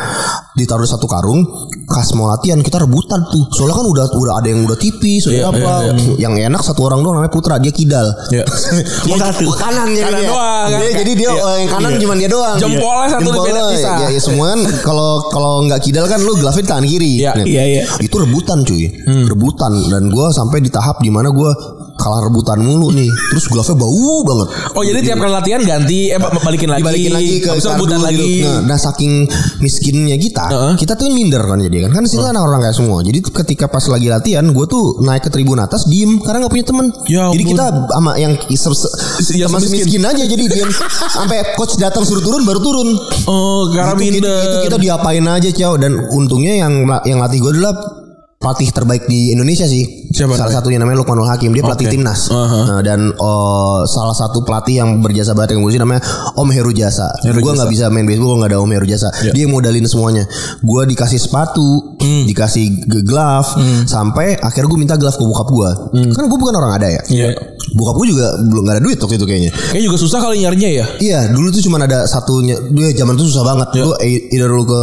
ditaruh 0.52 0.84
di 0.84 0.90
satu 0.90 1.06
karung 1.06 1.40
kas 1.88 2.12
mau 2.12 2.28
latihan 2.28 2.60
kita 2.60 2.78
rebutan 2.78 3.24
tuh. 3.26 3.48
Soalnya 3.50 3.74
kan 3.74 3.86
udah 3.86 4.04
udah 4.12 4.34
ada 4.36 4.48
yang 4.48 4.64
udah 4.64 4.76
tipis 4.76 5.24
Iya, 5.26 5.48
udah 5.48 5.48
apa 5.48 5.72
iya, 5.96 6.14
yang 6.20 6.34
enak 6.50 6.60
satu 6.60 6.84
orang 6.84 7.00
doang 7.00 7.18
namanya 7.18 7.32
Putra 7.32 7.56
dia 7.56 7.72
kidal. 7.72 8.04
Iya. 8.30 8.44
dia 9.06 9.16
satu 9.18 9.48
kanan 9.52 9.88
jadi 9.90 10.04
Kanan 10.06 10.20
dia. 10.20 10.28
doang, 10.28 10.66
kan? 10.68 10.80
Dia- 10.80 10.96
jadi 10.98 11.12
dia 11.14 11.30
Iya. 11.32 11.42
eh, 11.42 11.56
yang 11.64 11.70
kanan 11.70 11.92
cuma 11.96 12.14
dia 12.14 12.28
doang. 12.28 12.56
Jempolnya 12.56 13.08
satu 13.08 13.22
Jempolnya, 13.24 13.62
beda 13.64 13.92
ya, 14.02 14.08
ya 14.12 14.20
semua 14.20 14.46
kan 14.52 14.60
kalau 14.82 15.10
kalau 15.28 15.52
nggak 15.64 15.80
kidal 15.80 16.04
kan 16.04 16.20
lu 16.20 16.36
glove 16.36 16.60
tangan 16.62 16.84
kiri. 16.84 17.24
Iya, 17.24 17.32
Nah, 17.32 17.44
iya, 17.44 17.62
iya. 17.64 17.82
itu 17.98 18.12
rebutan 18.14 18.60
cuy. 18.62 18.86
Rebutan. 19.26 19.72
Dan 19.88 20.08
gue 20.08 20.26
sampai 20.30 20.60
di 20.60 20.68
tahap 20.68 21.00
di 21.00 21.08
mana 21.08 21.32
gue 21.32 21.50
kalah 21.94 22.22
rebutan 22.22 22.58
mulu 22.58 22.90
nih 22.90 23.06
terus 23.30 23.46
glove-nya 23.46 23.76
bau 23.76 24.16
banget 24.22 24.48
Oh 24.72 24.82
jadi 24.82 24.98
tiap 25.02 25.18
kali 25.18 25.30
latihan 25.30 25.60
ganti 25.62 26.08
eh 26.08 26.16
ba- 26.16 26.32
balikin 26.34 26.66
lagi. 26.66 26.80
dibalikin 26.80 27.12
lagi 27.12 27.34
ke 27.38 27.50
itu 27.52 27.68
rebutan 27.68 27.98
gitu. 27.98 28.06
lagi. 28.06 28.32
Nah, 28.42 28.58
nah 28.64 28.78
saking 28.78 29.12
miskinnya 29.58 30.16
kita, 30.16 30.44
Heeh. 30.44 30.74
kita 30.76 30.94
tuh 30.94 31.08
minder 31.08 31.40
kan 31.40 31.60
jadi 31.60 31.86
kan. 31.86 31.90
Kan 31.92 32.04
situ 32.04 32.20
kan 32.20 32.34
orang 32.34 32.58
kayak 32.58 32.72
semua. 32.72 33.00
Jadi 33.00 33.20
ketika 33.22 33.66
pas 33.66 33.84
lagi 33.84 34.08
latihan, 34.08 34.44
gue 34.44 34.66
tuh 34.66 34.98
naik 35.00 35.22
ke 35.22 35.30
tribun 35.30 35.58
atas 35.58 35.84
diem 35.84 36.18
karena 36.18 36.42
nggak 36.42 36.52
punya 36.52 36.66
temen. 36.66 36.86
Ya 37.06 37.28
jadi 37.28 37.44
ampun. 37.44 37.52
kita 37.52 37.64
sama 37.90 38.10
yang 38.16 38.32
se- 38.48 38.94
se- 39.20 39.36
Yang 39.36 39.50
sama 39.50 39.58
miskin 39.62 40.02
aja 40.02 40.22
jadi 40.24 40.44
diem 40.48 40.70
sampai 41.16 41.38
coach 41.54 41.76
datang 41.76 42.02
suruh 42.02 42.20
turun 42.20 42.42
baru 42.42 42.58
turun. 42.58 42.88
Oh 43.26 43.68
karena 43.68 43.92
Itu, 43.92 44.00
itu, 44.00 44.12
minder. 44.18 44.40
itu 44.40 44.56
kita 44.66 44.76
diapain 44.80 45.24
aja 45.24 45.48
cow 45.52 45.72
dan 45.76 45.92
untungnya 46.08 46.54
yang 46.58 46.72
yang 47.04 47.18
latih 47.20 47.38
gue 47.38 47.52
adalah 47.52 48.01
pelatih 48.42 48.68
terbaik 48.68 49.06
di 49.06 49.30
Indonesia 49.30 49.64
sih. 49.64 50.02
Siapa 50.12 50.36
salah 50.36 50.60
satunya 50.60 50.76
namanya 50.76 51.00
Lukmanul 51.00 51.24
Hakim, 51.24 51.56
dia 51.56 51.64
pelatih 51.64 51.88
Oke. 51.88 51.94
timnas. 51.96 52.28
Aha. 52.28 52.60
Nah, 52.68 52.80
dan 52.84 53.16
oh, 53.16 53.88
salah 53.88 54.12
satu 54.12 54.44
pelatih 54.44 54.84
yang 54.84 55.00
berjasa 55.00 55.32
banget 55.32 55.56
yang 55.56 55.64
gue 55.64 55.72
namanya 55.80 56.04
Om 56.36 56.48
Heru 56.52 56.68
Jasa. 56.68 57.08
Heru 57.24 57.40
Gue 57.40 57.56
nggak 57.56 57.70
bisa 57.72 57.88
main 57.88 58.04
baseball, 58.04 58.36
gue 58.36 58.38
nggak 58.44 58.50
ada 58.52 58.58
Om 58.60 58.70
Heru 58.76 58.84
Jasa. 58.84 59.08
Ya. 59.24 59.32
Dia 59.32 59.48
modalin 59.48 59.88
semuanya. 59.88 60.28
Gue 60.60 60.84
dikasih 60.84 61.16
sepatu, 61.16 61.96
Hmm. 61.96 62.26
dikasih 62.28 62.66
glove, 63.06 63.48
sampai 63.86 64.36
akhirnya 64.36 64.68
gue 64.68 64.80
minta 64.80 64.94
glove 64.98 65.16
ke 65.16 65.24
bokap 65.24 65.48
gue. 65.48 65.70
Kan 66.12 66.24
gue 66.28 66.36
bukan 66.36 66.54
orang 66.60 66.76
ada 66.76 66.88
ya. 66.92 67.00
Hmm. 67.08 67.14
Iya. 67.16 67.26
Bokap 67.72 67.94
gue 67.96 68.06
juga 68.12 68.26
belum 68.36 68.62
nggak 68.68 68.74
ada 68.76 68.82
duit 68.84 68.98
waktu 69.00 69.16
itu 69.16 69.24
kayaknya. 69.24 69.50
Kayaknya 69.72 69.84
juga 69.88 69.98
susah 69.98 70.18
kali 70.20 70.36
nyarinya 70.44 70.68
ya. 70.68 70.84
Iya, 71.00 71.20
dulu 71.32 71.48
tuh 71.48 71.62
cuma 71.64 71.80
ada 71.80 72.04
satunya. 72.04 72.60
Dia 72.68 72.92
zaman 72.92 73.16
itu 73.16 73.32
susah 73.32 73.44
banget. 73.48 73.68
Lu 73.80 73.96
e- 73.96 74.28
either 74.28 74.50
lu 74.50 74.68
ke 74.68 74.80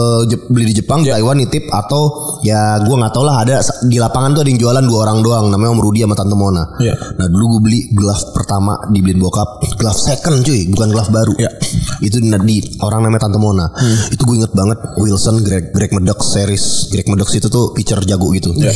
beli 0.50 0.74
di 0.74 0.82
Jepang, 0.82 1.06
Ya. 1.06 1.22
Taiwan 1.22 1.38
nitip 1.38 1.70
atau 1.70 2.34
ya 2.42 2.82
gua 2.82 3.06
nggak 3.06 3.14
tau 3.14 3.24
lah 3.28 3.46
ada 3.50 3.66
di 3.90 3.98
lapangan 3.98 4.38
tuh 4.38 4.42
ada 4.46 4.50
yang 4.54 4.62
jualan 4.62 4.86
dua 4.86 5.00
orang 5.10 5.20
doang 5.26 5.46
namanya 5.50 5.74
Om 5.74 5.82
Rudi 5.82 6.00
sama 6.06 6.16
Tante 6.16 6.36
Mona. 6.38 6.64
Ya. 6.78 6.94
Nah, 6.94 7.28
dulu 7.28 7.58
gue 7.58 7.62
beli 7.66 7.80
glove 7.92 8.32
pertama 8.32 8.78
dibeliin 8.94 9.18
bokap, 9.18 9.66
glove 9.76 9.98
second 9.98 10.46
cuy, 10.46 10.70
bukan 10.70 10.88
glove 10.94 11.10
baru. 11.10 11.34
Ya. 11.42 11.52
Itu 12.00 12.22
di, 12.22 12.30
di 12.30 12.58
orang 12.86 13.10
namanya 13.10 13.26
Tante 13.26 13.42
Mona. 13.42 13.66
Itu 14.14 14.22
gue 14.24 14.36
inget 14.40 14.54
banget 14.54 14.78
Wilson 15.02 15.42
Greg 15.42 15.74
Greg 15.74 15.92
Medux 15.92 16.22
series. 16.22 16.94
Greg 16.94 17.10
Medux 17.10 17.34
itu 17.34 17.50
tuh 17.50 17.74
pitcher 17.74 18.00
jago 18.06 18.30
gitu. 18.32 18.54
Ya. 18.56 18.72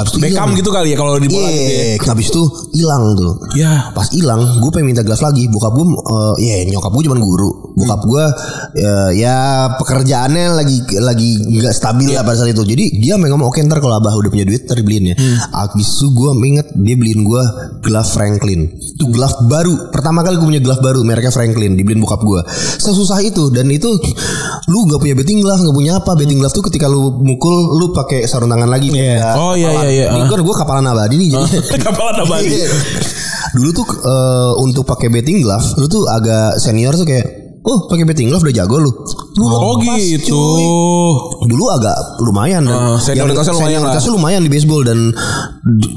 Habis 0.00 0.12
itu 0.16 0.20
Beckham 0.24 0.48
gitu 0.56 0.70
kali 0.72 0.88
ya 0.92 0.96
kalau 0.96 1.20
di 1.20 1.28
bola 1.28 1.48
gitu 1.48 1.60
ya. 1.68 1.82
Iya, 1.92 2.08
habis 2.08 2.26
itu 2.32 2.42
hilang 2.72 3.02
tuh. 3.14 3.32
Ya. 3.52 3.92
Pas 3.92 4.08
hilang, 4.08 4.40
gue 4.58 4.70
pengen 4.72 4.96
minta 4.96 5.04
glove 5.04 5.20
lagi. 5.20 5.44
Bokap 5.46 5.76
gue, 5.76 5.86
eh, 5.86 6.32
ya 6.40 6.54
nyokap 6.66 6.90
gue 6.90 7.02
cuma 7.04 7.20
guru. 7.20 7.50
Bokap 7.76 8.00
gue, 8.02 8.24
eh, 8.76 9.10
ya 9.20 9.36
pekerjaannya 9.76 10.44
lagi 10.56 10.76
lagi 10.98 11.30
nggak 11.52 11.74
stabil 11.76 12.10
lah 12.10 12.24
pada 12.24 12.40
saat 12.40 12.50
itu. 12.50 12.64
Jadi 12.64 12.96
dia 12.98 13.20
memang 13.20 13.36
ngomong 13.36 13.52
oke 13.52 13.60
ntar 13.62 13.78
kalau 13.78 13.94
abah 13.94 14.16
udah 14.16 14.26
punya 14.28 14.42
duit 14.42 14.64
ntar 14.64 14.74
dibeliin 14.74 15.12
ya. 15.12 15.16
Abis 15.54 16.00
itu 16.00 16.10
gue 16.10 16.30
inget 16.48 16.66
dia 16.74 16.94
beliin 16.96 17.22
gue 17.22 17.42
glove 17.80 18.10
Franklin. 18.10 18.72
Itu 18.74 19.06
glove 19.06 19.36
baru. 19.46 19.92
Pertama 19.92 20.20
kali 20.20 20.40
gue 20.40 20.48
punya 20.48 20.62
glove 20.62 20.80
baru 20.80 21.00
mereknya 21.04 21.30
Franklin. 21.30 21.76
Dibeliin 21.76 22.00
bokap 22.00 22.24
gue. 22.24 22.40
Sesusah 22.80 23.20
itu 23.20 23.52
dan 23.52 23.68
itu 23.68 23.86
lu 24.66 24.86
nggak 24.86 25.00
punya 25.00 25.14
betting 25.14 25.40
glove 25.40 25.60
nggak 25.60 25.76
punya 25.76 25.92
apa 25.98 26.12
betting 26.14 26.38
glove 26.38 26.52
tuh 26.52 26.64
ketika 26.66 26.86
lu 26.86 27.20
mukul 27.20 27.76
lu 27.76 27.92
pakai 27.92 28.24
sarung 28.24 28.50
tangan 28.50 28.66
lagi. 28.66 28.88
Ya, 28.90 29.32
Oh, 29.40 29.54
iya, 29.56 29.70
iya, 29.72 29.89
iya. 29.90 30.06
Ini 30.14 30.30
kan 30.30 30.40
gue 30.40 30.54
kapalan 30.54 30.86
abadi 30.86 31.14
nih 31.18 31.28
jadi. 31.34 31.48
Kapalan 31.90 32.16
abadi. 32.22 32.48
Iya. 32.48 32.68
Dulu 33.58 33.70
tuh 33.74 33.86
eh, 34.00 34.52
untuk 34.62 34.86
pakai 34.86 35.10
betting 35.10 35.42
glove, 35.42 35.66
lu 35.76 35.86
tuh 35.86 36.06
agak 36.06 36.56
senior 36.56 36.94
tuh 36.94 37.02
kayak, 37.02 37.26
oh 37.66 37.90
pakai 37.90 38.06
betting 38.06 38.30
glove 38.30 38.46
udah 38.46 38.54
jago 38.54 38.76
lu. 38.78 38.90
Dulu 39.34 39.50
Oh 39.50 39.76
pas, 39.82 39.98
gitu. 39.98 40.30
cuy. 40.30 40.64
Dulu 41.50 41.64
agak 41.68 41.96
lumayan 42.22 42.62
Ah, 42.64 42.94
senioritasnya 42.96 43.52
lumayan 43.52 43.80
senioritasnya 43.82 44.12
lumayan 44.14 44.40
di 44.46 44.50
baseball 44.54 44.82
dan 44.86 45.10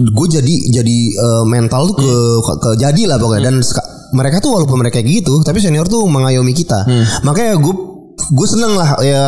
gue 0.09 0.27
jadi 0.27 0.55
jadi 0.73 0.97
eh, 1.13 1.43
mental 1.45 1.93
tuh 1.93 2.01
ke, 2.01 2.13
ke, 2.41 2.53
ke 2.57 2.69
jadi 2.81 3.01
lah 3.13 3.17
pokoknya 3.21 3.53
dan 3.53 3.55
mereka 4.13 4.37
tuh 4.37 4.53
walaupun 4.53 4.77
mereka 4.77 5.01
gitu 5.01 5.41
tapi 5.41 5.57
senior 5.57 5.89
tuh 5.89 6.05
mengayomi 6.05 6.53
kita 6.53 6.85
makanya 7.25 7.57
gue 7.57 7.73
gue 8.13 8.47
seneng 8.47 8.73
lah 8.77 8.97
ya 9.03 9.25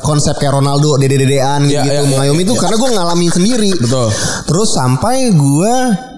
konsep 0.00 0.38
kayak 0.38 0.58
Ronaldo 0.58 0.96
dede-dedean 0.96 1.66
Ya, 1.68 1.82
gitu 1.84 1.88
ya, 1.92 2.00
ya, 2.00 2.08
mengayomi 2.08 2.42
ya. 2.46 2.56
karena 2.56 2.76
gue 2.78 2.90
ngalamin 2.96 3.30
sendiri 3.30 3.70
Betul. 3.76 4.08
terus 4.48 4.68
sampai 4.72 5.34
gue 5.34 5.74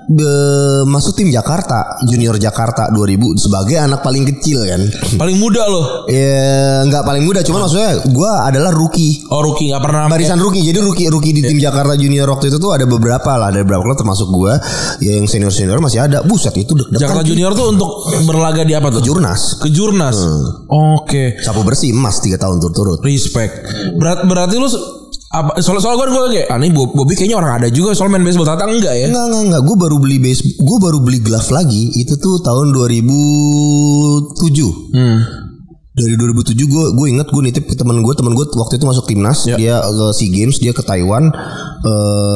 be- 0.09 0.85
masuk 0.87 1.15
tim 1.15 1.29
Jakarta 1.31 2.03
Junior 2.07 2.35
Jakarta 2.37 2.91
2000 2.91 3.39
sebagai 3.39 3.77
anak 3.79 4.03
paling 4.03 4.25
kecil 4.27 4.65
kan. 4.67 4.83
Paling 5.19 5.37
muda 5.39 5.63
loh. 5.67 6.07
Ya 6.11 6.83
nggak 6.87 7.03
paling 7.05 7.23
muda, 7.23 7.41
cuman 7.43 7.67
maksudnya 7.67 8.03
gue 8.03 8.31
adalah 8.47 8.71
rookie. 8.75 9.27
Oh 9.31 9.43
rookie 9.43 9.71
nggak 9.71 9.83
pernah 9.83 10.11
Barisan 10.11 10.39
rookie, 10.41 10.63
jadi 10.63 10.79
rookie 10.83 11.07
rookie 11.09 11.33
di 11.33 11.43
tim 11.43 11.59
Jakarta 11.59 11.95
Junior 11.95 12.27
waktu 12.29 12.51
itu 12.51 12.59
tuh 12.59 12.75
ada 12.75 12.85
beberapa 12.85 13.39
lah, 13.39 13.55
ada 13.55 13.63
beberapa 13.63 13.83
klub 13.87 13.99
termasuk 13.99 14.29
gue. 14.29 14.53
Ya 15.05 15.19
yang 15.19 15.27
senior 15.27 15.53
senior 15.55 15.79
masih 15.79 16.03
ada. 16.03 16.23
Buset 16.23 16.55
itu 16.57 16.73
deg-degan. 16.75 17.03
Jakarta 17.03 17.23
Junior 17.27 17.53
tuh 17.53 17.67
untuk 17.71 17.91
berlaga 18.25 18.63
di 18.63 18.73
apa 18.73 18.89
tuh? 18.91 19.03
Jurnas. 19.03 19.59
Ke 19.59 19.69
Jurnas. 19.69 20.17
Oke. 20.69 21.39
Sapu 21.43 21.63
bersih 21.63 21.93
emas 21.93 22.19
3 22.23 22.39
tahun 22.39 22.59
turut-turut. 22.59 22.99
Respect. 23.03 23.67
Berat 23.99 24.25
berarti 24.25 24.57
lu 24.59 24.69
apa 25.33 25.65
soal 25.65 25.81
soal 25.81 25.97
gue 25.97 26.13
gue 26.13 26.25
kayak 26.37 26.49
ah 26.53 26.61
Bob- 26.69 26.93
Bobby 26.93 27.17
kayaknya 27.17 27.41
orang 27.41 27.57
ada 27.57 27.73
juga 27.73 27.97
soal 27.97 28.13
main 28.13 28.21
baseball 28.21 28.45
Tata 28.45 28.69
enggak 28.69 28.93
ya? 28.93 29.09
Enggak 29.09 29.25
enggak 29.33 29.43
enggak, 29.49 29.63
gue 29.65 29.77
baru 29.81 29.97
beli 29.97 30.21
base, 30.21 30.61
gue 30.61 30.79
baru 30.79 31.01
beli 31.01 31.25
glove 31.25 31.49
lagi. 31.49 31.97
Itu 31.97 32.21
tuh 32.21 32.45
tahun 32.45 32.77
2007. 32.77 34.93
Hmm. 34.93 35.19
Dari 35.93 36.17
2007 36.17 36.57
gue 36.57 36.85
gue 36.91 37.07
inget 37.07 37.29
gue 37.29 37.43
nitip 37.43 37.65
ke 37.65 37.77
teman 37.77 38.01
gue 38.01 38.15
teman 38.15 38.33
gue 38.33 38.49
waktu 38.51 38.75
itu 38.75 38.85
masuk 38.85 39.05
timnas 39.05 39.45
Ya. 39.45 39.57
dia 39.57 39.77
ke 39.77 40.05
Sea 40.11 40.31
Games 40.31 40.57
dia 40.57 40.73
ke 40.73 40.81
Taiwan 40.81 41.29
eh 41.83 41.89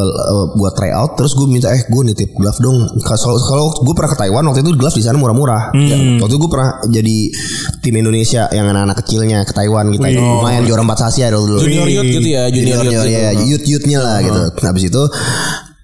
eh, 0.04 0.44
buat 0.52 0.74
tryout 0.74 1.16
terus 1.16 1.32
gue 1.32 1.46
minta 1.46 1.70
eh 1.70 1.80
gue 1.82 2.02
nitip 2.04 2.34
glove 2.34 2.58
dong 2.58 2.84
kalau 3.00 3.72
gue 3.72 3.94
pernah 3.94 4.12
ke 4.12 4.18
Taiwan 4.18 4.44
waktu 4.44 4.60
itu 4.60 4.76
glove 4.76 4.92
di 4.92 5.00
sana 5.00 5.16
murah-murah 5.16 5.72
Hmm. 5.72 5.88
Ya, 5.88 5.96
waktu 6.18 6.32
itu 6.32 6.40
gue 6.42 6.50
pernah 6.50 6.70
jadi 6.86 7.16
tim 7.80 7.94
Indonesia 7.96 8.44
yang 8.50 8.66
anak-anak 8.66 8.96
kecilnya 9.00 9.38
ke 9.42 9.52
Taiwan 9.52 9.88
kita 9.88 10.04
lumayan 10.12 10.62
juara 10.62 10.82
empat 10.82 11.00
Asia 11.06 11.32
dulu 11.32 11.56
Oh. 11.56 11.60
Junior 11.62 11.88
youth 11.88 12.10
gitu 12.12 12.28
ya, 12.28 12.42
junior 12.48 12.76
junior, 12.78 12.92
youth 13.00 13.08
ya 13.08 13.30
gitu. 13.32 13.44
youth 13.48 13.64
youthnya 13.66 13.98
lah 14.00 14.16
gitu 14.20 14.40
nah, 14.52 14.68
habis 14.68 14.84
itu 14.84 15.02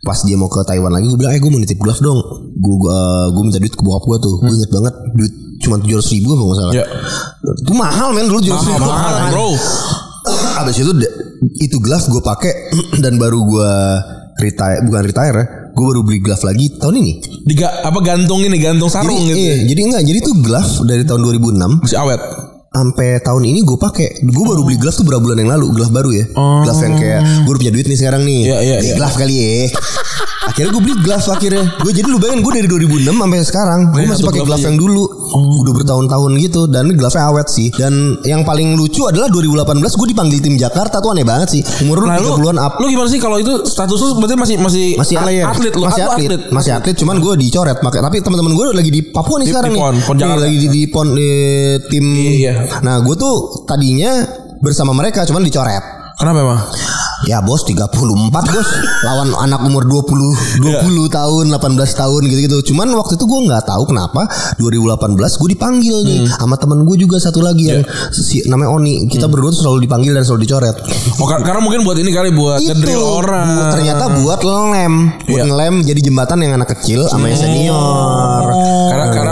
pas 0.02 0.18
dia 0.20 0.34
mau 0.34 0.50
ke 0.50 0.60
Taiwan 0.62 0.90
lagi 0.90 1.06
gue 1.06 1.16
bilang 1.16 1.32
eh 1.32 1.40
gue 1.40 1.48
mau 1.48 1.56
nitip 1.56 1.78
glove 1.78 2.00
dong 2.00 2.18
gue 2.52 2.76
uh, 2.84 3.26
gue 3.30 3.42
minta 3.42 3.56
duit 3.56 3.70
ke 3.70 3.80
bokap 3.80 4.04
gue 4.04 4.16
tuh 4.20 4.34
gue 4.40 4.52
inget 4.52 4.68
banget 4.68 4.94
duit 5.14 5.32
cuma 5.62 5.78
tujuh 5.78 5.96
ratus 5.96 6.10
ribu 6.12 6.28
kalau 6.28 6.44
nggak 6.44 6.58
salah 6.58 6.74
Ya. 6.74 6.84
itu 7.56 7.72
mahal 7.72 8.08
men 8.10 8.26
dulu 8.26 8.38
tujuh 8.38 8.52
ratus 8.52 8.66
Mahal, 8.66 8.78
ribu 8.78 8.90
mahal, 8.90 9.14
bro. 9.30 9.48
abis 10.60 10.74
itu 10.76 10.92
itu 11.58 11.76
glove 11.78 12.06
gue 12.08 12.22
pakai 12.22 12.52
dan 13.02 13.16
baru 13.16 13.38
gue 13.40 13.70
retire 14.38 14.82
bukan 14.82 15.02
retire 15.02 15.34
ya 15.34 15.44
gue 15.72 15.84
baru 15.86 16.00
beli 16.02 16.20
glove 16.20 16.44
lagi 16.44 16.66
tahun 16.76 17.00
ini 17.00 17.12
Diga, 17.42 17.82
apa 17.82 17.98
gantung 17.98 18.38
ini 18.38 18.54
gantung 18.54 18.86
sarung 18.86 19.16
jadi, 19.16 19.26
gitu. 19.26 19.38
iya, 19.40 19.54
jadi 19.66 19.80
enggak 19.82 20.02
jadi 20.04 20.18
tuh 20.20 20.34
glove 20.38 20.72
dari 20.84 21.02
tahun 21.02 21.20
2006 21.24 21.82
Masih 21.82 21.98
awet. 21.98 22.20
Sampai 22.72 23.20
tahun 23.20 23.42
ini 23.44 23.60
gue 23.62 23.76
pakai. 23.76 24.24
Gue 24.24 24.44
baru 24.44 24.60
beli 24.62 24.76
glove 24.76 24.94
tuh 24.94 25.04
berapa 25.04 25.20
bulan 25.20 25.38
yang 25.38 25.50
lalu? 25.50 25.66
Glove 25.72 25.92
baru 25.92 26.10
ya? 26.10 26.24
Glove 26.34 26.80
yang 26.80 26.94
kayak 26.96 27.20
gue 27.44 27.54
punya 27.54 27.70
duit 27.70 27.84
nih 27.84 27.98
sekarang 27.98 28.22
nih. 28.22 28.40
Iya, 28.42 28.56
iya, 28.58 28.76
Beli 28.78 28.88
iya. 28.88 28.96
glove 28.96 29.14
kali 29.14 29.34
ya. 29.36 29.52
Akhirnya 30.42 30.70
gue 30.70 30.82
beli 30.82 30.96
glove 30.98 31.26
akhirnya. 31.28 31.64
Gue 31.78 31.92
jadi 31.92 32.06
lu 32.06 32.18
bayangin 32.18 32.40
gue 32.40 32.52
dari 32.54 32.68
2006 32.68 33.14
sampai 33.14 33.38
sekarang 33.42 33.80
gue 33.86 33.94
Beli 33.94 34.08
masih 34.08 34.24
pakai 34.26 34.42
glove 34.42 34.58
aja. 34.58 34.66
yang 34.66 34.76
dulu. 34.76 35.04
Udah 35.32 35.72
bertahun-tahun 35.74 36.30
gitu 36.40 36.60
dan 36.66 36.90
glove 36.90 37.12
nya 37.12 37.24
awet 37.26 37.48
sih. 37.48 37.68
Dan 37.70 37.92
yang 38.22 38.42
paling 38.42 38.74
lucu 38.74 39.04
adalah 39.04 39.28
2018 39.28 39.62
gue 39.80 40.08
dipanggil 40.08 40.38
tim 40.40 40.56
Jakarta 40.56 40.98
tuh 40.98 41.12
aneh 41.12 41.22
banget 41.22 41.48
sih. 41.50 41.62
Umur 41.82 42.00
lu 42.00 42.06
Nah, 42.06 42.18
lu, 42.18 42.36
30-an 42.36 42.58
up. 42.58 42.72
lu 42.76 42.88
gimana 42.88 43.06
sih 43.06 43.16
kalau 43.16 43.36
itu 43.36 43.52
status 43.62 43.96
lu 43.96 44.18
berarti 44.18 44.34
masih 44.34 44.56
masih 44.58 44.86
masih 44.94 45.16
player. 45.16 45.44
atlet 45.46 45.72
lu, 45.72 45.82
masih 45.82 46.02
Lu 46.02 46.10
atlet, 46.10 46.40
masih 46.50 46.72
atlet 46.74 46.96
cuman 46.96 47.16
gue 47.18 47.32
dicoret. 47.38 47.76
Tapi 47.78 48.16
teman-teman 48.18 48.52
gue 48.52 48.64
lagi 48.74 48.90
di 48.90 49.00
Papua 49.04 49.36
nih 49.38 49.46
Di- 49.46 49.52
sekarang 49.52 49.68
di 49.68 49.74
nih. 49.74 49.80
PON, 49.80 49.94
PON 50.00 50.14
Nih, 50.14 50.20
Jakarta. 50.22 50.42
lagi 50.42 50.56
di, 50.56 50.68
di 50.68 50.82
pon 50.86 51.06
di 51.12 51.30
tim 51.86 52.04
Iya. 52.12 52.52
Nah 52.80 52.98
gue 52.98 53.14
tuh 53.14 53.34
tadinya 53.64 54.22
bersama 54.58 54.92
mereka 54.92 55.22
cuman 55.22 55.42
dicoret. 55.42 55.82
Kenapa 56.12 56.38
emang? 56.38 56.60
ya 57.22 57.38
bos 57.38 57.62
34 57.62 57.94
bos. 58.34 58.68
Lawan 59.06 59.30
anak 59.32 59.62
umur 59.62 59.86
20 59.86 60.58
20 60.58 61.06
tahun 61.08 61.44
18 61.50 61.58
tahun 61.94 62.20
gitu-gitu. 62.26 62.58
Cuman 62.68 62.90
waktu 62.92 63.14
itu 63.14 63.24
gue 63.24 63.40
nggak 63.46 63.62
tahu 63.64 63.86
kenapa 63.86 64.26
2018 64.58 64.98
gue 65.14 65.48
dipanggil 65.50 65.96
nih 66.02 66.26
sama 66.28 66.58
temen 66.58 66.82
gue 66.82 66.96
juga 66.96 67.18
satu 67.18 67.38
lagi 67.38 67.70
yang 67.70 67.82
si 68.10 68.42
namanya 68.44 68.74
Oni. 68.74 69.06
Kita 69.06 69.26
berdua 69.26 69.50
tuh 69.50 69.62
selalu 69.62 69.86
dipanggil 69.86 70.12
dan 70.12 70.22
selalu 70.22 70.40
dicoret. 70.44 70.76
Oh, 71.16 71.26
kar- 71.26 71.42
karena 71.42 71.62
mungkin 71.62 71.82
buat 71.82 71.94
ini 71.96 72.10
kali 72.10 72.30
buat 72.30 72.58
itu 72.58 72.90
orang. 72.98 73.70
ternyata 73.72 74.04
buat 74.18 74.40
lem 74.42 74.94
buat 75.22 75.38
Iya. 75.38 75.44
ngelem 75.46 75.74
jadi 75.86 76.00
jembatan 76.02 76.38
yang 76.38 76.52
anak 76.54 76.74
kecil 76.74 77.06
sama 77.06 77.30
yang 77.30 77.38
senior. 77.38 77.78
Karena 78.42 78.54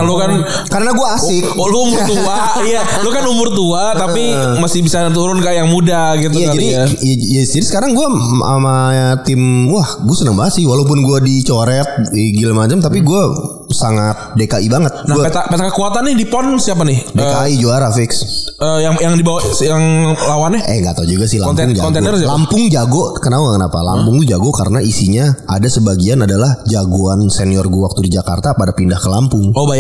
karena 0.00 0.08
lu 0.08 0.14
kan 0.16 0.30
karena 0.66 0.90
gue 0.90 1.08
asik 1.12 1.44
Oh, 1.52 1.66
lu 1.66 1.78
umur 1.84 2.00
tua, 2.02 2.36
iya. 2.66 2.80
Lu 3.00 3.10
kan 3.10 3.24
umur 3.24 3.48
tua 3.50 3.92
tapi 3.92 4.32
masih 4.56 4.80
bisa 4.80 5.04
turun 5.10 5.38
ke 5.38 5.52
yang 5.52 5.68
muda 5.68 6.16
gitu 6.16 6.34
Iya 6.34 6.48
jadi 6.50 6.66
ya. 6.66 6.84
iya, 6.98 7.16
iya, 7.30 7.42
jadi 7.44 7.62
sekarang 7.62 7.92
gue 7.92 8.06
sama 8.40 8.76
tim 9.20 9.40
wah 9.68 10.00
gue 10.00 10.16
seneng 10.16 10.34
banget 10.34 10.56
sih 10.56 10.64
walaupun 10.64 11.00
gue 11.00 11.18
dicoret 11.22 11.84
eh, 12.10 12.32
gila 12.32 12.56
macam 12.56 12.78
tapi 12.78 13.00
gue 13.00 13.22
sangat 13.70 14.34
DKI 14.34 14.66
banget. 14.66 14.90
Nah, 15.04 15.14
Gua 15.14 15.24
peta 15.24 15.46
peta 15.46 15.62
kekuatan 15.64 16.02
nih 16.02 16.16
di 16.16 16.26
PON 16.26 16.58
siapa 16.58 16.82
nih? 16.82 16.98
Eh, 16.98 17.14
DKI 17.14 17.54
juara 17.56 17.86
fix. 17.88 18.10
eh, 18.52 18.78
yang 18.80 18.98
yang 18.98 19.14
di 19.14 19.22
bawah 19.22 19.38
yang 19.56 19.78
lawannya? 20.12 20.60
Eh 20.64 20.82
nggak 20.82 20.92
tahu 20.92 21.06
juga 21.06 21.24
sih 21.24 21.38
Lampung 21.38 21.54
Konten- 21.56 21.70
jago. 21.72 21.84
kontainer 21.86 22.12
siapa? 22.12 22.30
Lampung 22.30 22.62
jago 22.66 23.02
kenapa 23.14 23.46
kenapa? 23.54 23.78
Lampung 23.80 24.14
tuh 24.18 24.28
jago 24.28 24.50
karena 24.50 24.78
isinya 24.80 25.24
ada 25.46 25.64
sebagian 25.66 26.18
adalah 26.20 26.58
jagoan 26.66 27.30
senior 27.30 27.62
gue 27.64 27.78
waktu 27.80 28.00
di 28.04 28.12
Jakarta 28.12 28.52
pada 28.52 28.72
pindah 28.72 28.98
ke 28.98 29.06
Lampung. 29.06 29.54
Oh, 29.54 29.70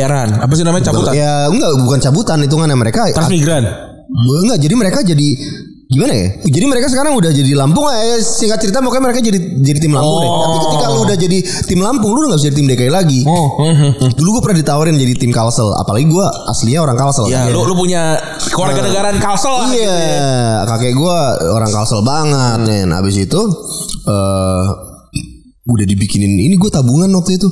Apa 0.42 0.52
sih 0.58 0.64
namanya 0.66 0.90
cabutan? 0.90 1.12
Ya 1.14 1.46
enggak 1.46 1.70
bukan 1.86 1.98
cabutan 2.02 2.38
hitungannya 2.42 2.76
mereka 2.76 3.06
Transmigran. 3.14 3.64
Enggak, 4.10 4.58
jadi 4.58 4.74
mereka 4.74 4.98
jadi 5.06 5.28
gimana 5.90 6.14
ya? 6.14 6.28
Jadi 6.46 6.64
mereka 6.70 6.86
sekarang 6.86 7.18
udah 7.18 7.34
jadi 7.34 7.50
Lampung 7.58 7.82
eh, 7.90 8.22
singkat 8.22 8.62
cerita 8.62 8.78
pokoknya 8.78 9.10
mereka 9.10 9.20
jadi 9.22 9.38
jadi 9.38 9.78
tim 9.82 9.94
Lampung 9.94 10.22
deh. 10.22 10.30
Tapi 10.30 10.56
ketika 10.66 10.86
lu 10.90 11.00
udah 11.02 11.16
jadi 11.18 11.38
tim 11.66 11.80
Lampung 11.82 12.10
lu 12.14 12.18
udah 12.26 12.28
gak 12.34 12.38
bisa 12.42 12.46
jadi 12.50 12.56
tim 12.58 12.66
DKI 12.70 12.90
lagi. 12.94 13.20
Oh, 13.26 13.58
hmm, 13.58 14.14
Dulu 14.14 14.28
gue 14.38 14.42
pernah 14.42 14.58
ditawarin 14.62 14.94
jadi 14.98 15.14
tim 15.18 15.30
Kalsel, 15.34 15.70
apalagi 15.74 16.06
gue 16.06 16.26
aslinya 16.46 16.80
orang 16.86 16.94
Kalsel. 16.98 17.26
Ya, 17.30 17.50
lu 17.50 17.66
lu 17.66 17.74
punya 17.74 18.18
keluarga 18.54 18.86
negaraan 18.86 19.18
Kalsel 19.18 19.50
lah. 19.50 19.68
Iya, 19.70 19.98
kakek 20.70 20.94
gue 20.94 21.18
orang 21.54 21.70
Kalsel 21.70 22.00
banget, 22.06 22.58
men. 22.66 22.90
Abis 22.94 23.26
itu 23.26 23.40
eh 24.06 24.66
udah 25.70 25.86
dibikinin 25.86 26.34
ini 26.34 26.58
gue 26.58 26.70
tabungan 26.72 27.06
waktu 27.14 27.38
itu 27.38 27.46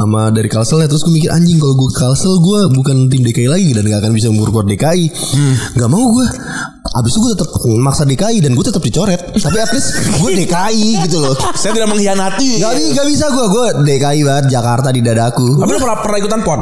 sama 0.00 0.32
dari 0.32 0.48
Kalsel 0.48 0.80
ya 0.80 0.88
terus 0.88 1.04
gue 1.04 1.12
mikir 1.12 1.28
anjing 1.28 1.60
kalau 1.60 1.76
gue 1.76 1.90
Kalsel 1.92 2.40
gue 2.40 2.60
bukan 2.72 3.12
tim 3.12 3.20
DKI 3.20 3.52
lagi 3.52 3.76
dan 3.76 3.84
gak 3.84 4.00
akan 4.00 4.12
bisa 4.16 4.32
memperkuat 4.32 4.64
DKI 4.64 5.04
nggak 5.76 5.90
mau 5.92 6.08
gue 6.16 6.26
abis 6.82 7.12
itu 7.12 7.20
gue 7.20 7.30
tetap 7.32 7.48
maksa 7.76 8.02
DKI 8.02 8.40
dan 8.40 8.52
gue 8.52 8.62
tetap 8.62 8.80
dicoret 8.80 9.20
tapi 9.30 9.56
at 9.56 9.70
least 9.70 9.90
gue 10.16 10.30
DKI 10.34 11.04
gitu 11.04 11.18
loh 11.18 11.34
Saya 11.52 11.72
tidak 11.72 11.88
mengkhianati. 11.88 12.56
Gak, 12.56 12.72
bi- 12.72 12.90
gak 12.90 13.06
bisa 13.06 13.24
gue 13.28 13.46
Gue 13.46 13.66
DKI 13.84 14.20
banget 14.22 14.44
Jakarta 14.48 14.88
di 14.88 14.98
dadaku 14.98 15.56
Tapi 15.56 15.70
lu 15.70 15.78
pernah, 15.78 15.98
pernah 15.98 16.18
ikutan 16.18 16.40
PON? 16.40 16.60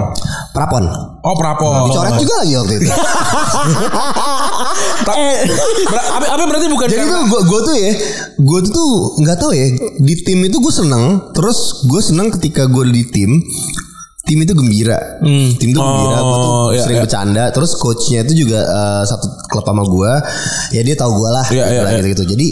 Prapon 0.50 0.84
Oh, 1.20 1.34
Prapon. 1.34 1.86
Dicoret 1.86 2.14
juga 2.16 2.34
lagi 2.36 2.52
waktu 2.54 2.72
itu 2.76 2.88
Ta- 5.00 5.16
Ber- 5.88 6.08
apa, 6.28 6.44
berarti 6.44 6.66
bukan 6.66 6.86
Jadi 6.88 7.04
tuh 7.04 7.20
gue 7.24 7.40
gue 7.44 7.60
tuh 7.62 7.74
ya, 7.74 7.90
gue 8.36 8.58
tuh 8.60 8.72
tuh 8.72 8.90
nggak 9.18 9.36
tahu 9.36 9.50
ya 9.50 9.66
di 9.96 10.14
tim 10.20 10.38
itu 10.40 10.56
gue 10.56 10.70
seneng. 10.70 11.04
Terus 11.32 11.58
gue 11.84 12.00
seneng 12.00 12.30
ketika 12.30 12.66
gue 12.66 12.84
di 12.88 13.04
tim, 13.06 13.42
tim 14.29 14.39
itu 14.45 14.53
gembira. 14.53 14.99
Tim 15.57 15.68
itu 15.72 15.81
gembira. 15.81 16.18
Gue 16.20 16.37
tuh 16.37 16.51
Oh, 16.53 16.68
iya, 16.76 16.85
sering 16.85 17.01
iya. 17.01 17.05
bercanda. 17.09 17.45
Terus 17.49 17.70
coachnya 17.81 18.20
itu 18.29 18.45
juga 18.45 18.61
eh, 18.61 19.03
satu 19.09 19.26
klub 19.49 19.64
sama 19.64 19.83
gue. 19.89 20.12
Ya 20.76 20.81
dia 20.85 20.95
tahu 20.95 21.16
gue 21.16 21.31
lah. 21.33 21.47
Iya, 21.49 21.64
iya, 21.72 21.81
iya. 21.89 21.99
gitu, 22.05 22.09
gitu. 22.12 22.37
Jadi 22.37 22.47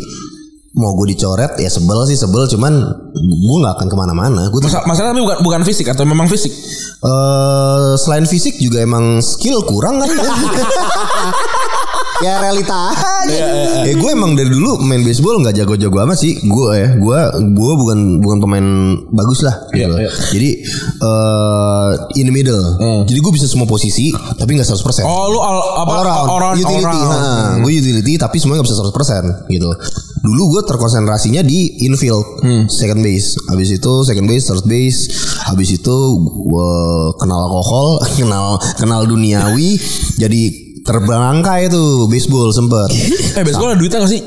mau 0.80 0.96
gue 0.96 1.12
dicoret 1.12 1.52
ya 1.60 1.68
sebel 1.68 2.08
sih 2.08 2.16
sebel. 2.16 2.48
Cuman 2.48 2.72
gue 3.18 3.56
nggak 3.58 3.74
akan 3.74 3.86
ke 3.86 3.96
mana-mana. 3.96 4.42
Gue 4.48 4.60
Masa- 4.60 4.84
masalah 4.84 5.10
tapi 5.10 5.20
bukan 5.20 5.38
bukan 5.40 5.60
fisik 5.62 5.88
atau 5.88 6.04
memang 6.04 6.26
fisik? 6.26 6.52
eh 6.98 7.92
selain 7.96 8.24
fisik 8.24 8.56
juga 8.56 8.80
emang 8.80 9.20
skill 9.20 9.60
kurang 9.62 10.00
kan 10.00 10.08
ya 12.18 12.40
realita 12.40 12.72
aja 12.88 13.44
ya 13.84 13.92
gue 13.92 14.10
emang 14.10 14.32
dari 14.32 14.48
dulu 14.48 14.80
main 14.80 15.04
baseball 15.04 15.36
nggak 15.38 15.52
jago-jago 15.54 15.92
amat 16.00 16.16
sih 16.16 16.32
gue 16.38 16.68
ya 16.72 16.88
gue 16.96 17.18
gue 17.46 17.72
bukan 17.76 17.98
bukan 18.18 18.38
pemain 18.40 18.66
bagus 19.10 19.44
lah 19.44 19.68
gitu. 19.70 19.92
Iya, 19.92 20.00
iya. 20.00 20.10
jadi 20.32 20.50
eh 20.98 21.90
in 22.16 22.24
the 22.24 22.34
middle 22.34 22.64
jadi 23.04 23.18
gue 23.20 23.32
bisa 23.34 23.44
semua 23.44 23.68
posisi 23.68 24.08
tapi 24.34 24.56
nggak 24.56 24.64
100% 24.64 25.04
Oh, 25.04 25.28
lu 25.28 25.38
all, 25.38 25.60
apa 25.76 25.90
all 25.90 26.00
around, 26.02 26.26
all 26.26 26.38
around, 26.40 26.56
utility 26.56 26.88
all 26.96 27.12
around. 27.12 27.60
gue 27.60 27.72
utility 27.74 28.12
tapi 28.16 28.40
semuanya 28.40 28.64
gak 28.64 28.72
bisa 28.72 28.80
100% 28.80 29.52
gitu 29.52 29.70
dulu 30.18 30.42
gue 30.50 30.62
terkonsentrasinya 30.64 31.44
di 31.44 31.84
infield 31.84 32.24
Hmm. 32.38 32.64
second 32.66 33.04
base 33.06 33.38
habis 33.46 33.70
itu 33.70 33.92
second 34.02 34.26
base 34.26 34.50
third 34.50 34.66
base 34.66 35.00
habis 35.46 35.78
itu 35.78 35.96
gue 36.18 36.72
kenal 37.22 37.46
alkohol 37.46 38.02
kenal 38.18 38.58
kenal 38.74 39.06
duniawi 39.06 39.78
jadi 40.18 40.66
terbangkai 40.86 41.66
tuh 41.66 42.06
baseball 42.06 42.54
sempet. 42.54 42.88
Eh, 43.34 43.42
baseball 43.42 43.74
ada 43.74 43.78
duitnya 43.78 44.06
gak 44.06 44.12
sih? 44.14 44.22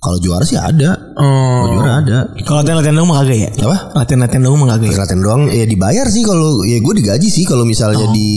Kalau 0.00 0.16
juara 0.16 0.42
sih 0.42 0.56
ada 0.56 0.96
Oh. 1.12 1.22
kalau 1.60 1.76
juara 1.76 1.92
ada 2.00 2.18
Kalau 2.40 2.58
latihan-latihan 2.58 2.96
dong 2.96 3.06
mah 3.06 3.20
kagak 3.20 3.38
ya? 3.38 3.50
Apa? 3.60 3.76
Latihan-latihan 3.94 4.42
dong 4.42 4.56
mah 4.56 4.68
kagak 4.70 4.88
ya? 4.88 4.96
Latihan 4.98 5.20
doang 5.20 5.42
ya 5.46 5.64
dibayar 5.64 6.06
sih 6.08 6.22
kalau 6.22 6.64
ya 6.64 6.78
gue 6.78 6.94
digaji 6.96 7.28
sih 7.28 7.44
kalau 7.44 7.62
misalnya 7.62 8.08
di 8.08 8.28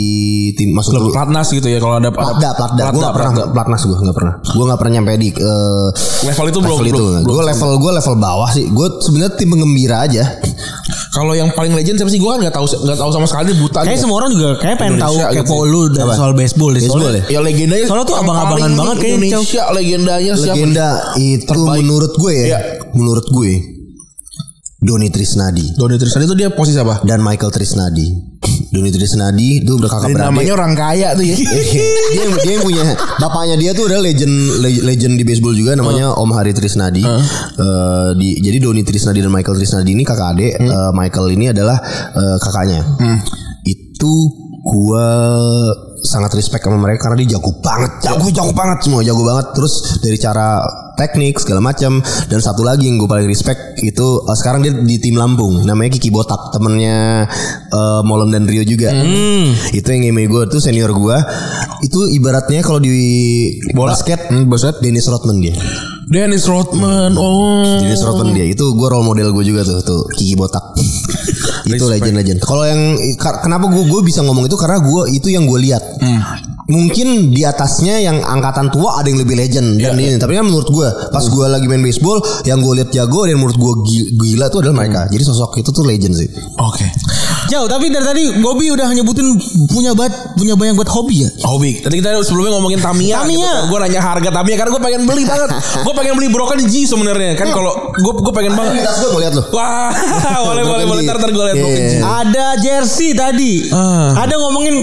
tim 0.53 0.69
masuk 0.69 0.91
dulu 0.93 1.09
Platnas 1.09 1.47
gitu 1.49 1.63
ya 1.65 1.79
kalau 1.79 1.97
ada 1.97 2.11
Platda, 2.11 2.51
platda. 2.51 2.91
Gue 2.91 2.99
gak 3.01 3.15
pernah, 3.15 3.31
platda. 3.33 3.53
platnas 3.55 3.81
gue 3.81 3.95
gak 3.97 4.13
pernah. 4.13 4.33
Gue 4.43 4.65
gak 4.65 4.77
pernah 4.77 4.93
nyampe 4.93 5.11
di 5.15 5.29
eh, 5.31 5.87
Level 6.23 6.45
itu 6.45 6.59
belum 6.59 6.77
level 6.77 6.85
itu. 6.85 6.99
belum-. 6.99 7.23
Gue 7.23 7.41
level 7.41 7.69
gue 7.79 7.91
level 7.95 8.15
bawah 8.19 8.49
sih. 8.51 8.65
Gue 8.67 8.87
sebenarnya 8.99 9.31
tim 9.33 9.47
penggembira 9.49 9.97
aja. 10.03 10.23
Kalau 11.13 11.31
yang 11.31 11.53
paling 11.53 11.71
legend 11.71 11.95
siapa 11.95 12.09
sih? 12.09 12.17
Gue 12.17 12.27
kan 12.27 12.39
nggak 12.41 12.53
tahu 12.53 12.65
nggak 12.65 12.97
tahu 12.97 13.09
sama 13.09 13.25
sekali 13.25 13.55
buta. 13.55 13.79
Kayak 13.81 13.95
gitu. 13.95 14.03
semua 14.03 14.17
orang 14.19 14.31
juga 14.33 14.49
kayak 14.59 14.75
pengen 14.75 14.97
tahu 14.97 15.15
kepo 15.31 15.57
gitu. 15.61 15.71
lu 15.71 15.81
dan 15.89 16.03
Apa? 16.03 16.13
soal 16.17 16.33
baseball. 16.33 16.71
Baseball 16.73 16.99
Soalnya- 16.99 17.23
ya? 17.23 17.31
Ya 17.31 17.39
legendanya 17.39 17.85
Soalnya 17.85 18.05
tuh 18.05 18.17
abang-abangan 18.17 18.71
banget 18.73 18.95
kayaknya, 18.99 19.27
Indonesia 19.31 19.63
legendanya 19.71 20.33
siapa? 20.33 20.51
Legenda 20.51 20.89
itu 21.15 21.52
Terbaik. 21.55 21.79
menurut 21.79 22.13
gue 22.13 22.33
ya. 22.33 22.45
Iya. 22.45 22.59
Menurut 22.93 23.25
gue 23.27 23.51
Doni 24.83 25.07
Trisnadi 25.07 25.79
Doni 25.79 25.95
Trisnadi 25.95 26.27
itu 26.27 26.35
dia 26.35 26.51
posisi 26.51 26.75
apa? 26.75 26.99
dan 27.01 27.23
Michael 27.23 27.49
Trisnadi. 27.49 28.35
Doni 28.75 28.91
Trisnadi 28.91 29.63
itu 29.63 29.71
udah 29.73 29.87
kakak 29.87 30.11
beradik. 30.11 30.27
namanya 30.27 30.51
orang 30.53 30.73
kaya 30.73 31.15
tuh 31.15 31.23
ya. 31.23 31.39
dia 32.13 32.23
dia 32.35 32.51
yang 32.51 32.61
punya 32.61 32.83
bapaknya 33.15 33.55
dia 33.55 33.71
tuh 33.71 33.87
adalah 33.87 34.03
legend 34.03 34.33
le- 34.59 34.83
legend 34.83 35.15
di 35.15 35.23
baseball 35.23 35.53
juga 35.53 35.73
namanya 35.73 36.11
Om 36.11 36.29
Hari 36.29 36.51
Trisnadi. 36.51 36.99
Eh, 36.99 38.09
di 38.17 38.43
jadi 38.43 38.57
Doni 38.59 38.83
Trisnadi 38.83 39.23
dan 39.23 39.31
Michael 39.31 39.55
Trisnadi 39.55 39.89
ini 39.89 40.03
kakak 40.03 40.35
adik. 40.35 40.51
Eh, 40.57 40.91
Michael 40.91 41.31
ini 41.31 41.45
adalah 41.49 41.79
eh, 42.11 42.37
kakaknya. 42.37 42.81
Itu 43.63 44.11
gua 44.63 45.07
sangat 46.03 46.35
respect 46.35 46.59
sama 46.59 46.75
mereka 46.75 47.07
karena 47.07 47.23
dia 47.23 47.39
jago 47.39 47.55
banget, 47.59 48.03
jago 48.03 48.27
jago 48.27 48.51
banget 48.51 48.83
semua 48.83 48.99
jago 48.99 49.23
banget. 49.23 49.55
Terus 49.55 49.73
dari 50.01 50.19
cara 50.19 50.59
teknik 50.95 51.41
segala 51.41 51.59
macam 51.59 51.99
dan 52.29 52.39
satu 52.39 52.61
lagi 52.61 52.85
yang 52.89 53.01
gue 53.01 53.09
paling 53.09 53.25
respect 53.25 53.81
itu 53.81 54.23
eh, 54.23 54.37
sekarang 54.37 54.61
dia 54.65 54.73
di 54.73 54.97
tim 55.01 55.17
Lampung. 55.17 55.65
Namanya 55.65 55.97
Kiki 55.97 56.09
Botak 56.13 56.53
temennya 56.53 57.27
eh, 57.71 58.01
Molem 58.05 58.29
dan 58.33 58.45
Rio 58.45 58.63
juga. 58.65 58.93
Itu 59.73 59.87
yang 59.89 60.13
email 60.13 60.29
gue 60.29 60.43
tuh 60.49 60.61
senior 60.61 60.93
gue 60.93 61.17
itu 61.83 61.99
ibaratnya 62.15 62.63
kalau 62.63 62.79
di 62.79 62.95
basket 63.75 64.31
basket 64.47 64.79
Dennis 64.79 65.09
Rodman 65.11 65.43
dia. 65.43 65.55
Dennis 66.07 66.45
Rodman. 66.45 67.15
Oh. 67.17 67.79
Dennis 67.81 68.03
Rodman 68.05 68.35
dia. 68.35 68.45
Itu 68.47 68.75
gue 68.77 68.87
role 68.87 69.05
model 69.05 69.33
gue 69.33 69.43
juga 69.43 69.65
tuh 69.65 69.81
tuh 69.83 70.01
Kiki 70.15 70.37
Botak. 70.37 70.77
Itu 71.63 71.87
legend 71.87 72.15
legend 72.19 72.39
kalau 72.43 72.67
yang 72.67 72.99
kenapa 73.17 73.71
gue 73.71 73.83
gue 73.87 74.01
bisa 74.03 74.21
ngomong 74.23 74.47
itu? 74.47 74.55
Karena 74.59 74.83
gue 74.83 75.01
itu 75.15 75.27
yang 75.31 75.47
gue 75.47 75.59
lihat 75.63 75.83
mungkin 76.65 77.07
di 77.29 77.43
atasnya 77.43 77.99
yang 77.99 78.19
angkatan 78.19 78.69
tua 78.69 78.95
ada 78.95 79.05
yang 79.05 79.19
lebih 79.19 79.35
legend 79.35 79.77
dan 79.77 79.93
ini 79.93 80.15
tapi 80.15 80.33
kan 80.33 80.43
menurut 80.43 80.65
gue 80.65 80.87
pas 81.09 81.21
gue 81.21 81.45
lagi 81.45 81.65
main 81.65 81.79
baseball 81.79 82.17
yang 82.43 82.57
gue 82.57 82.73
lihat 82.77 82.89
jago 82.89 83.23
dan 83.23 83.35
menurut 83.35 83.55
gue 83.55 83.73
gi- 83.83 84.09
gila 84.13 84.47
tuh 84.47 84.59
adalah 84.59 84.75
mereka 84.77 85.05
jadi 85.07 85.23
sosok 85.23 85.57
itu 85.57 85.69
tuh 85.69 85.83
legend 85.83 86.13
sih 86.13 86.29
Oke. 86.55 86.85
Jauh 87.43 87.67
tapi 87.67 87.91
dari 87.91 88.01
tadi 88.01 88.23
Bobby 88.39 88.71
udah 88.71 88.87
nyebutin 88.89 89.27
punya 89.67 89.91
banget 89.91 90.15
punya 90.33 90.55
banyak 90.55 90.73
buat 90.73 90.87
hobi 90.87 91.21
ya. 91.21 91.29
Hobi. 91.43 91.83
Tadi 91.83 91.99
kita 91.99 92.15
sebelumnya 92.23 92.55
ngomongin 92.55 92.79
Tamiya. 92.79 93.19
Tamiya. 93.19 93.53
Gue 93.67 93.77
nanya 93.77 93.99
harga 93.99 94.29
Tamiya 94.31 94.55
karena 94.55 94.71
gue 94.71 94.81
pengen 94.81 95.01
beli 95.03 95.23
banget. 95.23 95.49
gue 95.85 95.93
pengen 95.93 96.13
beli 96.15 96.29
broken 96.29 96.59
G 96.63 96.87
sebenarnya 96.87 97.35
kan 97.35 97.51
kalau 97.51 97.91
gue 97.91 98.13
gue 98.15 98.33
pengen 98.33 98.55
banget. 98.55 98.81
tas 98.81 98.95
gue 98.97 99.11
mau 99.11 99.19
lihat 99.19 99.33
loh 99.35 99.45
Wah, 99.51 99.91
boleh 100.47 100.63
boleh 100.63 100.85
boleh 100.87 101.01
ntar 101.03 101.19
ntar 101.19 101.29
gue 101.29 101.43
liat 101.43 101.53
Iya. 101.53 101.61
broken 101.61 101.83
G. 101.83 101.93
Ada 101.99 102.45
jersey 102.57 103.09
tadi. 103.11 103.53
Ah. 103.69 104.23
Ada 104.23 104.39
ngomongin 104.39 104.75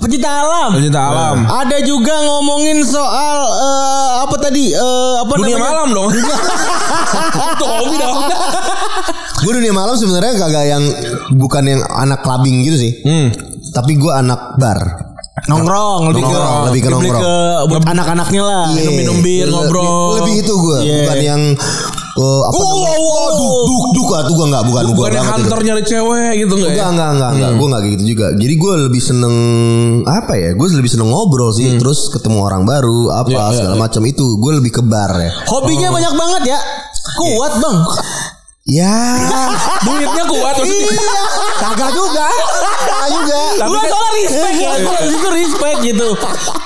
pecinta 0.00 0.30
alam. 0.40 0.70
Pecinta 0.74 1.00
alam. 1.04 1.36
Ada 1.44 1.78
juga 1.80 2.14
ngomongin 2.18 2.80
soal 2.82 3.38
eh, 3.44 4.08
apa 4.22 4.36
tadi? 4.36 4.72
Eh, 4.72 5.14
apa 5.20 5.32
Dunia 5.36 5.54
namanya? 5.54 5.70
malam 5.70 5.88
dong. 5.92 6.08
Itu 7.52 7.64
hobi 7.64 7.96
dong. 7.96 8.16
gue 9.40 9.52
dunia 9.56 9.72
malam 9.72 9.96
sebenarnya 9.96 10.36
kagak 10.36 10.64
yang 10.66 10.84
bukan 11.32 11.64
yang 11.64 11.80
anak 11.90 12.20
clubbing 12.20 12.60
gitu 12.60 12.76
sih 12.78 12.92
Hmm. 13.00 13.32
tapi 13.72 13.96
gue 13.96 14.12
anak 14.12 14.56
bar 14.56 15.08
Nongkrong 15.48 16.12
lebih 16.12 16.20
Nongkrong, 16.20 16.44
ke 16.44 16.66
lebih 16.68 16.80
ke 16.82 16.88
lebih 16.90 17.10
nongkrong. 17.10 17.80
ke 17.80 17.88
anak-anaknya 17.88 18.42
lah. 18.44 18.64
Iya. 18.68 18.76
Minum-minum 18.76 19.16
bir, 19.24 19.46
ngobrol. 19.48 20.20
Lebih 20.20 20.34
itu 20.38 20.52
gue, 20.52 20.78
Iya. 20.78 20.96
bukan 21.00 21.18
yang 21.24 21.42
uh, 22.20 22.40
apa 22.44 22.54
Oh, 22.54 22.64
namanya? 22.68 22.98
oh, 23.00 23.08
oh. 23.08 23.28
duk 23.32 23.52
duk 23.64 23.84
duk 23.96 24.08
ah, 24.12 24.20
tuh 24.22 24.34
gue 24.36 24.46
enggak 24.46 24.64
bukan 24.68 24.82
gue 24.84 24.94
Bukan 24.94 25.12
yang 25.12 25.26
hunter 25.26 25.58
nyari 25.60 25.82
cewek 25.82 26.32
gitu 26.36 26.54
nggak 26.54 26.70
ya? 26.70 26.74
Enggak, 26.76 26.90
enggak, 26.92 27.10
enggak, 27.10 27.30
enggak. 27.32 27.50
Gue 27.56 27.66
enggak 27.66 27.80
kayak 27.80 27.94
gitu 27.96 28.04
juga. 28.06 28.26
Jadi 28.36 28.54
gue 28.54 28.72
lebih 28.84 29.02
seneng 29.02 29.34
apa 30.04 30.32
ya? 30.36 30.50
Gue 30.52 30.66
lebih 30.70 30.90
seneng 30.90 31.08
ngobrol 31.08 31.50
sih. 31.50 31.66
Terus 31.74 32.10
ketemu 32.10 32.38
orang 32.42 32.62
baru, 32.62 33.00
apa 33.10 33.28
Iya, 33.28 33.40
iya, 33.40 33.56
segala 33.56 33.76
iya. 33.76 33.82
macam 33.82 34.02
itu. 34.04 34.26
Gue 34.36 34.52
lebih 34.60 34.72
ke 34.76 34.82
bar 34.84 35.12
ya. 35.16 35.30
Hobinya 35.48 35.88
banyak 35.88 36.12
banget 36.12 36.42
ya. 36.52 36.58
Kuat 37.16 37.52
bang. 37.58 37.76
Ya, 38.70 38.94
Duitnya 39.82 40.24
kuat 40.24 40.54
maksudnya. 40.54 40.94
kagak 41.58 41.90
juga, 41.90 42.26
kagak 42.80 43.08
juga. 43.10 43.40
Tapi 43.58 43.66
Gue 43.66 43.76
kan- 43.76 43.90
soalnya 43.90 44.12
respect 44.14 44.54
ya. 44.56 44.70
Gue 44.78 44.96
itu 45.10 45.28
respect 45.34 45.78
gitu. 45.82 46.08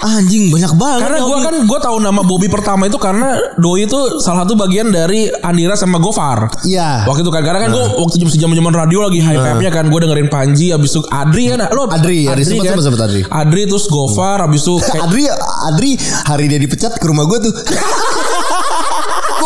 Anjing 0.05 0.44
banyak 0.48 0.72
banget. 0.74 1.00
Karena 1.00 1.18
gue 1.18 1.32
hobi. 1.32 1.42
kan 1.42 1.55
gue 1.64 1.78
tahu 1.80 1.96
nama 1.98 2.20
Bobby 2.20 2.46
pertama 2.46 2.84
itu 2.84 2.98
karena 2.98 3.28
Doi 3.57 3.88
itu 3.88 3.96
salah 4.18 4.44
satu 4.44 4.52
bagian 4.55 4.90
dari 4.90 5.32
Andira 5.38 5.74
sama 5.74 5.96
Gofar. 5.96 6.52
Iya. 6.62 7.02
Waktu 7.05 7.24
itu 7.24 7.32
kan 7.32 7.40
karena 7.40 7.59
kan 7.59 7.70
gue 7.72 7.84
waktu 7.96 8.14
zaman 8.28 8.52
zaman 8.55 8.74
radio 8.74 8.98
lagi 9.02 9.18
high 9.18 9.40
nya 9.57 9.70
kan 9.70 9.88
gue 9.88 9.98
dengerin 9.98 10.28
Panji 10.28 10.70
abis 10.70 10.92
itu 10.92 11.02
Adri 11.07 11.48
kan 11.48 11.64
lo 11.70 11.88
Adri, 11.88 12.26
Adri, 12.26 12.44
sempet- 12.44 12.68
sempet- 12.68 12.84
sempet 12.84 13.00
Adri. 13.02 13.20
Adri 13.24 13.62
terus 13.64 13.88
Gofar 13.88 14.44
abis 14.44 14.61
itu 14.61 14.76
kayak 14.84 15.02
Adri, 15.02 15.24
Adri 15.64 15.90
hari 16.22 16.44
dia 16.46 16.59
dipecat 16.59 16.92
ke 16.94 17.07
rumah 17.07 17.24
gue 17.24 17.38
tuh. 17.40 17.55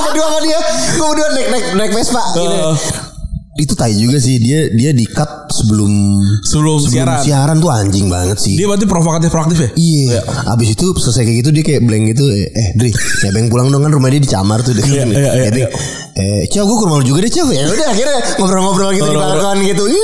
berdua 0.09 0.27
sama 0.27 0.41
dia, 0.41 0.59
gue 0.95 1.07
berdua 1.07 1.29
naik 1.31 1.49
naik 1.49 1.65
naik 1.77 1.93
Vespa. 1.93 2.23
Gitu. 2.33 2.59
Itu 3.59 3.75
tai 3.75 3.91
juga 3.91 4.23
sih 4.23 4.39
dia 4.39 4.71
dia 4.71 4.95
di 4.95 5.03
cut 5.03 5.51
sebelum 5.51 5.91
Sebelum 6.47 6.79
siaran. 6.79 7.19
siaran 7.19 7.57
tuh 7.59 7.67
anjing 7.67 8.07
banget 8.07 8.39
sih. 8.39 8.55
dia 8.55 8.71
berarti 8.71 8.87
provokatif 8.87 9.35
proaktif 9.35 9.59
ya. 9.59 9.71
Iya. 9.75 10.21
Abis 10.47 10.79
itu 10.79 10.95
selesai 10.95 11.27
kayak 11.27 11.37
gitu 11.43 11.51
dia 11.51 11.65
kayak 11.67 11.83
blank 11.83 12.15
gitu. 12.15 12.23
Eh, 12.31 12.47
eh 12.55 12.69
Dri, 12.79 12.95
nebeng 13.27 13.51
pulang 13.51 13.67
dong 13.69 13.83
kan 13.83 13.91
rumah 13.91 14.15
dia 14.15 14.23
di 14.23 14.31
Camar 14.31 14.63
tuh. 14.63 14.79
Iya, 14.79 15.03
iya, 15.03 15.05
iya, 15.11 15.31
Nebeng, 15.51 15.67
Eh, 16.19 16.51
Cio 16.51 16.67
gue 16.67 16.75
ke 16.75 16.83
rumah 16.83 16.99
lu 16.99 17.07
juga 17.07 17.23
deh 17.23 17.31
Cio. 17.31 17.47
Ya 17.47 17.63
udah 17.63 17.89
akhirnya 17.89 18.19
ngobrol-ngobrol 18.43 18.91
gitu 18.91 19.07
di 19.07 19.15
balkon 19.15 19.59
gitu. 19.63 19.85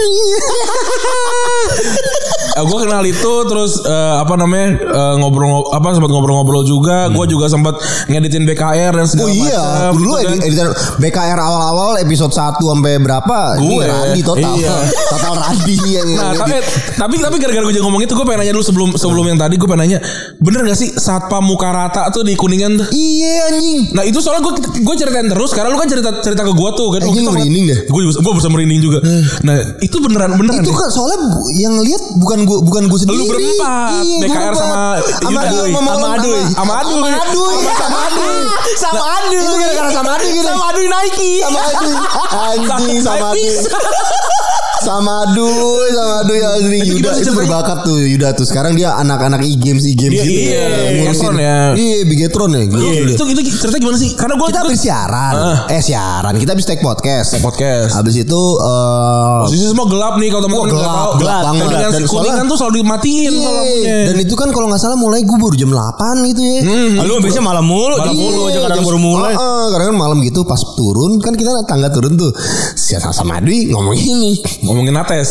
gue 2.64 2.78
kenal 2.80 3.02
itu 3.02 3.32
terus 3.50 3.82
eh, 3.82 4.14
apa 4.22 4.38
namanya 4.38 4.78
eh, 4.78 5.14
ngobrol 5.18 5.74
apa 5.74 5.90
sempat 5.90 6.06
ngobrol-ngobrol 6.08 6.62
juga. 6.62 7.10
Gue 7.10 7.26
juga 7.26 7.50
sempat 7.50 7.76
ngeditin 8.06 8.46
BKR 8.46 8.94
dan 8.94 9.06
segala 9.10 9.26
Oh 9.26 9.34
iya, 9.34 9.58
macam, 9.58 9.92
dulu 9.98 10.12
gitu 10.14 10.28
edit- 10.30 10.44
editan 10.48 10.68
BKR 11.02 11.38
awal-awal 11.40 11.98
episode 11.98 12.30
1 12.30 12.62
sampai 12.62 12.92
berapa? 13.02 13.38
Gue. 13.58 13.82
Ini 13.82 13.90
Randi 13.90 14.20
total. 14.22 14.54
Iya. 14.54 14.74
total 15.18 15.34
Randi 15.34 15.76
yang 15.82 16.08
Nah, 16.14 16.30
tapi 16.38 16.56
tapi 16.94 17.14
tapi 17.18 17.36
gara-gara 17.42 17.64
gue 17.66 17.82
ngomong 17.82 18.06
itu 18.06 18.14
gue 18.14 18.22
pengen 18.22 18.46
nanya 18.46 18.54
dulu 18.54 18.62
sebelum 18.64 18.88
sebelum 18.94 19.24
yang 19.34 19.38
tadi 19.40 19.58
gue 19.58 19.66
pengen 19.66 19.82
nanya 19.82 19.98
bener 20.38 20.62
gak 20.62 20.78
sih 20.78 20.94
satpam 20.94 21.42
muka 21.42 21.74
rata 21.74 22.06
tuh 22.14 22.22
di 22.22 22.38
kuningan 22.38 22.78
tuh? 22.78 22.86
Iya 22.94 23.50
anjing. 23.50 23.80
Nah 23.98 24.06
itu 24.06 24.22
soalnya 24.22 24.46
gue 24.46 24.54
gue 24.78 24.94
ceritain 24.94 25.26
terus 25.26 25.50
karena 25.50 25.74
lu 25.74 25.76
kan 25.76 25.90
cerita 25.90 26.03
cerita 26.20 26.42
ke 26.44 26.52
gue 26.52 26.70
tuh 26.76 26.88
kan. 26.92 27.00
Eh, 27.04 27.10
ini 27.14 27.20
merinding 27.28 27.64
deh. 27.70 27.78
Gue 27.88 28.00
juga 28.04 28.20
gue 28.20 28.32
bisa 28.36 28.48
merinding 28.50 28.80
juga. 28.82 28.98
Nah 29.46 29.56
itu 29.80 29.96
beneran 30.02 30.36
beneran. 30.36 30.62
Itu 30.64 30.74
kan 30.74 30.88
soalnya 30.90 31.18
yang 31.54 31.74
lihat 31.80 32.02
bukan 32.18 32.38
gua 32.44 32.58
bukan 32.64 32.82
gue 32.90 32.98
sendiri. 32.98 33.20
Lu 33.20 33.24
berempat. 33.30 34.02
Iya, 34.04 34.16
BKR 34.26 34.54
sama 34.56 34.78
sama 35.00 35.30
Yuda. 35.30 35.48
sama 35.48 35.70
Sama 35.70 35.92
sama 35.94 36.06
Aduy. 36.18 36.42
Aduy. 36.42 36.42
Sama 36.52 36.74
Aduy. 36.74 36.92
Sama 36.92 37.16
Aduy. 37.22 37.56
Sama 37.64 37.98
Aduy. 38.04 38.36
sama 38.76 39.02
Adu. 39.16 39.38
Itu 39.38 39.54
gara-gara 39.56 39.90
sama 39.94 40.10
Aduy 40.18 40.30
gitu. 40.34 40.48
Sama 40.50 40.64
Adu 40.72 40.80
Nike. 40.84 41.30
Sama 41.40 41.60
Aduy. 41.62 41.94
Anjing 42.34 42.98
sama 43.00 43.26
Aduy. 43.32 43.54
Sama 44.84 45.24
Aduy, 45.24 45.88
sama 45.96 46.14
Aduy 46.20 46.40
anjing 46.44 46.82
Itu 46.84 46.94
Yuda 47.00 47.10
itu 47.16 47.32
berbakat 47.32 47.78
tuh 47.82 47.96
Yuda 48.04 48.28
tuh. 48.36 48.44
Sekarang 48.44 48.76
dia 48.76 48.92
anak-anak 48.94 49.40
e-games 49.40 49.88
e-games 49.88 50.20
Iya, 50.20 50.24
gitu. 50.24 50.44
iya, 50.52 50.64
Ngurusin. 51.00 51.24
Bigetron 51.24 51.36
ya. 51.40 51.56
Iya, 51.72 51.96
Bigetron 52.04 52.50
ya. 52.52 52.62
Gila, 52.68 52.82
Iya, 52.84 53.00
itu 53.16 53.24
itu 53.24 53.40
cerita 53.56 53.76
gimana 53.80 53.96
sih? 53.96 54.10
Karena 54.12 54.34
gue 54.36 54.46
kita 54.52 54.60
habis 54.60 54.80
siaran. 54.80 55.34
Eh 55.72 55.80
siaran. 55.80 56.32
Kita 56.36 56.50
habis 56.52 56.66
take 56.68 56.84
podcast. 56.84 57.40
podcast. 57.40 57.96
Habis 57.96 58.14
itu 58.20 58.42
eh 58.60 59.36
Posisi 59.44 59.64
semua 59.64 59.86
gelap 59.88 60.14
nih 60.20 60.28
kalau 60.28 60.42
teman-teman 60.44 60.68
nggak 60.68 60.84
gelap, 60.84 61.08
gelap 61.20 61.42
banget. 61.48 61.68
Dan 61.72 62.04
kuningan 62.04 62.44
tuh 62.44 62.56
selalu 62.60 62.74
dimatiin 62.84 63.32
Iya. 63.34 63.98
Dan 64.12 64.16
itu 64.20 64.34
kan 64.36 64.48
kalau 64.52 64.68
nggak 64.68 64.80
salah 64.80 64.98
mulai 65.00 65.24
gue 65.24 65.36
baru 65.36 65.56
jam 65.56 65.72
8 65.72 66.28
gitu 66.28 66.40
ya. 66.44 66.60
Lu 67.04 67.20
biasanya 67.20 67.44
malam 67.44 67.64
mulu. 67.64 67.96
Malam 67.96 68.12
Iya, 68.12 68.20
mulu 68.20 68.40
aja 68.52 68.58
kadang 68.68 68.84
baru 68.84 68.98
mulai. 69.00 69.32
Oh, 69.34 69.40
oh, 69.40 69.64
karena 69.72 69.84
kan 69.88 69.96
malam 69.96 70.18
gitu 70.20 70.44
pas 70.44 70.60
turun 70.76 71.16
kan 71.18 71.32
kita 71.32 71.64
tangga 71.64 71.88
turun 71.88 72.20
tuh. 72.20 72.30
Sama 72.76 73.38
Dwi 73.40 73.72
ngomong 73.72 73.94
ini. 73.96 74.32
Ngomongin 74.74 74.98
ates. 74.98 75.30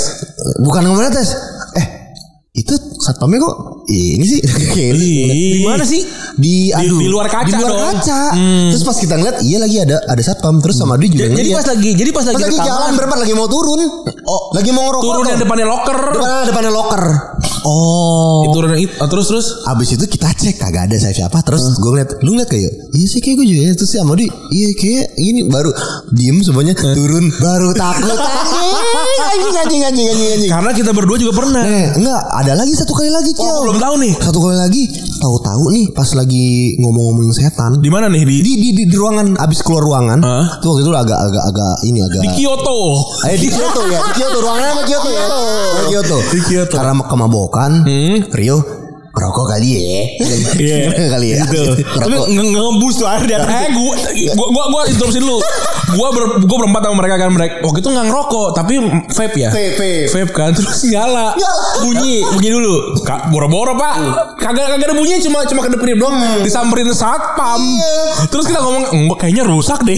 Bukan 0.58 0.82
ngomong 0.82 1.12
tes. 1.12 1.30
Eh, 1.76 1.86
itu 2.54 2.72
satpamnya 2.98 3.42
kok 3.42 3.56
ini 3.90 4.24
sih 4.24 4.40
Di 4.96 5.62
mana 5.62 5.84
sih? 5.84 6.02
di 6.34 6.70
aduh 6.70 6.98
di 6.98 7.06
luar 7.06 7.30
kaca 7.30 7.46
di 7.46 7.54
luar 7.54 7.70
dong. 7.70 7.78
Hmm. 7.78 7.94
kaca 7.94 8.22
terus 8.70 8.82
pas 8.82 8.98
kita 8.98 9.16
ngeliat 9.16 9.38
iya 9.42 9.62
lagi 9.62 9.78
ada 9.80 10.02
ada 10.02 10.18
satpam 10.18 10.58
terus 10.58 10.74
sama 10.74 10.98
Dwi 10.98 11.14
juga 11.14 11.30
Jadi 11.30 11.34
ngeliat. 11.46 11.58
pas 11.62 11.68
lagi, 11.70 11.90
jadi 11.94 12.10
pas 12.10 12.26
lagi 12.26 12.36
pas 12.36 12.50
lagi 12.50 12.58
jalan 12.60 12.92
berempat 12.98 13.18
lagi 13.22 13.34
mau 13.34 13.46
turun 13.46 13.80
oh 14.24 14.42
lagi 14.50 14.70
mau 14.70 14.84
ngerokok 14.84 15.06
Turun 15.06 15.26
yang 15.28 15.38
depannya 15.38 15.68
locker. 15.68 15.98
depan 16.10 16.30
depannya 16.46 16.72
locker 16.72 17.04
Oh. 17.64 18.44
Itu 18.44 18.50
turun 18.54 18.76
itu 18.76 18.92
terus 18.96 19.26
terus. 19.28 19.48
Abis 19.66 19.96
itu 19.96 20.06
kita 20.06 20.30
cek 20.30 20.56
kagak 20.58 20.88
ada 20.88 20.96
saya 20.96 21.16
siapa 21.16 21.40
Terus 21.42 21.64
gue 21.76 21.90
ngeliat 21.90 22.10
Lu 22.22 22.36
ngeliat 22.36 22.48
kayak 22.48 22.72
Iya 22.92 23.08
sih 23.08 23.20
kayak 23.20 23.36
gue 23.40 23.48
juga 23.48 23.62
Terus 23.74 23.90
si 23.90 23.98
Amadi 23.98 24.28
Iya 24.28 24.70
kayak 24.76 25.06
ini 25.18 25.48
baru 25.48 25.72
Diem 26.12 26.38
semuanya 26.40 26.76
Turun 26.76 27.26
Baru 27.44 27.72
takut 27.72 28.14
anjing. 28.14 29.56
anjing 29.56 29.82
anjing 29.82 30.08
anjing 30.08 30.08
anjing. 30.30 30.52
Karena 30.52 30.72
kita 30.72 30.92
berdua 30.92 31.18
juga 31.18 31.34
pernah. 31.36 31.64
Eh, 31.64 31.90
enggak, 31.96 32.22
ada 32.22 32.54
lagi 32.54 32.74
satu 32.74 32.94
kali 32.94 33.10
lagi, 33.10 33.32
Oh, 33.34 33.42
Cel. 33.42 33.58
belum 33.66 33.78
tahu 33.80 33.96
nih. 33.98 34.14
Satu 34.20 34.40
kali 34.40 34.58
lagi, 34.58 34.84
tahu-tahu 35.18 35.64
nih 35.72 35.86
pas 35.90 36.10
lagi 36.14 36.46
ngomong-ngomongin 36.78 37.34
setan. 37.34 37.80
Di 37.80 37.90
mana 37.90 38.08
nih 38.08 38.24
di 38.24 38.38
Di, 38.44 38.54
di, 38.60 38.70
di, 38.74 38.84
di 38.86 38.96
ruangan 38.96 39.40
abis 39.40 39.60
keluar 39.66 39.82
ruangan, 39.82 40.20
Hah? 40.22 40.46
tuh 40.62 40.76
waktu 40.76 40.82
itu 40.86 40.92
agak 40.94 41.18
agak 41.18 41.44
agak 41.50 41.74
ini 41.84 42.00
agak 42.04 42.22
di 42.22 42.30
Kyoto. 42.38 42.80
Eh 43.26 43.38
di 43.40 43.48
Kyoto 43.50 43.82
ya, 43.90 44.00
di 44.04 44.12
Kyoto 44.14 44.38
ruangannya 44.42 44.70
sama 44.70 44.84
Kyoto 44.86 45.10
ya. 45.10 45.26
Di 45.74 45.84
Kyoto. 45.90 46.18
Di 46.30 46.40
Kyoto. 46.44 46.76
Karena 46.78 46.94
kemabokan, 47.54 47.86
Hmm. 47.86 48.34
Rio 48.34 48.83
rokok 49.14 49.46
kali 49.46 49.68
ya. 49.78 50.02
Iya. 50.58 50.78
kali 51.14 51.28
ya. 51.38 51.46
Gitu. 51.46 51.64
Tapi 52.02 52.16
ngebus 52.34 52.96
tuh 52.98 53.06
air 53.06 53.24
di 53.30 53.34
atas. 53.38 53.50
Eh 53.50 53.70
gua 53.70 53.94
gua 54.34 54.48
gua, 54.50 54.64
gua 54.74 54.82
interupsi 54.90 55.22
dulu. 55.22 55.38
Gua 55.94 56.10
ber, 56.10 56.24
gua 56.50 56.58
berempat 56.66 56.82
sama 56.82 56.96
mereka 56.98 57.16
kan 57.22 57.30
mereka 57.30 57.54
waktu 57.62 57.80
itu 57.86 57.90
nggak 57.94 58.06
ngerokok 58.10 58.48
tapi 58.58 58.74
vape 59.14 59.38
ya. 59.38 59.50
Vape, 59.54 59.72
vape. 59.78 60.02
Vape 60.10 60.32
kan 60.34 60.50
terus 60.58 60.82
nyala. 60.90 61.38
Bunyi, 61.86 62.26
bunyi 62.34 62.50
dulu. 62.50 62.76
Kak 63.06 63.30
boro-boro, 63.30 63.78
Pak. 63.78 63.94
Kagak 64.42 64.66
kagak 64.74 64.90
ada 64.90 64.96
bunyinya 64.98 65.22
cuma 65.22 65.46
cuma 65.46 65.62
kedip-kedip 65.62 65.98
doang. 66.02 66.18
Disamperin 66.42 66.90
satpam. 66.90 67.62
Terus 68.34 68.50
kita 68.50 68.66
ngomong, 68.66 68.90
"Mbak 68.90 69.18
kayaknya 69.22 69.46
rusak 69.46 69.78
deh." 69.86 69.98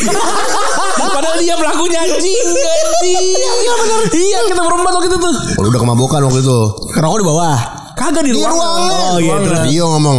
Padahal 1.15 1.39
dia 1.39 1.55
pelakunya 1.55 2.03
anjing, 2.03 2.47
anjing. 2.51 3.27
Iya 3.35 3.73
benar. 3.79 3.99
Iya, 4.11 4.39
kita 4.51 4.61
berempat 4.63 4.91
waktu 4.99 5.07
itu 5.07 5.17
tuh. 5.19 5.35
Oh, 5.59 5.63
udah 5.67 5.79
kemabokan 5.79 6.19
waktu 6.27 6.39
itu. 6.43 6.59
Rokok 6.91 7.19
di 7.19 7.27
bawah. 7.27 7.74
Kagak 7.95 8.21
di 8.21 8.29
Di 8.29 8.35
ruangan. 8.35 8.53
ruangan. 8.53 8.91
Oh, 9.07 9.17
iya, 9.17 9.35
terus. 9.39 9.59
Rio 9.65 9.85
ngomong 9.89 10.17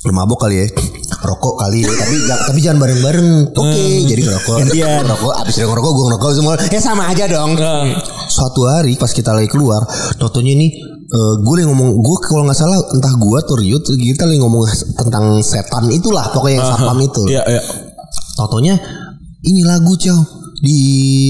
Lu 0.00 0.12
mabok 0.12 0.38
kali 0.40 0.54
ya 0.56 0.66
Rokok 1.18 1.58
kali 1.58 1.82
ya 1.82 1.90
Tapi 1.90 2.14
ja- 2.22 2.42
tapi 2.44 2.58
jangan 2.58 2.78
bareng-bareng 2.80 3.28
Oke 3.50 3.84
Jadi 4.04 4.20
ngerokok 4.20 4.54
Gantian. 4.62 5.02
Ngerokok 5.04 5.32
Abis 5.36 5.54
dia 5.54 5.66
ngerokok 5.66 5.90
Gue 5.90 6.04
ngerokok 6.06 6.30
semua 6.32 6.54
Ya 6.62 6.80
sama 6.80 7.02
aja 7.06 7.24
dong 7.26 7.54
Nah. 7.54 7.98
Suatu 8.26 8.62
hari 8.64 8.94
Pas 8.94 9.10
kita 9.10 9.30
lagi 9.32 9.46
keluar 9.46 9.82
Totonya 10.14 10.54
nih 10.54 10.70
eh, 11.08 11.34
gue 11.40 11.54
lagi 11.54 11.66
ngomong 11.66 11.98
gue 11.98 12.16
kalau 12.20 12.44
nggak 12.44 12.54
salah 12.54 12.78
entah 12.90 13.10
gue 13.10 13.36
atau 13.36 13.54
Rio 13.54 13.78
kita 13.80 14.22
lagi 14.22 14.38
ngomong 14.38 14.62
tentang 14.94 15.24
setan 15.40 15.88
itulah 15.88 16.28
pokoknya 16.30 16.54
yang 16.54 16.68
satpam 16.68 16.98
itu 17.00 17.22
Iya, 17.26 17.42
iya. 17.48 17.62
Totonya 18.34 18.74
ini 19.42 19.64
lagu 19.64 19.92
cow 19.94 20.18
di 20.58 20.78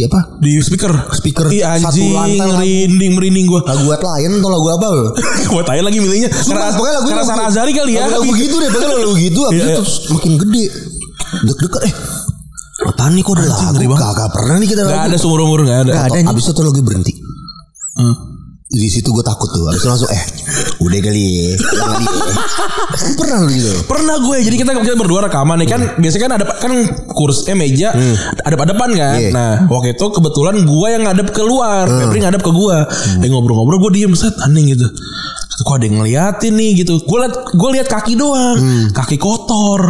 apa 0.02 0.40
Di 0.40 0.56
speaker. 0.58 0.92
Speaker. 1.12 1.46
Satu 1.52 1.60
anjing, 1.84 2.10
lantai 2.12 2.38
lagu. 2.38 2.52
merinding 2.56 3.12
merinding 3.12 3.44
gua. 3.44 3.60
lagu 3.62 3.84
Lion 3.88 4.32
atau 4.40 4.50
lagu 4.50 4.68
apa 4.72 4.86
Gua 5.52 5.62
tanya 5.62 5.82
lagi 5.84 5.98
milihnya. 6.00 6.32
Sumpah, 6.32 6.72
pokoknya 6.72 6.94
lagu 6.96 7.06
karena 7.08 7.24
Sarah 7.24 7.46
Azari 7.46 7.72
kali 7.76 7.92
ya. 7.96 8.08
Lagu, 8.08 8.24
lagu 8.24 8.32
gitu 8.34 8.56
deh, 8.56 8.68
pokoknya 8.68 8.96
lagu 8.98 9.14
gitu 9.14 9.40
abis 9.44 9.52
Iya, 9.52 9.60
itu 9.60 9.68
iya. 9.68 9.76
terus 9.80 9.94
makin 10.08 10.32
gede. 10.36 10.64
Deg-degan 11.44 11.82
eh 11.84 11.94
Apaan 12.78 13.10
nih 13.12 13.22
kok 13.26 13.34
ada 13.34 13.42
lagu? 13.50 13.90
Kagak 13.90 14.28
pernah 14.30 14.54
nih 14.56 14.68
kita 14.70 14.82
Gak 14.82 14.90
lagu. 14.94 15.06
ada 15.10 15.16
seumur 15.18 15.40
umur 15.42 15.60
gak 15.66 15.78
ada. 15.82 15.92
Gak 15.92 16.04
ada 16.14 16.18
Abis 16.30 16.44
itu 16.46 16.62
lagu 16.62 16.80
berhenti. 16.80 17.12
Hmm. 17.98 18.14
Di 18.68 18.88
situ 18.92 19.08
gue 19.16 19.24
takut 19.24 19.48
tuh. 19.48 19.64
Itu 19.72 19.88
langsung 19.88 20.12
eh 20.12 20.22
udah 20.84 21.00
kali 21.00 21.22
ya. 21.24 21.44
Ya. 21.48 21.56
pernah 23.16 23.38
lu 23.40 23.48
gitu. 23.48 23.72
Pernah 23.88 24.16
gue 24.20 24.36
jadi 24.44 24.56
kita, 24.60 24.72
kita 24.84 24.96
berdua 25.00 25.24
rekaman 25.24 25.56
nih 25.64 25.68
kan 25.72 25.80
biasanya 25.96 26.22
kan 26.28 26.32
ada 26.36 26.44
kan 26.60 26.72
kursi 27.16 27.48
eh 27.48 27.56
meja 27.56 27.96
ada 28.44 28.54
pada 28.60 28.76
depan 28.76 28.92
kan. 28.92 29.16
Iya. 29.16 29.30
Nah 29.32 29.52
waktu 29.72 29.96
itu 29.96 30.06
kebetulan 30.12 30.68
gue 30.68 30.88
yang 30.92 31.02
ngadep 31.08 31.32
keluar, 31.32 31.88
Febri 31.88 32.20
ngadep 32.20 32.44
ke 32.44 32.52
gue. 32.52 32.76
Eh 33.24 33.28
ngobrol-ngobrol 33.32 33.80
gue 33.88 34.04
diem 34.04 34.12
set 34.12 34.36
aneh 34.44 34.76
gitu. 34.76 34.84
Kok 35.64 35.74
ada 35.80 35.84
yang 35.88 35.96
ngeliatin 36.04 36.52
nih 36.52 36.84
gitu. 36.84 37.00
Gue 37.08 37.24
liat 37.24 37.34
gue 37.56 37.68
liat 37.72 37.88
kaki 37.88 38.20
doang, 38.20 38.92
kaki 38.92 39.16
kotor. 39.16 39.80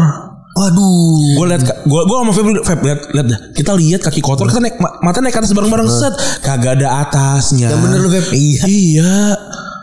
Waduh. 0.59 1.39
Gue 1.39 1.47
liat 1.47 1.63
gue 1.63 2.01
gue 2.03 2.17
sama 2.19 2.33
Febri 2.35 2.53
Feb 2.61 2.81
liat 2.83 3.01
liat 3.15 3.27
dah. 3.27 3.39
Kita 3.55 3.73
lihat 3.79 4.01
kaki 4.03 4.19
kotor 4.19 4.51
kita 4.51 4.59
naik 4.59 4.77
ma- 4.83 4.99
mata 5.01 5.23
naik 5.23 5.39
atas 5.39 5.55
bareng-bareng 5.55 5.87
set. 5.87 6.15
Kagak 6.43 6.83
ada 6.83 7.07
atasnya. 7.07 7.71
Yang 7.71 7.81
bener 7.87 7.99
lu, 8.03 8.09
Feb. 8.11 8.27
Iya. 8.35 8.63
Iya. 8.67 9.15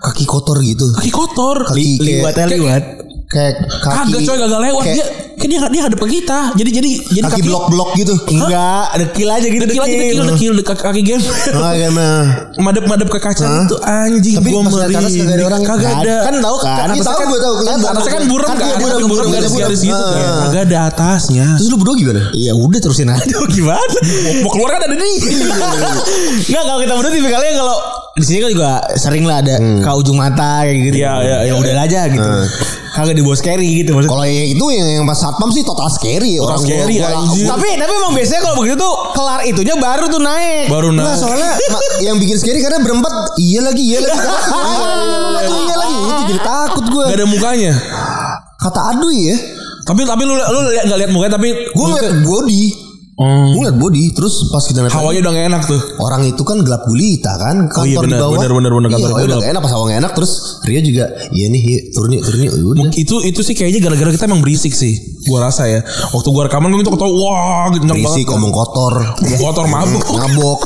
Kaki 0.04 0.26
kotor 0.28 0.60
gitu. 0.60 0.92
Kaki 0.94 1.12
kotor. 1.12 1.64
Kaki 1.66 1.98
Liwat 1.98 2.36
kayak, 2.36 2.50
liwat. 2.52 2.84
Kayak 3.36 3.54
Kagak 3.84 4.08
kaki. 4.08 4.24
coy 4.24 4.38
kagak 4.40 4.62
lewat 4.62 4.82
kayak 4.82 4.96
dia 4.96 5.06
kan 5.36 5.48
dia 5.52 5.60
dia 5.70 5.82
hadap 5.84 6.00
ke 6.00 6.08
kita. 6.10 6.40
Jadi 6.56 6.70
jadi 6.72 6.90
jadi 7.12 7.28
Kaki 7.28 7.42
blok-blok 7.44 7.90
gitu. 7.94 8.16
Enggak, 8.26 8.88
dekil 8.98 9.28
aja 9.28 9.46
gitu. 9.46 9.62
dekil 9.62 9.82
aja 9.84 9.94
dekil 9.94 10.18
dekil 10.26 10.52
dekil 10.56 10.76
kaki 10.80 11.02
game. 11.04 11.22
Oh, 11.56 11.70
kayak 11.70 11.92
mah. 11.92 12.24
madep 12.58 12.86
madep 12.88 13.08
ke 13.08 13.20
kaca 13.20 13.44
itu 13.62 13.76
anjing 13.78 14.36
Tapi 14.40 14.48
gua 14.48 14.62
atas 14.64 15.12
kagak 15.12 15.30
ada 15.30 15.44
orang. 15.44 15.62
kagak 15.62 15.92
ada 16.00 16.16
Kan 16.24 16.34
tahu 16.40 16.58
kan. 16.58 16.88
atasnya 16.88 17.04
tahu 17.04 17.16
kan 17.16 17.28
gue 17.28 17.40
tahu. 17.40 17.54
kan 17.60 17.78
atasnya 17.84 18.12
kan 18.12 18.24
buram 18.26 18.48
kan 18.48 18.56
Kan 18.56 18.68
buram 18.80 18.80
buram, 18.80 19.06
buram 19.06 19.28
buram, 19.28 19.60
garis 19.60 19.82
gitu 19.82 19.92
kan 19.94 20.24
Ah. 20.24 20.38
kagak 20.48 20.64
ada 20.66 20.78
atasnya 20.88 21.48
Terus 21.60 21.68
lu 21.68 21.78
berdua 21.78 21.96
gimana? 21.96 22.22
Ya 22.34 22.54
udah 22.56 22.80
terusin 22.80 23.08
aja 23.08 23.36
gimana? 23.52 23.96
mau 24.40 24.50
keluar 24.50 24.70
kan 24.72 24.82
ada 24.84 24.96
nih 24.96 25.16
Enggak 26.48 26.64
kalau 26.64 26.80
kita 26.80 26.94
berdua 26.96 27.12
tipikalnya 27.12 27.52
kalau 27.56 27.78
di 28.16 28.24
sini 28.24 28.40
kan 28.40 28.50
juga 28.50 28.70
sering 28.96 29.28
lah 29.28 29.44
ada 29.44 29.56
ke 29.60 29.90
ujung 29.94 30.16
mata 30.16 30.64
kayak 30.64 30.80
gitu. 30.82 30.96
Iya, 30.98 31.12
iya, 31.20 31.36
ya 31.36 31.46
iya. 31.46 31.54
udah 31.54 31.74
aja 31.78 32.00
gitu. 32.08 32.30
Kagak 32.96 33.12
dibawa 33.14 33.36
scary 33.36 33.84
gitu 33.84 33.92
maksudnya. 33.92 34.16
Kalau 34.16 34.24
yang 34.24 34.48
itu 34.48 34.66
yang, 34.72 34.88
yang 34.90 35.04
pas 35.04 35.20
satpam 35.20 35.52
sih 35.52 35.62
total 35.62 35.92
scary. 35.92 36.40
Orang 36.40 36.56
scary, 36.58 36.96
gua, 36.96 37.12
gua, 37.12 37.52
Tapi 37.52 37.76
tapi 37.76 37.92
emang 37.94 38.14
biasanya 38.16 38.42
kalau 38.42 38.56
begitu 38.58 38.80
tuh 38.80 38.94
kelar 39.12 39.40
itunya 39.44 39.76
baru 39.76 40.06
tuh 40.08 40.22
naik. 40.24 40.72
baru 40.72 40.88
Nah 40.90 41.04
naik. 41.04 41.20
soalnya 41.20 41.52
ma- 41.70 41.84
yang 42.00 42.16
bikin 42.16 42.40
scary 42.40 42.64
karena 42.64 42.80
berempat 42.80 43.36
iya 43.36 43.60
lagi 43.60 43.84
iya 43.84 44.00
lagi. 44.00 44.16
Iya 44.16 45.76
lagi. 45.76 45.96
Itu 46.00 46.22
jadi 46.26 46.42
takut 46.42 46.86
gue 46.88 47.04
gak 47.04 47.18
ada 47.20 47.28
mukanya? 47.28 47.72
Kata 48.56 48.80
aduh 48.96 49.12
ya 49.12 49.36
tapi 49.86 50.02
tapi 50.02 50.26
lu 50.26 50.34
lu 50.34 50.60
nggak 50.66 50.98
lihat 50.98 51.12
mukanya 51.14 51.38
tapi 51.38 51.54
gue 51.54 51.86
ngeliat 51.86 52.18
body 52.26 52.64
Oh. 53.16 53.48
gue 53.56 53.64
ngeliat 53.64 53.80
body 53.80 54.12
terus 54.12 54.52
pas 54.52 54.60
kita 54.60 54.84
naik 54.84 54.92
hawanya 54.92 55.24
udah 55.24 55.32
gak 55.32 55.48
enak 55.48 55.62
tuh. 55.64 55.80
Orang 56.04 56.28
itu 56.28 56.44
kan 56.44 56.60
gelap 56.68 56.84
gulita 56.84 57.32
kan 57.40 57.72
kantor 57.72 57.80
Oh 57.80 57.88
iya, 57.88 57.96
di 57.96 58.12
benar, 58.12 58.20
bawah. 58.20 58.36
benar, 58.36 58.52
benar, 58.52 58.72
benar, 58.76 58.90
iya, 58.92 58.92
kantor 58.92 59.08
hawanya 59.08 59.16
udah 59.16 59.24
gelap. 59.24 59.40
gak 59.40 59.52
enak 59.56 59.62
pas 59.64 59.72
hawa 59.72 59.84
gak 59.88 60.00
enak 60.04 60.12
terus 60.12 60.32
Ria 60.68 60.82
juga 60.84 61.06
iya 61.32 61.46
nih 61.48 61.62
iya, 61.64 61.80
turun 61.96 62.10
yuk 62.12 62.24
turun 62.28 62.40
yuk. 62.44 62.54
Udah. 62.60 62.84
Itu 62.92 63.16
itu 63.24 63.40
sih 63.40 63.56
kayaknya 63.56 63.80
gara-gara 63.88 64.12
kita 64.12 64.28
emang 64.28 64.44
berisik 64.44 64.76
sih 64.76 64.94
gua 65.32 65.48
rasa 65.48 65.64
ya. 65.64 65.80
Waktu 66.12 66.28
gua 66.28 66.52
rekaman 66.52 66.76
gua 66.76 66.84
itu 66.84 66.92
ketawa 66.92 67.14
wah 67.16 67.66
gitu 67.72 67.88
berisik 67.88 68.28
banget. 68.28 68.32
ngomong 68.36 68.52
kotor. 68.52 68.94
Ngomong 69.00 69.40
kotor 69.48 69.66
mabuk. 69.72 70.04
Ngabok. 70.12 70.60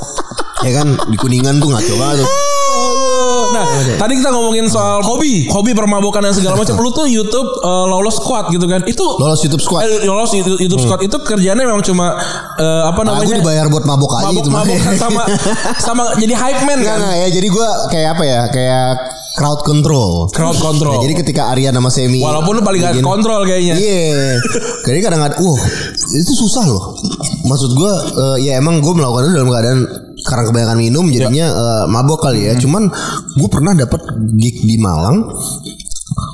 Ya 0.65 0.71
kan 0.73 0.87
di 1.05 1.17
kuningan 1.21 1.61
tuh 1.61 1.69
ngaco 1.69 1.93
banget 2.01 2.25
tuh 2.25 2.29
Nah, 3.49 3.65
tadi 3.95 4.13
kita 4.15 4.29
ngomongin 4.29 4.65
soal 4.65 5.01
hobi, 5.01 5.49
hobi 5.49 5.73
permabukan 5.73 6.21
dan 6.21 6.31
segala 6.31 6.53
macam. 6.55 6.77
Lu 6.77 6.89
tuh 6.89 7.05
YouTube 7.05 7.49
eh, 7.59 7.85
lolos 7.85 8.17
squad 8.17 8.49
gitu 8.49 8.65
kan? 8.65 8.85
Itu 8.85 9.17
lolos 9.17 9.41
YouTube 9.41 9.59
squad 9.59 9.81
eh, 9.83 10.05
lolos 10.05 10.29
YouTube, 10.31 10.59
YouTube 10.59 10.81
squad 10.81 11.01
itu 11.01 11.17
kerjanya 11.19 11.57
memang 11.59 11.81
cuma 11.81 12.13
eh, 12.55 12.81
apa 12.85 13.01
Nah, 13.01 13.15
namanya? 13.15 13.25
gue 13.27 13.37
dibayar 13.41 13.65
buat 13.67 13.83
mabok 13.83 14.11
aja 14.15 14.27
mabuk, 14.29 14.43
itu 14.43 14.49
mah. 14.51 14.61
mabuk 14.61 14.77
sama 15.01 15.23
sama 15.77 16.03
jadi 16.15 16.33
hype 16.35 16.61
man 16.63 16.79
kan? 16.79 16.97
enggak 16.99 17.15
ya 17.15 17.27
jadi 17.31 17.47
gue 17.47 17.67
kayak 17.89 18.09
apa 18.13 18.23
ya 18.23 18.41
kayak 18.49 18.87
crowd 19.33 19.61
control 19.63 20.27
Crowd 20.29 20.57
control. 20.57 20.99
Nah, 20.99 21.01
jadi 21.01 21.15
ketika 21.15 21.47
Arya 21.47 21.71
sama 21.71 21.87
Semi 21.87 22.19
Walaupun 22.19 22.59
lu 22.59 22.61
paling 22.61 22.81
gak 22.81 22.99
kontrol 22.99 23.47
kayaknya. 23.47 23.79
Iya. 23.79 24.35
Jadi 24.89 24.99
kadang-kadang 24.99 25.39
wah 25.39 25.59
itu 26.11 26.33
susah 26.35 26.67
loh. 26.67 26.91
Maksud 27.47 27.71
gue 27.71 27.93
eh, 28.19 28.37
ya 28.43 28.59
emang 28.59 28.83
gue 28.83 28.91
melakukan 28.91 29.25
itu 29.25 29.33
dalam 29.33 29.47
keadaan 29.47 29.79
karena 30.29 30.45
kebanyakan 30.45 30.77
minum 30.77 31.05
jadinya 31.09 31.47
eh, 31.49 31.85
mabok 31.89 32.29
kali 32.29 32.45
ya. 32.45 32.53
Cuman 32.53 32.85
gue 33.33 33.49
pernah 33.49 33.73
dapat 33.73 34.01
gig 34.37 34.61
di 34.61 34.77
Malang. 34.77 35.25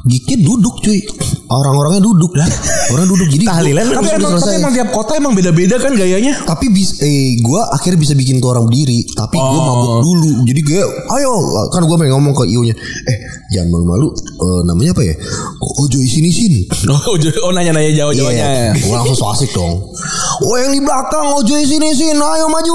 Gignya 0.06 0.38
duduk 0.44 0.84
cuy 0.84 1.02
Orang-orangnya 1.48 2.02
duduk 2.02 2.32
Orang 2.88 3.06
duduk 3.06 3.28
Jadi 3.28 3.42
gua- 3.42 3.54
Tahlilan 3.56 3.86
Tapi 3.88 4.08
emang, 4.12 4.22
tapi 4.26 4.26
selesai. 4.36 4.58
emang 4.58 4.72
tiap 4.72 4.90
kota 4.92 5.12
emang 5.16 5.34
beda-beda 5.34 5.76
kan 5.78 5.94
gayanya. 5.94 6.34
tapi 6.44 6.66
bis, 6.68 7.00
eh 7.00 7.38
gue 7.38 7.62
akhirnya 7.72 8.00
bisa 8.00 8.14
bikin 8.14 8.38
tuh 8.38 8.50
orang 8.50 8.66
berdiri 8.66 9.06
tapi 9.12 9.36
gue 9.36 9.46
Oh. 9.56 9.66
mabuk 9.66 9.94
dulu 10.04 10.30
jadi 10.44 10.62
kayak 10.62 10.88
ayo 11.12 11.32
kan 11.68 11.82
gue 11.82 11.96
pengen 11.96 12.14
ngomong 12.14 12.34
ke 12.34 12.44
Iyo 12.46 12.62
nya 12.64 12.76
eh 13.04 13.18
jangan 13.50 13.70
malu-malu 13.72 14.08
Eh, 14.36 14.62
namanya 14.64 14.92
apa 14.92 15.02
ya 15.02 15.16
oh, 15.64 15.82
ojo 15.82 15.98
sini 15.98 16.28
sini 16.28 16.60
Oh, 16.86 17.16
oh 17.16 17.52
nanya-nanya 17.52 17.92
jauh-jauhnya. 17.96 18.46
ya. 18.46 18.72
gue 18.74 18.92
langsung 18.92 19.16
so 19.16 19.26
asik 19.28 19.50
dong 19.52 19.80
oh 20.40 20.56
yang 20.56 20.70
di 20.70 20.80
belakang 20.80 21.26
ojo 21.32 21.54
sini 21.58 21.90
sini 21.90 22.14
ayo 22.16 22.46
maju 22.46 22.74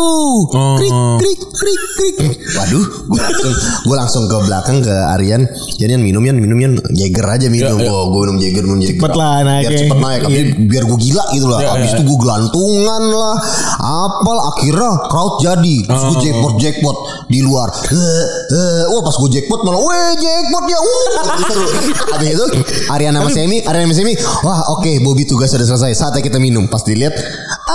Oh. 0.50 0.76
krik 0.76 0.90
krik 1.20 1.40
krik 1.52 1.80
krik 2.16 2.16
waduh 2.50 2.80
gue 2.82 3.20
langsung 3.20 3.52
gue 3.84 3.96
langsung 3.96 4.22
ke 4.24 4.36
belakang 4.42 4.78
ke 4.80 4.94
Aryan 5.12 5.42
jadi 5.76 5.94
yang 5.94 6.02
minum 6.02 6.22
yan 6.22 6.36
minum 6.36 6.56
yan 6.56 6.72
Jagger 6.90 7.26
aja 7.28 7.46
minum 7.46 7.76
Ya, 7.76 7.86
ya. 7.86 7.90
oh 7.90 8.10
gue 8.10 8.20
minum 8.24 8.38
Minum 8.64 8.78
Jagger 8.80 9.00
Cepet 9.00 9.12
lah 9.16 9.32
biar 9.40 9.46
naiknya. 9.46 9.78
cepet 9.80 9.98
naik 10.00 10.20
tapi 10.24 10.40
biar 10.68 10.82
gue 10.86 10.98
gila 11.00 11.24
gitu 11.32 11.46
lah. 11.48 11.58
Ya, 11.60 11.68
abis 11.76 11.90
ya. 11.90 11.96
itu 11.96 12.02
gue 12.06 12.18
gelantungan 12.20 13.02
lah. 13.12 13.36
Apal 13.80 14.38
akhirnya 14.54 14.92
crowd 15.08 15.34
jadi. 15.40 15.76
Terus 15.88 16.02
gue 16.04 16.18
jackpot 16.24 16.54
jackpot 16.60 16.96
di 17.30 17.40
luar. 17.40 17.68
Eh 17.72 18.24
eh 18.52 18.82
wah 18.92 19.02
pas 19.04 19.14
gue 19.16 19.30
jackpot 19.32 19.60
malah 19.64 19.80
weh 19.80 20.10
jackpot 20.20 20.64
ya 20.68 20.78
uh 20.78 21.06
seru. 21.48 21.66
Habis 22.14 22.28
itu 22.36 22.44
Ariana 22.92 23.24
sama 23.24 23.30
Semi 23.32 23.58
Ariana 23.64 23.86
sama 23.88 23.96
Semi 23.96 24.14
wah 24.44 24.58
oke 24.78 24.90
Bobby 25.00 25.24
tugas 25.24 25.50
sudah 25.52 25.66
selesai. 25.66 25.92
Saatnya 25.96 26.20
kita 26.20 26.38
minum. 26.38 26.68
Pas 26.68 26.84
dilihat 26.84 27.16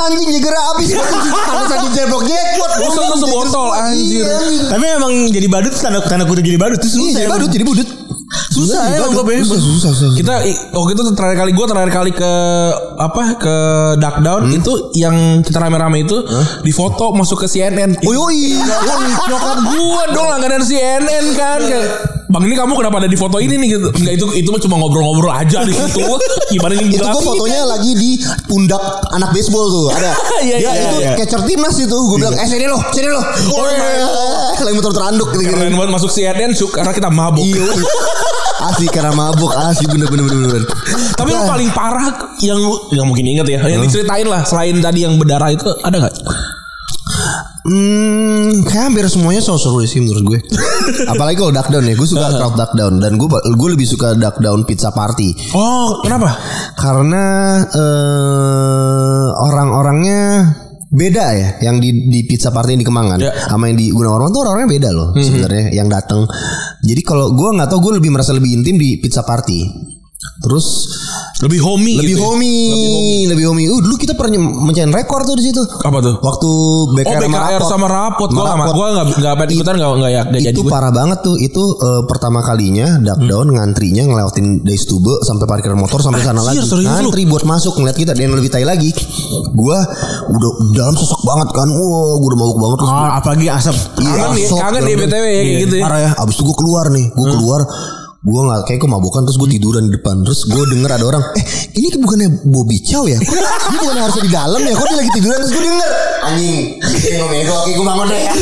anjing 0.05 0.29
Jagger 0.39 0.55
habis. 0.55 0.89
Habis 1.49 1.67
lagi 1.71 1.87
jackpot 1.95 2.21
jackpot. 2.25 2.71
Tuh 2.75 3.19
sebotol, 3.21 3.67
anjir. 3.71 4.27
Iya. 4.27 4.67
Tapi 4.67 4.85
emang 4.99 5.13
jadi 5.31 5.47
badut 5.47 5.73
tanda 5.79 5.99
tanda 6.03 6.27
kutip 6.27 6.43
jadi 6.43 6.59
badut 6.59 6.79
tuh 6.83 6.89
Iya 6.91 7.11
jadi 7.23 7.27
badut 7.31 7.49
jadi 7.51 7.65
badut 7.65 7.89
Susah 8.45 8.87
Enggak, 8.87 8.97
emang 8.97 9.11
enggak, 9.11 9.25
Bob 9.25 9.29
ya. 9.29 9.37
susah, 9.41 9.59
susah, 9.59 9.91
susah. 9.91 10.15
Kita 10.15 10.33
waktu 10.71 10.91
itu 10.93 11.01
terakhir 11.11 11.37
kali 11.37 11.51
gue 11.51 11.65
terakhir 11.65 11.91
kali 11.91 12.11
ke 12.11 12.33
apa 12.95 13.21
ke 13.35 13.55
Duck 13.97 14.17
Down 14.21 14.41
Hmm? 14.45 14.55
itu 14.55 14.71
yang 14.93 15.15
kita 15.41 15.57
rame-rame 15.57 16.03
itu 16.03 16.17
di 16.61 16.71
foto 16.71 17.11
masuk 17.11 17.43
ke 17.43 17.47
CNN. 17.47 17.99
Oh 18.01 18.13
yoi. 18.13 18.55
Nyokap 19.25 19.57
gue 19.67 20.01
dong 20.11 20.27
langganan 20.27 20.61
CNN 20.61 21.25
kan. 21.33 21.59
Iya. 21.59 21.69
Kayak, 21.69 21.89
Bang 22.25 22.41
ini 22.49 22.57
kamu 22.57 22.73
kenapa 22.73 22.97
ada 23.05 23.09
di 23.09 23.17
foto 23.17 23.37
ini 23.37 23.53
nih 23.61 23.77
gitu. 23.77 23.89
Enggak 23.93 24.13
itu 24.17 24.25
itu 24.33 24.49
mah 24.49 24.61
cuma 24.61 24.75
ngobrol-ngobrol 24.81 25.29
aja 25.29 25.61
di 25.61 25.73
situ. 25.73 26.01
Gimana 26.57 26.73
ini 26.73 26.97
Itu 26.97 27.05
gua 27.05 27.21
fotonya 27.21 27.61
lagi 27.69 27.91
di 27.93 28.17
pundak 28.49 28.81
anak 29.13 29.29
baseball 29.29 29.69
tuh 29.69 29.85
ada. 29.93 30.11
Iya, 30.45 30.61
ya 30.61 30.71
iya, 30.77 30.83
itu 30.85 30.97
iya. 31.01 31.13
catcher 31.17 31.41
timnas 31.47 31.73
itu. 31.79 31.95
Gue 31.95 32.21
bilang, 32.21 32.37
eh 32.37 32.45
sini 32.45 32.69
lo, 32.69 32.77
sini 32.93 33.09
lo. 33.09 33.17
Oh, 33.17 33.65
lagi 34.65 34.75
motor 34.77 34.93
teranduk 34.93 35.29
gitu. 35.33 35.47
Keren 35.47 35.73
banget 35.73 35.91
masuk 35.95 36.11
CNN 36.13 36.51
su- 36.53 36.69
karena 36.69 36.93
kita 36.93 37.09
mabuk. 37.09 37.41
Iya. 37.41 37.65
Asli 38.69 38.85
karena 38.91 39.13
mabuk 39.15 39.49
asli 39.53 39.89
bener 39.89 40.05
bener 40.11 40.25
bener 40.27 40.49
bener. 40.49 40.63
Tapi 41.17 41.29
yang 41.33 41.45
paling 41.49 41.69
parah 41.73 42.13
yang 42.41 42.59
yang 42.93 43.05
mungkin 43.09 43.25
inget 43.25 43.47
ya, 43.47 43.59
yang 43.65 43.81
diceritain 43.81 44.27
lah 44.27 44.45
selain 44.45 44.77
tadi 44.81 45.05
yang 45.07 45.17
berdarah 45.17 45.49
itu 45.49 45.65
ada 45.81 45.97
nggak? 45.97 46.13
Hmm, 47.65 48.61
kayak 48.61 48.83
hampir 48.87 49.05
semuanya 49.05 49.41
seru-seru 49.41 49.81
sih 49.83 49.97
menurut 49.97 50.21
gue. 50.23 50.39
Apalagi 51.11 51.33
kalau 51.35 51.49
duck 51.49 51.65
down 51.65 51.81
ya, 51.81 51.93
gue 51.93 52.05
suka 52.05 52.29
crowd 52.31 52.53
duck 52.53 52.71
down 52.71 52.97
dan 52.97 53.17
gue 53.17 53.25
gue 53.27 53.69
lebih 53.71 53.83
suka 53.83 54.13
duck 54.13 54.37
down 54.37 54.61
pizza 54.63 54.89
party 54.89 55.33
Oh, 55.51 55.97
kenapa? 55.99 56.37
karena 56.75 57.23
eh 57.65 59.27
orang-orangnya 59.35 60.21
beda 60.87 61.25
ya 61.33 61.49
yang 61.59 61.81
di 61.81 61.89
di 62.05 62.23
pizza 62.23 62.49
party 62.49 62.77
di 62.77 62.85
Kemang 62.85 63.09
kan 63.09 63.19
Ya. 63.19 63.33
sama 63.49 63.67
yang 63.67 63.75
di 63.75 63.89
Gunawarman 63.89 64.29
tuh 64.29 64.45
orang-orangnya 64.45 64.71
beda 64.71 64.89
loh 64.91 65.07
sebenarnya 65.11 65.73
yang 65.73 65.89
datang. 65.89 66.29
Jadi 66.79 67.01
kalau 67.01 67.33
gue 67.33 67.49
nggak 67.49 67.67
tahu 67.67 67.79
gue 67.81 67.93
lebih 67.97 68.13
merasa 68.13 68.31
lebih 68.31 68.53
intim 68.53 68.77
di 68.77 69.01
pizza 69.01 69.25
party. 69.25 69.59
Terus 70.37 70.65
Lebih 71.35 71.59
homey 71.59 71.99
lebih 71.99 72.15
gitu 72.15 72.21
ya? 72.21 72.27
homey, 72.31 72.57
lebih 73.27 73.45
homey. 73.45 73.67
Uh, 73.67 73.83
dulu 73.83 73.99
kita 73.99 74.15
pernah 74.15 74.39
mencain 74.39 74.87
rekor 74.87 75.21
tuh 75.21 75.35
di 75.35 75.43
situ. 75.43 75.59
Apa 75.59 75.99
tuh? 75.99 76.15
Waktu 76.17 76.47
Oh 76.47 76.93
BKR, 76.95 77.21
BKR 77.21 77.61
sama 77.61 77.85
rapot 77.85 78.31
Gue 78.31 78.39
gak, 78.39 78.55
Rapot. 78.55 78.73
gua 78.73 78.87
gak, 78.93 79.05
gak 79.19 79.33
pengen 79.35 79.51
ikutan 79.51 79.73
gak, 79.75 79.89
gak, 79.91 80.11
ya, 80.11 80.21
gak 80.23 80.41
jadi 80.41 80.55
itu 80.55 80.61
gue 80.61 80.71
parah 80.71 80.89
banget 80.89 81.19
tuh 81.21 81.35
itu 81.35 81.63
eh, 81.75 82.01
pertama 82.05 82.39
kalinya 82.39 82.97
duck 82.99 83.19
down 83.21 83.51
ngantrinya 83.51 84.03
ngelewatin 84.05 84.63
dari 84.63 84.79
Stube 84.79 85.11
sampai 85.21 85.45
parkiran 85.45 85.75
motor 85.75 85.99
sampai 85.99 86.23
sana 86.23 86.39
lagi 86.39 86.63
serius 86.63 86.87
lu? 86.87 86.87
ngantri 86.87 87.23
buat 87.25 87.43
masuk 87.43 87.75
ngeliat 87.75 87.97
kita 87.97 88.11
dan 88.13 88.31
lebih 88.31 88.47
tai 88.47 88.63
lagi 88.63 88.95
gua 89.51 89.83
udah 90.29 90.51
dalam 90.73 90.95
sesek 90.95 91.19
banget 91.21 91.49
kan 91.51 91.67
wah 91.69 92.15
gua 92.15 92.27
udah 92.31 92.39
mabuk 92.39 92.57
banget 92.57 92.79
Oh, 92.81 93.09
apalagi 93.11 93.45
asap. 93.49 93.75
Kangen 93.93 94.29
nih, 94.31 94.45
asap, 94.45 94.57
kangen 94.57 94.81
nih 94.81 94.95
BTW 94.95 95.25
ya 95.25 95.41
kayak 95.43 95.59
gitu 95.61 95.75
ya 95.75 95.83
parah 95.83 95.99
ya 95.99 96.11
abis 96.15 96.33
itu 96.33 96.43
gua 96.43 96.55
keluar 96.55 96.85
nih 96.89 97.05
gua 97.11 97.27
keluar 97.29 97.61
Gua 98.25 98.41
nggak 98.41 98.61
kayak 98.65 98.81
kemabukan 98.81 99.21
terus 99.29 99.37
gue 99.37 99.49
tiduran 99.53 99.85
di 99.85 100.01
depan 100.01 100.25
terus 100.25 100.49
gue 100.49 100.63
denger 100.73 100.89
ada 100.97 101.05
orang 101.05 101.23
eh 101.37 101.45
ini 101.77 101.93
bukannya 102.01 102.41
Bobby 102.49 102.81
Chow 102.81 103.05
ya? 103.05 103.21
Kok 103.21 103.37
dia 103.37 103.79
bukannya 103.85 104.01
harusnya 104.01 104.23
di 104.25 104.33
dalam 104.33 104.61
ya? 104.65 104.73
Kok 104.73 104.85
dia 104.89 104.97
lagi 104.97 105.11
tiduran? 105.13 105.37
Terus 105.45 105.53
gue 105.53 105.63
denger 105.69 105.89
anjing 106.25 106.55
ini 106.81 107.15
ngomong 107.21 107.45
oke 107.45 107.69
gue 107.69 107.85
bangun 107.85 108.07
deh 108.09 108.21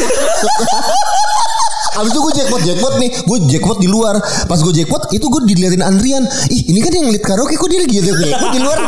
Abis 1.94 2.10
itu 2.10 2.20
gue 2.20 2.34
jackpot 2.34 2.62
jackpot 2.64 2.94
nih. 2.98 3.10
Gue 3.24 3.38
jackpot 3.48 3.78
di 3.78 3.88
luar. 3.88 4.16
Pas 4.46 4.58
gue 4.58 4.74
jackpot 4.74 5.10
Itu 5.10 5.28
gue 5.28 5.42
diliatin 5.46 5.82
antrian 5.82 6.24
Ih 6.48 6.62
ini 6.68 6.80
kan 6.80 6.92
yang 6.92 7.08
lead 7.08 7.22
karaoke 7.22 7.54
Kok 7.54 7.68
dia 7.68 7.80
lagi 7.82 7.96
jackpot 8.00 8.50
di 8.50 8.60
luar. 8.60 8.78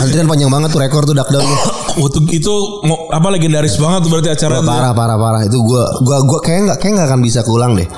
Antrian 0.00 0.28
panjang 0.28 0.48
banget 0.48 0.70
tuh 0.70 0.80
rekor 0.80 1.02
tuh 1.04 1.16
duck 1.16 1.28
down 1.28 1.44
Waktu 1.90 2.20
itu 2.30 2.52
mau, 2.84 3.08
apa 3.10 3.28
legendaris 3.28 3.76
banget 3.76 4.06
tuh 4.06 4.10
berarti 4.12 4.30
acara 4.30 4.52
Wah, 4.52 4.60
itu 4.60 4.68
ya? 4.68 4.72
parah 4.72 4.92
parah 4.94 5.18
parah. 5.18 5.40
Itu 5.42 5.58
gue 5.58 5.82
gua 6.00 6.18
gua 6.22 6.38
kayak 6.40 6.60
nggak 6.68 6.78
kayak 6.78 6.92
nggak 6.96 7.08
akan 7.10 7.20
bisa 7.20 7.40
keulang 7.42 7.72
deh. 7.74 7.88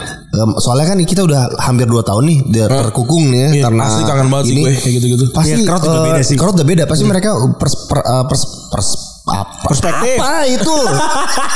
Soalnya 0.58 0.86
kan 0.88 0.98
kita 1.02 1.22
udah 1.22 1.42
hampir 1.60 1.84
2 1.84 2.00
tahun 2.00 2.24
nih 2.24 2.38
dia 2.48 2.64
terkukung 2.66 3.28
nih 3.28 3.38
ya 3.38 3.48
Iya, 3.52 3.62
karena 3.68 3.82
asli 3.84 4.02
kangen 4.02 4.28
banget 4.32 4.44
sih 4.48 4.54
ini. 4.54 4.62
gue 4.62 4.72
kayak 4.74 4.94
gitu-gitu. 4.96 5.24
pasti 5.30 5.52
Iya, 5.52 5.66
crowd 5.68 5.82
juga 5.84 5.92
eh, 5.92 6.06
beda 6.08 6.22
sih. 6.24 6.36
crowd 6.40 6.54
udah 6.56 6.66
beda. 6.66 6.82
Pasti 6.88 7.04
mereka 7.04 7.28
pers, 7.60 7.74
per, 7.84 7.98
eh, 8.00 8.24
pers, 8.26 8.42
pers, 8.72 8.88
apa, 9.22 9.70
Perspektif. 9.70 10.18
apa 10.18 10.50
itu? 10.50 10.76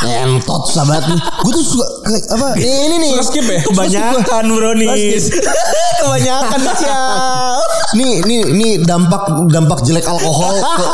Entot 0.06 0.62
sahabat. 0.70 1.02
Gue 1.42 1.50
tuh 1.50 1.64
suka 1.66 1.86
kayak 2.06 2.22
apa? 2.38 2.46
Ini 2.62 2.94
nih. 3.02 3.10
Suka 3.18 3.24
skip 3.26 3.46
ya? 3.50 3.60
Kebanyakan 3.66 4.44
bro 4.54 4.72
nih. 4.78 5.18
kebanyakan 6.06 6.60
sial 6.78 7.58
nih 7.94 8.18
nih 8.26 8.40
nih 8.50 8.72
dampak 8.82 9.22
dampak 9.50 9.78
jelek 9.82 10.06
alkohol 10.06 10.54
ke 10.58 10.86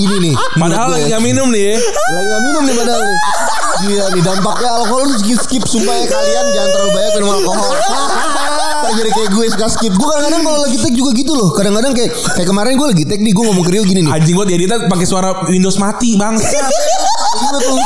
ini 0.00 0.32
nih. 0.32 0.34
Padahal 0.56 0.96
lagi 0.96 1.12
gak 1.12 1.22
minum 1.24 1.48
nih. 1.52 1.76
Ya 1.76 1.78
lagi 2.16 2.28
gak 2.28 2.42
minum 2.48 2.62
nih 2.64 2.74
padahal 2.76 3.02
nih. 3.04 3.18
Gila 3.74 4.06
nih 4.16 4.22
dampaknya 4.22 4.70
alkohol 4.80 5.02
lu 5.08 5.14
skip 5.20 5.38
skip 5.44 5.64
Sumpah 5.68 5.92
ya 5.92 6.06
kalian 6.08 6.46
jangan 6.56 6.70
terlalu 6.72 6.90
banyak 6.94 7.12
minum 7.20 7.30
alkohol 7.36 7.74
jadi 8.92 9.10
kayak 9.10 9.28
gue 9.32 9.44
suka 9.50 9.66
skip. 9.70 9.92
Gue 9.94 10.06
kadang-kadang 10.06 10.42
kalau 10.44 10.58
lagi 10.60 10.76
take 10.78 10.96
juga 10.96 11.10
gitu 11.16 11.32
loh. 11.32 11.48
Kadang-kadang 11.52 11.92
kayak 11.96 12.10
Kayak 12.36 12.48
kemarin 12.50 12.72
gue 12.76 12.88
lagi 12.92 13.04
take 13.08 13.22
nih 13.24 13.32
Gue 13.32 13.44
ngomong 13.48 13.64
ke 13.64 13.70
Rio 13.72 13.82
gini 13.88 14.00
nih. 14.04 14.12
Anjing 14.12 14.34
gue 14.36 14.46
dieditnya 14.46 14.78
pakai 14.86 15.06
suara 15.08 15.46
Windows 15.48 15.76
mati 15.80 16.18
bang. 16.20 16.34
Tuh. 17.54 17.78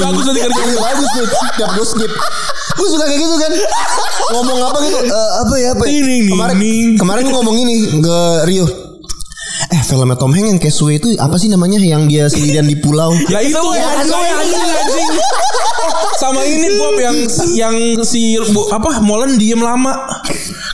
Bagus 0.00 0.24
nanti 0.26 0.40
kerjaan 0.42 0.68
Iya, 0.68 0.80
Bagus 0.82 1.08
tuh. 1.14 1.26
Tiap 1.56 1.70
gue 1.74 1.86
skip. 1.86 2.12
Gue 2.74 2.88
suka 2.90 3.04
kayak 3.06 3.20
gitu 3.22 3.36
kan. 3.38 3.52
Ngomong 4.34 4.58
apa 4.66 4.78
gitu? 4.82 4.98
Eh, 4.98 5.30
Apa 5.40 5.54
ya 5.56 5.68
apa 5.72 5.82
ya? 5.86 5.92
Kemarin. 6.28 6.58
Kemarin 6.98 7.22
gue 7.28 7.34
ngomong 7.34 7.56
ini 7.56 7.74
Ke 8.02 8.18
Rio 8.44 8.83
Eh 9.72 9.82
filmnya 9.86 10.16
Tom 10.18 10.32
Hanks 10.34 10.48
yang 10.50 10.60
Castaway 10.60 11.00
itu 11.00 11.08
apa 11.16 11.36
sih 11.40 11.48
namanya 11.48 11.80
yang 11.80 12.04
dia 12.10 12.28
sendirian 12.28 12.68
di 12.68 12.76
pulau? 12.76 13.14
Ya 13.32 13.40
itu 13.40 13.56
ya 13.56 13.88
anjing 14.04 15.10
Sama 16.20 16.40
ini 16.44 16.68
Bob 16.78 16.96
yang 17.00 17.16
yang 17.56 17.74
si 18.04 18.36
bu, 18.38 18.68
apa 18.72 19.00
Molen 19.00 19.36
diem 19.40 19.60
lama. 19.60 19.92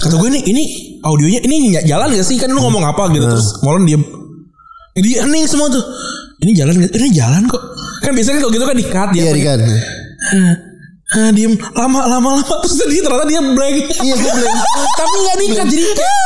Kata 0.00 0.14
gue 0.18 0.28
nih 0.32 0.42
ini 0.50 0.62
audionya 1.02 1.40
ini 1.44 1.74
jalan 1.86 2.12
gak 2.12 2.26
sih 2.26 2.36
kan 2.36 2.50
lu 2.52 2.60
ngomong 2.60 2.84
apa 2.84 3.10
gitu 3.14 3.26
terus 3.26 3.58
Molen 3.62 3.86
diem. 3.86 4.02
Dia 5.00 5.24
hening 5.24 5.46
semua 5.46 5.70
tuh. 5.70 5.82
Ini 6.40 6.52
jalan? 6.56 6.74
Ini 6.82 7.08
jalan 7.14 7.46
kok. 7.46 7.62
Kan 8.00 8.16
biasanya 8.16 8.40
kalau 8.42 8.52
gitu 8.52 8.64
kan 8.64 8.76
di-cut 8.76 9.08
dia. 9.12 9.22
Iya 9.22 9.28
apa 9.28 9.36
di 9.36 9.44
kan. 9.44 9.58
Ah, 11.10 11.34
diem. 11.34 11.58
Lama 11.74 12.06
lama 12.06 12.38
lama. 12.38 12.54
Terus 12.62 12.76
tadi 12.78 13.02
ternyata 13.02 13.26
dia 13.26 13.42
blank. 13.42 13.76
Iya 13.98 14.14
gue 14.14 14.30
blank. 14.30 14.58
Tapi 15.00 15.16
nggak 15.18 15.36
di-cut 15.36 15.66
jadi 15.66 15.86
kayak 15.90 16.18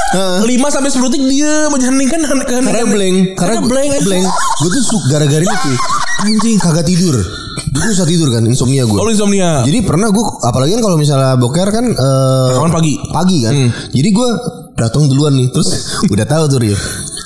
5 0.44 0.74
sampai 0.76 0.90
10 0.92 1.08
detik 1.08 1.22
dia 1.26 1.52
aja 1.66 1.86
hening 1.88 2.08
kan 2.08 2.20
kan 2.20 2.38
Karena 2.44 2.84
blank. 2.84 3.16
Karena 3.32 3.58
blank. 3.64 3.90
blank. 4.04 4.24
Gue 4.60 4.68
tuh 4.70 4.82
su- 4.84 5.04
gara-gara 5.08 5.40
ini 5.40 5.56
tuh 5.56 5.76
Anjing 6.20 6.56
kagak 6.60 6.84
tidur. 6.84 7.16
Gue 7.74 7.90
susah 7.90 8.04
tidur 8.04 8.28
kan 8.28 8.44
Insomnia 8.44 8.84
gue 8.84 8.94
Oh 8.94 9.08
insomnia. 9.08 9.62
Jadi 9.62 9.82
pernah 9.82 10.12
gue 10.12 10.24
Apalagi 10.42 10.76
kan 10.76 10.82
kalau 10.82 10.96
misalnya 10.96 11.32
boker 11.34 11.68
kan 11.70 11.84
eh, 11.88 12.48
Rekaman 12.52 12.70
pagi. 12.70 12.92
Pagi 13.08 13.38
kan. 13.40 13.54
Jadi 13.88 14.08
gue 14.10 14.28
datang 14.74 15.08
duluan 15.08 15.32
nih. 15.32 15.48
Terus 15.48 15.68
udah 16.12 16.26
tahu 16.28 16.44
tuh 16.46 16.60
Rio. 16.60 16.76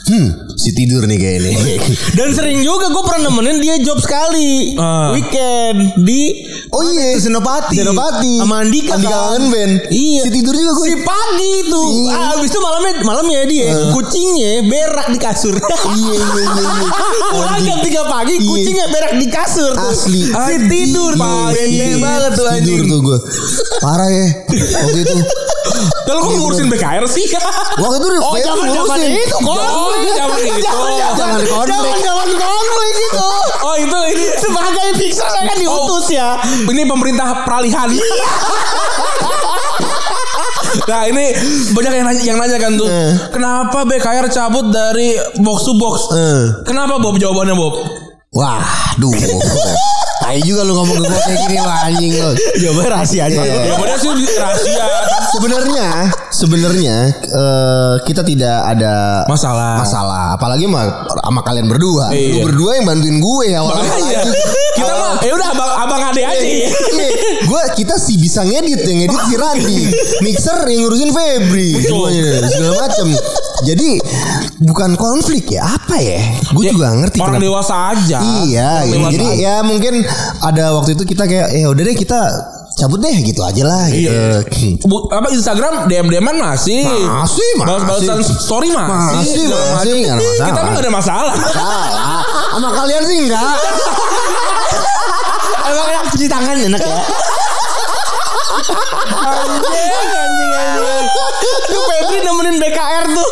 Hmm 0.09 0.48
si 0.59 0.71
tidur 0.73 1.03
nih 1.05 1.17
kayak 1.17 1.37
ini 1.41 1.53
Dan 2.19 2.29
sering 2.31 2.59
juga 2.61 2.87
gue 2.89 3.01
pernah 3.01 3.31
nemenin 3.31 3.59
dia 3.59 3.79
job 3.79 3.97
sekali 3.97 4.75
Ah. 4.75 5.11
weekend 5.11 5.95
di 5.99 6.45
Oh 6.69 6.85
iya 6.85 7.17
Senopati. 7.17 7.79
Senopati 7.79 8.37
Sama 8.37 8.61
Andika 8.61 8.93
Andika 8.93 9.09
kan. 9.09 9.17
kangen 9.33 9.45
band 9.49 9.73
Iya. 9.89 10.21
Si 10.21 10.31
tidur 10.31 10.53
juga 10.53 10.73
gue 10.75 10.85
Si 10.85 10.97
pagi 11.01 11.51
itu. 11.63 11.83
Iya. 12.03 12.13
Ah, 12.13 12.35
Abis 12.35 12.49
itu 12.49 12.59
malamnya 12.59 12.93
malamnya 13.03 13.41
dia 13.47 13.69
kucingnya 13.91 14.51
berak 14.65 15.07
di 15.09 15.19
kasur. 15.19 15.55
Iya 15.55 15.65
iya 16.13 16.19
iya 16.19 16.43
iya. 16.45 16.89
Pulang 17.31 17.61
jam 17.63 17.79
3 17.81 17.89
pagi 18.09 18.35
Iya. 18.35 18.45
kucingnya 18.45 18.87
berak 18.89 19.13
di 19.15 19.27
kasur 19.29 19.71
tuh. 19.73 19.89
Asli 19.89 20.23
Si 20.27 20.55
tidur. 20.67 21.13
Bete 21.17 21.89
banget 21.97 22.31
tuh 22.33 22.45
Tidur 22.45 22.53
anjing. 22.53 22.83
tuh 22.85 22.99
gue 23.01 23.19
Parah 23.79 24.11
ya 24.11 24.27
Waktu 24.77 24.99
itu 25.01 25.17
Kalau 26.01 26.21
kok 26.21 26.33
ngurusin 26.35 26.67
BKR 26.67 27.05
sih? 27.07 27.27
Waktu 27.77 27.97
itu 27.97 28.09
Oh 28.19 28.35
jangan-jangan 28.35 28.97
ngurusin. 28.99 29.13
itu 29.15 29.37
konflik. 29.39 30.09
Jangan 30.11 30.41
itu. 30.57 30.81
Jangan 31.19 31.41
konflik. 31.45 31.69
Jangan-jangan 31.69 32.31
konflik 32.33 32.95
itu. 32.97 33.29
Oh 33.59 33.75
itu 33.77 33.99
ini 34.17 34.27
Sebagai 34.39 34.87
saya 35.13 35.43
kan 35.45 35.57
diutus 35.59 36.07
ya. 36.15 36.39
ini 36.69 36.83
pemerintah 36.89 37.45
peralihan. 37.45 37.89
nah 40.89 41.03
ini 41.09 41.33
banyak 41.73 41.93
yang 41.93 42.07
nanya, 42.07 42.23
yang 42.23 42.39
nanya 42.41 42.59
kan 42.61 42.73
tuh. 42.77 42.89
Kenapa 43.33 43.85
BKR 43.85 44.27
cabut 44.33 44.73
dari 44.73 45.17
box 45.43 45.59
to 45.69 45.73
box? 45.77 45.95
Eh. 46.13 46.45
Kenapa 46.65 47.01
Bob 47.01 47.17
jawabannya 47.21 47.55
Bob? 47.57 47.75
Wah, 48.37 48.63
duh. 49.01 49.13
Tai 50.29 50.45
juga 50.45 50.61
lu 50.61 50.77
ngomong 50.77 50.93
ke 51.01 51.05
gue 51.09 51.21
kayak 51.25 51.39
gini 51.49 51.57
wah 51.57 51.89
anjing 51.89 52.13
lu. 52.21 52.31
Jawabannya 52.61 52.91
rahasia 52.93 53.33
aja. 53.33 53.41
Iya. 53.41 53.65
Jawabannya 53.73 53.97
sih 53.97 54.37
rahasia. 54.37 54.85
Sebenarnya, 55.33 55.89
sebenarnya 56.29 56.97
eh, 57.25 57.95
kita 58.05 58.21
tidak 58.29 58.77
ada 58.77 59.25
Masalah. 59.25 59.81
masalah. 59.81 60.25
Apalagi 60.37 60.69
sama, 60.69 60.85
sama 61.25 61.41
kalian 61.41 61.65
berdua. 61.73 62.13
Iya. 62.13 62.29
Lu 62.37 62.39
berdua 62.45 62.77
yang 62.77 62.85
bantuin 62.85 63.17
gue 63.25 63.45
ya. 63.49 63.65
Makanya 63.65 64.21
kita 64.77 64.93
mah 64.93 65.17
ya 65.25 65.33
udah 65.33 65.49
abang 65.49 65.71
abang 65.89 66.03
ade 66.13 66.21
aja. 66.21 66.45
Iya, 66.45 66.69
gue 67.49 67.63
kita 67.81 67.97
sih 67.97 68.21
bisa 68.21 68.45
ngedit 68.45 68.85
yang 68.85 69.09
ngedit 69.09 69.23
si 69.33 69.35
Randi, 69.41 69.81
mixer 70.29 70.61
yang 70.69 70.85
ngurusin 70.85 71.09
Febri, 71.09 71.73
semuanya 71.81 72.45
segala 72.53 72.85
macam. 72.85 73.07
Jadi 73.61 73.99
bukan 74.61 74.95
konflik 74.95 75.51
ya 75.51 75.67
apa 75.69 75.97
ya? 75.97 76.23
Gue 76.51 76.63
Ya, 76.65 76.71
juga 76.71 76.95
ngerti. 76.95 77.19
Orang 77.19 77.37
kenapa. 77.37 77.47
dewasa 77.49 77.75
aja. 77.91 78.19
Iya, 78.45 78.71
iya. 78.83 78.93
dewasa 78.93 79.11
jadi 79.11 79.27
aja. 79.27 79.39
ya 79.41 79.55
mungkin 79.61 79.95
ada 80.41 80.65
waktu 80.73 80.91
itu 80.93 81.03
kita 81.05 81.25
kayak 81.25 81.49
ya 81.53 81.67
udah 81.67 81.83
deh 81.83 81.97
kita 81.97 82.21
cabut 82.73 82.99
deh 82.99 83.17
gitu 83.19 83.43
aja 83.43 83.63
lah 83.65 83.85
gitu. 83.89 84.07
Iya. 84.07 84.47
Bu- 84.81 85.11
apa 85.11 85.27
Instagram 85.29 85.87
DM 85.87 86.07
DM 86.07 86.27
masih. 86.33 86.87
Masih, 86.87 86.87
masih. 87.11 87.51
Balas-balasan 87.59 88.19
story 88.23 88.71
masih. 88.71 88.87
Masih, 89.19 89.45
masih, 89.51 89.67
macam. 89.75 89.97
nggak 89.99 90.15
ada 90.15 90.23
Ih, 90.23 90.31
Kita 90.31 90.47
masalah. 90.47 90.63
mah 90.63 90.71
gak 90.71 90.79
ada 90.79 90.93
masalah. 90.93 91.35
Salah. 91.51 92.23
Sama 92.49 92.69
kalian 92.73 93.03
sih 93.05 93.17
enggak. 93.21 93.43
Emang 95.69 95.87
enak 95.91 96.07
cuci 96.09 96.27
tangan 96.27 96.55
enak 96.57 96.81
ya. 96.81 96.99
Anjing, 98.59 100.11
anjing, 100.19 100.53
anjing. 100.53 101.07
Tuh 101.69 101.83
Febri 101.85 102.19
nemenin 102.25 102.57
BKR 102.59 103.05
tuh. 103.13 103.31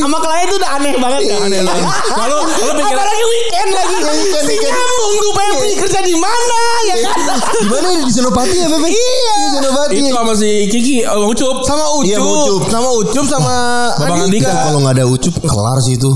Sama 0.00 0.18
klien 0.20 0.46
tuh 0.50 0.58
udah 0.58 0.70
aneh 0.76 0.94
banget 0.98 1.22
kan. 1.30 1.38
Aneh 1.46 1.60
banget. 1.62 1.84
Kalau 2.14 2.38
kalau 2.44 2.72
pikir 2.74 2.94
Apalagi 2.94 3.24
weekend 3.24 3.70
lagi. 3.72 3.94
Weekend, 4.04 4.44
Si 4.44 4.54
nyambung 4.60 5.12
tuh 5.20 5.32
Febri 5.34 5.70
kerja 5.78 6.00
di 6.02 6.14
mana 6.16 6.60
ya 6.90 6.96
kan? 7.04 7.16
Di 7.62 7.68
mana 7.70 7.88
di 8.02 8.12
Senopati 8.12 8.56
ya, 8.56 8.66
Bebe? 8.68 8.88
Iya, 8.90 9.34
di 9.34 9.48
Senopati. 9.58 9.92
itu 9.94 10.10
sama 10.12 10.32
si 10.36 10.50
Kiki 10.68 10.96
Ucup 11.06 11.56
Sama 11.64 11.84
Ucup. 11.96 12.08
Iya, 12.08 12.18
sama 12.18 12.30
Ucup. 12.44 12.62
Sama 12.70 12.88
Ucup 13.00 13.26
sama 13.26 13.54
Babang 14.00 14.26
Andika. 14.28 14.50
Kalau 14.50 14.78
nggak 14.84 14.94
ada 15.00 15.04
Ucup 15.08 15.34
kelar 15.44 15.78
sih 15.80 15.96
itu. 15.96 16.10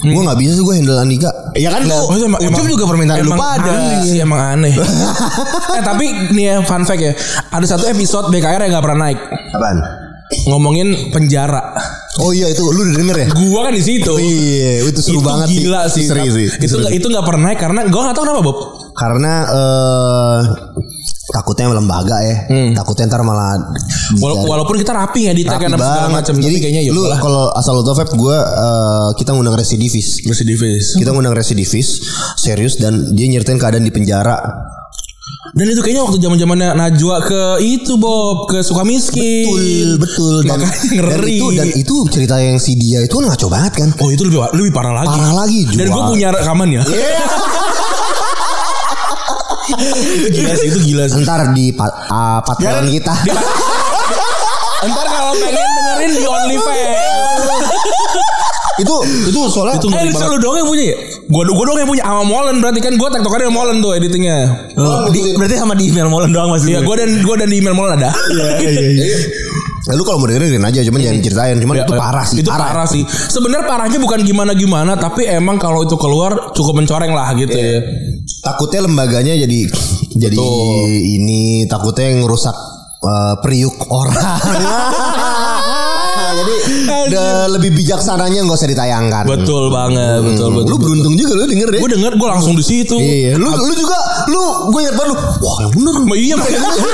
Gue 0.00 0.22
nggak 0.24 0.38
bisa 0.40 0.52
sih 0.56 0.64
gue 0.64 0.74
handle 0.74 0.96
Andika. 0.96 1.30
Ya 1.52 1.68
kan 1.68 1.84
tuh. 1.84 1.92
Oh, 2.08 2.16
itu 2.16 2.24
emang- 2.24 2.40
Ucup 2.40 2.64
juga 2.64 2.84
permintaan 2.88 3.20
lu 3.20 3.28
emang 3.28 3.38
pada. 3.38 3.70
aneh 3.70 3.98
sih 4.02 4.18
emang 4.18 4.40
aneh. 4.40 4.72
eh 5.76 5.82
tapi 5.84 6.04
nih 6.32 6.44
ya 6.46 6.54
fun 6.64 6.82
fact 6.82 7.00
ya. 7.00 7.12
Ada 7.52 7.76
satu 7.76 7.84
episode 7.84 8.32
BKR 8.32 8.64
yang 8.64 8.72
gak 8.74 8.84
pernah 8.84 9.00
naik. 9.06 9.18
Apaan? 9.52 9.78
Ngomongin 10.46 11.10
penjara. 11.10 11.74
Oh 12.18 12.30
iya 12.30 12.48
itu 12.48 12.62
lu 12.62 12.80
udah 12.80 12.96
denger 12.96 13.16
ya? 13.18 13.28
Gua 13.34 13.60
kan 13.66 13.74
di 13.74 13.82
situ. 13.82 14.12
Iya, 14.14 14.86
itu 14.86 15.00
seru 15.02 15.18
itu 15.18 15.26
banget 15.26 15.46
gila 15.50 15.82
sih. 15.90 16.06
Seri 16.06 16.26
sih. 16.26 16.46
Itu 16.48 16.70
Seru 16.70 16.80
nggak 16.86 16.94
itu 16.94 17.06
nggak 17.06 17.26
pernah 17.26 17.42
naik 17.50 17.58
karena 17.58 17.80
gua 17.86 18.00
nggak 18.08 18.16
tahu 18.16 18.24
kenapa 18.24 18.40
Bob. 18.40 18.58
Karena 18.94 19.32
eh 19.46 20.40
takutnya 21.30 21.70
lembaga 21.70 22.16
ya. 22.20 22.36
Takutnya 22.72 23.06
ntar 23.06 23.22
malah 23.22 23.56
Wala- 24.16 24.42
walaupun 24.44 24.76
kita 24.76 24.90
rapi 24.90 25.26
ya 25.26 25.32
di 25.32 25.42
tag 25.42 25.58
segala 25.58 25.76
banget. 25.76 26.10
macam. 26.12 26.34
Jadi 26.36 26.56
kayaknya 26.58 26.82
ya 26.82 26.90
lu 26.90 27.06
kalau 27.16 27.50
asal 27.52 27.72
lu 27.72 27.82
tau 27.82 27.94
Feb 27.94 28.10
gue 28.12 28.36
kita 29.16 29.30
ngundang 29.30 29.54
residivis. 29.54 30.22
residivis. 30.22 30.94
Kita 30.94 31.10
ngundang 31.10 31.32
residivis 31.32 32.02
serius 32.34 32.76
dan 32.76 33.12
dia 33.12 33.26
nyeritain 33.26 33.56
keadaan 33.56 33.82
di 33.82 33.90
penjara. 33.90 34.38
Dan 35.50 35.66
itu 35.66 35.80
kayaknya 35.80 36.02
waktu 36.04 36.18
zaman 36.20 36.38
zamannya 36.38 36.68
Najwa 36.74 37.16
ke 37.20 37.42
itu 37.60 37.94
Bob 37.96 38.46
ke 38.46 38.62
Sukamiskin. 38.62 39.50
Betul, 39.50 39.98
betul. 39.98 40.34
Dan, 40.44 40.58
Makanya 40.58 40.78
dan 40.78 40.94
ngeri. 41.16 41.32
itu 41.32 41.46
dan 41.50 41.68
itu 41.72 41.94
cerita 42.06 42.36
yang 42.38 42.56
si 42.56 42.74
dia 42.74 43.00
itu 43.00 43.14
ngaco 43.14 43.46
banget 43.46 43.72
kan. 43.76 43.88
Oh 43.98 44.08
itu 44.08 44.22
lebih 44.22 44.38
lebih 44.52 44.70
parah 44.70 44.94
lagi. 44.96 45.10
Parah 45.10 45.34
lagi 45.36 45.60
Dan 45.68 45.86
gue 45.88 46.02
punya 46.06 46.28
rekamannya. 46.30 46.82
itu 49.72 50.28
gila 50.32 50.52
sih, 50.54 50.66
itu 50.66 50.78
gila 50.84 51.04
sih. 51.06 51.20
Ntar 51.20 51.40
di 51.50 51.70
pa- 51.70 51.94
ah, 52.06 52.38
Patreon 52.40 52.86
kita. 52.88 53.14
Ntar 54.82 55.06
kalau 55.06 55.32
pengen 55.34 55.60
dengerin 55.60 56.10
di 56.10 56.24
OnlyFans. 56.24 56.80
itu 58.80 58.94
itu 59.26 59.40
soalnya 59.46 59.76
Itu 59.76 59.92
Eh, 59.92 60.08
itu 60.08 60.24
lu 60.24 60.40
doang 60.40 60.56
yang 60.56 60.64
punya 60.66 60.84
ya? 60.86 60.96
Gue 61.26 61.42
gue 61.44 61.64
dong 61.66 61.76
yang 61.76 61.84
punya 61.86 62.00
sama 62.02 62.24
Molen 62.24 62.56
berarti 62.58 62.80
kan 62.80 62.96
gue 62.96 63.08
tektokannya 63.12 63.46
sama 63.46 63.56
Molen 63.58 63.76
tuh 63.78 63.92
editingnya. 63.92 64.38
Oh, 64.74 65.04
di, 65.06 65.36
berarti 65.36 65.54
sama 65.54 65.74
di 65.74 65.92
email 65.92 66.08
Molen 66.08 66.32
doang 66.32 66.48
mas. 66.48 66.64
Iya 66.64 66.80
gue 66.80 66.94
dan 66.96 67.20
gue 67.20 67.34
dan 67.36 67.46
di 67.46 67.60
email 67.60 67.76
Molen 67.76 67.98
ada. 67.98 68.10
Ya, 69.80 69.96
lu 69.96 70.04
kalau 70.04 70.20
mau 70.20 70.28
dengerin 70.28 70.60
aja 70.60 70.84
cuman 70.84 71.00
jangan 71.00 71.18
ceritain 71.18 71.56
cuman 71.56 71.74
Ya, 71.74 71.82
itu 71.82 71.94
ya. 71.96 71.98
parah 71.98 72.22
sih 72.22 72.36
Itu 72.38 72.52
parah, 72.52 72.84
sih. 72.84 73.00
Sebenarnya 73.08 73.64
parahnya 73.64 73.96
bukan 73.96 74.20
gimana 74.20 74.52
gimana 74.52 74.92
tapi 74.94 75.24
emang 75.24 75.56
kalau 75.56 75.82
itu 75.82 75.96
keluar 75.96 76.52
cukup 76.52 76.76
mencoreng 76.76 77.10
lah 77.10 77.32
gitu 77.32 77.50
ya. 77.50 77.80
Takutnya 78.38 78.86
lembaganya 78.86 79.34
jadi 79.34 79.60
jadi 80.14 80.38
Betul. 80.38 80.86
ini 80.94 81.66
takutnya 81.66 82.14
yang 82.14 82.22
ngerusak 82.24 82.56
eh, 83.02 83.34
periuk 83.42 83.76
orang 83.90 84.38
jadi 86.32 86.54
udah 87.10 87.28
lebih 87.50 87.70
bijaksananya 87.72 88.40
nggak 88.44 88.58
usah 88.58 88.68
ditayangkan. 88.68 89.24
Betul 89.26 89.68
banget, 89.68 90.20
betul 90.22 90.48
betul. 90.54 90.70
lu 90.70 90.76
beruntung 90.78 91.14
juga 91.14 91.32
lu 91.34 91.44
denger 91.46 91.68
ya 91.74 91.80
Gue 91.80 91.90
denger 91.90 92.12
gue 92.14 92.28
langsung 92.28 92.54
di 92.54 92.64
situ. 92.64 92.96
iya 92.98 93.34
lu 93.36 93.48
lu 93.48 93.72
juga 93.74 93.98
lu 94.26 94.42
gue 94.70 94.80
ingat 94.82 94.94
banget 94.94 95.10
lu 95.10 95.16
wah 95.40 95.56
yang 95.60 95.72
bener. 95.72 95.94
Ma, 96.00 96.14
Iya 96.14 96.34
kan 96.40 96.48
gue 96.48 96.92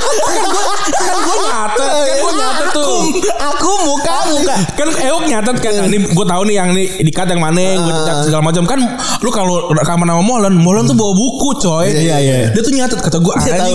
kan 0.87 1.19
gue 1.19 1.37
nyatet 1.43 1.89
kan 1.91 2.17
gue 2.23 2.33
nyatet 2.33 2.69
tuh. 2.73 2.89
Aku 3.37 3.71
muka 3.85 4.17
muka. 4.31 4.55
Kan 4.75 4.89
Eok 4.93 5.23
nyatet 5.27 5.57
kan 5.59 5.73
ini 5.89 5.99
gue 6.07 6.27
tahu 6.27 6.43
nih 6.47 6.55
yang 6.55 6.69
nih 6.73 6.87
di 7.03 7.11
cut 7.11 7.27
yang 7.27 7.43
mana 7.43 7.59
gue 7.77 7.93
cetak 7.93 8.17
segala 8.27 8.43
macam. 8.45 8.63
Kan 8.65 8.81
lu 9.21 9.31
kalau 9.31 9.71
rekaman 9.73 10.07
sama 10.07 10.23
Molen 10.23 10.55
Molen 10.57 10.85
tuh 10.87 10.95
bawa 10.95 11.13
buku 11.13 11.51
coy. 11.59 11.89
Iya, 11.91 12.17
iya. 12.19 12.35
dia 12.53 12.63
tuh 12.63 12.73
nyatet 12.73 12.99
kata 13.01 13.19
gue 13.19 13.35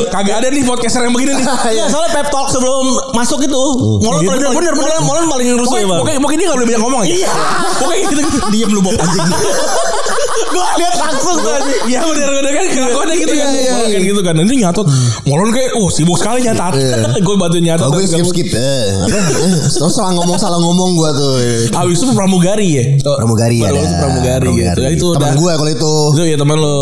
kagak 0.10 0.36
ada 0.40 0.48
nih 0.50 0.64
podcaster 0.64 1.04
yang 1.04 1.14
begini 1.14 1.36
nih. 1.36 1.46
Iya, 1.72 1.88
soalnya 1.88 2.12
pep 2.20 2.28
talk 2.34 2.52
sebelum 2.52 2.86
masuk 3.16 3.40
itu. 3.44 3.62
Molen 4.02 4.20
Iya, 4.22 4.28
paling 4.28 4.42
bener, 4.44 4.74
bener, 4.76 5.00
Molen, 5.04 5.24
bener. 5.30 5.51
Paling 5.52 5.60
rusuh 5.62 5.78
ya, 5.78 5.86
Bang. 5.86 6.00
pokoknya, 6.00 6.20
pokoknya 6.20 6.40
dia 6.40 6.48
gak 6.48 6.56
boleh 6.56 6.68
banyak 6.68 6.82
ngomong 6.82 7.02
ya? 7.02 7.10
Iya. 7.12 7.30
Pokoknya 7.76 8.00
gitu 8.02 8.14
Diam 8.50 8.70
lu 8.72 8.80
Bob 8.80 8.96
anjing. 8.96 9.28
Gua 10.52 10.68
lihat 10.76 10.96
langsung 10.98 11.36
tuh 11.38 11.52
anjing. 11.54 11.82
Iya 11.88 12.00
bener 12.04 12.30
bener 12.30 12.52
kan? 12.52 12.66
Kelakuannya 12.70 13.16
gitu 13.18 13.34
kan? 13.34 13.48
Iya, 13.48 13.60
iya, 13.62 13.72
Molen 13.72 13.90
kan 13.90 14.02
gitu 14.04 14.22
kan? 14.22 14.34
Nanti 14.36 14.54
nyatet. 14.58 14.86
Molon 15.24 15.50
kayak 15.50 15.72
Oh 15.74 15.88
sibuk 15.88 16.16
sekali 16.16 16.40
nyatat 16.42 16.74
Gue 17.26 17.36
bantuin 17.36 17.64
nyatet. 17.64 17.84
Oh, 17.84 17.92
gue 17.92 18.04
skip 18.04 18.26
skip. 18.26 18.48
Eh? 18.48 18.60
Eh, 18.60 19.56
terus 19.70 19.92
salah 19.92 20.12
ngomong 20.14 20.36
salah 20.36 20.60
ngomong 20.60 20.96
gue 20.96 21.10
tuh. 21.14 21.34
Abis 21.74 22.00
itu 22.00 22.12
pramugari 22.12 22.68
ya? 22.72 22.84
Pramugari 23.02 23.60
Baru 23.60 23.76
ada. 23.76 23.80
itu 23.82 23.96
pramugari. 23.98 24.48
Gitu 24.52 24.80
Ya, 24.82 24.90
Itu 24.90 25.06
teman 25.12 25.36
gue 25.36 25.52
kalau 25.52 25.72
itu. 25.72 25.94
Itu 26.16 26.24
ya 26.26 26.38
teman 26.38 26.58
lo. 26.60 26.76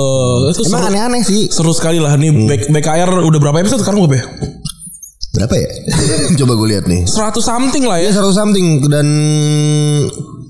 Emang 0.51 0.83
aneh-aneh 0.85 1.21
sih. 1.21 1.49
Seru 1.49 1.73
sekali 1.73 1.97
lah. 1.97 2.13
Nih 2.13 2.29
B- 2.29 2.69
BKR 2.69 3.21
udah 3.21 3.39
berapa 3.39 3.57
episode 3.59 3.81
sekarang 3.81 4.01
gue 4.03 4.19
berapa 5.39 5.55
ya? 5.55 5.69
Coba 6.43 6.53
gue 6.59 6.67
lihat 6.75 6.85
nih. 6.85 7.07
100 7.07 7.15
something 7.39 7.87
lah 7.87 7.95
ya. 8.03 8.11
Ya 8.11 8.19
satu 8.19 8.35
something 8.35 8.83
dan 8.91 9.07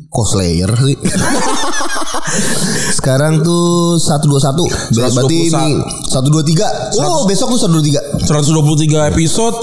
cosplayer 0.09 0.73
sih. 0.73 0.97
Sekarang 2.97 3.45
tuh 3.45 3.95
121. 4.01 4.33
Ber- 4.97 5.13
Berarti 5.13 5.35
ini 5.45 5.65
123. 6.09 7.05
Oh, 7.05 7.29
besok 7.29 7.53
tuh 7.53 7.61
123. 7.69 8.25
123 8.25 9.13
episode. 9.13 9.55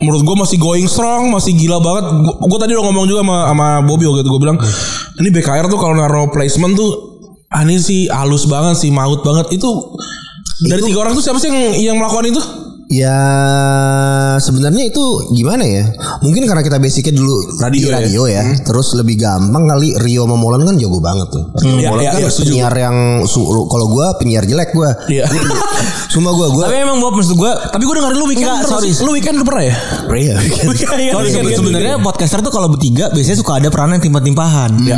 Menurut 0.00 0.22
gue 0.24 0.36
masih 0.36 0.56
going 0.56 0.88
strong 0.88 1.28
masih 1.28 1.52
gila 1.52 1.80
banget. 1.80 2.04
Gue 2.40 2.58
tadi 2.58 2.72
udah 2.72 2.84
ngomong 2.88 3.04
juga 3.04 3.20
sama, 3.20 3.52
sama 3.52 3.68
Bobby 3.84 4.08
waktu 4.08 4.24
itu 4.24 4.30
gue 4.32 4.40
bilang 4.40 4.58
ini 5.20 5.28
BKR 5.28 5.68
tuh 5.68 5.76
kalau 5.76 5.94
naruh 5.96 6.32
placement 6.32 6.72
tuh 6.72 7.20
ah, 7.48 7.62
ini 7.62 7.76
sih 7.78 8.08
halus 8.08 8.48
banget 8.48 8.80
sih 8.80 8.88
maut 8.88 9.20
banget. 9.20 9.52
Itu 9.52 9.96
dari 10.64 10.80
tiga 10.80 11.04
orang 11.04 11.12
tuh 11.12 11.24
siapa 11.24 11.36
sih 11.36 11.48
yang 11.52 11.60
yang 11.76 11.96
melakukan 12.00 12.32
itu 12.32 12.40
Ya 12.86 13.16
sebenarnya 14.36 14.84
itu 14.86 15.02
gimana 15.32 15.64
ya? 15.64 15.88
Mungkin 16.20 16.44
karena 16.44 16.60
kita 16.60 16.76
basicnya 16.76 17.12
dulu 17.12 17.32
Radio 17.58 17.80
di 17.80 17.88
ya? 17.88 17.96
radio 17.96 18.22
ya, 18.24 18.42
terus 18.60 18.92
lebih 18.92 19.16
gampang 19.16 19.64
kali 19.64 19.96
Rio 19.98 20.24
sama 20.24 20.36
Molan 20.36 20.62
kan 20.62 20.76
jago 20.76 21.00
banget 21.00 21.28
tuh. 21.28 21.44
Rio 21.58 21.76
Iya, 21.76 21.88
Molan 21.88 22.02
iya, 22.02 22.10
kan 22.12 22.20
iya, 22.20 22.28
setuju. 22.28 22.52
penyiar 22.54 22.74
yang 22.76 22.96
su- 23.24 23.44
kalau 23.66 23.86
gua 23.88 24.14
penyiar 24.14 24.44
jelek 24.44 24.70
gua. 24.70 24.92
Iya. 25.06 25.24
Cuma 26.12 26.30
gua 26.30 26.46
gua 26.48 26.64
Tapi 26.68 26.76
emang 26.78 27.00
Bob 27.00 27.16
maksud 27.16 27.34
gua 27.34 27.52
tapi 27.66 27.82
gue 27.82 27.94
dengerin 27.94 28.14
lu 28.14 28.26
weekend 28.26 28.46
Enggak, 28.46 28.68
sorry. 28.68 28.90
lu 28.94 29.10
weekend 29.10 29.34
lu 29.34 29.44
pernah 29.44 29.64
ya 29.64 29.74
Iya, 30.06 30.34
Sorry, 30.38 31.10
Sorry, 31.10 31.28
sorry. 31.32 31.50
sebenarnya 31.50 31.98
podcaster 31.98 32.38
tuh 32.38 32.52
kalau 32.52 32.68
bertiga 32.68 33.10
biasanya 33.10 33.34
suka 33.36 33.58
ada 33.58 33.66
peran 33.66 33.90
yang 33.90 34.02
timpah-timpahan. 34.02 34.70
Ya. 34.84 34.94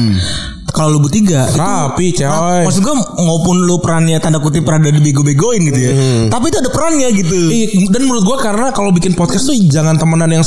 Kalau 0.74 0.98
lu 0.98 1.00
bertiga 1.00 1.46
itu- 1.46 1.56
rapi 1.56 2.06
coy 2.10 2.62
Maksud 2.66 2.82
gue 2.82 2.96
maupun 3.22 3.64
lu 3.64 3.78
perannya 3.78 4.18
tanda 4.18 4.42
kutip 4.42 4.66
pernah 4.66 4.88
ada 4.88 4.92
dibego-begoin 4.92 5.60
gitu 5.62 5.80
ya. 5.80 5.92
Tapi 6.26 6.44
itu 6.50 6.58
ada 6.58 6.70
perannya 6.74 7.08
gitu. 7.14 7.38
Iya, 7.48 7.66
dan 7.90 8.02
menurut 8.04 8.24
gue 8.26 8.36
karena 8.42 8.74
kalau 8.74 8.90
bikin 8.90 9.14
podcast 9.14 9.46
tuh 9.46 9.54
jangan 9.70 9.94
temenan 9.94 10.28
yang 10.28 10.44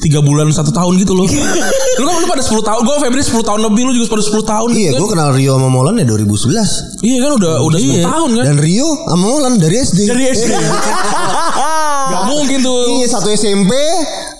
tiga 0.00 0.24
bulan 0.24 0.48
satu 0.48 0.72
tahun 0.72 0.96
gitu 1.04 1.12
loh. 1.12 1.28
lu 2.00 2.04
kan 2.08 2.16
lu 2.16 2.26
pada 2.26 2.40
10 2.40 2.64
tahun, 2.64 2.80
gue 2.80 2.96
Febri 2.96 3.20
10 3.20 3.44
tahun 3.44 3.60
lebih, 3.60 3.82
lu 3.84 3.92
juga 3.92 4.16
pada 4.16 4.24
10 4.24 4.40
tahun. 4.40 4.68
Iya, 4.72 4.90
gitu 4.96 5.04
gua 5.04 5.08
kan. 5.12 5.12
kenal 5.20 5.30
Rio 5.36 5.52
sama 5.60 5.68
Molan 5.68 5.94
ya 6.00 6.06
2011. 6.08 7.04
Iya 7.04 7.16
kan 7.20 7.30
udah 7.36 7.52
udah 7.60 7.78
10 7.78 8.00
tahun 8.00 8.28
kan. 8.40 8.44
Dan 8.48 8.56
Rio 8.56 8.88
sama 9.04 9.24
Molan 9.28 9.52
dari 9.60 9.76
SD. 9.76 9.98
Dari 10.08 10.24
SD. 10.32 10.48
Gak 12.12 12.24
mungkin 12.28 12.58
tuh. 12.64 12.82
Iya 12.98 13.06
satu 13.12 13.28
SMP, 13.30 13.72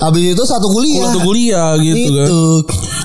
habis 0.01 0.25
itu 0.33 0.43
satu 0.49 0.67
kuliah. 0.73 1.05
Waktu 1.05 1.21
kuliah 1.21 1.71
gitu 1.79 2.11
kan. 2.17 2.29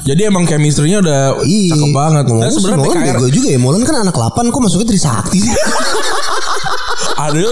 Itu. 0.07 0.15
Jadi 0.15 0.21
emang 0.23 0.47
chemistry-nya 0.47 1.03
udah 1.03 1.19
Iya. 1.43 1.75
cakep 1.75 1.91
banget. 1.91 2.23
Ngomong 2.25 2.41
Dan 2.41 2.51
sebenarnya 2.55 2.79
Molan 2.79 2.95
PKR 2.95 3.15
bego 3.17 3.27
juga 3.29 3.47
ya. 3.51 3.59
Molan 3.59 3.81
kan 3.83 3.95
anak 3.99 4.15
8 4.15 4.47
kok 4.47 4.61
masuknya 4.63 4.87
Trisakti 4.87 5.39
sih. 5.43 5.51
ada 7.17 7.33
ya 7.33 7.49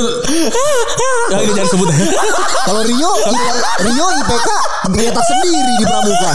jangan 1.52 1.68
sebut 1.68 1.88
ya. 1.90 1.98
Kalau 2.70 2.82
Rio, 2.82 3.12
Rio 3.82 4.06
IPK 4.16 4.48
nyetak 4.94 5.26
sendiri 5.26 5.74
di 5.76 5.86
Pramuka. 5.86 6.32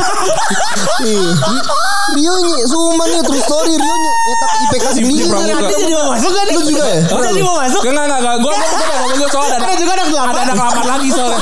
Rio 2.11 2.33
ini 2.37 2.55
sumpah 2.67 3.07
nih 3.07 3.23
true 3.23 3.41
story 3.41 3.73
Rio 3.73 3.97
nyetak 3.97 4.51
IPK 4.61 4.85
sendiri. 4.93 5.23
Pramuka. 5.25 5.55
Nanti 5.57 5.75
jadi 5.79 5.95
mau 5.95 6.11
masuk 6.13 6.33
kan? 6.35 6.45
Lu 6.51 6.61
juga 6.67 6.85
ya? 6.85 7.01
Nanti 7.07 7.27
jadi 7.31 7.43
mau 7.43 7.57
masuk. 7.57 7.81
Enggak 7.81 8.05
enggak 8.05 8.21
enggak. 8.21 8.37
Gue 8.37 8.53
gue 8.53 8.69
gue 8.69 8.87
ngomong 8.91 9.11
gue 9.17 9.29
soalnya 9.31 9.57
ada 9.57 9.65
Ada 9.65 9.75
juga 9.79 9.93
anak 9.95 10.07
delapan. 10.11 10.31
ada 10.31 10.41
anak 10.45 10.57
delapan 10.59 10.85
lagi 10.85 11.09
soalnya. 11.11 11.41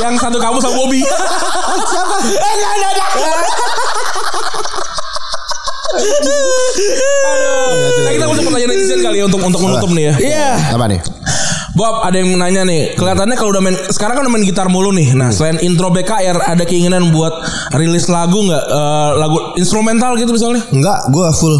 Yang 0.00 0.14
satu 0.16 0.38
kamu 0.38 0.56
sama 0.62 0.74
Bobby. 0.74 1.00
Siapa? 1.84 2.16
Eh 2.24 2.52
enggak 2.54 2.72
ada 2.72 2.86
ada. 2.88 3.04
Aduh. 5.94 7.54
Nah, 8.04 8.12
kita 8.12 8.24
masuk 8.26 8.42
pertanyaan 8.44 8.70
netizen 8.70 9.00
kali 9.00 9.16
ya 9.18 9.24
untuk 9.26 9.40
untuk 9.40 9.60
menutup 9.62 9.90
nih 9.92 10.04
ya. 10.10 10.14
Iya. 10.18 10.48
Apa 10.74 10.86
nih? 10.86 11.00
Bob 11.74 12.06
ada 12.06 12.14
yang 12.14 12.38
nanya 12.38 12.62
nih 12.62 12.94
Kelihatannya 12.94 13.34
kalau 13.34 13.50
udah 13.50 13.58
main 13.58 13.74
Sekarang 13.90 14.14
kan 14.14 14.22
udah 14.22 14.30
main 14.30 14.46
gitar 14.46 14.70
mulu 14.70 14.94
nih 14.94 15.10
Nah 15.10 15.34
selain 15.34 15.58
intro 15.58 15.90
BKR 15.90 16.38
Ada 16.46 16.62
keinginan 16.62 17.10
buat 17.10 17.34
Rilis 17.74 18.06
lagu 18.06 18.46
nggak 18.46 18.62
Eh, 18.62 19.10
Lagu 19.18 19.58
instrumental 19.58 20.14
gitu 20.14 20.30
misalnya 20.30 20.62
Enggak, 20.70 21.10
gue 21.10 21.26
full. 21.34 21.50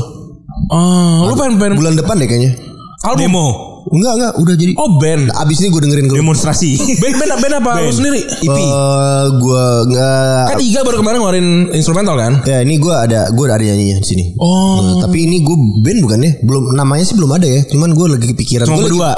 Oh, 0.71 1.27
lu 1.27 1.35
pengen 1.35 1.59
pengen 1.59 1.75
Bulan 1.75 1.99
depan 1.99 2.15
deh 2.15 2.31
kayaknya. 2.31 2.55
album? 3.03 3.19
Demo. 3.27 3.47
Enggak, 3.93 4.13
enggak, 4.17 4.33
udah 4.41 4.55
jadi. 4.57 4.73
Oh 4.81 4.91
band. 4.97 5.29
Abis 5.37 5.61
ini 5.61 5.69
gue 5.69 5.81
dengerin 5.85 6.07
ke 6.09 6.15
Demonstrasi. 6.17 6.71
Band 7.03 7.15
band, 7.21 7.31
band 7.43 7.55
apa? 7.61 7.71
Lu 7.85 7.93
sendiri? 7.93 8.21
EP. 8.25 8.49
Eh, 8.49 9.25
gue 9.37 9.65
enggak 9.89 10.45
Kan 10.49 10.59
Iga 10.61 10.81
baru 10.83 10.97
kemarin 11.05 11.19
ngeluarin 11.21 11.49
instrumental 11.77 12.17
kan? 12.17 12.33
Ya 12.49 12.65
ini 12.65 12.81
gue 12.81 12.95
ada 12.95 13.29
gue 13.29 13.45
ada 13.45 13.61
nyanyinya 13.61 14.01
di 14.01 14.09
sini. 14.09 14.25
Oh. 14.41 14.81
Nah, 14.81 14.95
tapi 15.05 15.29
ini 15.29 15.45
gue 15.45 15.57
band 15.85 15.99
bukan 16.01 16.19
ya? 16.25 16.33
Belum 16.41 16.73
namanya 16.73 17.05
sih 17.05 17.15
belum 17.15 17.31
ada 17.37 17.45
ya. 17.45 17.61
Cuman 17.69 17.93
gue 17.93 18.07
lagi 18.17 18.27
kepikiran. 18.33 18.65
Cuma 18.65 18.81
Gua 18.81 18.87
berdua? 18.89 19.11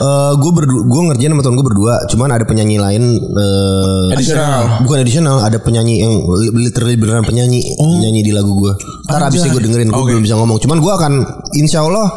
Eh 0.00 0.32
gue 0.40 0.52
berdua, 0.56 0.80
gue 0.88 1.00
ngerjain 1.12 1.30
sama 1.36 1.42
temen 1.44 1.56
gue 1.60 1.66
berdua. 1.68 1.94
Cuman 2.08 2.28
ada 2.32 2.44
penyanyi 2.48 2.76
lain. 2.80 3.02
eh 3.20 4.14
Additional. 4.16 4.80
Bukan 4.88 4.96
additional, 5.04 5.36
ada 5.44 5.60
penyanyi 5.60 6.00
yang 6.00 6.24
literally 6.56 6.96
beneran 6.96 7.22
penyanyi 7.22 7.60
nyanyi 8.00 8.24
di 8.24 8.32
lagu 8.32 8.56
gue. 8.56 8.72
Ntar 9.06 9.28
abis 9.28 9.44
ini 9.44 9.52
gue 9.52 9.62
dengerin, 9.68 9.88
gue 9.92 10.04
belum 10.08 10.22
bisa 10.24 10.40
ngomong. 10.40 10.56
Cuman 10.62 10.78
gue 10.80 10.92
akan, 10.92 11.12
insya 11.58 11.84
Allah 11.84 12.16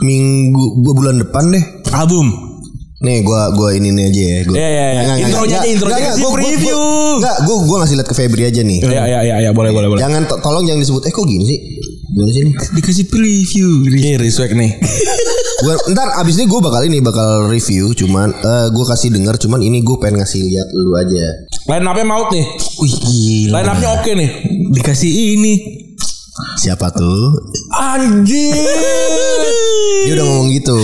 minggu 0.00 0.64
gua 0.80 0.94
bulan 0.94 1.16
depan 1.18 1.44
deh. 1.48 1.64
Album. 1.90 2.26
Nih 3.00 3.24
gua 3.24 3.48
gua 3.50 3.72
ini 3.72 3.88
nih 3.90 4.04
aja 4.06 4.20
ya. 4.22 4.38
Gua, 4.44 4.54
Iya, 4.54 4.68
iya, 4.68 4.68
iya. 4.68 4.90
Nggak, 4.92 5.04
nggak, 5.06 5.18
Intronya 5.22 5.56
aja, 5.56 5.66
intronya 5.66 5.94
nggak, 5.94 6.04
kasih 6.06 6.20
gua- 6.20 6.28
gua- 6.28 6.36
preview. 6.36 6.76
gua- 6.76 7.16
Enggak, 7.16 7.36
gua 7.42 7.56
gua 7.62 7.76
ngasih 7.78 7.96
lihat 7.96 8.08
ke 8.08 8.14
Febri 8.14 8.42
aja 8.44 8.60
nih. 8.60 8.78
Iya 8.82 9.02
iya 9.02 9.18
iya 9.22 9.36
iya 9.38 9.50
boleh 9.50 9.70
boleh 9.70 9.88
boleh. 9.88 10.00
Jangan 10.00 10.22
to- 10.26 10.40
tolong 10.40 10.64
jangan 10.64 10.80
disebut 10.80 11.02
eh 11.02 11.10
kok 11.10 11.24
gini 11.24 11.44
sih? 11.46 11.58
Gimana 12.10 12.30
sih? 12.30 12.42
Dikasih 12.74 13.06
preview. 13.06 13.68
Oke, 13.86 14.10
respect 14.16 14.52
nih. 14.52 14.72
Gua, 15.60 15.76
ntar 15.92 16.08
abis 16.16 16.40
ini 16.40 16.48
gue 16.48 16.56
bakal 16.56 16.80
ini 16.82 16.98
bakal 16.98 17.44
review 17.46 17.92
cuman 17.92 18.32
eh 18.32 18.66
gue 18.66 18.84
kasih 18.86 19.12
denger 19.12 19.36
cuman 19.38 19.60
ini 19.60 19.84
gue 19.84 19.92
pengen 19.94 20.16
ngasih 20.18 20.40
lihat 20.40 20.64
lu 20.72 20.96
aja 20.96 21.24
Line 21.68 21.84
up-nya 21.84 22.00
maut 22.02 22.28
nih. 22.28 22.44
Wih 22.80 22.94
gila. 22.96 23.60
Line 23.60 23.68
up-nya 23.68 23.88
oke 23.94 24.10
nih. 24.10 24.30
Dikasih 24.70 25.12
ini. 25.30 25.52
siapa 26.56 26.88
tuh 26.90 27.36
Anjir. 27.80 28.52
dia 30.04 30.12
udah 30.20 30.24
ngomong 30.28 30.48
gitu 30.52 30.76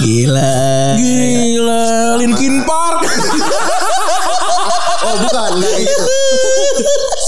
Gila. 0.00 0.56
Gila, 0.96 1.84
Linkin 2.16 2.64
Park. 2.64 3.04
oh 5.04 5.14
bukan 5.20 5.50
enggak 5.60 5.76
gitu 5.84 6.04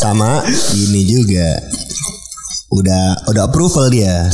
sama 0.01 0.41
ini 0.73 1.05
juga 1.05 1.61
udah 2.73 3.29
udah 3.29 3.43
approval 3.45 3.93
dia 3.93 4.25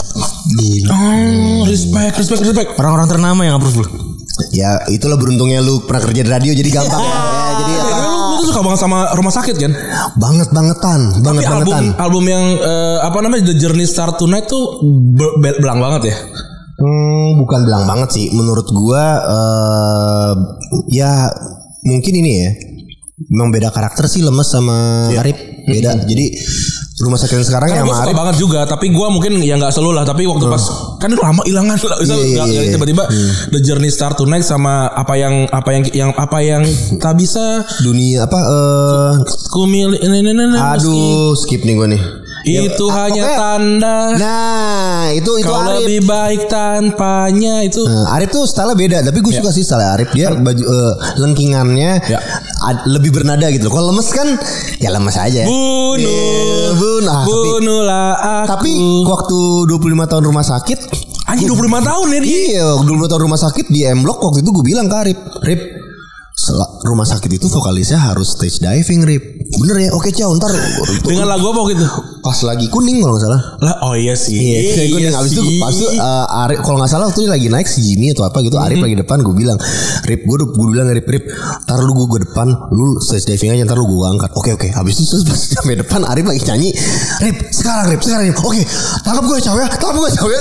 Gila. 0.54 0.94
Oh, 0.94 1.66
respect, 1.66 2.14
respect, 2.22 2.46
respect. 2.46 2.70
Orang-orang 2.78 3.10
ternama 3.10 3.42
yang 3.42 3.58
approve 3.58 3.82
lu. 3.82 3.86
ya 4.54 4.78
itulah 4.92 5.18
beruntungnya 5.18 5.58
lu 5.58 5.82
pernah 5.82 6.06
kerja 6.06 6.22
di 6.22 6.30
radio 6.30 6.52
jadi 6.52 6.70
gampang 6.70 7.02
ya, 7.02 7.10
ya 7.10 7.52
jadi 7.58 7.72
apa 7.82 8.15
lu, 8.36 8.40
tuh 8.40 8.48
suka 8.48 8.60
banget 8.60 8.80
sama 8.80 8.98
rumah 9.12 9.32
sakit 9.32 9.56
kan? 9.56 9.72
banget 10.14 10.48
bangetan 10.50 11.00
banget 11.18 11.42
Tapi 11.42 11.54
album 11.56 11.72
bangetan 11.72 11.84
album 11.96 12.24
yang 12.24 12.44
eh, 12.54 12.98
apa 13.00 13.18
namanya 13.18 13.42
The 13.48 13.56
Journey 13.56 13.84
Start 13.84 14.16
Tonight 14.16 14.46
tuh 14.46 14.84
be- 14.84 15.36
be- 15.40 15.58
belang 15.58 15.80
banget 15.80 16.12
ya. 16.12 16.16
Hmm, 16.76 17.40
bukan 17.40 17.64
bilang 17.64 17.84
banget 17.84 18.12
sih. 18.12 18.26
Menurut 18.30 18.68
gua 18.68 19.04
eh 19.24 20.32
ya 20.92 21.32
mungkin 21.82 22.12
ini 22.14 22.32
ya. 22.36 22.50
Memang 23.26 23.48
beda 23.48 23.72
karakter 23.72 24.04
sih 24.06 24.20
lemes 24.20 24.44
sama 24.44 25.08
Arif. 25.10 25.40
Beda. 25.64 25.96
Jadi 25.98 26.36
rumah 26.96 27.14
sakit 27.14 27.36
yang 27.36 27.44
sekarang 27.44 27.68
ya 27.68 27.80
gue 27.80 27.92
suka 27.92 28.08
banget 28.10 28.36
juga, 28.36 28.64
tapi 28.64 28.88
gua 28.88 29.08
mungkin 29.08 29.36
ya 29.38 29.54
nggak 29.54 29.68
selalu 29.68 30.00
lah. 30.00 30.04
Tapi 30.04 30.24
waktu 30.24 30.44
pas 30.46 30.64
kan 30.96 31.08
itu 31.08 31.20
lama 31.20 31.44
hilangan 31.44 31.76
lah. 31.86 31.96
Misal 31.98 32.16
Iya, 32.16 32.24
iya, 32.24 32.32
nggak- 32.34 32.48
iya, 32.48 32.60
iya. 32.62 32.72
tiba-tiba 32.72 33.04
The 33.48 33.60
Journey 33.60 33.90
Start 33.90 34.16
Tonight 34.16 34.42
sama 34.42 34.88
apa 34.88 35.12
yang 35.14 35.44
apa 35.46 35.70
yang 35.70 35.82
yang 35.92 36.10
apa 36.12 36.38
yang 36.40 36.62
tak 37.04 37.14
bisa 37.14 37.68
Dunia 37.78 38.24
apa 38.24 38.40
eh 38.40 39.12
ku 39.46 39.64
milih 39.64 39.98
ini 39.98 40.16
ini 40.18 40.30
ini 40.32 40.56
aduh 40.56 41.32
skip 41.32 41.60
nih 41.62 41.74
gua 41.74 41.84
nih. 41.86 42.00
Itu 42.46 42.84
ah, 42.86 42.94
hanya 43.02 43.24
pokoknya- 43.24 43.36
tanda 43.36 43.96
Nah, 44.16 45.02
itu 45.10 45.30
itu 45.34 45.44
kau 45.44 45.58
Arif. 45.58 45.82
lebih 45.82 46.00
baik 46.04 46.40
tanpanya 46.46 47.54
itu 47.60 47.82
Nah, 47.82 48.14
Arif 48.14 48.30
tuh 48.30 48.44
style 48.44 48.72
beda, 48.72 49.02
tapi 49.02 49.18
gue 49.18 49.32
suka 49.32 49.50
sih 49.50 49.60
style 49.60 49.82
Arif. 49.82 50.08
Dia 50.12 50.30
baju 50.30 50.62
eh, 50.62 50.92
lengkingannya 51.18 51.90
Ya. 52.04 52.22
ad- 52.62 52.86
lebih 52.86 53.10
bernada 53.12 53.46
gitu. 53.48 53.66
loh. 53.66 53.74
Kalau 53.74 53.86
lemes 53.90 54.08
kan 54.08 54.28
ya 54.78 54.88
lemes 54.88 55.16
aja. 55.16 55.42
bunuh 55.42 55.98
Iya, 55.98 56.70
bun. 56.72 57.04
Ah, 57.04 57.22
tapi, 57.22 57.48
bunuhlah 57.52 58.08
aku 58.14 58.48
tapi 58.48 58.70
waktu 59.04 59.38
25 59.66 60.06
tahun 60.06 60.24
rumah 60.24 60.42
sakit 60.42 60.78
anjing 61.26 61.46
25 61.46 61.82
tahun 61.82 62.06
ya 62.08 62.18
dia 62.20 62.30
Iya, 62.30 62.66
dulu 62.80 63.04
tahun 63.04 63.22
rumah 63.22 63.40
sakit 63.40 63.66
di 63.66 63.82
M 63.82 64.00
Block 64.00 64.20
waktu 64.20 64.40
itu 64.40 64.50
gue 64.50 64.64
bilang 64.64 64.86
ke 64.86 64.96
Arif, 64.96 65.18
Rip, 65.40 65.60
rumah 66.82 67.02
sakit 67.02 67.30
itu 67.32 67.46
vokalisnya 67.48 67.98
harus 68.00 68.32
stage 68.32 68.58
diving, 68.58 69.02
Rip. 69.02 69.24
Bener 69.56 69.76
ya? 69.80 69.90
Oke, 69.90 70.10
Ciao, 70.10 70.30
ntar 70.32 70.52
dengan 71.02 71.26
lagu 71.26 71.48
apa 71.48 71.60
gitu 71.68 71.86
pas 72.26 72.38
lagi 72.42 72.66
kuning 72.66 72.98
kalau 72.98 73.14
nggak 73.14 73.22
salah. 73.22 73.42
lah 73.62 73.74
oh 73.86 73.94
iya 73.94 74.18
sih. 74.18 74.34
Iya, 74.34 74.58
kayak 74.74 74.88
gue 74.90 75.00
abis 75.14 75.30
itu 75.30 75.42
sih. 75.46 75.62
pas 75.62 75.70
itu 75.70 75.86
uh, 75.94 76.42
Arif 76.42 76.58
kalau 76.66 76.82
nggak 76.82 76.90
salah 76.90 77.06
waktu 77.06 77.22
itu 77.22 77.30
lagi 77.30 77.46
naik 77.46 77.70
si 77.70 77.78
Jimmy 77.86 78.10
atau 78.10 78.26
apa 78.26 78.42
gitu 78.42 78.58
Arif 78.58 78.82
lagi 78.82 78.98
depan 78.98 79.22
gue 79.22 79.30
bilang 79.30 79.54
Rip 80.02 80.26
gue 80.26 80.36
gue 80.42 80.66
bilang 80.74 80.90
Rip 80.90 81.06
Rip 81.06 81.22
tar 81.62 81.78
lu 81.78 81.94
gue 81.94 82.06
gue 82.10 82.20
depan 82.26 82.50
lu 82.74 82.98
stage 82.98 83.30
diving 83.30 83.54
aja 83.54 83.62
ntar 83.62 83.78
lu 83.78 83.86
gue 83.86 84.02
angkat. 84.10 84.34
Oke 84.34 84.58
oke. 84.58 84.66
Habis 84.74 85.06
itu 85.06 85.06
terus 85.06 85.22
pas 85.22 85.38
sampai 85.54 85.78
depan 85.78 86.02
Arif 86.02 86.26
lagi 86.26 86.42
nyanyi 86.50 86.74
Rip 87.22 87.38
sekarang 87.54 87.94
Rip 87.94 88.02
sekarang 88.02 88.24
Rip. 88.26 88.38
Oke 88.42 88.62
tangkap 89.06 89.24
gue 89.30 89.38
cawe 89.46 89.60
ya. 89.62 89.68
Tangkap 89.78 89.96
gue 90.02 90.10
cawe 90.18 90.34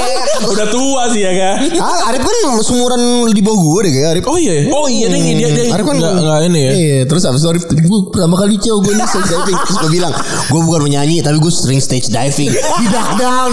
udah 0.56 0.66
tua 0.72 1.02
sih 1.12 1.20
ya 1.20 1.32
kan? 1.36 1.56
Ah 1.84 2.08
Arif 2.08 2.24
kan 2.24 2.34
seumuran 2.64 3.28
di 3.28 3.44
bawah 3.44 3.60
gue 3.60 3.80
deh 3.84 3.92
kayak 3.92 4.08
Arif. 4.16 4.24
Oh 4.24 4.40
iya 4.40 4.72
oh 4.72 4.88
iya 4.88 5.12
dia 5.12 5.20
dia 5.36 5.48
dia 5.52 5.64
Arif 5.76 5.84
kan 5.84 6.00
nggak 6.00 6.12
nggak 6.16 6.38
ini 6.48 6.60
ya? 6.64 6.72
Iya, 6.72 6.98
terus 7.04 7.28
abis 7.28 7.44
itu 7.44 7.48
Arif 7.52 7.64
gue 7.68 8.00
pertama 8.08 8.40
kali 8.40 8.56
cewek 8.56 8.80
gue 8.88 8.92
nih 8.96 9.04
stage 9.04 9.28
diving. 9.28 9.58
Terus 9.68 9.76
gue 9.84 9.90
bilang 9.92 10.12
gue 10.48 10.60
bukan 10.64 10.80
menyanyi 10.80 11.25
tapi 11.26 11.42
gue 11.42 11.50
sering 11.50 11.82
stage 11.82 12.06
diving 12.06 12.54
di 12.80 12.86
duck 12.86 13.18
down. 13.18 13.50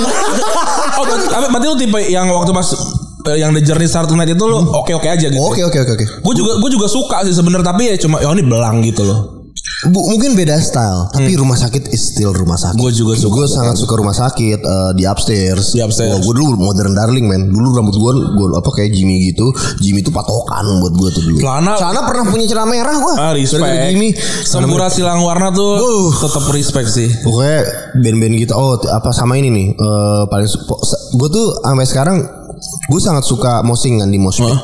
oh 1.01 1.03
berarti, 1.09 1.25
tapi 1.25 1.45
berarti 1.49 1.65
lu 1.65 1.77
tipe 1.81 1.99
yang 2.05 2.29
waktu 2.29 2.53
pas 2.53 2.69
eh, 3.33 3.41
yang 3.41 3.49
The 3.49 3.65
Journey 3.65 3.89
Start 3.89 4.05
Tonight 4.13 4.29
itu 4.29 4.45
lu 4.45 4.61
oke 4.61 4.93
oke 4.93 5.09
aja 5.09 5.25
gitu 5.25 5.41
Oke 5.41 5.65
oke 5.65 5.81
oke 5.81 5.91
oke. 5.97 6.05
gue 6.21 6.33
juga 6.37 6.61
gue 6.61 6.69
juga 6.69 6.85
suka 6.85 7.25
sih 7.25 7.33
sebenarnya 7.33 7.65
tapi 7.65 7.89
ya 7.89 7.97
cuma 7.97 8.21
ya 8.21 8.29
ini 8.29 8.45
belang 8.45 8.85
gitu 8.85 9.01
loh 9.01 9.32
Bu, 9.85 9.99
mungkin 10.07 10.31
beda 10.33 10.55
style, 10.57 11.09
tapi 11.09 11.33
rumah 11.33 11.53
sakit 11.53 11.89
is 11.89 11.99
still 12.09 12.31
rumah 12.31 12.55
sakit. 12.55 12.75
Gua 12.75 12.87
juga 12.87 13.13
suka. 13.13 13.33
Gue 13.33 13.45
sangat 13.45 13.75
suka 13.75 13.93
rumah 13.93 14.11
sakit 14.11 14.59
eh, 14.59 14.91
di 14.93 15.03
upstairs. 15.03 15.71
Di 15.71 15.79
upstairs. 15.79 16.17
gue 16.17 16.33
dulu 16.33 16.55
modern 16.55 16.93
darling 16.93 17.25
man. 17.25 17.47
Dulu 17.47 17.67
rambut 17.73 17.91
gue 17.91 18.11
gue 18.33 18.47
apa 18.53 18.69
kayak 18.69 18.89
Jimmy 18.89 19.27
gitu. 19.27 19.51
Jimmy 19.77 19.99
itu 19.99 20.09
patokan 20.09 20.63
buat 20.79 20.93
gue 20.93 21.09
tuh 21.11 21.23
dulu. 21.25 21.37
Celana- 21.37 21.75
Celana 21.75 22.01
pernah 22.03 22.23
punya 22.25 22.45
celana 22.45 22.69
merah 22.69 22.95
gue. 22.95 23.13
ah 23.17 23.31
respect 23.31 23.59
Jimmy. 23.89 24.09
Sempura 24.41 24.87
silang 24.87 25.19
warna 25.19 25.49
tuh 25.49 25.75
Uh. 25.75 26.09
tetap 26.17 26.43
respect 26.49 26.87
sih 26.87 27.09
Pokoknya 27.19 27.59
band-band 27.97 28.33
gitu. 28.37 28.53
Oh 28.53 28.79
apa 28.79 29.11
sama 29.11 29.35
ini 29.35 29.49
nih. 29.49 29.67
eh, 29.73 30.23
paling 30.25 30.47
gue 31.13 31.29
tuh 31.29 31.47
sampai 31.59 31.83
sekarang 31.83 32.17
gue 32.85 32.99
sangat 32.99 33.23
suka 33.23 33.59
mosing 33.61 33.99
kan 33.99 34.07
di 34.07 34.17
moshpit. 34.17 34.55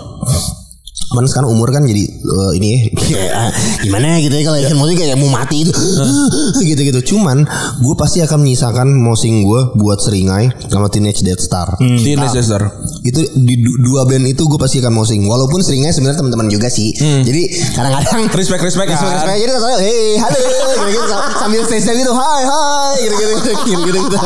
Cuman 1.10 1.26
sekarang 1.26 1.50
umur 1.50 1.70
kan 1.70 1.82
jadi 1.82 2.06
eh, 2.06 2.52
ini 2.54 2.68
ya 2.70 2.80
kayak, 3.00 3.32
gimana 3.82 4.18
gitu 4.20 4.30
ya 4.32 4.44
kalau 4.44 4.58
ikan 4.60 4.78
mosing 4.78 4.94
kayak 4.96 5.16
mau 5.16 5.28
mati 5.28 5.64
itu 5.64 5.74
gitu-gitu. 6.70 7.00
Cuman 7.08 7.44
gue 7.78 7.96
pasti 7.96 8.20
akan 8.20 8.38
menyisakan 8.40 8.88
mosing 8.94 9.42
gue 9.42 9.62
buat 9.76 9.98
seringai 9.98 10.54
sama 10.64 10.86
Teenage 10.88 11.22
Death 11.22 11.42
Star. 11.42 11.74
di 11.80 12.14
Leicester 12.14 12.62
Itu 13.02 13.20
di 13.36 13.56
du- 13.58 13.80
dua 13.82 14.04
band 14.04 14.28
itu 14.28 14.44
gue 14.44 14.58
pasti 14.58 14.78
akan 14.78 14.94
mosing. 14.94 15.24
Walaupun 15.24 15.60
seringai 15.60 15.90
sebenarnya 15.90 16.20
teman-teman 16.20 16.48
juga 16.48 16.68
sih. 16.68 16.94
Jadi 16.96 17.42
kadang-kadang 17.72 18.30
respect 18.30 18.62
respect 18.62 18.90
Respect, 18.90 19.02
kan 19.02 19.18
respect. 19.18 19.38
Jadi 19.40 19.52
katanya, 19.52 19.78
hey, 19.80 20.10
halo, 20.16 20.40
sambil 21.36 21.62
stage 21.64 21.90
gitu, 21.96 22.12
hai, 22.12 22.42
hai, 22.44 22.94
gitu-gitu, 23.02 23.34
gitu-gitu. 23.66 24.00
gitu. 24.04 24.18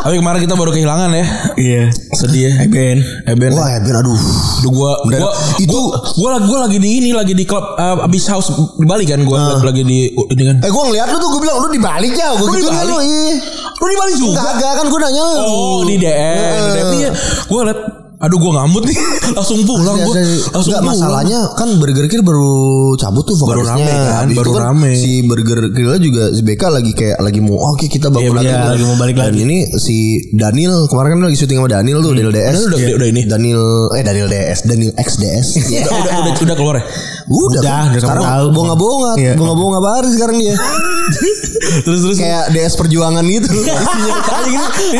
tapi 0.00 0.16
kemarin 0.16 0.40
kita 0.40 0.54
baru 0.54 0.70
kehilangan 0.70 1.10
ya 1.10 1.26
Iya. 1.54 1.82
sedih 2.12 2.42
ya 2.42 2.52
Eben. 2.62 2.96
Eben 3.26 3.50
Wah, 3.52 3.68
Eben, 3.72 3.92
aduh. 3.92 4.16
Duh, 4.60 4.70
gua, 4.70 4.92
Udah, 5.04 5.18
gua, 5.20 5.30
itu- 5.58 5.68
gua, 5.70 5.90
gua, 6.16 6.29
lagi- 6.32 6.46
gua 6.46 6.58
lagi 6.62 6.78
di 6.78 6.90
ini 6.94 7.10
lagi 7.10 7.32
di 7.32 7.42
klub 7.42 7.64
uh, 7.72 8.02
Abyss 8.02 8.26
House 8.26 8.48
di 8.74 8.84
Bali 8.84 9.04
kan 9.04 9.22
gua 9.22 9.58
lagi 9.60 9.82
di 9.82 9.98
ini 10.08 10.42
kan 10.42 10.56
Eh, 10.60 10.68
gue 10.68 10.82
ngeliat 10.84 11.06
lu 11.06 11.16
tuh, 11.16 11.28
gue 11.30 11.40
bilang, 11.40 11.56
lu 11.58 11.68
di 11.68 11.78
Bali 11.78 12.08
aja. 12.10 12.32
Gue 12.32 12.44
Lu 12.44 12.52
di 12.52 12.58
gitu 12.58 12.70
Bali? 12.70 12.86
lu, 12.86 12.98
iya. 12.98 13.34
lu 13.72 13.86
di 13.86 13.96
Bali 13.96 14.12
juga 14.14 14.40
Kagak 14.44 14.72
kan, 14.74 14.86
gue 14.86 14.98
nanya 15.00 15.22
lu. 15.22 15.34
oh 15.40 15.80
di 15.82 15.94
DM 15.94 16.52
di 16.56 16.70
DM 16.72 16.90
iya 16.96 17.10
gua 17.46 17.60
liat 17.66 17.80
aduh 18.20 18.36
gua 18.36 18.52
ngamut 18.54 18.84
nih 18.84 18.98
langsung 19.32 19.64
pulang 19.64 19.96
gua 19.98 20.12
langsung 20.52 20.76
pulang. 20.76 20.84
masalahnya 20.86 21.40
kan 21.54 21.72
Burger 21.74 22.04
Kill 22.04 22.20
baru 22.20 22.52
cabut 22.94 23.24
tuh 23.24 23.32
Baru 23.40 23.64
rame 23.64 23.80
kan, 23.82 24.28
Habis 24.28 24.36
baru 24.36 24.44
itu 24.46 24.60
rame. 24.60 24.90
Si 24.94 25.10
Burger 25.24 25.60
Kill 25.70 25.88
juga 25.98 26.28
si 26.28 26.40
BK 26.42 26.62
lagi 26.68 26.92
kayak 26.92 27.16
lagi 27.18 27.40
mau 27.40 27.56
oke 27.56 27.86
kita 27.86 28.06
bangun 28.06 28.36
Iya, 28.36 28.36
lagi. 28.36 28.52
bener. 28.52 28.70
lagi 28.70 28.84
mau 28.84 28.96
balik 28.98 29.14
Dan 29.16 29.24
lagi. 29.26 29.40
ini 29.40 29.56
si 29.74 29.96
Daniel 30.30 30.84
kemarin 30.84 31.16
kan 31.16 31.24
lagi 31.24 31.38
syuting 31.38 31.58
sama 31.58 31.70
Daniel 31.70 31.98
tuh 31.98 32.12
Daniel 32.12 32.28
DS. 32.30 32.44
Daniel 32.44 32.68
udah- 32.68 32.94
udah 32.94 33.08
ini? 33.08 33.20
Daniel 33.24 33.62
eh 33.90 34.02
Daniel 34.02 34.28
DS, 34.28 34.58
Daniel 34.64 34.92
XDS. 34.94 35.46
udah, 35.56 35.80
udah, 35.96 36.12
udah, 36.20 36.32
udah 36.42 36.56
keluar 36.56 36.74
ya 36.76 36.84
Udah, 37.26 37.48
Udah, 37.56 37.62
kan? 37.62 37.84
udah 37.88 38.00
sekarang 38.00 38.22
kamu 38.22 38.34
tahu. 38.36 38.46
bonga-bonga, 38.52 39.12
Iya. 39.16 39.32
bonga-bonga 39.34 39.78
baru 39.80 40.08
sekarang 40.10 40.36
dia. 40.36 40.54
terus 41.84 42.00
terus 42.02 42.18
Kayak 42.18 42.44
DS 42.50 42.74
perjuangan 42.74 43.24
gitu. 43.24 43.48
isinya 43.48 43.76
gitu 44.04 44.90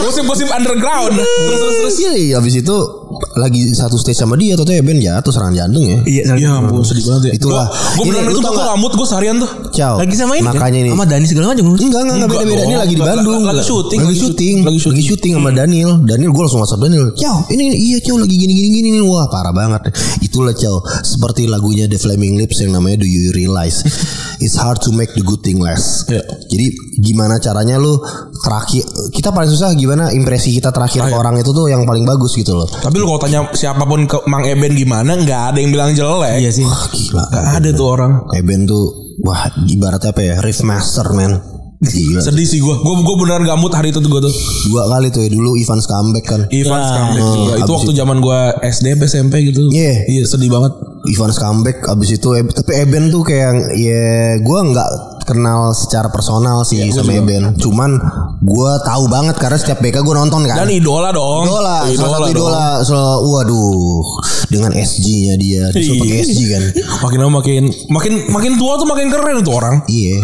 gosip-gosip 0.00 0.48
underground. 0.52 1.14
Terus 1.16 1.58
terus 1.58 1.76
terus 1.82 1.96
iya, 2.04 2.36
habis 2.38 2.54
itu 2.58 2.99
lagi 3.36 3.70
satu 3.70 3.96
stage 3.96 4.16
sama 4.16 4.34
dia 4.34 4.52
Toto 4.54 4.70
ya 4.70 4.80
Ben 4.80 4.96
jatuh 4.96 5.30
serangan 5.30 5.54
jantung 5.54 5.84
ya 5.84 5.98
Iya, 6.02 6.22
Ya 6.36 6.50
ampun 6.56 6.80
sedih 6.80 7.04
banget 7.06 7.30
ya. 7.30 7.32
Itulah. 7.40 7.66
Gue 7.68 8.04
Ini, 8.04 8.10
beneran 8.16 8.32
itu 8.32 8.40
nggak? 8.40 8.66
ngamut 8.70 8.92
gue 8.94 9.06
seharian 9.06 9.36
tuh. 9.38 9.50
Ciao 9.70 9.94
Lagi 10.00 10.14
sama 10.16 10.34
ini 10.34 10.46
Makanya 10.46 10.78
ini 10.82 10.90
Sama 10.90 11.04
Dani 11.06 11.26
segala 11.28 11.44
macam 11.52 11.64
Enggak, 11.70 11.84
enggak, 11.84 12.00
enggak 12.02 12.16
Enggak 12.16 12.30
beda-beda. 12.32 12.62
Ini 12.64 12.76
lagi 12.76 12.94
di 12.94 13.02
Bandung. 13.02 13.42
lagi 13.44 13.62
syuting, 13.62 14.00
Lagi 14.00 14.08
lagi 14.08 14.18
syuting. 14.18 14.56
Lagi 14.66 15.02
syuting 15.04 15.32
sama 15.36 15.50
Daniel. 15.50 15.90
Daniel 16.02 16.30
gue 16.30 16.42
langsung 16.42 16.60
WhatsApp 16.60 16.82
Daniel. 16.82 17.06
Ciao, 17.14 17.36
ini, 17.48 17.64
iya 17.74 17.98
Ciao 18.00 18.16
lagi 18.16 18.34
gini 18.34 18.52
gini 18.52 18.68
gini 18.72 18.88
nih. 18.98 19.02
Wah, 19.04 19.26
parah 19.28 19.52
banget. 19.52 19.92
Itulah 20.20 20.54
Ciao. 20.54 20.80
Seperti 21.00 21.44
lagunya 21.44 21.84
The 21.86 21.96
Flaming 21.96 22.36
Lips 22.36 22.60
yang 22.60 22.72
namanya 22.72 23.00
Do 23.00 23.08
You 23.08 23.30
Realize. 23.30 23.82
It's 24.44 24.56
hard 24.56 24.80
to 24.86 24.90
make 24.90 25.12
the 25.12 25.20
good 25.20 25.44
thing 25.44 25.60
last. 25.60 26.08
Iya. 26.08 26.24
Jadi 26.48 26.66
gimana 26.96 27.36
caranya 27.36 27.76
lu 27.76 28.00
terakhir 28.40 28.80
kita 29.12 29.28
paling 29.30 29.48
susah 29.48 29.76
gimana 29.76 30.08
impresi 30.10 30.48
kita 30.50 30.72
terakhir 30.72 31.04
ke 31.04 31.12
orang 31.12 31.36
itu 31.36 31.52
tuh 31.52 31.68
yang 31.68 31.84
paling 31.84 32.08
bagus 32.08 32.32
gitu 32.32 32.56
loh. 32.56 32.64
Tapi 32.64 32.96
lu 32.96 33.09
kalau 33.10 33.20
tanya 33.26 33.40
siapa 33.50 33.82
pun 33.82 34.06
ke 34.06 34.22
Mang 34.30 34.46
Eben 34.46 34.70
gimana 34.78 35.18
nggak 35.18 35.42
ada 35.50 35.58
yang 35.58 35.74
bilang 35.74 35.90
jelek. 35.90 36.38
Iya 36.38 36.50
sih. 36.54 36.62
Wah, 36.62 36.86
gila. 36.94 37.24
Nggak 37.26 37.46
ada 37.58 37.68
tuh 37.74 37.86
orang. 37.90 38.12
Eben 38.38 38.70
tuh 38.70 38.84
wah 39.26 39.50
ibaratnya 39.66 40.14
apa 40.14 40.22
ya? 40.22 40.34
Riff 40.38 40.62
master 40.62 41.10
man. 41.10 41.42
Gila. 41.80 42.20
Sedih 42.20 42.44
sih 42.44 42.60
gue. 42.60 42.74
Gue 42.76 42.94
gue 43.02 43.16
beneran 43.16 43.48
gamut 43.48 43.72
hari 43.72 43.88
itu 43.88 44.04
tuh 44.04 44.10
gue 44.12 44.22
tuh. 44.22 44.34
Dua 44.68 44.84
kali 44.86 45.08
tuh 45.08 45.24
ya 45.24 45.32
dulu 45.32 45.56
Ivan 45.56 45.80
comeback 45.80 46.24
kan. 46.28 46.40
Ivan 46.52 46.80
comeback 46.84 47.24
Oh, 47.24 47.34
juga. 47.34 47.52
Itu 47.64 47.70
waktu 47.72 47.90
zaman 47.96 48.16
gue 48.20 48.40
SD 48.68 48.86
SMP 49.00 49.34
gitu. 49.48 49.72
Iya. 49.72 50.04
Iya 50.06 50.22
sedih 50.28 50.52
banget. 50.52 50.76
Ivan 51.02 51.30
comeback 51.30 51.86
abis 51.86 52.14
itu 52.14 52.28
tapi 52.52 52.72
Eben 52.76 53.08
tuh 53.08 53.22
kayak 53.22 53.52
ya 53.72 54.04
gue 54.36 54.58
nggak 54.66 54.88
kenal 55.22 55.70
secara 55.70 56.08
personal 56.08 56.60
sih 56.62 56.76
Iya, 56.76 57.00
sama 57.00 57.14
Eben 57.14 57.56
cuman 57.56 57.96
gue 58.38 58.72
tahu 58.82 59.04
banget 59.06 59.36
karena 59.36 59.56
setiap 59.56 59.78
BK 59.78 60.00
gue 60.00 60.14
nonton 60.14 60.44
kan 60.44 60.60
Dan 60.60 60.68
idola 60.68 61.08
dong. 61.08 61.44
idola 61.44 61.76
salah 61.88 62.10
satu 62.18 62.28
idola 62.28 62.66
so, 62.82 62.96
waduh 63.26 64.04
dengan 64.50 64.74
SG 64.74 65.06
nya 65.24 65.34
dia 65.36 65.62
dia 65.70 65.80
suka 65.80 66.02
pakai. 66.02 66.20
SG 66.20 66.40
kan 66.48 66.62
Makin 67.00 67.18
lama 67.18 67.32
makin 67.38 67.62
makin 67.86 68.12
makin 68.28 68.52
tua 68.56 68.76
tuh 68.76 68.84
makin 68.84 69.06
keren 69.08 69.40
tuh 69.40 69.54
orang. 69.54 69.80
iya 69.86 70.18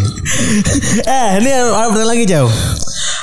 Eh, 1.07 1.29
ini 1.39 1.49
ada 1.53 2.01
lagi 2.03 2.25
jauh. 2.25 2.51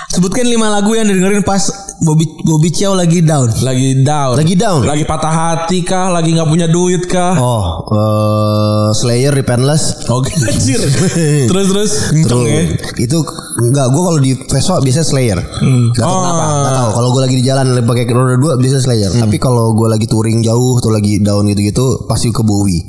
Sebutkan 0.08 0.46
lima 0.46 0.70
lagu 0.70 0.94
yang 0.94 1.04
didengerin 1.04 1.42
pas 1.42 1.58
Bobby 1.98 2.22
Bobby 2.40 2.70
Chow 2.70 2.94
lagi 2.94 3.18
down. 3.18 3.50
Lagi 3.60 4.00
down. 4.00 4.38
Lagi 4.38 4.54
down? 4.54 4.80
Lagi 4.86 5.02
patah 5.02 5.32
hati 5.32 5.82
kah? 5.82 6.06
Lagi 6.08 6.30
nggak 6.30 6.46
punya 6.46 6.66
duit 6.66 7.02
kah? 7.04 7.34
Oh 7.44 7.64
eh, 7.92 8.88
Slayer 8.94 9.30
Repentless 9.30 10.08
Oke 10.08 10.32
anjir. 10.48 10.80
terus 11.50 11.66
terus 11.68 11.92
kenceng 12.08 12.42
ya. 12.42 12.62
itu 12.96 13.18
enggak 13.60 13.86
gue 13.86 14.02
kalau 14.02 14.18
di 14.18 14.32
Vespa 14.34 14.80
biasanya 14.80 15.04
Slayer. 15.04 15.38
Gak 15.92 16.00
tau 16.00 16.08
Oh. 16.08 16.20
kenapa, 16.20 16.44
gak 16.64 16.74
tau. 16.74 16.88
Kalau 16.94 17.08
gue 17.12 17.22
lagi 17.22 17.36
di 17.36 17.44
jalan 17.44 17.66
pakai 17.80 18.04
roda 18.08 18.34
dua 18.34 18.52
biasanya 18.56 18.82
Slayer. 18.82 19.10
Tapi 19.12 19.36
kalau 19.36 19.70
gue 19.72 19.86
lagi 19.86 20.06
touring 20.06 20.40
jauh 20.40 20.78
atau 20.78 20.88
lagi 20.88 21.20
down 21.20 21.44
gitu-gitu 21.46 22.06
pasti 22.06 22.30
ke 22.30 22.40
Bowie. 22.40 22.80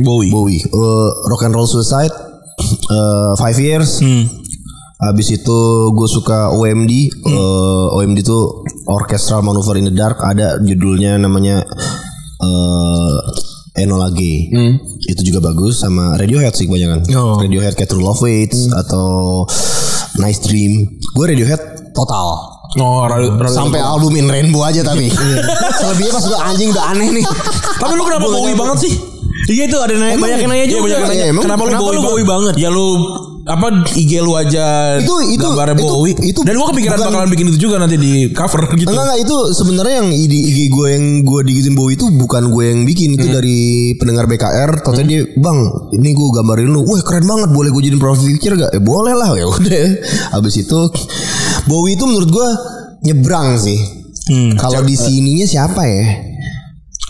Bowie. 0.00 0.32
Bowie. 0.32 0.58
Eh, 0.58 1.08
rock 1.26 1.44
and 1.44 1.52
Roll 1.52 1.66
Suicide, 1.66 2.10
eh, 2.96 3.32
Five 3.36 3.58
Years. 3.58 4.00
Habis 4.98 5.34
itu 5.34 5.58
gue 5.90 6.08
suka 6.08 6.50
OMD. 6.50 6.92
Eh, 7.10 7.86
OMD 7.92 8.18
itu 8.18 8.38
Orchestral 8.86 9.42
Maneuver 9.42 9.74
in 9.76 9.86
the 9.86 9.94
Dark. 9.94 10.18
Ada 10.18 10.58
judulnya 10.58 11.18
namanya 11.18 11.62
eh 12.38 13.18
Enola 13.72 14.12
Gay. 14.12 14.52
Itu 15.08 15.20
juga 15.24 15.40
bagus 15.40 15.80
sama 15.80 16.16
Radiohead 16.16 16.52
sih 16.52 16.68
kebanyakan. 16.68 17.08
Oh. 17.16 17.40
Radiohead 17.40 17.72
kayak 17.72 17.88
True 17.88 18.04
Love 18.04 18.20
Waits 18.20 18.68
atau 18.68 19.42
Nice 20.20 20.44
Dream. 20.44 21.00
Gue 21.12 21.24
Radiohead 21.32 21.92
total. 21.96 22.52
Oh. 22.80 23.04
Sampai 23.48 23.80
album 23.80 24.16
In 24.16 24.28
Rainbow 24.28 24.64
aja 24.64 24.80
tapi. 24.80 25.08
Selebihnya 25.80 26.12
pas 26.12 26.24
gue 26.24 26.38
anjing 26.40 26.68
udah 26.72 26.84
aneh 26.92 27.08
nih. 27.20 27.24
Tapi 27.76 27.92
lu 27.96 28.04
kenapa 28.04 28.26
Bowie 28.28 28.56
banget 28.56 28.78
sih? 28.88 28.94
Iya 29.42 29.66
itu 29.68 29.76
ada 29.80 29.92
nanya 29.98 30.16
banyak 30.16 30.38
yang 30.38 30.50
nanya 30.52 30.64
Iya 30.64 30.70
juga. 30.70 30.82
banyak 30.84 30.96
yang 30.96 31.08
nanya. 31.08 31.18
Iya, 31.18 31.26
emang 31.32 31.44
kenapa, 31.44 31.62
kenapa 31.68 31.88
lu 31.92 32.00
Bowie 32.00 32.24
banget? 32.28 32.54
Ya 32.56 32.68
lu 32.72 32.88
apa 33.42 33.66
IG 33.90 34.22
lu 34.22 34.32
aja 34.32 34.96
Itu- 34.96 35.18
itu- 35.28 35.42
gambarnya 35.42 35.74
itu- 35.74 35.82
Bowie. 35.84 36.14
itu 36.16 36.40
Dan 36.42 36.54
gua 36.54 36.70
kepikiran 36.70 36.94
bukan- 36.94 37.10
bakalan 37.10 37.28
bikin 37.28 37.46
itu 37.48 37.58
juga 37.60 37.76
nanti 37.76 37.96
di 37.96 38.12
cover 38.30 38.70
gitu. 38.78 38.86
Enggak 38.86 39.04
enggak 39.04 39.20
itu 39.20 39.36
sebenarnya 39.52 39.94
yang 39.98 40.08
di 40.08 40.38
IG 40.46 40.58
gue 40.68 40.86
yang 40.88 41.04
gue 41.22 41.40
digituin 41.42 41.74
Bowie 41.74 41.94
itu 41.94 42.06
bukan 42.08 42.48
gue 42.48 42.64
yang 42.64 42.80
bikin 42.82 43.08
itu 43.12 43.26
dari 43.26 43.60
pendengar 43.96 44.24
BKR 44.24 44.70
Ternyata 44.80 45.02
dia 45.04 45.22
bang 45.34 45.58
ini 45.90 46.08
gue 46.12 46.28
gambarin 46.32 46.68
lu 46.68 46.80
wah 46.82 47.00
keren 47.00 47.24
banget 47.24 47.50
boleh 47.50 47.70
gue 47.70 47.82
jadiin 47.82 47.98
profile 47.98 48.30
picture 48.30 48.54
gak? 48.54 48.70
Eh 48.70 48.80
boleh 48.80 49.12
lah 49.12 49.34
ya 49.40 49.44
udah. 49.44 49.86
Habis 50.32 50.62
itu 50.62 50.80
Bowie 51.64 51.94
itu 51.94 52.04
menurut 52.04 52.28
gue 52.28 52.48
nyebrang 53.02 53.58
sih. 53.58 53.78
Kalau 54.54 54.80
di 54.80 54.94
sininya 54.94 55.44
siapa 55.44 55.82
ya? 55.82 56.04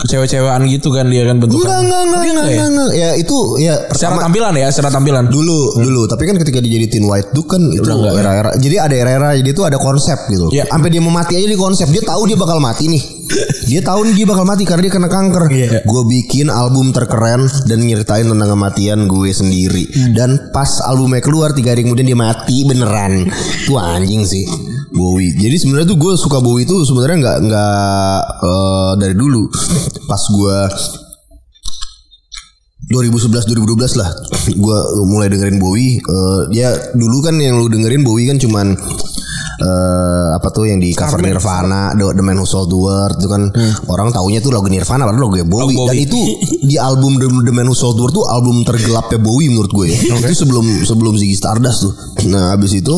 Cewek-cewekan 0.03 0.63
gitu 0.67 0.89
kan 0.91 1.07
dia 1.07 1.23
kan 1.25 1.39
bentukan. 1.39 1.63
Enggak 1.63 1.79
enggak 1.81 2.01
enggak 2.03 2.21
enggak, 2.23 2.33
ya? 2.35 2.53
enggak, 2.53 2.69
enggak. 2.69 2.91
Ya 2.93 3.11
itu 3.15 3.37
ya 3.57 3.75
Secara 3.89 4.15
tampilan 4.21 4.53
ya, 4.55 4.67
secara 4.69 4.91
tampilan. 4.91 5.25
dulu 5.27 5.61
dulu 5.79 6.03
tapi 6.05 6.23
kan 6.25 6.37
ketika 6.37 6.59
dia 6.59 6.73
jadi 6.75 6.87
Teen 6.89 7.05
White 7.05 7.31
Duke 7.31 7.51
kan 7.51 7.63
itu 7.69 7.85
enggak, 7.85 8.13
ya? 8.13 8.21
era-era 8.21 8.51
jadi 8.57 8.77
ada 8.81 8.95
era-era 8.95 9.29
jadi 9.35 9.49
itu 9.49 9.63
ada 9.63 9.77
konsep 9.77 10.19
gitu 10.27 10.51
Iya. 10.51 10.67
sampai 10.67 10.89
dia 10.89 10.99
mau 10.99 11.11
mati 11.11 11.35
aja 11.35 11.45
di 11.45 11.55
konsep 11.55 11.87
dia 11.87 12.01
tahu 12.01 12.25
dia 12.25 12.35
bakal 12.35 12.59
mati 12.59 12.87
nih 12.87 13.03
dia 13.71 13.81
tahu 13.81 14.05
nih 14.05 14.15
dia 14.15 14.27
bakal 14.27 14.43
mati 14.43 14.63
karena 14.63 14.83
dia 14.83 14.93
kena 14.93 15.09
kanker 15.09 15.45
Iya. 15.49 15.69
gue 15.83 16.03
bikin 16.05 16.47
album 16.49 16.91
terkeren 16.91 17.41
dan 17.65 17.79
nyeritain 17.81 18.27
tentang 18.27 18.49
kematian 18.51 19.07
gue 19.07 19.31
sendiri 19.31 19.85
Hmm. 19.85 20.13
dan 20.13 20.31
pas 20.51 20.83
albumnya 20.83 21.21
keluar 21.21 21.53
tiga 21.53 21.73
hari 21.73 21.83
kemudian 21.83 22.05
dia 22.05 22.17
mati 22.17 22.65
beneran 22.65 23.29
itu 23.63 23.75
anjing 23.75 24.23
sih 24.23 24.45
Bowie. 25.03 25.35
Jadi 25.35 25.57
sebenarnya 25.59 25.91
tuh 25.91 25.99
gue 25.99 26.13
suka 26.15 26.39
Bowie 26.39 26.63
itu 26.63 26.79
sebenarnya 26.87 27.17
nggak 27.19 27.39
nggak 27.51 28.19
eh, 28.47 28.93
dari 29.03 29.15
dulu. 29.19 29.51
Pas 30.07 30.23
gue 30.31 30.59
2011 32.93 33.49
2012 33.49 34.01
lah 34.01 34.11
gua 34.61 34.79
mulai 35.09 35.27
dengerin 35.33 35.59
Bowie. 35.59 35.99
Eh, 35.99 36.41
dia 36.55 36.71
dulu 36.95 37.19
kan 37.25 37.35
yang 37.41 37.59
lu 37.59 37.67
dengerin 37.67 38.05
Bowie 38.07 38.31
kan 38.31 38.39
cuman 38.39 38.77
eh 39.63 40.29
apa 40.35 40.49
tuh 40.51 40.67
yang 40.67 40.83
di 40.83 40.91
cover 40.91 41.23
Nirvana 41.23 41.95
The, 41.95 42.19
The 42.19 42.25
Man 42.25 42.41
Who 42.43 42.47
Sold 42.49 42.69
the 42.69 42.79
World 42.79 43.17
itu 43.23 43.29
kan. 43.31 43.43
Orang 43.89 44.11
taunya 44.11 44.43
tuh 44.43 44.51
lagu 44.51 44.67
Nirvana 44.67 45.07
padahal 45.07 45.31
lagu 45.31 45.39
Bowie. 45.47 45.73
Lagu 45.73 45.87
dan 45.89 45.97
Bowie. 45.97 46.05
itu 46.05 46.21
di 46.67 46.77
album 46.77 47.17
The, 47.23 47.27
The 47.31 47.55
Man 47.55 47.71
Who 47.71 47.77
Sold 47.79 47.97
the 47.97 48.03
World 48.05 48.15
tuh 48.15 48.27
album 48.27 48.67
tergelapnya 48.67 49.19
Bowie 49.23 49.49
menurut 49.49 49.73
gue 49.73 49.87
ya. 49.95 49.99
Itu 50.19 50.35
sebelum 50.47 50.67
sebelum 50.83 51.15
Ziggy 51.15 51.37
Stardust 51.39 51.87
tuh. 51.87 51.93
Nah 52.29 52.53
habis 52.53 52.75
itu 52.75 52.93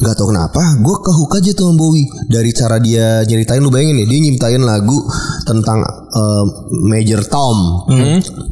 Gak 0.00 0.16
tau 0.16 0.26
kenapa 0.26 0.80
Gue 0.80 0.96
kehook 0.98 1.32
aja 1.34 1.52
tuh 1.52 1.68
sama 1.68 1.76
Bowie. 1.76 2.08
Dari 2.24 2.50
cara 2.50 2.76
dia 2.76 3.20
nyeritain 3.22 3.60
Lu 3.60 3.68
bayangin 3.68 4.00
nih 4.00 4.06
Dia 4.06 4.18
nyiptain 4.22 4.60
lagu 4.60 4.96
Tentang 5.44 5.84
eh, 6.08 6.44
Major 6.82 7.20
Tom. 7.24 7.84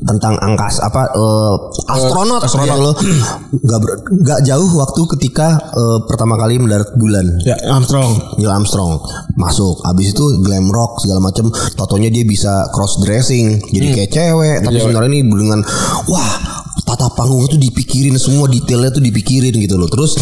Tentang 0.03 0.37
angkas 0.37 0.79
Apa 0.79 1.09
eh, 1.09 1.55
Astronot 1.89 2.45
astronot. 2.45 2.69
gitu 2.69 2.79
loh. 2.79 2.95
Gak, 3.59 3.79
ber- 3.81 3.99
gak 4.21 4.41
jauh 4.43 4.69
waktu 4.77 5.01
ketika 5.17 5.57
eh, 5.73 5.99
Pertama 6.05 6.37
kali 6.37 6.61
mendarat 6.61 6.93
bulan. 6.95 7.25
Ya. 7.43 7.57
Armstrong. 7.67 8.37
Neil 8.37 8.53
Armstrong. 8.53 9.01
Masuk. 9.35 9.81
Habis 9.83 10.13
itu 10.13 10.25
glam 10.41 10.69
rock 10.69 11.01
segala 11.01 11.25
macam 11.25 11.49
totonya 11.75 12.09
dia 12.09 12.23
bisa 12.23 12.69
cross 12.71 13.01
dressing 13.01 13.57
jadi 13.69 13.87
kayak 13.95 14.11
cewek. 14.11 14.57
Tapi 14.61 14.77
sebenarnya 14.77 15.11
ini 15.11 15.25
dengan 15.25 15.61
wah 16.07 16.31
tata 16.85 17.09
panggung 17.13 17.45
itu 17.45 17.57
dipikirin 17.57 18.17
semua 18.17 18.45
detailnya 18.47 18.89
tuh 18.89 19.01
dipikirin 19.01 19.57
gitu 19.57 19.77
loh. 19.77 19.89
Terus 19.89 20.13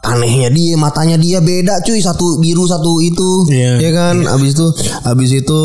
anehnya 0.00 0.48
dia 0.48 0.74
matanya 0.80 1.16
dia 1.20 1.38
beda 1.40 1.84
cuy. 1.84 2.00
Satu 2.00 2.40
biru 2.40 2.64
satu 2.64 3.00
itu. 3.04 3.48
Iya. 3.48 3.80
ya 3.80 3.90
kan? 3.92 4.16
Habis 4.24 4.56
itu 4.56 4.66
habis 5.04 5.30
itu 5.32 5.60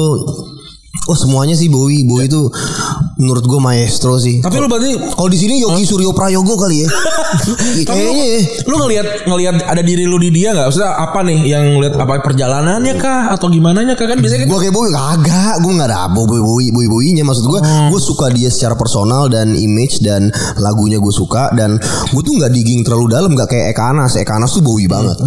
Oh 1.06 1.14
semuanya 1.14 1.54
sih 1.54 1.68
Bowie. 1.70 2.02
Bowie 2.08 2.26
itu 2.26 2.50
menurut 3.22 3.46
gue 3.46 3.60
maestro 3.62 4.18
sih. 4.18 4.42
Tapi 4.42 4.58
lu 4.58 4.68
berarti 4.68 4.98
Kalau 4.98 5.30
di 5.30 5.38
sini 5.38 5.62
Yogi 5.62 5.86
Suryo 5.86 6.12
Prayogo 6.12 6.58
kali 6.58 6.82
ya. 6.82 6.90
Iya, 6.90 7.84
Tapi 7.90 8.00
lu, 8.02 8.12
Kayaknya 8.12 8.26
ya. 8.26 8.40
lu 8.66 8.76
ngelihat 8.82 9.08
ngelihat 9.30 9.56
ada 9.70 9.82
diri 9.86 10.04
lu 10.10 10.18
di 10.18 10.34
dia 10.34 10.56
nggak? 10.56 10.66
Maksudnya 10.72 10.92
apa 10.98 11.20
nih 11.22 11.40
yang 11.46 11.64
ngelihat 11.78 11.96
apa? 12.00 12.24
Perjalanannya 12.26 12.94
kah? 12.98 13.22
Atau 13.36 13.54
gimana 13.54 13.86
nya 13.86 13.94
kah? 13.94 14.10
Kan 14.10 14.18
biasanya 14.20 14.46
kan 14.46 14.50
Gue 14.50 14.60
kayak 14.66 14.74
Bowie 14.74 14.94
kagak. 14.94 15.56
Gue 15.62 15.72
gak 15.78 15.90
ada 15.92 16.00
Bowie 16.10 16.42
Bowie 16.42 16.70
Bowie 16.74 16.90
Bowie 16.90 17.12
Maksud 17.22 17.46
gue 17.48 17.60
Gue 17.94 18.02
suka 18.02 18.28
dia 18.34 18.50
secara 18.50 18.74
personal 18.74 19.30
Dan 19.30 19.54
image 19.54 20.02
Dan 20.02 20.34
lagunya 20.58 20.98
gue 20.98 21.14
suka. 21.14 21.54
Dan 21.54 21.78
gue 22.12 22.22
tuh 22.26 22.34
gak 22.42 22.52
digging 22.52 22.82
terlalu 22.82 23.14
dalam 23.14 23.32
Gak 23.38 23.54
kayak 23.54 23.76
Eka 23.78 23.94
Anas 23.94 24.18
Eka 24.18 24.36
Anas 24.38 24.54
tuh 24.54 24.64
Bowie 24.66 24.90
banget 24.90 25.18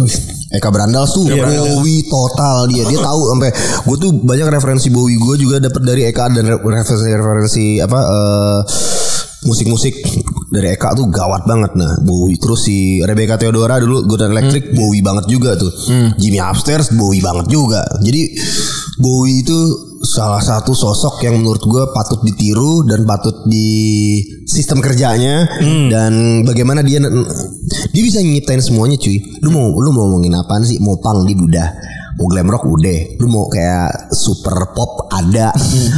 Eka 0.49 0.69
Brandals 0.73 1.13
tuh 1.13 1.29
Bowie 1.29 2.09
total 2.09 2.65
dia. 2.65 2.83
Dia 2.89 2.99
tahu 3.05 3.21
sampai 3.37 3.49
Gue 3.85 3.97
tuh 4.01 4.11
banyak 4.17 4.47
referensi 4.49 4.89
Bowie. 4.89 5.21
Gue 5.21 5.37
juga 5.37 5.61
dapat 5.61 5.81
dari 5.85 6.09
Eka 6.09 6.25
Dan 6.33 6.49
referensi-referensi 6.49 7.77
Apa 7.85 7.99
eh, 8.01 8.59
musik-musik 9.47 9.95
dari 10.49 10.75
Eka 10.75 10.97
tuh 10.97 11.07
gawat 11.07 11.47
banget. 11.47 11.77
Nah 11.77 12.01
Bowie. 12.03 12.35
Terus 12.35 12.67
si 12.67 12.99
Rebecca 13.05 13.39
Theodora 13.39 13.79
dulu 13.79 14.03
Golden 14.09 14.35
Electric 14.35 14.75
Bowie 14.75 15.05
banget 15.05 15.29
juga 15.29 15.55
tuh. 15.55 15.71
Jimmy 16.19 16.41
Upstairs 16.43 16.91
Bowie 16.95 17.23
banget 17.23 17.47
juga. 17.47 17.85
Jadi 18.03 18.35
Bowie 18.99 19.45
itu 19.45 19.59
salah 19.99 20.39
satu 20.39 20.71
sosok 20.71 21.23
yang 21.27 21.43
menurut 21.43 21.59
gue 21.59 21.83
patut 21.91 22.23
ditiru 22.23 22.87
dan 22.87 23.03
patut 23.03 23.45
di 23.47 24.19
sistem 24.43 24.83
kerjanya. 24.83 25.47
Dan 25.91 26.43
bagaimana 26.43 26.83
dia 26.83 26.99
dia 27.93 28.03
bisa 28.03 28.19
nyiptain 28.19 28.59
semuanya 28.59 28.99
cuy. 28.99 29.21
Lu 29.45 29.53
mau 29.53 29.71
lu 29.79 29.89
mau 29.95 30.09
ngomongin 30.09 30.35
apaan 30.35 30.65
sih? 30.67 30.81
Mau 30.83 30.99
pang 30.99 31.23
di 31.23 31.37
udah 31.37 31.98
mau 32.19 32.27
glam 32.27 32.45
rock 32.45 32.67
udah 32.67 32.99
lu 33.15 33.27
mau 33.27 33.47
kayak 33.47 34.11
super 34.11 34.75
pop 34.75 35.07
ada 35.09 35.55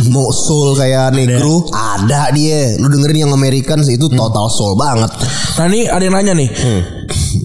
mau 0.07 0.29
soul 0.29 0.73
kayak 0.73 1.11
negro 1.11 1.65
ada 1.73 2.29
dia 2.29 2.77
lu 2.77 2.87
dengerin 2.87 3.25
yang 3.25 3.33
American 3.33 3.81
itu 3.83 4.05
total 4.07 4.45
soul 4.47 4.77
banget 4.77 5.09
Nah 5.51 5.65
ini 5.67 5.85
ada 5.85 6.01
yang 6.01 6.15
nanya 6.15 6.33
nih. 6.33 6.49
Hmm. 6.49 6.81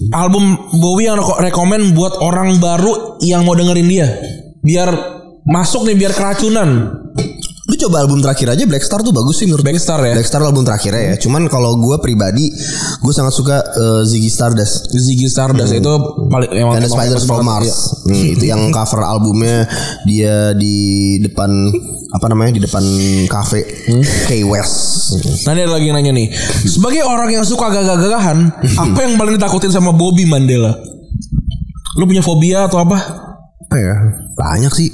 Album 0.09 0.43
Bowie 0.73 1.05
yang 1.05 1.19
reko- 1.19 1.37
rekomen 1.37 1.93
buat 1.93 2.17
orang 2.17 2.57
baru 2.57 3.19
yang 3.19 3.43
mau 3.43 3.53
dengerin 3.53 3.85
dia. 3.85 4.07
Biar 4.57 4.89
masuk 5.43 5.85
nih 5.85 5.93
biar 5.93 6.13
keracunan. 6.15 6.97
Lu 7.67 7.75
coba 7.75 7.99
album 7.99 8.23
terakhir 8.23 8.47
aja 8.55 8.63
Black 8.63 8.79
Star 8.79 9.03
tuh 9.03 9.11
bagus 9.11 9.43
sih 9.43 9.45
menurut. 9.45 9.59
Black 9.59 9.75
Star 9.75 9.99
ya. 9.99 10.15
Black 10.15 10.23
Star 10.23 10.39
album 10.39 10.63
terakhirnya 10.63 11.03
ya 11.11 11.15
cuman 11.19 11.51
kalau 11.51 11.75
gue 11.75 11.99
pribadi 11.99 12.47
gue 13.03 13.13
sangat 13.13 13.35
suka 13.35 13.59
eh, 13.59 14.01
Ziggy 14.07 14.31
Stardust 14.31 14.87
Ziggy 14.95 15.27
Stardust 15.27 15.75
itu 15.75 15.91
paling 16.31 16.47
emang 16.55 16.79
emang 16.79 16.87
Spiders 16.87 17.27
from. 17.27 17.43
Mars. 17.43 17.67
Iya. 17.67 17.75
Hmm, 18.07 18.33
itu 18.39 18.43
yang 18.47 18.61
cover 18.71 19.03
albumnya 19.03 19.67
dia 20.07 20.55
di 20.55 20.75
depan 21.19 21.51
apa 22.07 22.25
namanya 22.31 22.55
di 22.55 22.61
depan 22.63 22.83
cafe 23.27 23.67
Key 24.31 24.47
West. 24.47 25.11
Nah 25.43 25.51
ada 25.51 25.67
lagi 25.67 25.91
yang 25.91 25.99
nanya 25.99 26.15
nih. 26.15 26.31
Sebagai 26.63 27.03
orang 27.03 27.27
yang 27.35 27.43
suka 27.43 27.67
gagah-gagahan, 27.67 28.47
apa 28.79 28.99
yang 29.03 29.19
paling 29.19 29.35
ditakutin 29.35 29.75
sama 29.75 29.91
Bobby 29.91 30.23
Mandela? 30.23 30.71
Lu 31.99 32.07
punya 32.07 32.23
fobia 32.23 32.63
atau 32.71 32.79
apa? 32.79 32.95
Apa 33.67 33.75
ya? 33.75 33.95
Banyak 34.39 34.71
sih. 34.71 34.87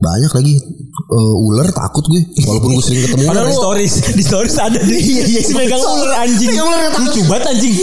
Banyak 0.00 0.32
lagi. 0.32 0.56
Eh, 1.02 1.34
ular 1.40 1.64
takut 1.66 2.04
gue 2.04 2.20
walaupun 2.40 2.70
gue 2.72 2.82
sering 2.82 3.02
ketemu 3.02 3.24
Padahal 3.24 3.42
ular. 3.42 3.50
di 3.50 3.56
stories 3.56 3.94
di 4.12 4.22
stories 4.22 4.56
ada 4.56 4.78
nih. 4.78 5.00
Iya, 5.00 5.22
iya, 5.26 5.40
Si 5.40 5.52
megang 5.52 5.80
ular 5.80 6.12
anjing. 6.18 6.48
Megang 6.50 6.66
ular. 6.66 6.80
Lucu 6.94 7.20
banget 7.24 7.44
anjing. 7.48 7.74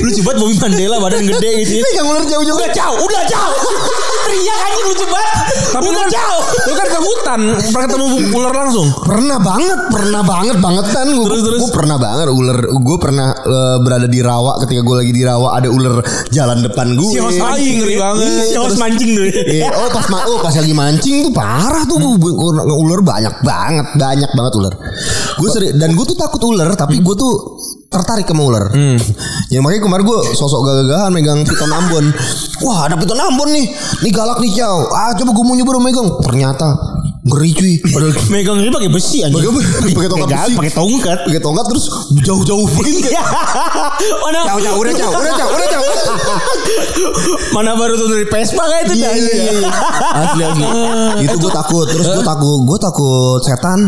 Lucu 0.00 0.20
banget 0.20 0.38
Bobby 0.38 0.56
Mandela 0.56 0.96
badan 0.98 1.22
gede 1.26 1.50
gitu. 1.58 1.72
Megang 1.80 2.06
ular 2.06 2.22
jauh-jauh. 2.24 2.56
Udah 2.56 2.70
jauh, 2.70 2.96
udah 3.00 3.22
jauh. 3.26 3.54
Teriak 4.22 4.58
anjing 4.62 4.86
lucu 4.86 5.06
banget. 5.06 5.32
Tapi 5.70 5.86
udah 5.86 6.00
kan, 6.00 6.10
jauh. 6.10 6.42
lu 6.60 6.74
kan 6.74 6.88
ke 6.88 6.98
hutan, 7.00 7.40
pernah 7.68 7.86
ketemu 7.86 8.06
ular 8.38 8.52
langsung. 8.56 8.88
Pernah 9.00 9.38
banget, 9.38 9.80
pernah 9.88 10.22
banget 10.22 10.56
banget 10.58 10.86
kan 10.88 11.06
gue. 11.06 11.26
Terus, 11.26 11.42
terus. 11.42 11.60
Gue 11.60 11.70
pernah 11.72 11.96
banget 11.96 12.26
ular. 12.28 12.58
Gue 12.70 12.96
pernah 12.98 13.28
eh, 13.32 13.76
berada 13.80 14.06
di 14.06 14.20
rawa 14.20 14.58
ketika 14.60 14.80
gue 14.80 14.96
lagi 14.96 15.12
di 15.12 15.22
rawa 15.22 15.48
ada 15.54 15.68
ular 15.68 16.00
jalan 16.28 16.58
depan 16.60 16.94
gue. 16.94 17.10
Si 17.10 17.18
Hos 17.18 17.38
Aing 17.38 17.76
ngeri 17.80 17.96
banget. 17.96 18.28
Si 18.44 18.56
host 18.56 18.76
mancing 18.76 19.10
dulu. 19.12 19.28
Iya, 19.30 19.68
oh 19.72 19.88
pas 19.88 20.06
ma 20.06 20.18
oh 20.24 20.38
pas 20.38 20.52
lagi 20.52 20.72
mancing 20.72 21.16
tuh 21.22 21.32
parah 21.32 21.82
tuh 21.84 21.96
gua- 22.16 22.59
ular 22.66 23.00
banyak 23.00 23.34
banget 23.44 23.86
banyak 23.96 24.30
banget 24.36 24.52
ular. 24.58 24.74
Gue 25.40 25.48
sering 25.48 25.76
dan 25.80 25.96
gue 25.96 26.04
tuh 26.04 26.18
takut 26.18 26.42
ular 26.44 26.68
tapi 26.76 27.00
gue 27.00 27.14
tuh 27.16 27.60
tertarik 27.90 28.28
sama 28.28 28.42
ular. 28.46 28.64
Ya 29.50 29.58
makanya 29.58 29.82
kemarin 29.88 30.04
gue 30.06 30.18
sosok 30.38 30.60
gagah-gagahan 30.62 31.10
megang 31.10 31.40
piton 31.42 31.70
Ambon. 31.70 32.06
Wah 32.62 32.86
ada 32.86 32.94
piton 32.94 33.18
Ambon 33.18 33.50
nih, 33.50 33.66
nih 34.06 34.12
galak 34.14 34.38
nih 34.38 34.52
cow. 34.62 34.86
Ah 34.94 35.10
coba 35.18 35.30
gue 35.34 35.44
mau 35.44 35.54
nyoba 35.58 35.70
dong 35.74 35.84
megang. 35.84 36.08
Ternyata 36.22 36.68
ngeri 37.20 37.50
cuy. 37.52 37.74
Padahal 37.84 38.12
Megang 38.32 38.56
ini 38.58 38.70
pakai 38.70 38.88
besi 38.88 39.18
anjing. 39.20 39.44
Pakai- 39.44 39.92
pakai 39.96 40.08
tongkat 40.08 40.26
Pegang, 40.26 40.46
besi. 40.46 40.56
pakai 40.56 40.72
tongkat. 40.72 41.18
pakai 41.26 41.42
tongkat 41.42 41.64
terus 41.68 41.84
jauh-jauh 42.20 42.66
begini. 42.72 43.00
Iya. 43.10 43.24
Mana 44.20 44.38
Jauh 44.46 44.60
jauh 44.62 44.78
udah 44.78 44.94
jauh 44.94 45.12
udah 45.12 45.32
jauh 45.34 45.50
udah 45.50 45.68
jauh. 45.68 45.88
mana 47.50 47.74
baru 47.74 47.94
tuh 47.94 48.08
dari 48.08 48.24
Vespa 48.24 48.62
kayak 48.62 48.82
itu 48.86 48.94
Iya 48.96 49.08
dah. 49.08 49.16
iya 49.16 49.32
iya. 49.52 49.70
Asli 50.16 50.42
asli. 50.42 50.64
Itu 51.22 51.36
gue 51.36 51.50
takut. 51.50 51.86
Terus 51.86 52.06
gue 52.08 52.22
takut. 52.22 52.58
Gue 52.62 52.78
takut 52.78 53.40
setan. 53.40 53.78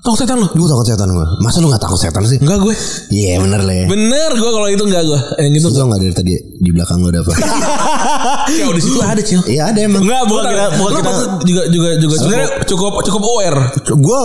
Tau 0.00 0.14
setan 0.14 0.38
lu? 0.38 0.46
Gue 0.48 0.64
takut 0.66 0.84
setan 0.84 1.08
gue. 1.08 1.26
Masa 1.38 1.58
lu 1.58 1.68
gak 1.68 1.82
takut 1.82 1.96
setan 1.96 2.22
sih? 2.22 2.38
Enggak 2.38 2.62
gue. 2.62 2.74
Iya 3.10 3.38
bener 3.38 3.60
lah 3.60 3.74
ya. 3.74 3.86
Bener 3.86 4.30
gue 4.32 4.50
kalau 4.50 4.68
itu 4.68 4.82
enggak 4.82 5.02
gue. 5.04 5.20
Yang 5.38 5.52
itu 5.58 5.66
tau 5.70 5.86
gak 5.86 6.00
dari 6.00 6.14
tadi 6.14 6.32
di 6.38 6.70
belakang 6.70 6.96
lu 6.98 7.08
ada 7.08 7.20
apa? 7.20 7.32
Cil, 8.50 8.68
di 8.70 8.80
situ 8.80 8.98
ada 8.98 9.20
cil. 9.20 9.40
Iya 9.44 9.62
ada 9.68 9.80
emang. 9.80 10.02
Enggak, 10.02 10.22
bukan 10.24 10.44
kita 10.46 10.64
bukan 10.74 10.92
kita 10.96 11.10
juga 11.42 11.62
juga 11.68 11.88
juga 11.96 12.14
sebenarnya 12.16 12.48
cukup 12.64 12.92
cukup 13.02 13.22
aware. 13.24 13.60
Gue 13.94 14.22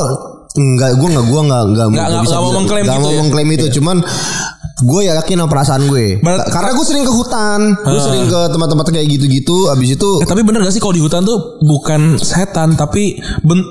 enggak 0.54 0.92
gue 0.96 1.08
enggak 1.10 1.26
gue 1.26 1.42
enggak 1.42 1.62
enggak 1.66 1.88
Nggak- 1.88 2.08
nggak- 2.08 2.24
nggak 2.24 2.40
mau 2.40 2.52
mengklaim 2.54 2.84
nggak 2.84 2.94
gitu 2.94 3.04
mau 3.04 3.12
ya? 3.12 3.20
mengklaim 3.20 3.50
itu 3.52 3.66
cuman 3.74 3.98
gue 4.76 5.02
yakin 5.08 5.36
sama 5.36 5.50
perasaan 5.50 5.84
gue 5.88 6.06
Berat- 6.20 6.46
karena 6.48 6.70
gue 6.72 6.86
sering 6.86 7.02
ke 7.02 7.10
hutan 7.12 7.60
gue 7.74 8.00
sering 8.00 8.26
ke 8.28 8.40
tempat-tempat 8.48 8.86
kayak 8.88 9.08
gitu-gitu 9.10 9.58
abis 9.68 9.90
itu 9.94 10.10
Eh, 10.20 10.28
tapi 10.28 10.42
bener 10.42 10.62
gak 10.62 10.70
sih 10.70 10.78
kalau 10.78 10.92
di 10.92 11.02
hutan 11.02 11.24
tuh 11.24 11.40
bukan 11.60 12.18
setan 12.18 12.76
tapi 12.76 13.16
ben- 13.42 13.66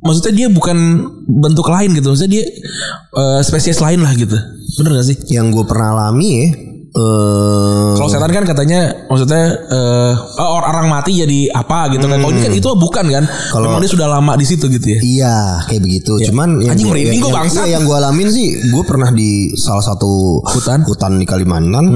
maksudnya 0.00 0.32
dia 0.34 0.48
bukan 0.48 1.06
bentuk 1.24 1.64
lain 1.64 1.94
gitu. 1.94 2.08
Maksudnya 2.08 2.32
dia 2.32 2.44
eh, 3.12 3.40
spesies 3.40 3.78
lain 3.78 4.00
lah 4.00 4.10
gitu. 4.12 4.34
Bener 4.74 4.90
gak 4.92 5.06
sih? 5.06 5.16
yang 5.30 5.48
gue 5.48 5.62
pernah 5.62 5.92
alami 5.92 6.28
ya 6.34 6.46
eh 6.94 7.90
Kalau 7.94 8.06
setan 8.06 8.30
kan 8.30 8.44
katanya 8.44 9.06
maksudnya 9.06 9.42
eh 9.50 10.12
oh, 10.38 10.62
orang 10.62 10.86
mati 10.86 11.18
jadi 11.18 11.50
apa 11.50 11.90
gitu 11.90 12.06
kan. 12.06 12.18
Kalau 12.18 12.30
ini 12.30 12.40
kan 12.40 12.54
itu 12.54 12.68
bukan 12.70 13.04
kan. 13.10 13.24
Kalau- 13.50 13.66
Memang 13.66 13.82
dia 13.82 13.90
sudah 13.90 14.06
lama 14.06 14.32
di 14.34 14.46
situ 14.46 14.70
gitu 14.70 14.86
ya. 14.94 14.98
Iya 15.02 15.36
kayak 15.66 15.82
begitu. 15.82 16.12
Cuman 16.30 16.62
yang 16.62 16.74
Anjing 16.74 16.86
merinding 16.86 17.18
yang, 17.18 17.20
gua 17.20 17.30
yang- 17.30 17.38
bangsat. 17.42 17.64
iya, 17.64 17.72
yang 17.74 17.82
gue 17.82 17.96
alamin 17.96 18.28
sih, 18.30 18.48
gue 18.70 18.84
pernah 18.84 19.10
di 19.10 19.30
salah 19.54 19.82
satu 19.82 20.38
Hutan? 20.44 20.82
Hmm. 20.82 20.88
hutan 20.88 21.12
di 21.18 21.26
Kalimantan, 21.26 21.86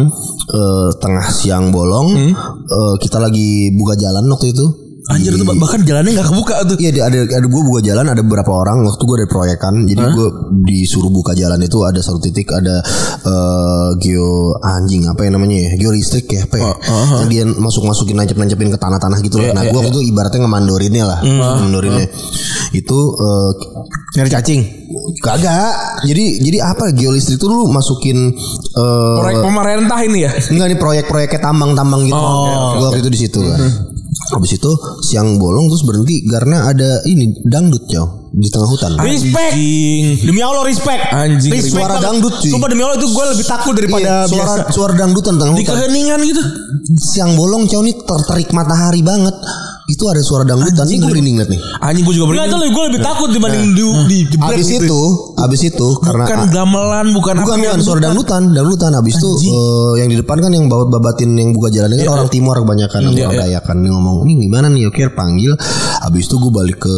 eh, 0.49 0.89
tengah 0.99 1.27
siang 1.29 1.71
bolong, 1.71 2.35
eh, 2.65 2.95
kita 2.99 3.19
lagi 3.19 3.71
buka 3.71 3.95
jalan 3.95 4.27
waktu 4.27 4.51
itu. 4.51 4.88
Anjir 5.09 5.33
itu 5.33 5.45
bahkan 5.57 5.81
jalannya 5.89 6.13
nggak 6.13 6.29
kebuka 6.29 6.55
tuh. 6.69 6.77
Iya 6.77 7.09
ada 7.09 7.19
ada 7.25 7.47
gue 7.49 7.63
buka 7.65 7.81
jalan 7.81 8.13
ada 8.13 8.21
beberapa 8.21 8.53
orang 8.53 8.85
waktu 8.85 9.01
gue 9.01 9.17
ada 9.25 9.29
proyekan. 9.29 9.75
Jadi 9.89 10.05
gue 10.05 10.29
disuruh 10.69 11.09
buka 11.09 11.33
jalan 11.33 11.57
itu 11.65 11.81
ada 11.81 11.97
satu 12.05 12.21
titik 12.21 12.53
ada 12.53 12.85
eh, 13.25 13.89
geo 14.05 14.53
anjing 14.61 15.09
apa 15.09 15.25
yang 15.25 15.41
namanya 15.41 15.57
ya? 15.65 15.71
Geo 15.81 15.97
listrik 15.97 16.29
ya 16.29 16.45
apa 16.45 16.57
ya? 16.61 16.73
Yang 17.25 17.29
dia 17.33 17.43
masuk 17.49 17.89
masukin 17.89 18.21
nancep 18.21 18.37
nancepin 18.37 18.69
ke 18.69 18.77
tanah-tanah 18.77 19.19
gitu 19.25 19.41
loh. 19.41 19.49
nah 19.57 19.65
gue 19.65 19.73
waktu 19.73 19.97
itu 19.97 20.03
ibaratnya 20.13 20.45
ngemandorinnya 20.45 21.05
lah. 21.09 21.19
Ngemandorinnya. 21.25 22.07
itu 22.77 22.99
eh, 23.17 23.51
Nyari 24.21 24.29
cacing. 24.29 24.61
kagak. 25.25 26.05
Jadi 26.05 26.45
jadi 26.45 26.59
apa? 26.69 26.93
Geo 26.93 27.17
listrik 27.17 27.41
itu 27.41 27.49
lu 27.49 27.73
masukin 27.73 28.29
eh 28.77 29.17
Proyek 29.25 29.41
pemerintah 29.41 29.99
ini 30.05 30.19
ya. 30.29 30.31
Enggak 30.53 30.67
nih 30.69 30.79
proyek-proyeknya 30.79 31.41
tambang-tambang 31.41 32.05
gitu. 32.05 32.21
Gua 32.77 32.93
waktu 32.93 33.01
itu 33.01 33.09
di 33.09 33.19
situ 33.25 33.41
kan. 33.41 33.61
Habis 34.31 34.53
itu 34.55 34.71
siang 35.03 35.37
bolong 35.37 35.67
terus 35.67 35.83
berhenti 35.83 36.21
karena 36.25 36.67
ada 36.67 37.01
ini 37.05 37.33
dangdut 37.43 37.87
jauh 37.87 38.29
di 38.29 38.47
tengah 38.47 38.69
hutan. 38.69 38.93
Respect. 38.99 39.53
Anjing. 39.53 40.21
Demi 40.23 40.41
Allah 40.41 40.63
respect. 40.63 41.03
Anjing. 41.11 41.49
Respect 41.51 41.75
Suara 41.75 41.95
banget. 41.95 42.05
dangdut, 42.05 42.35
cuy. 42.37 42.51
Sumpah 42.51 42.69
demi 42.69 42.83
Allah 42.83 42.97
itu 42.97 43.09
gue 43.09 43.25
lebih 43.27 43.47
takut 43.47 43.73
Iya, 43.73 43.79
daripada 43.79 44.11
suara 44.25 44.53
biasa. 44.55 44.63
suara 44.71 44.93
dangdutan 44.95 45.35
tengah 45.35 45.55
Di 45.55 45.63
hutan. 45.63 45.75
keheningan 45.75 46.21
gitu. 46.23 46.43
Siang 46.95 47.33
bolong 47.35 47.65
jauh 47.65 47.81
nih 47.81 47.97
terterik 47.99 48.53
matahari 48.53 49.01
banget. 49.01 49.33
Itu 49.89 50.05
ada 50.05 50.21
suara 50.21 50.45
dangdutan. 50.45 50.85
Ini 50.85 51.01
gue 51.01 51.09
merinding 51.09 51.37
liat 51.41 51.49
nih. 51.49 51.61
Anjing 51.81 52.05
gue 52.05 52.15
juga 52.21 52.27
Enggak 52.37 52.47
itu 52.53 52.57
gue 52.69 52.85
lebih 52.93 53.01
takut 53.01 53.29
dibanding 53.33 53.65
di 53.73 53.85
di 54.05 54.19
jebret 54.29 54.53
Habis 54.53 54.69
gitu. 54.69 54.85
itu, 54.85 55.01
habis 55.41 55.61
itu 55.65 55.89
karena 56.05 56.25
Bukan 56.29 56.41
gamelan, 56.53 57.07
bukan, 57.17 57.35
Bukan 57.41 57.57
apa 57.57 57.65
bukan 57.65 57.81
suara 57.81 58.01
dangdutan, 58.05 58.43
dangdutan 58.53 58.93
habis 58.93 59.17
itu 59.17 59.31
eh, 59.49 59.93
yang 60.05 60.09
di 60.13 60.17
depan 60.21 60.45
kan 60.45 60.53
yang 60.53 60.69
bawa 60.69 60.93
babatin 60.93 61.33
yang 61.41 61.57
buka 61.57 61.73
jalan 61.73 61.97
ini 61.97 62.05
kan 62.05 62.21
orang 62.21 62.29
timur 62.29 62.55
kebanyakan 62.61 63.01
orang 63.09 63.17
iya. 63.17 63.29
Dayak 63.33 63.63
kan 63.65 63.81
ngomong 63.81 64.29
ini 64.29 64.45
gimana 64.45 64.69
nih 64.69 64.93
oke 64.93 65.01
panggil 65.17 65.57
habis 66.05 66.29
itu 66.29 66.37
gue 66.37 66.53
balik 66.53 66.79
ke 66.85 66.97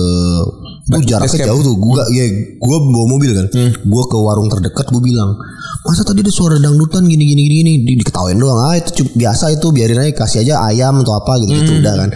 Gue 0.90 1.00
jaraknya 1.06 1.46
jauh 1.46 1.62
tuh. 1.62 1.74
Gue 1.78 2.02
ya 2.10 2.24
gue 2.58 2.76
bawa 2.90 3.06
mobil 3.06 3.30
kan. 3.32 3.46
Gue 3.80 4.02
ke 4.10 4.16
warung 4.18 4.50
terdekat 4.50 4.90
Gue 4.90 5.02
bilang 5.02 5.38
Masa 5.80 6.04
tadi 6.04 6.20
ada 6.20 6.28
suara 6.28 6.60
dangdutan 6.60 7.08
gini 7.08 7.24
gini 7.24 7.40
gini 7.48 7.54
gini? 7.64 7.72
Di, 7.86 7.92
diketawain 8.04 8.36
doang. 8.36 8.60
Ah 8.60 8.76
itu 8.76 9.06
biasa 9.16 9.54
itu 9.54 9.72
Biarin 9.72 10.02
aja 10.02 10.12
kasih 10.12 10.44
aja 10.44 10.54
ayam 10.68 11.00
atau 11.00 11.16
apa 11.16 11.40
gitu 11.40 11.56
gitu 11.56 11.72
udah 11.80 11.94
kan. 11.94 12.10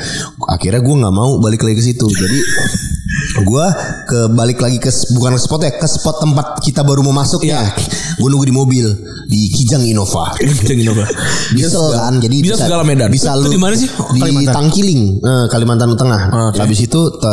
Akhirnya 0.53 0.85
gue 0.85 0.95
nggak 1.01 1.15
mau 1.15 1.41
balik 1.41 1.65
lagi 1.65 1.81
ke 1.81 1.85
situ. 1.95 2.05
Jadi 2.05 2.39
gue 3.37 3.67
ke 4.05 4.19
balik 4.31 4.59
lagi 4.59 4.77
ke 4.77 4.89
bukan 5.11 5.33
ke 5.33 5.41
spot 5.41 5.61
ya 5.61 5.73
ke 5.73 5.87
spot 5.87 6.17
tempat 6.19 6.47
kita 6.61 6.81
baru 6.81 7.01
mau 7.01 7.13
masuk 7.13 7.43
ya 7.43 7.61
gue 8.15 8.27
nunggu 8.27 8.45
di 8.45 8.55
mobil 8.55 8.87
di 9.25 9.49
Kijang 9.49 9.83
Innova 9.83 10.37
Kijang 10.39 10.79
Innova. 10.79 11.05
diesel 11.51 11.91
kan 11.91 12.15
jadi 12.19 12.37
bisa 12.39 12.61
segala 12.61 12.83
medan. 12.83 13.09
bisa 13.09 13.33
Itu 13.33 13.41
lu 13.41 13.49
di 13.49 13.59
mana 13.59 13.75
sih? 13.75 13.89
di 13.89 14.21
Kalimantan. 14.21 14.53
Tangkiling 14.55 15.01
eh, 15.19 15.45
Kalimantan 15.49 15.91
Tengah 15.95 16.23
Oke. 16.51 16.59
habis 16.59 16.79
itu 16.81 17.01
te- 17.15 17.33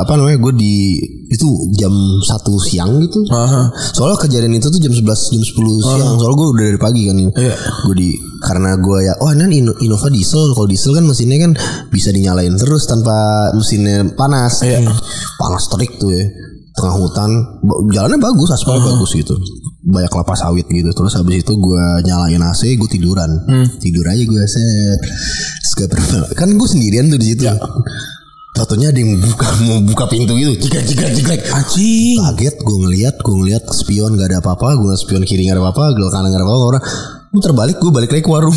apa 0.00 0.12
namanya 0.14 0.40
gue 0.40 0.52
di 0.54 0.74
itu 1.26 1.46
jam 1.70 1.94
satu 2.20 2.58
siang 2.58 2.98
gitu 2.98 3.22
Aha. 3.28 3.70
soalnya 3.92 4.18
kejadian 4.18 4.50
itu 4.52 4.66
tuh 4.66 4.80
jam 4.80 4.90
11 4.90 5.06
jam 5.30 5.42
10 5.44 5.46
siang 5.78 6.16
soalnya 6.16 6.36
gue 6.36 6.48
udah 6.50 6.64
dari 6.66 6.80
pagi 6.80 7.02
kan 7.06 7.16
Iya. 7.30 7.54
gue 7.84 7.94
di 7.94 8.08
karena 8.40 8.74
gue 8.74 8.98
ya 9.00 9.14
oh 9.16 9.30
ini 9.30 9.60
Inno- 9.60 9.76
Innova 9.78 10.08
diesel 10.08 10.50
kalau 10.50 10.66
diesel 10.66 10.90
kan 10.90 11.04
mesinnya 11.04 11.38
kan 11.38 11.52
bisa 11.86 12.08
dinyalain 12.08 12.56
terus 12.56 12.82
tanpa 12.84 13.14
mesinnya 13.52 14.08
panas 14.10 14.64
Iya. 14.64 14.80
Panas 15.38 15.64
terik 15.70 15.96
tuh 15.98 16.10
ya. 16.12 16.24
Tengah 16.70 16.96
hutan 16.96 17.30
jalannya 17.92 18.18
bagus 18.22 18.54
aspal 18.54 18.78
bagus 18.80 19.12
gitu. 19.12 19.34
Banyak 19.84 20.08
kelapa 20.12 20.32
sawit 20.38 20.64
gitu. 20.70 20.90
Terus 20.92 21.12
habis 21.18 21.42
itu 21.42 21.52
gue 21.56 21.84
nyalain 22.06 22.40
AC 22.40 22.78
gue 22.78 22.90
tiduran. 22.90 23.30
Tidur 23.82 24.06
aja 24.06 24.22
gue 24.22 24.42
set. 24.46 25.00
Kan 26.38 26.54
gue 26.56 26.68
sendirian 26.68 27.08
tuh 27.08 27.18
di 27.20 27.34
situ. 27.34 27.48
Tatonya 28.50 28.90
ada 28.92 28.98
yang 28.98 29.16
buka 29.22 29.46
mau 29.64 29.78
buka 29.80 30.04
pintu 30.10 30.36
gitu. 30.36 30.52
Jigrek 30.68 30.84
jigrek 30.84 31.12
jigrek. 31.16 31.40
Anjing. 31.54 32.18
kaget 32.20 32.56
gue 32.60 32.76
ngeliat 32.82 33.16
gue 33.22 33.34
ngeliat 33.34 33.64
spion 33.72 34.18
gak 34.18 34.28
ada 34.30 34.38
apa-apa 34.42 34.76
gue 34.76 34.92
spion 34.98 35.22
kiri 35.24 35.48
gak 35.48 35.56
ada 35.56 35.62
apa-apa 35.64 35.96
gue 35.96 36.08
kanan 36.12 36.28
gak 36.28 36.40
ada 36.42 36.46
apa-apa 36.46 36.64
orang 36.76 36.84
Muter 37.30 37.54
balik 37.54 37.78
gue 37.78 37.94
balik 37.94 38.10
lagi 38.10 38.26
ke 38.26 38.30
warung. 38.30 38.54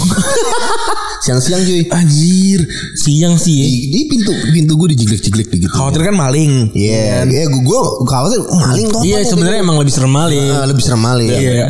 Siang-siang 1.24 1.62
cuy. 1.62 1.86
Anjir. 1.94 2.66
Siang 2.98 3.38
sih 3.38 3.62
ya. 3.62 3.66
Di, 3.70 3.80
di 3.94 4.00
pintu 4.10 4.34
pintu 4.50 4.74
gue 4.82 4.98
dijeglek-jeglek 4.98 5.48
gitu. 5.54 5.70
Khawatir 5.70 6.10
kan 6.10 6.18
maling. 6.18 6.74
Iya, 6.74 7.22
iya 7.30 7.46
gue 7.54 7.62
gue 7.62 7.80
khawatir 8.10 8.42
oh, 8.42 8.58
maling 8.58 8.90
tuh. 8.90 9.02
Iya 9.06 9.22
sebenarnya 9.30 9.62
emang 9.62 9.78
lebih 9.78 9.94
serem 9.94 10.10
maling. 10.10 10.42
Ah, 10.50 10.66
lebih 10.66 10.82
serem 10.82 11.06
maling. 11.06 11.30
Iya. 11.30 11.70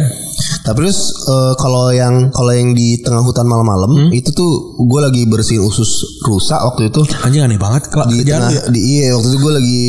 Tapi 0.64 0.80
terus 0.80 1.12
eh, 1.28 1.54
kalau 1.60 1.92
yang 1.92 2.32
kalau 2.32 2.56
yang 2.56 2.72
di 2.72 2.96
tengah 3.04 3.20
hutan 3.20 3.52
malam-malam 3.52 4.16
itu 4.16 4.32
tuh 4.32 4.80
gue 4.80 5.00
lagi 5.04 5.28
bersihin 5.28 5.60
usus 5.60 6.24
rusak 6.24 6.56
waktu 6.56 6.88
itu 6.88 7.04
Anjing 7.20 7.44
aneh 7.44 7.60
banget 7.60 7.92
kalau 7.92 8.08
di 8.08 8.24
tengah 8.24 8.48
ya. 8.48 8.64
di 8.72 8.80
iya 8.80 9.12
waktu 9.12 9.28
itu 9.28 9.40
gue 9.44 9.54
lagi 9.60 9.84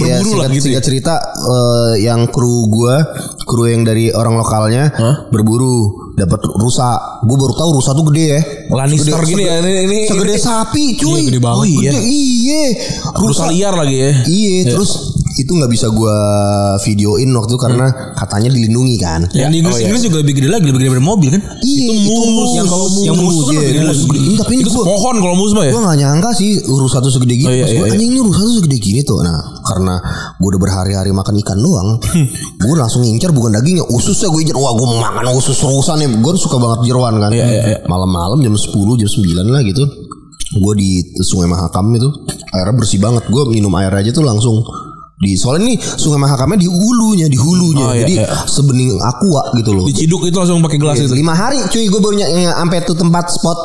ya, 0.00 0.16
Berburu 0.16 0.32
lah 0.40 0.48
singkat, 0.48 0.56
gitu 0.56 0.56
ya? 0.56 0.64
singkat 0.64 0.84
cerita 0.88 1.14
eh, 1.44 1.92
yang 2.08 2.24
kru 2.32 2.72
gue 2.72 2.94
kru 3.44 3.68
yang 3.68 3.84
dari 3.84 4.16
orang 4.16 4.40
lokalnya 4.40 4.96
berburu 5.28 6.03
dapat 6.14 6.40
rusa 6.46 7.18
gue 7.26 7.34
baru 7.34 7.54
tahu 7.54 7.70
rusa 7.74 7.90
tuh 7.90 8.06
gede 8.14 8.24
ya 8.30 8.40
Lannister 8.70 9.18
Gede, 9.18 9.28
gini 9.28 9.42
ya 9.44 9.54
ini 9.58 9.70
ini 9.82 9.98
segede 10.06 10.38
sapi 10.38 10.94
cuy 10.94 11.18
Iya, 11.18 11.26
gede 11.26 11.40
banget. 11.42 11.58
oh, 11.58 11.66
iya. 11.66 11.90
gede, 11.90 12.02
iya 12.06 12.62
rusa 13.18 13.44
liar 13.50 13.74
lagi 13.74 13.96
ya. 13.98 14.10
iya 14.24 14.60
terus 14.70 14.90
itu 15.34 15.50
nggak 15.50 15.66
bisa 15.66 15.90
gue 15.90 16.16
videoin 16.80 17.26
waktu 17.34 17.50
itu 17.50 17.58
karena 17.58 17.86
katanya 18.14 18.54
dilindungi 18.54 18.96
kan 18.96 19.26
Yang 19.34 19.50
di 19.50 19.56
Inggris, 19.58 19.74
Oh, 19.74 19.78
iya. 19.78 19.86
Inggris 19.90 20.02
juga 20.06 20.16
lebih 20.22 20.34
gede 20.38 20.48
lagi, 20.48 20.64
lebih 20.64 20.78
gede 20.78 20.90
dari 20.94 21.02
mobil 21.02 21.28
kan? 21.28 21.42
Iya, 21.58 21.86
itu 21.90 22.22
mus. 22.30 22.50
Yang 22.54 22.68
kalau 22.70 22.86
yang 23.02 23.16
mus, 23.16 23.34
mus 23.34 23.44
kan 23.44 23.52
iya, 23.52 23.62
gede 23.64 23.80
mus. 23.82 23.98
lagi. 23.98 24.18
Ini, 24.22 24.34
tapi 24.38 24.52
ini 24.54 24.62
Itu 24.62 24.70
gue 24.70 24.84
pohon 24.86 25.14
kalau 25.18 25.34
mus 25.34 25.52
mah 25.52 25.64
ya. 25.66 25.72
gue 25.74 25.82
gak 25.82 25.98
nyangka 25.98 26.30
sih 26.32 26.50
rusa 26.62 26.98
tuh 26.98 27.10
segede 27.10 27.34
gini. 27.34 27.50
Oh, 27.50 27.54
iya, 27.54 27.64
Pas 27.66 27.72
gua, 27.72 27.74
iya, 27.74 27.82
iya. 27.82 27.94
anjing 27.98 28.10
ini 28.10 28.20
rusa 28.22 28.40
tuh 28.40 28.54
segede 28.58 28.76
gini 28.78 29.00
tuh. 29.02 29.18
Nah 29.20 29.38
karena 29.64 29.94
gue 30.38 30.48
udah 30.48 30.60
berhari-hari 30.60 31.10
makan 31.10 31.34
ikan 31.42 31.58
doang, 31.58 31.88
gue 32.62 32.74
langsung 32.76 33.02
ngincer 33.02 33.30
bukan 33.30 33.50
dagingnya, 33.52 33.84
ususnya 33.90 34.30
gue 34.30 34.40
incer. 34.40 34.54
Wah 34.54 34.70
gue 34.72 34.86
makan 34.86 35.24
usus 35.34 35.58
rusa 35.58 35.98
nih. 35.98 36.14
Gue 36.14 36.32
suka 36.36 36.56
banget 36.56 36.86
jeruan 36.86 37.18
kan. 37.18 37.34
Iya, 37.34 37.42
iya, 37.44 37.62
iya. 37.66 37.78
Malam-malam 37.84 38.38
jam 38.38 38.54
10 38.54 38.70
jam 38.96 39.08
9 39.10 39.34
lah 39.44 39.62
gitu. 39.62 39.82
Gue 40.54 40.74
di 40.78 41.02
Sungai 41.20 41.50
Mahakam 41.50 41.90
itu 41.90 42.06
airnya 42.50 42.70
bersih 42.72 43.02
banget. 43.02 43.26
Gue 43.26 43.50
minum 43.50 43.74
air 43.74 43.90
aja 43.90 44.14
tuh 44.14 44.22
langsung 44.22 44.62
di 45.14 45.38
soalnya 45.38 45.70
nih 45.70 45.78
Sungai 45.78 46.18
Mahakamnya 46.18 46.58
di 46.58 46.66
hulunya 46.66 47.30
di 47.30 47.38
hulunya. 47.38 47.86
Oh, 47.86 47.94
iya, 47.94 48.02
jadi 48.02 48.14
iya. 48.26 48.26
sebening 48.50 48.98
aqua 48.98 49.54
gitu 49.54 49.70
loh. 49.70 49.86
Diciduk 49.86 50.26
itu 50.26 50.34
langsung 50.34 50.58
pakai 50.58 50.78
gelas 50.82 50.98
itu. 50.98 51.14
lima 51.14 51.38
hari 51.38 51.62
cuy. 51.70 51.86
Gue 51.86 52.02
baru 52.02 52.18
sampai 52.18 52.82
tuh 52.82 52.98
tempat 52.98 53.30
spot. 53.30 53.58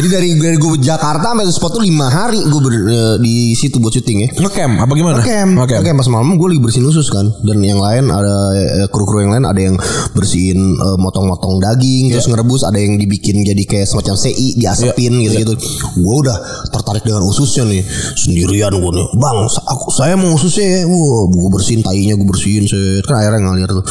Jadi 0.00 0.08
dari 0.08 0.28
dari 0.40 0.56
gue 0.56 0.80
Jakarta 0.80 1.36
sampai 1.36 1.44
tuh 1.44 1.54
spot 1.60 1.72
tuh 1.76 1.84
lima 1.84 2.08
hari 2.08 2.40
gue 2.40 2.60
ber- 2.64 2.88
eh, 2.88 3.16
di 3.20 3.52
situ 3.52 3.76
buat 3.76 3.92
syuting 3.92 4.18
ya. 4.24 4.28
Ngecamp 4.32 4.74
apa 4.80 4.92
gimana? 4.96 5.20
Ngecamp, 5.20 5.52
Oke. 5.60 5.74
Ngecamp. 5.76 5.96
Pas 6.00 6.08
malam 6.08 6.40
gue 6.40 6.48
lagi 6.56 6.60
bersihin 6.64 6.88
usus 6.88 7.06
kan. 7.12 7.28
Dan 7.44 7.60
yang 7.60 7.84
lain 7.84 8.08
ada 8.08 8.36
eh, 8.56 8.88
kru-kru 8.88 9.28
yang 9.28 9.36
lain 9.36 9.44
ada 9.44 9.60
yang 9.60 9.76
bersihin 10.16 10.56
eh, 10.72 10.96
motong-motong 10.96 11.60
daging 11.60 12.16
terus 12.16 12.32
ngerebus 12.32 12.64
ada 12.64 12.80
yang 12.80 12.96
dibikin 12.96 13.44
jadi 13.44 13.60
kayak 13.68 13.86
semacam 13.92 14.16
CI 14.16 14.56
diasepin 14.56 15.20
gitu-gitu. 15.20 15.52
Gue 16.00 16.14
udah 16.24 16.36
tertarik 16.72 17.04
dengan 17.04 17.28
ususnya 17.28 17.68
nih. 17.68 17.84
Sendirian 18.16 18.72
gue 18.72 18.92
nih. 18.96 19.06
Bang 19.20 19.44
aku, 19.68 19.92
saya 19.92 20.16
mau 20.16 20.32
ususnya 20.32 20.80
ya 20.80 20.93
wah 20.94 21.26
gue 21.26 21.50
bersihin 21.50 21.82
tainya 21.82 22.14
gue 22.14 22.24
bersihin 22.24 22.64
set 22.64 23.02
kan 23.04 23.18
airnya 23.18 23.42
ngalir 23.42 23.70
tuh 23.70 23.84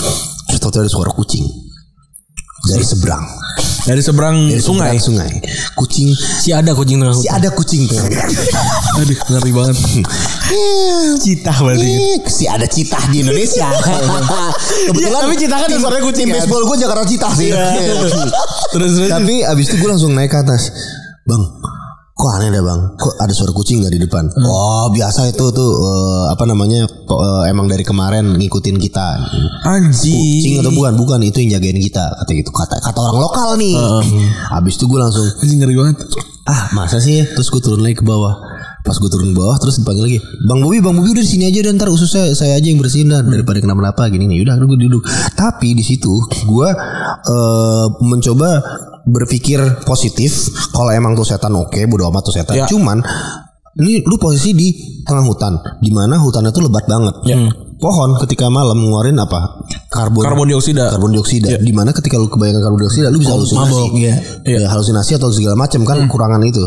terus 0.48 0.60
tahu 0.60 0.72
ada 0.74 0.88
suara 0.88 1.12
kucing 1.12 1.44
dari 2.64 2.80
seberang 2.82 3.26
Dari 3.84 4.00
seberang 4.00 4.48
dari 4.48 4.64
sungai. 4.64 4.96
seberang 4.96 5.04
sungai 5.04 5.32
kucing 5.76 6.08
Si 6.40 6.56
ada 6.56 6.72
kucing 6.72 6.96
tengah 6.96 7.12
si 7.14 7.28
ada 7.28 7.52
kucing 7.52 7.84
tuh 7.84 8.00
Aduh, 8.94 9.18
ngeri 9.28 9.52
banget. 9.52 9.76
Citah 11.24 11.58
berarti. 11.60 11.92
Si 12.30 12.46
ada 12.46 12.64
citah 12.64 13.02
di 13.10 13.26
Indonesia. 13.26 13.66
Kebetulan 14.88 15.20
tapi 15.20 15.36
citah 15.36 15.60
kan 15.60 15.70
suaranya 15.74 16.04
kucing 16.06 16.24
tim 16.24 16.30
kan? 16.30 16.36
baseball 16.40 16.64
gue 16.64 16.78
Jakarta 16.78 17.04
Citah 17.04 17.34
sih. 17.34 17.50
Terus 18.74 18.92
terus. 18.96 19.10
tapi 19.10 19.42
abis 19.42 19.66
itu 19.68 19.76
gue 19.78 19.90
langsung 19.90 20.14
naik 20.14 20.30
ke 20.30 20.38
atas. 20.40 20.70
Bang, 21.26 21.42
kok 22.14 22.30
aneh 22.32 22.50
deh 22.50 22.62
bang? 22.62 22.80
Kok 22.94 23.14
ada 23.18 23.34
suara 23.34 23.52
kucing 23.52 23.82
dari 23.82 23.98
depan? 23.98 24.30
Oh 24.40 24.88
biasa 24.90 25.28
itu 25.28 25.46
tuh 25.50 25.72
eh, 25.82 26.24
apa 26.30 26.44
namanya? 26.46 26.86
eh, 26.86 27.44
emang 27.48 27.66
dari 27.66 27.82
kemarin 27.82 28.38
ngikutin 28.38 28.78
kita. 28.78 29.08
Kucing 29.60 29.66
Anjing. 29.66 30.62
atau 30.62 30.72
bukan? 30.72 30.94
Bukan 30.96 31.20
itu 31.22 31.42
yang 31.42 31.58
jagain 31.58 31.78
kita. 31.78 32.06
Kata 32.16 32.32
gitu. 32.32 32.50
Kata 32.50 32.76
kata 32.80 33.00
orang 33.02 33.18
lokal 33.20 33.50
nih. 33.58 33.76
Abis 34.54 34.78
itu 34.78 34.86
gue 34.86 35.00
langsung 35.00 35.26
Anjing 35.26 35.60
ngeri 35.60 35.76
banget. 35.76 35.98
ah 36.44 36.68
masa 36.76 37.00
sih 37.00 37.24
terus 37.24 37.48
gue 37.48 37.64
turun 37.64 37.80
lagi 37.80 37.96
ke 37.96 38.04
bawah 38.04 38.36
pas 38.84 39.00
gue 39.00 39.08
turun 39.08 39.32
bawah 39.32 39.56
terus 39.64 39.80
dipanggil 39.80 40.04
lagi 40.04 40.20
bang 40.44 40.60
Bobi 40.60 40.84
bang 40.84 40.92
Bobi 40.92 41.10
udah 41.16 41.24
di 41.24 41.32
sini 41.32 41.48
aja 41.48 41.64
dan 41.64 41.80
ntar 41.80 41.88
ususnya 41.88 42.36
saya 42.36 42.60
aja 42.60 42.68
yang 42.68 42.84
bersihin 42.84 43.08
dan 43.08 43.32
daripada 43.32 43.64
kenapa-napa 43.64 44.12
gini 44.12 44.28
nih 44.28 44.44
udah 44.44 44.60
gue 44.60 44.80
duduk. 44.92 45.08
Tapi 45.40 45.72
di 45.72 45.84
situ 45.84 46.12
gue 46.44 46.70
eh, 47.24 47.86
mencoba 48.04 48.60
berpikir 49.08 49.84
positif 49.88 50.52
kalau 50.76 50.92
emang 50.92 51.16
tuh 51.16 51.28
setan 51.28 51.56
oke 51.56 51.80
bodo 51.88 52.12
amat 52.12 52.22
tuh 52.28 52.36
setan. 52.36 52.60
Ya. 52.60 52.68
cuman 52.68 53.00
ini 53.80 54.06
lu 54.06 54.20
posisi 54.22 54.54
di 54.54 54.70
tengah 55.02 55.26
hutan 55.26 55.58
di 55.82 55.90
mana 55.90 56.20
hutannya 56.20 56.52
tuh 56.52 56.68
lebat 56.68 56.84
banget. 56.84 57.16
Pohon 57.80 58.16
ketika 58.24 58.48
malam 58.48 58.80
ngeluarin 58.80 59.20
apa? 59.20 59.64
Karbon. 59.92 60.24
Karbon 60.24 60.48
dioksida. 60.48 60.94
karbon 60.94 61.12
dioksida. 61.12 61.60
Di 61.60 61.74
mana 61.76 61.92
ketika 61.92 62.16
lu 62.16 62.32
kebayangkan 62.32 62.64
karbon 62.64 62.80
dioksida 62.80 63.08
lu 63.12 63.20
bisa 63.20 63.36
halusinasi. 63.36 63.60
mabok, 63.60 63.92
iya. 64.00 64.16
Ya, 64.48 64.72
halusinasi 64.72 65.20
atau 65.20 65.28
segala 65.36 65.60
macam 65.60 65.84
kan 65.84 66.00
kurangan 66.08 66.40
itu 66.48 66.64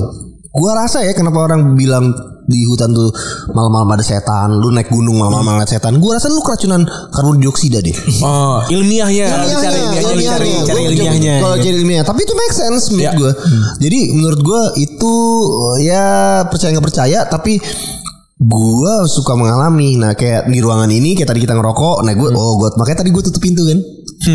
gua 0.56 0.72
rasa 0.74 1.04
ya 1.04 1.12
kenapa 1.12 1.36
orang 1.38 1.76
bilang 1.76 2.10
di 2.42 2.62
hutan 2.62 2.90
tuh 2.90 3.10
malam-malam 3.50 3.90
ada 3.92 4.00
setan 4.00 4.54
lu 4.54 4.70
naik 4.70 4.86
gunung 4.86 5.18
malam-malam 5.18 5.58
ngeliat 5.58 5.68
setan 5.68 5.98
gua 5.98 6.16
rasa 6.16 6.26
lu 6.26 6.38
keracunan 6.40 6.80
karbon 7.10 7.36
dioksida 7.36 7.78
deh 7.78 7.92
Oh, 8.22 8.62
ilmiahnya. 8.66 9.26
Ilmiahnya, 9.26 9.58
Cari 9.60 9.78
ilmiahnya, 9.78 10.06
ilmiahnya. 10.06 10.62
cari 10.64 10.80
Gua 10.80 10.88
ilmiahnya. 10.88 11.34
Kalau 11.38 11.56
cari 11.56 11.76
ilmiahnya, 11.76 12.04
tapi 12.04 12.20
itu 12.22 12.34
make 12.34 12.54
sense 12.54 12.84
menurut 12.88 13.04
Ya. 13.04 13.12
gue. 13.14 13.32
Jadi 13.78 13.98
menurut 14.12 14.40
gue 14.40 14.62
itu 14.80 15.12
ya 15.82 16.04
percaya 16.46 16.70
nggak 16.72 16.86
percaya, 16.86 17.18
tapi 17.26 17.58
gue 18.36 18.94
suka 19.08 19.32
mengalami. 19.34 19.96
Nah 19.96 20.12
kayak 20.12 20.46
di 20.46 20.58
ruangan 20.60 20.88
ini 20.88 21.12
kayak 21.12 21.28
tadi 21.28 21.40
kita 21.42 21.52
ngerokok, 21.52 22.00
nah 22.00 22.12
gue 22.12 22.28
oh 22.30 22.52
gue 22.56 22.68
makanya 22.76 23.02
tadi 23.02 23.10
gue 23.10 23.22
tutup 23.22 23.42
pintu 23.42 23.64
kan. 23.64 23.78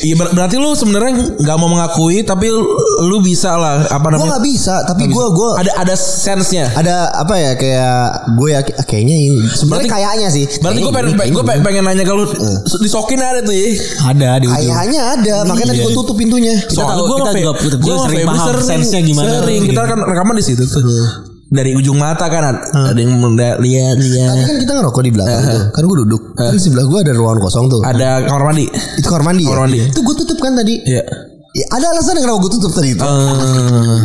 Iya 0.00 0.14
ber- 0.14 0.32
berarti 0.32 0.56
lu 0.56 0.70
sebenarnya 0.72 1.12
nggak 1.34 1.56
mau 1.56 1.68
mengakui 1.68 2.22
tapi 2.22 2.46
lu, 2.46 2.62
lu 3.02 3.18
bisa 3.18 3.54
lah 3.54 3.82
apa 3.84 4.04
gue 4.06 4.12
namanya? 4.14 4.36
nggak 4.36 4.44
bisa, 4.44 4.74
tapi 4.84 5.06
gue 5.06 5.26
gue 5.28 5.50
Ada 5.56 5.72
ada 5.78 5.94
sense-nya. 5.94 6.70
ada 6.72 7.10
apa 7.10 7.34
ya 7.34 7.52
kayak 7.54 7.98
gue 8.34 8.48
ya 8.48 8.60
kayaknya 8.84 9.16
ini 9.16 9.40
sebenarnya 9.48 9.88
Berarti- 9.88 9.90
kayaknya 9.90 10.28
sih. 10.28 10.44
Berarti 10.58 10.78
gue 10.78 10.92
pengen 10.92 11.10
gue 11.16 11.42
ini. 11.42 11.62
pengen 11.62 11.82
nanya 11.82 12.04
kalau 12.04 12.24
disokin 12.78 13.18
ada 13.18 13.40
tuh 13.40 13.50
ya. 13.50 13.66
Ada 14.06 14.28
di 14.38 14.46
ujung. 14.46 14.56
Kayaknya 14.68 15.02
ada, 15.14 15.34
makanya 15.44 15.68
tadi 15.72 15.80
gue 15.80 15.94
tutup 15.94 16.16
pintunya. 16.16 16.54
Kita 16.60 16.82
tahu, 16.84 17.02
gua 17.02 17.16
kita 17.18 17.32
juga, 17.32 17.50
Feb- 17.50 17.62
kita 17.64 17.76
gua 17.80 17.96
sering 18.04 18.26
paham 18.26 18.56
sense-nya 18.60 19.00
gimana. 19.02 19.28
Sering 19.40 19.62
kita 19.64 19.82
kan 19.84 19.98
rekaman 19.98 20.34
di 20.36 20.44
situ 20.44 20.62
tuh. 20.62 20.82
Dari 21.48 21.72
ujung 21.72 21.96
mata 21.96 22.28
kan 22.28 22.44
ada, 22.44 22.60
ada 22.92 23.00
yang 23.00 23.16
menda- 23.16 23.56
lihat 23.56 23.96
Tadi 23.96 24.08
lihat. 24.10 24.36
kan 24.36 24.56
kita 24.60 24.72
ngerokok 24.74 25.00
di 25.00 25.10
belakang 25.10 25.40
tuh, 25.42 25.62
kan 25.72 25.82
gue 25.82 25.96
duduk, 26.04 26.22
kan 26.36 26.52
di 26.52 26.60
sebelah 26.60 26.84
gue 26.84 26.98
ada 27.00 27.12
ruangan 27.12 27.40
kosong 27.40 27.64
tuh. 27.66 27.80
Ada 27.80 28.28
kamar 28.28 28.52
mandi. 28.52 28.68
Itu 28.68 29.08
kamar 29.08 29.24
mandi. 29.24 29.44
Kamar 29.48 29.56
ya? 29.56 29.62
mandi. 29.64 29.78
Itu 29.88 30.00
gue 30.04 30.14
tutup 30.14 30.38
kan 30.38 30.52
tadi. 30.54 30.74
Iya. 30.84 31.02
Ya, 31.48 31.66
ada 31.72 31.86
alasan 31.90 32.20
kenapa 32.20 32.36
gue 32.38 32.52
tutup 32.52 32.70
tadi 32.70 32.92
itu. 32.92 33.00
Eh, 33.00 34.00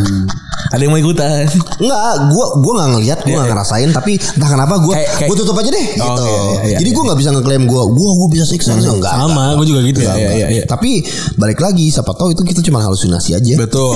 ada 0.73 0.81
yang 0.81 0.89
mau 0.89 0.97
ikutan. 0.97 1.45
Enggak, 1.77 2.01
gue 2.27 2.45
gue 2.57 2.73
nggak 2.73 2.89
ngeliat, 2.91 3.19
gue 3.21 3.29
nggak 3.31 3.47
ngerasain, 3.47 3.89
tapi 3.89 4.11
entah 4.17 4.49
kenapa 4.49 4.73
gue 4.79 4.89
Kayak- 4.91 5.11
kayak- 5.15 5.29
gue 5.29 5.37
tutup 5.37 5.55
aja 5.55 5.69
deh. 5.69 5.85
Oh, 5.95 6.05
gitu. 6.09 6.23
iya, 6.23 6.33
iya, 6.33 6.61
iya, 6.65 6.77
Jadi 6.81 6.89
gue 6.89 7.03
nggak 7.05 7.19
bisa 7.21 7.29
ngeklaim 7.31 7.63
gue, 7.63 7.81
gue 7.87 8.09
gue 8.11 8.27
bisa 8.31 8.45
siksa 8.45 8.73
enggak. 8.73 8.97
enggak. 8.97 9.13
Sama, 9.13 9.43
gue 9.53 9.65
juga 9.65 9.81
gitu. 9.83 9.99
Enggak, 10.01 10.17
Iya, 10.17 10.25
enggak. 10.25 10.39
iya, 10.41 10.47
iya. 10.51 10.63
Tapi 10.65 10.89
balik 11.35 11.59
lagi, 11.59 11.85
siapa 11.87 12.09
tahu 12.11 12.33
itu 12.33 12.41
kita 12.41 12.59
cuma 12.63 12.81
halusinasi 12.81 13.29
aja. 13.33 13.53
Betul. 13.55 13.93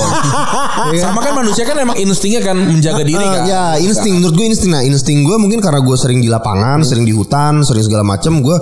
Sama 1.01 1.19
kan 1.19 1.33
manusia 1.35 1.65
kan 1.65 1.75
emang 1.75 1.97
instingnya 1.97 2.39
kan 2.39 2.53
menjaga 2.55 3.01
diri 3.01 3.17
kan. 3.17 3.43
ya 3.43 3.63
insting 3.77 4.13
menurut 4.13 4.33
gue 4.33 4.45
insting 4.45 4.69
nah 4.69 4.81
insting 4.81 5.23
gue 5.23 5.35
mungkin 5.35 5.57
karena 5.57 5.79
gue 5.79 5.95
sering 5.95 6.19
di 6.19 6.27
lapangan 6.27 6.83
sering 6.83 7.03
di 7.03 7.11
hutan 7.11 7.63
sering 7.63 7.81
segala 7.81 8.03
macam 8.03 8.39
gue 8.39 8.57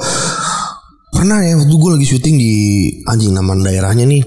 pernah 1.09 1.39
ya 1.39 1.55
waktu 1.55 1.71
gue 1.71 1.91
lagi 1.91 2.07
syuting 2.07 2.35
di 2.35 2.51
anjing 3.05 3.31
nama 3.31 3.55
daerahnya 3.55 4.03
nih 4.03 4.21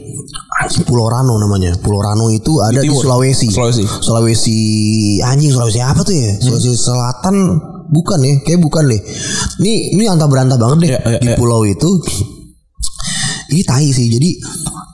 anjing 0.59 0.83
Pulau 0.83 1.07
Rano 1.07 1.35
namanya 1.37 1.71
Pulau 1.79 2.01
Rano 2.01 2.29
itu 2.29 2.59
ada 2.59 2.79
di, 2.79 2.87
timur. 2.87 3.03
Sulawesi 3.03 3.47
Sulawesi. 3.49 3.85
Sulawesi 3.87 4.57
anjing 5.21 5.51
Sulawesi 5.51 5.79
apa 5.79 6.03
tuh 6.03 6.13
ya 6.13 6.35
Sulawesi 6.37 6.75
Selatan 6.75 7.37
bukan 7.89 8.19
ya 8.21 8.35
kayak 8.43 8.61
bukan 8.61 8.85
deh 8.85 9.01
ini 9.59 9.95
ini 9.95 10.05
antah 10.05 10.27
berantah 10.27 10.57
banget 10.57 10.79
deh 10.79 10.89
Iya, 10.91 11.01
iya, 11.09 11.19
di 11.19 11.29
iya. 11.31 11.37
pulau 11.37 11.63
itu 11.63 11.89
ini 13.49 13.65
tai 13.65 13.89
sih 13.89 14.13
jadi 14.13 14.29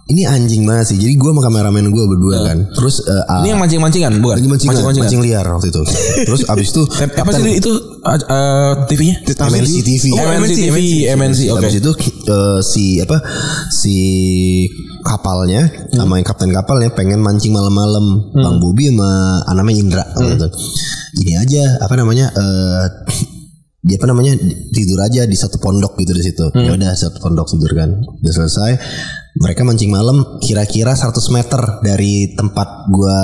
ini 0.05 0.23
anjing 0.23 0.63
banget 0.63 0.95
sih 0.95 0.99
jadi 1.01 1.11
gue 1.11 1.27
sama 1.27 1.41
kameramen 1.43 1.89
gue 1.89 2.05
berdua 2.07 2.45
kan 2.45 2.59
terus 2.71 3.01
ah, 3.09 3.41
Ini 3.41 3.57
yang 3.57 3.59
mancing-mancingan 3.59 4.21
bukan? 4.21 4.37
mancing, 4.47 4.69
Mancing-mancingan. 4.69 5.09
mancing 5.11 5.23
liar 5.25 5.43
waktu 5.49 5.73
itu. 5.73 5.83
Terus 6.23 6.41
abis 6.45 6.69
itu 6.71 6.83
Eh, 6.93 7.09
Apa 7.19 7.31
sih 7.33 7.43
itu 7.57 7.73
eh, 8.05 8.73
TV-nya? 8.85 9.17
MNC 9.49 9.75
TV. 9.81 10.05
Oh, 10.13 10.21
MNC 10.21 10.53
TV, 10.61 10.77
MNC. 11.09 11.41
Oke. 11.51 11.67
Abis 11.67 11.75
itu 11.81 11.91
eh, 12.29 12.61
si 12.61 12.85
apa 13.01 13.17
si 13.73 13.97
kapalnya 15.05 15.69
sama 15.93 16.17
yang 16.17 16.27
kapten 16.27 16.49
kapalnya 16.49 16.89
pengen 16.97 17.21
mancing 17.21 17.53
malam-malam. 17.53 18.33
Bang 18.33 18.57
Bobi 18.59 18.89
sama 18.89 19.45
anaknya 19.45 19.73
Indra 19.77 20.05
gitu. 20.17 20.49
Ini 21.21 21.33
aja 21.45 21.85
apa 21.85 21.95
namanya 21.95 22.33
eh 22.33 22.85
dia 23.85 24.01
apa 24.01 24.09
namanya 24.09 24.33
tidur 24.73 24.97
aja 25.05 25.29
di 25.29 25.37
satu 25.37 25.61
pondok 25.61 26.01
gitu 26.01 26.17
di 26.17 26.25
situ. 26.25 26.49
Ya 26.57 26.73
udah 26.73 26.97
satu 26.97 27.21
pondok 27.21 27.53
tidur 27.53 27.77
kan. 27.77 28.01
Udah 28.01 28.33
selesai. 28.33 28.73
Mereka 29.35 29.67
mancing 29.67 29.91
malam 29.91 30.39
kira-kira 30.39 30.95
100 30.95 31.11
meter 31.35 31.61
dari 31.83 32.39
tempat 32.39 32.87
gua 32.87 33.19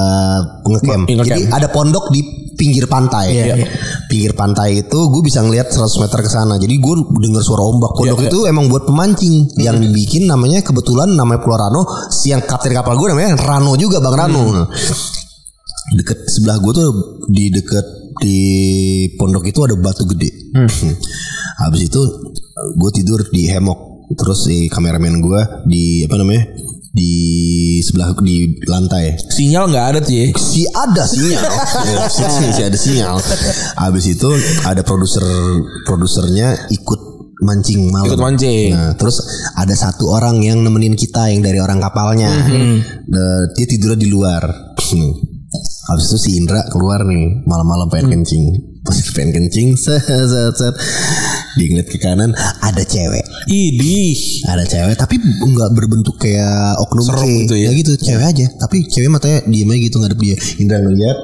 ngecamp. 0.66 1.06
Jadi 1.06 1.46
ada 1.46 1.70
pondok 1.70 2.10
di 2.10 2.50
pinggir 2.60 2.84
pantai. 2.84 3.32
Iya, 3.32 3.56
iya. 3.56 3.66
Pinggir 4.04 4.36
pantai 4.36 4.84
itu 4.84 4.98
gue 5.08 5.22
bisa 5.24 5.40
ngelihat 5.40 5.72
100 5.72 6.02
meter 6.04 6.18
ke 6.20 6.28
sana. 6.28 6.60
Jadi 6.60 6.76
gue 6.76 6.94
dengar 7.24 7.40
suara 7.40 7.64
ombak. 7.64 7.96
Pondok 7.96 8.20
Iya, 8.20 8.28
itu 8.28 8.38
emang 8.44 8.68
buat 8.68 8.84
pemancing. 8.84 9.56
Yang 9.56 9.88
dibikin 9.88 10.28
namanya 10.28 10.60
kebetulan 10.60 11.08
namanya 11.16 11.40
Pulau 11.40 11.56
Rano. 11.56 11.88
Yang 12.28 12.44
kapten 12.44 12.76
kapal 12.76 13.00
gue 13.00 13.08
namanya 13.16 13.40
Rano 13.40 13.72
juga 13.80 14.04
Bang 14.04 14.12
Rano. 14.12 14.68
Deket 15.96 16.28
sebelah 16.28 16.60
gue 16.60 16.72
tuh 16.76 16.88
di 17.32 17.48
deket 17.48 17.86
di 18.20 18.38
pondok 19.16 19.48
itu 19.48 19.64
ada 19.64 19.72
batu 19.80 20.04
gede. 20.04 20.28
Habis 21.64 21.82
itu 21.88 22.00
gue 22.76 22.90
tidur 22.92 23.24
di 23.32 23.48
hemok. 23.48 23.89
Terus 24.10 24.38
si 24.46 24.66
kameramen 24.66 25.22
gue 25.22 25.40
di 25.66 26.02
apa 26.04 26.18
namanya 26.18 26.44
di 26.90 27.12
sebelah 27.80 28.10
di 28.18 28.58
lantai. 28.66 29.14
Sinyal 29.14 29.70
nggak 29.70 29.86
ada 29.94 29.98
tuh 30.02 30.14
ya. 30.14 30.24
si 30.34 30.66
ada 30.66 31.04
sinyal. 31.06 31.42
Ya, 31.90 32.06
si, 32.10 32.22
si- 32.26 32.52
si 32.52 32.62
ada 32.66 32.78
sinyal. 32.78 33.14
Habis 33.78 34.04
itu 34.10 34.28
ada 34.66 34.82
produser 34.82 35.22
produsernya 35.86 36.66
ikut 36.68 37.00
mancing 37.40 37.88
malam. 37.88 38.10
Ikut 38.10 38.20
mancing. 38.20 38.74
nah, 38.74 38.92
terus 38.98 39.22
ada 39.56 39.72
satu 39.72 40.10
orang 40.12 40.42
yang 40.44 40.60
nemenin 40.60 40.98
kita 40.98 41.30
yang 41.30 41.40
dari 41.40 41.62
orang 41.62 41.78
kapalnya. 41.80 42.28
Eh, 43.08 43.42
dia 43.54 43.66
tidurnya 43.66 43.98
di 43.98 44.08
luar. 44.10 44.42
Hmm. 44.76 45.12
habis 45.90 46.06
itu 46.14 46.18
si 46.22 46.30
Indra 46.38 46.62
keluar 46.70 47.02
nih 47.02 47.42
malam-malam 47.42 47.90
pengen 47.90 48.22
kencing 48.22 48.46
pas 48.80 48.96
pengen 49.12 49.30
kencing 49.36 49.76
set 49.84 50.02
set 50.04 50.54
set. 50.56 50.74
Dia 51.58 51.66
ngeliat 51.66 51.88
ke 51.90 51.98
kanan 52.00 52.30
ada 52.62 52.82
cewek. 52.82 53.24
Idih. 53.50 54.44
ada 54.48 54.64
cewek 54.64 54.96
tapi 54.96 55.18
nggak 55.20 55.70
berbentuk 55.76 56.16
kayak 56.16 56.78
oknum 56.80 57.04
Serem 57.04 57.26
C. 57.26 57.30
gitu 57.44 57.54
ya? 57.58 57.68
ya 57.68 57.70
gitu 57.76 57.92
cewek 58.00 58.26
aja. 58.26 58.46
Tapi 58.56 58.86
cewek 58.88 59.10
matanya 59.12 59.44
diem 59.44 59.68
aja 59.68 59.80
gitu 59.82 59.96
ngadep 60.00 60.18
dia. 60.22 60.36
Indra 60.62 60.78
ngeliat 60.80 61.18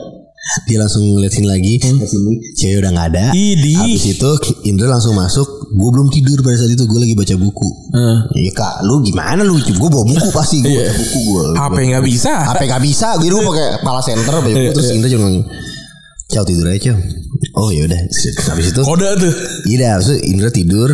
dia 0.71 0.79
langsung 0.79 1.03
ngeliatin 1.03 1.47
lagi. 1.47 1.75
Sini 1.83 2.33
cewek 2.55 2.79
udah 2.85 2.91
nggak 2.95 3.09
ada. 3.15 3.25
Idih. 3.35 3.77
habis 3.83 4.05
itu 4.07 4.31
Indra 4.69 4.87
langsung 4.87 5.19
masuk. 5.19 5.47
Gue 5.75 5.91
belum 5.91 6.09
tidur 6.15 6.41
pada 6.47 6.55
saat 6.55 6.71
itu 6.71 6.87
gue 6.87 7.01
lagi 7.03 7.15
baca 7.19 7.35
buku. 7.35 7.69
Heeh. 7.91 8.19
Iya 8.47 8.51
kak 8.55 8.75
lu 8.87 9.03
gimana 9.03 9.43
lu? 9.43 9.59
Gue 9.59 9.91
bawa 9.91 10.07
buku 10.07 10.29
pasti 10.39 10.63
gue 10.63 10.71
baca 10.71 10.95
buku 10.95 11.19
gue 11.23 11.45
HP 11.59 11.77
nggak 11.95 12.05
bisa. 12.07 12.33
HP 12.47 12.61
gak 12.71 12.83
bisa? 12.83 13.09
Gue 13.19 13.29
gue 13.31 13.43
pakai 13.43 13.67
kepala 13.83 14.01
center 14.03 14.33
baca 14.39 14.47
buku 14.47 14.71
terus 14.75 14.91
Indra 14.95 15.09
cuma 15.11 15.29
Ciao 16.27 16.43
tidur 16.43 16.67
aja. 16.67 16.91
Ciao 16.91 16.99
Oh 17.57 17.71
yaudah 17.71 17.97
Habis 18.51 18.75
itu 18.75 18.81
Kode 18.83 19.07
tuh. 19.17 19.33
Iya 19.71 19.77
dah, 19.79 19.91
Habis 19.97 20.07
itu 20.11 20.17
Indra 20.35 20.51
tidur. 20.51 20.91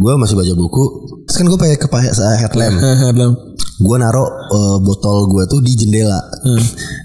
Gue 0.00 0.12
masih 0.16 0.32
baca 0.32 0.54
buku. 0.56 0.84
Terus 1.28 1.36
kan 1.36 1.44
gue 1.44 1.58
pakai 1.60 1.76
kepala 1.76 2.08
headlamp. 2.40 2.76
Gue 3.80 3.96
naro 3.96 4.28
eh, 4.28 4.76
botol 4.84 5.24
gue 5.32 5.44
tuh 5.48 5.60
di 5.64 5.72
jendela. 5.72 6.20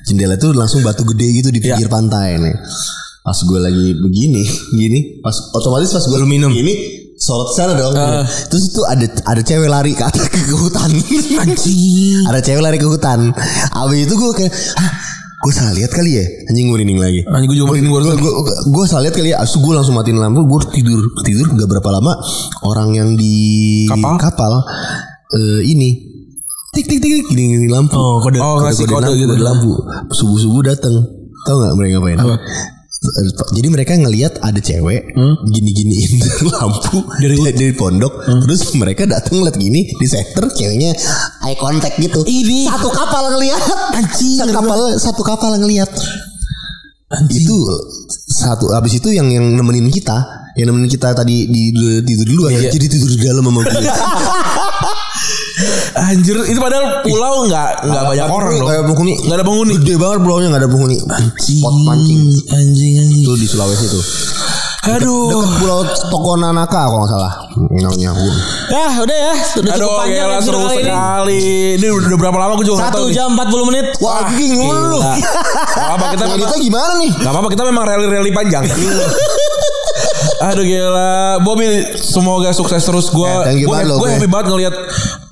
Jendela 0.07 0.35
tuh 0.35 0.52
langsung 0.52 0.84
batu 0.84 1.07
gede 1.07 1.39
gitu 1.39 1.47
di 1.52 1.64
pinggir 1.64 1.88
pantai 1.88 2.35
nih. 2.35 2.56
Pas 3.26 3.41
gue 3.41 3.57
lagi 3.57 3.97
begini 3.97 4.45
Gini 4.77 4.99
Pas 5.18 5.34
otomatis 5.56 5.91
pas 5.91 6.03
gue 6.03 6.19
minum. 6.27 6.52
Gini 6.52 7.03
Sorot 7.15 7.56
sana 7.56 7.80
dong. 7.80 7.95
Terus 8.52 8.76
itu 8.76 8.84
ada 8.84 9.07
ada 9.07 9.39
cewek 9.39 9.72
lari 9.72 9.95
ke 9.95 10.03
atas 10.03 10.27
ke, 10.27 10.35
ke 10.35 10.56
hutan. 10.56 10.91
Anjing. 11.39 12.23
Ada 12.30 12.43
cewek 12.43 12.60
lari 12.60 12.76
ke 12.76 12.88
hutan. 12.88 13.31
Abis 13.72 14.03
itu 14.03 14.19
gue 14.19 14.31
kayak 14.35 14.52
Hah 14.52 14.91
Gue 15.43 15.53
salah 15.53 15.73
lihat 15.75 15.91
kali 15.91 16.15
ya? 16.15 16.25
Anjing 16.47 16.71
gue 16.71 16.75
merinding 16.79 16.99
lagi. 17.01 17.21
Anjing 17.27 17.49
gue 17.51 17.57
juga 17.59 17.67
merinding 17.75 17.91
gue 17.91 18.01
gue 18.15 18.33
gue 18.71 18.83
salah 18.87 19.03
lihat 19.09 19.15
kali 19.15 19.29
ya. 19.33 19.37
Asu 19.43 19.59
gue 19.59 19.73
langsung 19.75 19.95
matiin 19.97 20.17
lampu 20.17 20.45
gue 20.47 20.59
tidur. 20.71 21.01
Tidur 21.21 21.47
nggak 21.53 21.69
berapa 21.69 21.89
lama 21.99 22.13
orang 22.63 22.89
yang 22.95 23.09
di 23.19 23.85
Kapal? 23.89 24.63
eh, 25.35 25.61
ini 25.65 25.89
tik 26.75 26.85
tik 26.87 26.99
tik 26.99 27.11
tik 27.19 27.25
gini 27.31 27.43
gini 27.59 27.67
lampu. 27.71 27.95
Oh, 27.95 28.19
kode. 28.23 28.39
Oh, 28.39 28.63
ngasih 28.63 28.87
kode 28.87 29.05
lampu, 29.05 29.19
gitu. 29.19 29.35
lampu. 29.39 29.71
Subuh 30.11 30.39
subuh 30.39 30.61
datang 30.63 30.93
tahu 31.45 31.55
nggak 31.61 31.73
mereka 31.77 31.91
ngapain 32.01 32.19
jadi 33.56 33.68
mereka 33.72 33.94
ngelihat 33.98 34.41
ada 34.41 34.60
cewek 34.60 35.14
gini 35.49 35.72
giniin 35.72 36.11
lampu 36.53 37.06
dari 37.22 37.38
dari 37.53 37.73
pondok. 37.73 38.26
Terus 38.26 38.73
mereka 38.76 39.07
datang 39.07 39.41
ngeliat 39.41 39.57
gini 39.57 39.90
di 39.95 40.06
center 40.10 40.49
ceweknya 40.52 40.91
eye 41.45 41.57
contact 41.57 41.98
gitu. 42.02 42.22
Ini. 42.26 42.68
satu 42.69 42.90
kapal 42.91 43.34
ngelihat 43.38 43.61
satu 44.14 44.53
kapal 44.53 44.80
satu 44.98 45.22
kapal 45.22 45.52
ngelihat 45.61 45.90
itu 47.32 47.56
satu 48.34 48.73
habis 48.73 48.98
itu 48.98 49.14
yang 49.14 49.30
yang 49.30 49.45
nemenin 49.56 49.88
kita 49.94 50.49
yang 50.57 50.72
nemenin 50.72 50.90
kita 50.90 51.14
tadi 51.14 51.48
di, 51.48 51.72
tidur 52.03 52.26
di 52.26 52.34
luar 52.34 52.52
jadi 52.52 52.86
tidur 52.90 53.11
di 53.14 53.19
dalam 53.22 53.45
sama 53.45 53.61
gue 53.61 53.86
Anjir, 55.95 56.36
itu 56.44 56.57
padahal 56.57 56.99
pulau 57.02 57.45
nggak 57.45 57.69
nggak 57.82 58.03
banyak 58.06 58.27
orang 58.27 58.52
dong. 58.53 58.65
Gak 58.65 58.76
ada 58.76 58.86
penghuni 58.86 59.14
Nggak 59.18 59.36
ada 59.36 59.45
penghuni. 59.45 59.73
Gede 59.77 59.94
banget 59.95 60.18
pulaunya 60.19 60.48
gak 60.49 60.61
ada 60.61 60.69
penghuni 60.69 60.98
Spot 61.38 61.76
mancing 61.82 62.22
Anjing 62.49 62.94
anjing. 62.98 63.23
Itu 63.23 63.34
di 63.34 63.45
Sulawesi 63.45 63.86
tuh 63.88 64.03
Aduh. 64.86 65.32
Dekat 65.32 65.52
pulau 65.57 65.80
Tokonanaka 66.06 66.82
kalau 66.86 67.02
gak 67.02 67.11
salah 67.11 67.34
Namanya 67.72 68.11
Ya 68.68 68.86
udah 68.95 69.18
ya 69.18 69.34
Sudah 69.41 69.72
Aduh, 69.72 69.82
cukup 69.82 69.98
panjang 69.98 70.27
episode 70.30 70.44
seru 70.45 70.60
kali 70.61 70.76
ini. 70.76 70.84
sekali. 70.84 71.41
Ini 71.73 71.88
udah 71.90 72.18
berapa 72.19 72.38
lama 72.38 72.53
gue 72.53 72.65
juga 72.65 72.76
nggak 72.77 72.91
Satu 72.91 73.03
jam 73.10 73.30
40 73.32 73.69
menit 73.69 73.86
Wah 73.98 74.14
anjing 74.22 74.49
gimana 74.52 74.86
lu 74.86 74.99
apa 75.76 76.06
kita 76.11 76.23
Editnya 76.27 76.60
gimana 76.60 76.94
nih 76.98 77.11
gak 77.15 77.32
apa 77.32 77.48
kita 77.48 77.64
memang 77.64 77.84
rally-rally 77.86 78.32
panjang. 78.32 78.64
Aduh 80.45 80.61
gila 80.61 81.40
Bobby 81.41 81.65
semoga 81.95 82.52
sukses 82.52 82.84
terus 82.84 83.07
Gue 83.07 83.26
Eh, 83.48 83.56
gue. 83.57 83.72
happy 84.06 84.27
banget 84.27 84.48
ngeliat 84.52 84.76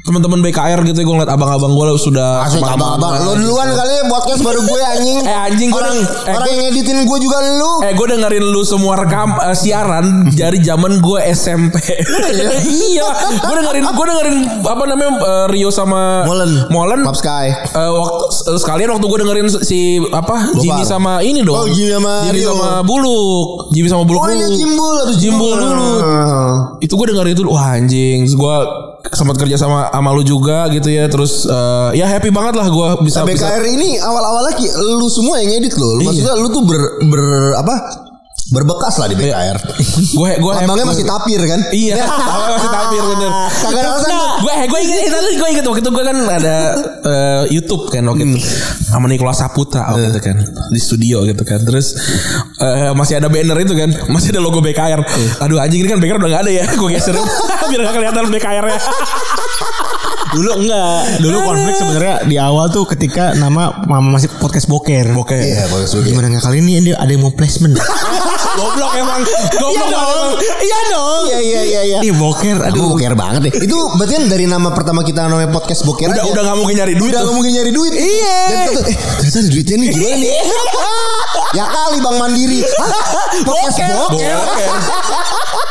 teman-teman 0.03 0.39
BKR 0.41 0.84
gitu 0.84 0.99
Gue 1.01 1.13
ngeliat 1.13 1.31
abang-abang 1.31 1.71
gue 1.71 1.95
sudah 1.95 2.43
Asik 2.43 2.59
abang-abang 2.59 3.23
Lu 3.23 3.39
duluan 3.39 3.71
kali 3.71 3.91
ya 3.93 4.03
podcast 4.05 4.41
baru 4.41 4.59
gue 4.61 4.81
anjing 4.84 5.17
Eh, 5.34 5.39
anjing, 5.41 5.69
gue 5.69 5.80
Orang, 5.80 5.95
eh, 5.95 6.05
orang 6.30 6.43
gue- 6.43 6.51
yang 6.51 6.59
ngeditin 6.69 6.97
gue 7.01 7.17
juga 7.19 7.38
lu 7.39 7.71
Eh 7.81 7.91
gue 7.93 8.07
dengerin 8.09 8.43
lu 8.45 8.61
semua 8.61 8.93
rekam 8.97 9.31
eh, 9.38 9.55
siaran 9.55 10.05
dari 10.30 10.59
zaman 10.59 10.99
gue 10.99 11.19
SMP. 11.30 11.80
iya, 12.61 13.07
gue 13.47 13.55
dengerin 13.55 13.84
gue 13.85 14.05
dengerin 14.05 14.38
apa 14.61 14.84
namanya 14.85 15.11
eh, 15.17 15.45
Rio 15.49 15.69
sama 15.69 16.23
Molen 16.23 16.67
Molen. 16.67 16.99
Pop 17.01 17.15
Sky 17.15 17.47
Eh, 17.49 17.89
waktu 17.89 18.25
sekalian 18.53 18.91
waktu 18.91 19.05
gue 19.05 19.19
dengerin 19.19 19.47
si 19.63 19.80
apa. 20.09 20.51
Jimmy 20.55 20.84
sama 20.84 21.19
ini 21.21 21.41
dong. 21.41 21.55
Oh, 21.55 21.65
Jimmy 21.65 21.91
sama 21.93 22.27
Jimmy 22.27 22.39
Rio. 22.39 22.51
sama 22.51 22.69
Buluk. 22.84 23.47
Jimmy 23.71 23.88
sama 23.88 24.03
Buluk. 24.03 24.19
Oh 24.19 24.27
iya 24.27 24.45
dulu. 24.45 24.57
Jimbul 24.57 24.95
Jimbul 25.15 25.53
dulu. 25.55 25.91
Itu 26.80 26.93
gue 26.93 27.07
dengerin 27.07 27.31
itu 27.34 27.43
wah 27.45 27.67
anjing. 27.73 28.27
Terus 28.27 28.35
Gue 28.35 28.55
sempat 29.11 29.35
kerja 29.35 29.59
sama 29.59 29.91
sama 29.91 30.09
lu 30.15 30.23
juga 30.23 30.67
gitu 30.71 30.88
ya. 30.88 31.07
Terus 31.11 31.43
eh, 31.47 31.99
ya 31.99 32.07
happy 32.07 32.31
banget 32.31 32.55
lah 32.55 32.67
gue 32.71 32.88
bisa 33.03 33.25
bisa 33.27 33.47
BKR 33.47 33.63
ini 33.67 33.99
awal-awalnya 33.99 34.55
lu 34.99 35.07
semua 35.11 35.43
yang 35.43 35.59
ngedit 35.59 35.75
loh. 35.75 35.99
Maksudnya 35.99 36.35
lu 36.39 36.47
tuh 36.51 36.63
ber, 36.63 36.81
ber 37.07 37.23
apa? 37.59 38.02
Berbekas 38.53 39.01
lah 39.01 39.09
di 39.09 39.17
BKR. 39.17 39.57
gue 40.13 40.30
gue 40.38 40.51
Lambangnya 40.53 40.85
masih 40.85 41.05
tapir 41.09 41.41
kan? 41.41 41.59
Iya, 41.73 42.05
awalnya 42.31 42.53
masih 42.61 42.69
tampil 42.69 43.03
bener. 43.17 43.31
Kagak 43.49 43.81
ada 43.81 43.89
alasan. 43.97 44.11
gue 44.43 44.53
gue 44.69 44.80
inget 44.85 45.09
tadi 45.09 45.31
gue 45.41 45.49
inget 45.49 45.65
waktu 45.65 45.81
itu 45.81 45.89
gue 45.89 46.03
kan 46.05 46.17
ada 46.30 46.55
eh, 47.01 47.43
YouTube 47.49 47.89
kan 47.89 48.05
waktu 48.05 48.30
itu. 48.30 48.38
Sama 48.93 49.09
Nicholas 49.09 49.41
Saputra 49.41 49.89
waktu 49.89 50.13
itu 50.13 50.21
kan 50.21 50.38
di 50.69 50.80
studio 50.80 51.25
gitu 51.25 51.41
kan. 51.41 51.65
Terus 51.65 51.97
eh, 52.61 52.93
masih 52.93 53.17
ada 53.17 53.25
banner 53.25 53.57
itu 53.57 53.73
kan 53.73 53.89
masih 54.13 54.30
ada 54.38 54.41
logo 54.43 54.61
BKR 54.61 55.01
aduh 55.41 55.57
anjing 55.57 55.81
ini 55.81 55.89
kan 55.89 55.97
BKR 55.97 56.21
udah 56.21 56.30
gak 56.30 56.43
ada 56.45 56.51
ya 56.53 56.63
gue 56.69 56.89
geser. 56.93 57.17
Biar 57.73 57.81
gak 57.89 57.95
kelihatan 57.97 58.30
BKR 58.30 58.65
nya. 58.69 58.80
Dulu 60.34 60.65
enggak 60.65 61.21
Dulu 61.21 61.38
konflik 61.45 61.75
sebenarnya 61.77 62.15
di 62.25 62.41
awal 62.41 62.65
tuh 62.73 62.89
ketika 62.89 63.38
nama 63.38 63.85
mama 63.85 64.17
masih 64.17 64.30
podcast 64.41 64.65
boker. 64.65 65.13
Oke 65.17 65.38
Iya, 65.38 65.69
podcast 65.69 65.97
boker. 65.97 66.09
Gimana 66.09 66.25
nggak 66.34 66.43
kali 66.45 66.57
ini 66.61 66.93
ada 66.93 67.09
yang 67.09 67.21
mau 67.21 67.34
placement 67.34 67.77
goblok 68.53 68.93
emang 68.95 69.21
goblok 69.57 69.89
emang 69.89 70.30
Iya 70.43 70.80
dong 70.89 71.23
Iya 71.27 71.39
iya 71.39 71.61
iya 71.63 71.81
iya. 71.84 71.97
Ih 72.03 72.13
boker 72.13 72.57
Aduh 72.69 72.93
boker 72.93 73.13
banget 73.15 73.41
deh. 73.49 73.53
Itu 73.63 73.77
berarti 73.97 74.13
kan 74.17 74.23
dari 74.30 74.45
nama 74.45 74.69
pertama 74.71 75.01
kita 75.01 75.25
namanya 75.25 75.49
podcast 75.49 75.84
boker 75.84 76.09
udah 76.09 76.23
aja. 76.23 76.31
udah 76.31 76.41
gak 76.45 76.57
mungkin 76.57 76.75
nyari 76.77 76.93
duit 76.95 77.11
udah 77.11 77.19
tuh. 77.19 77.25
nggak 77.30 77.35
mungkin 77.38 77.51
nyari 77.53 77.71
duit. 77.71 77.93
Iya. 77.93 78.38
Dan 78.43 78.57
eh 78.57 78.97
ternyata 79.17 79.38
ada 79.39 79.49
duitnya 79.49 79.75
nih 79.80 79.88
gimana 79.89 80.15
nih? 80.17 80.34
ya 81.57 81.65
kali 81.69 81.97
Bang 82.01 82.17
Mandiri. 82.17 82.59
Podcast 83.45 83.93
boker. 83.97 84.38
Boker. 84.38 84.38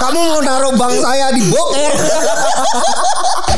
Kamu 0.02 0.18
mau 0.18 0.40
naruh 0.42 0.72
bank 0.74 0.94
saya 0.98 1.30
di 1.30 1.42
boker. 1.46 1.92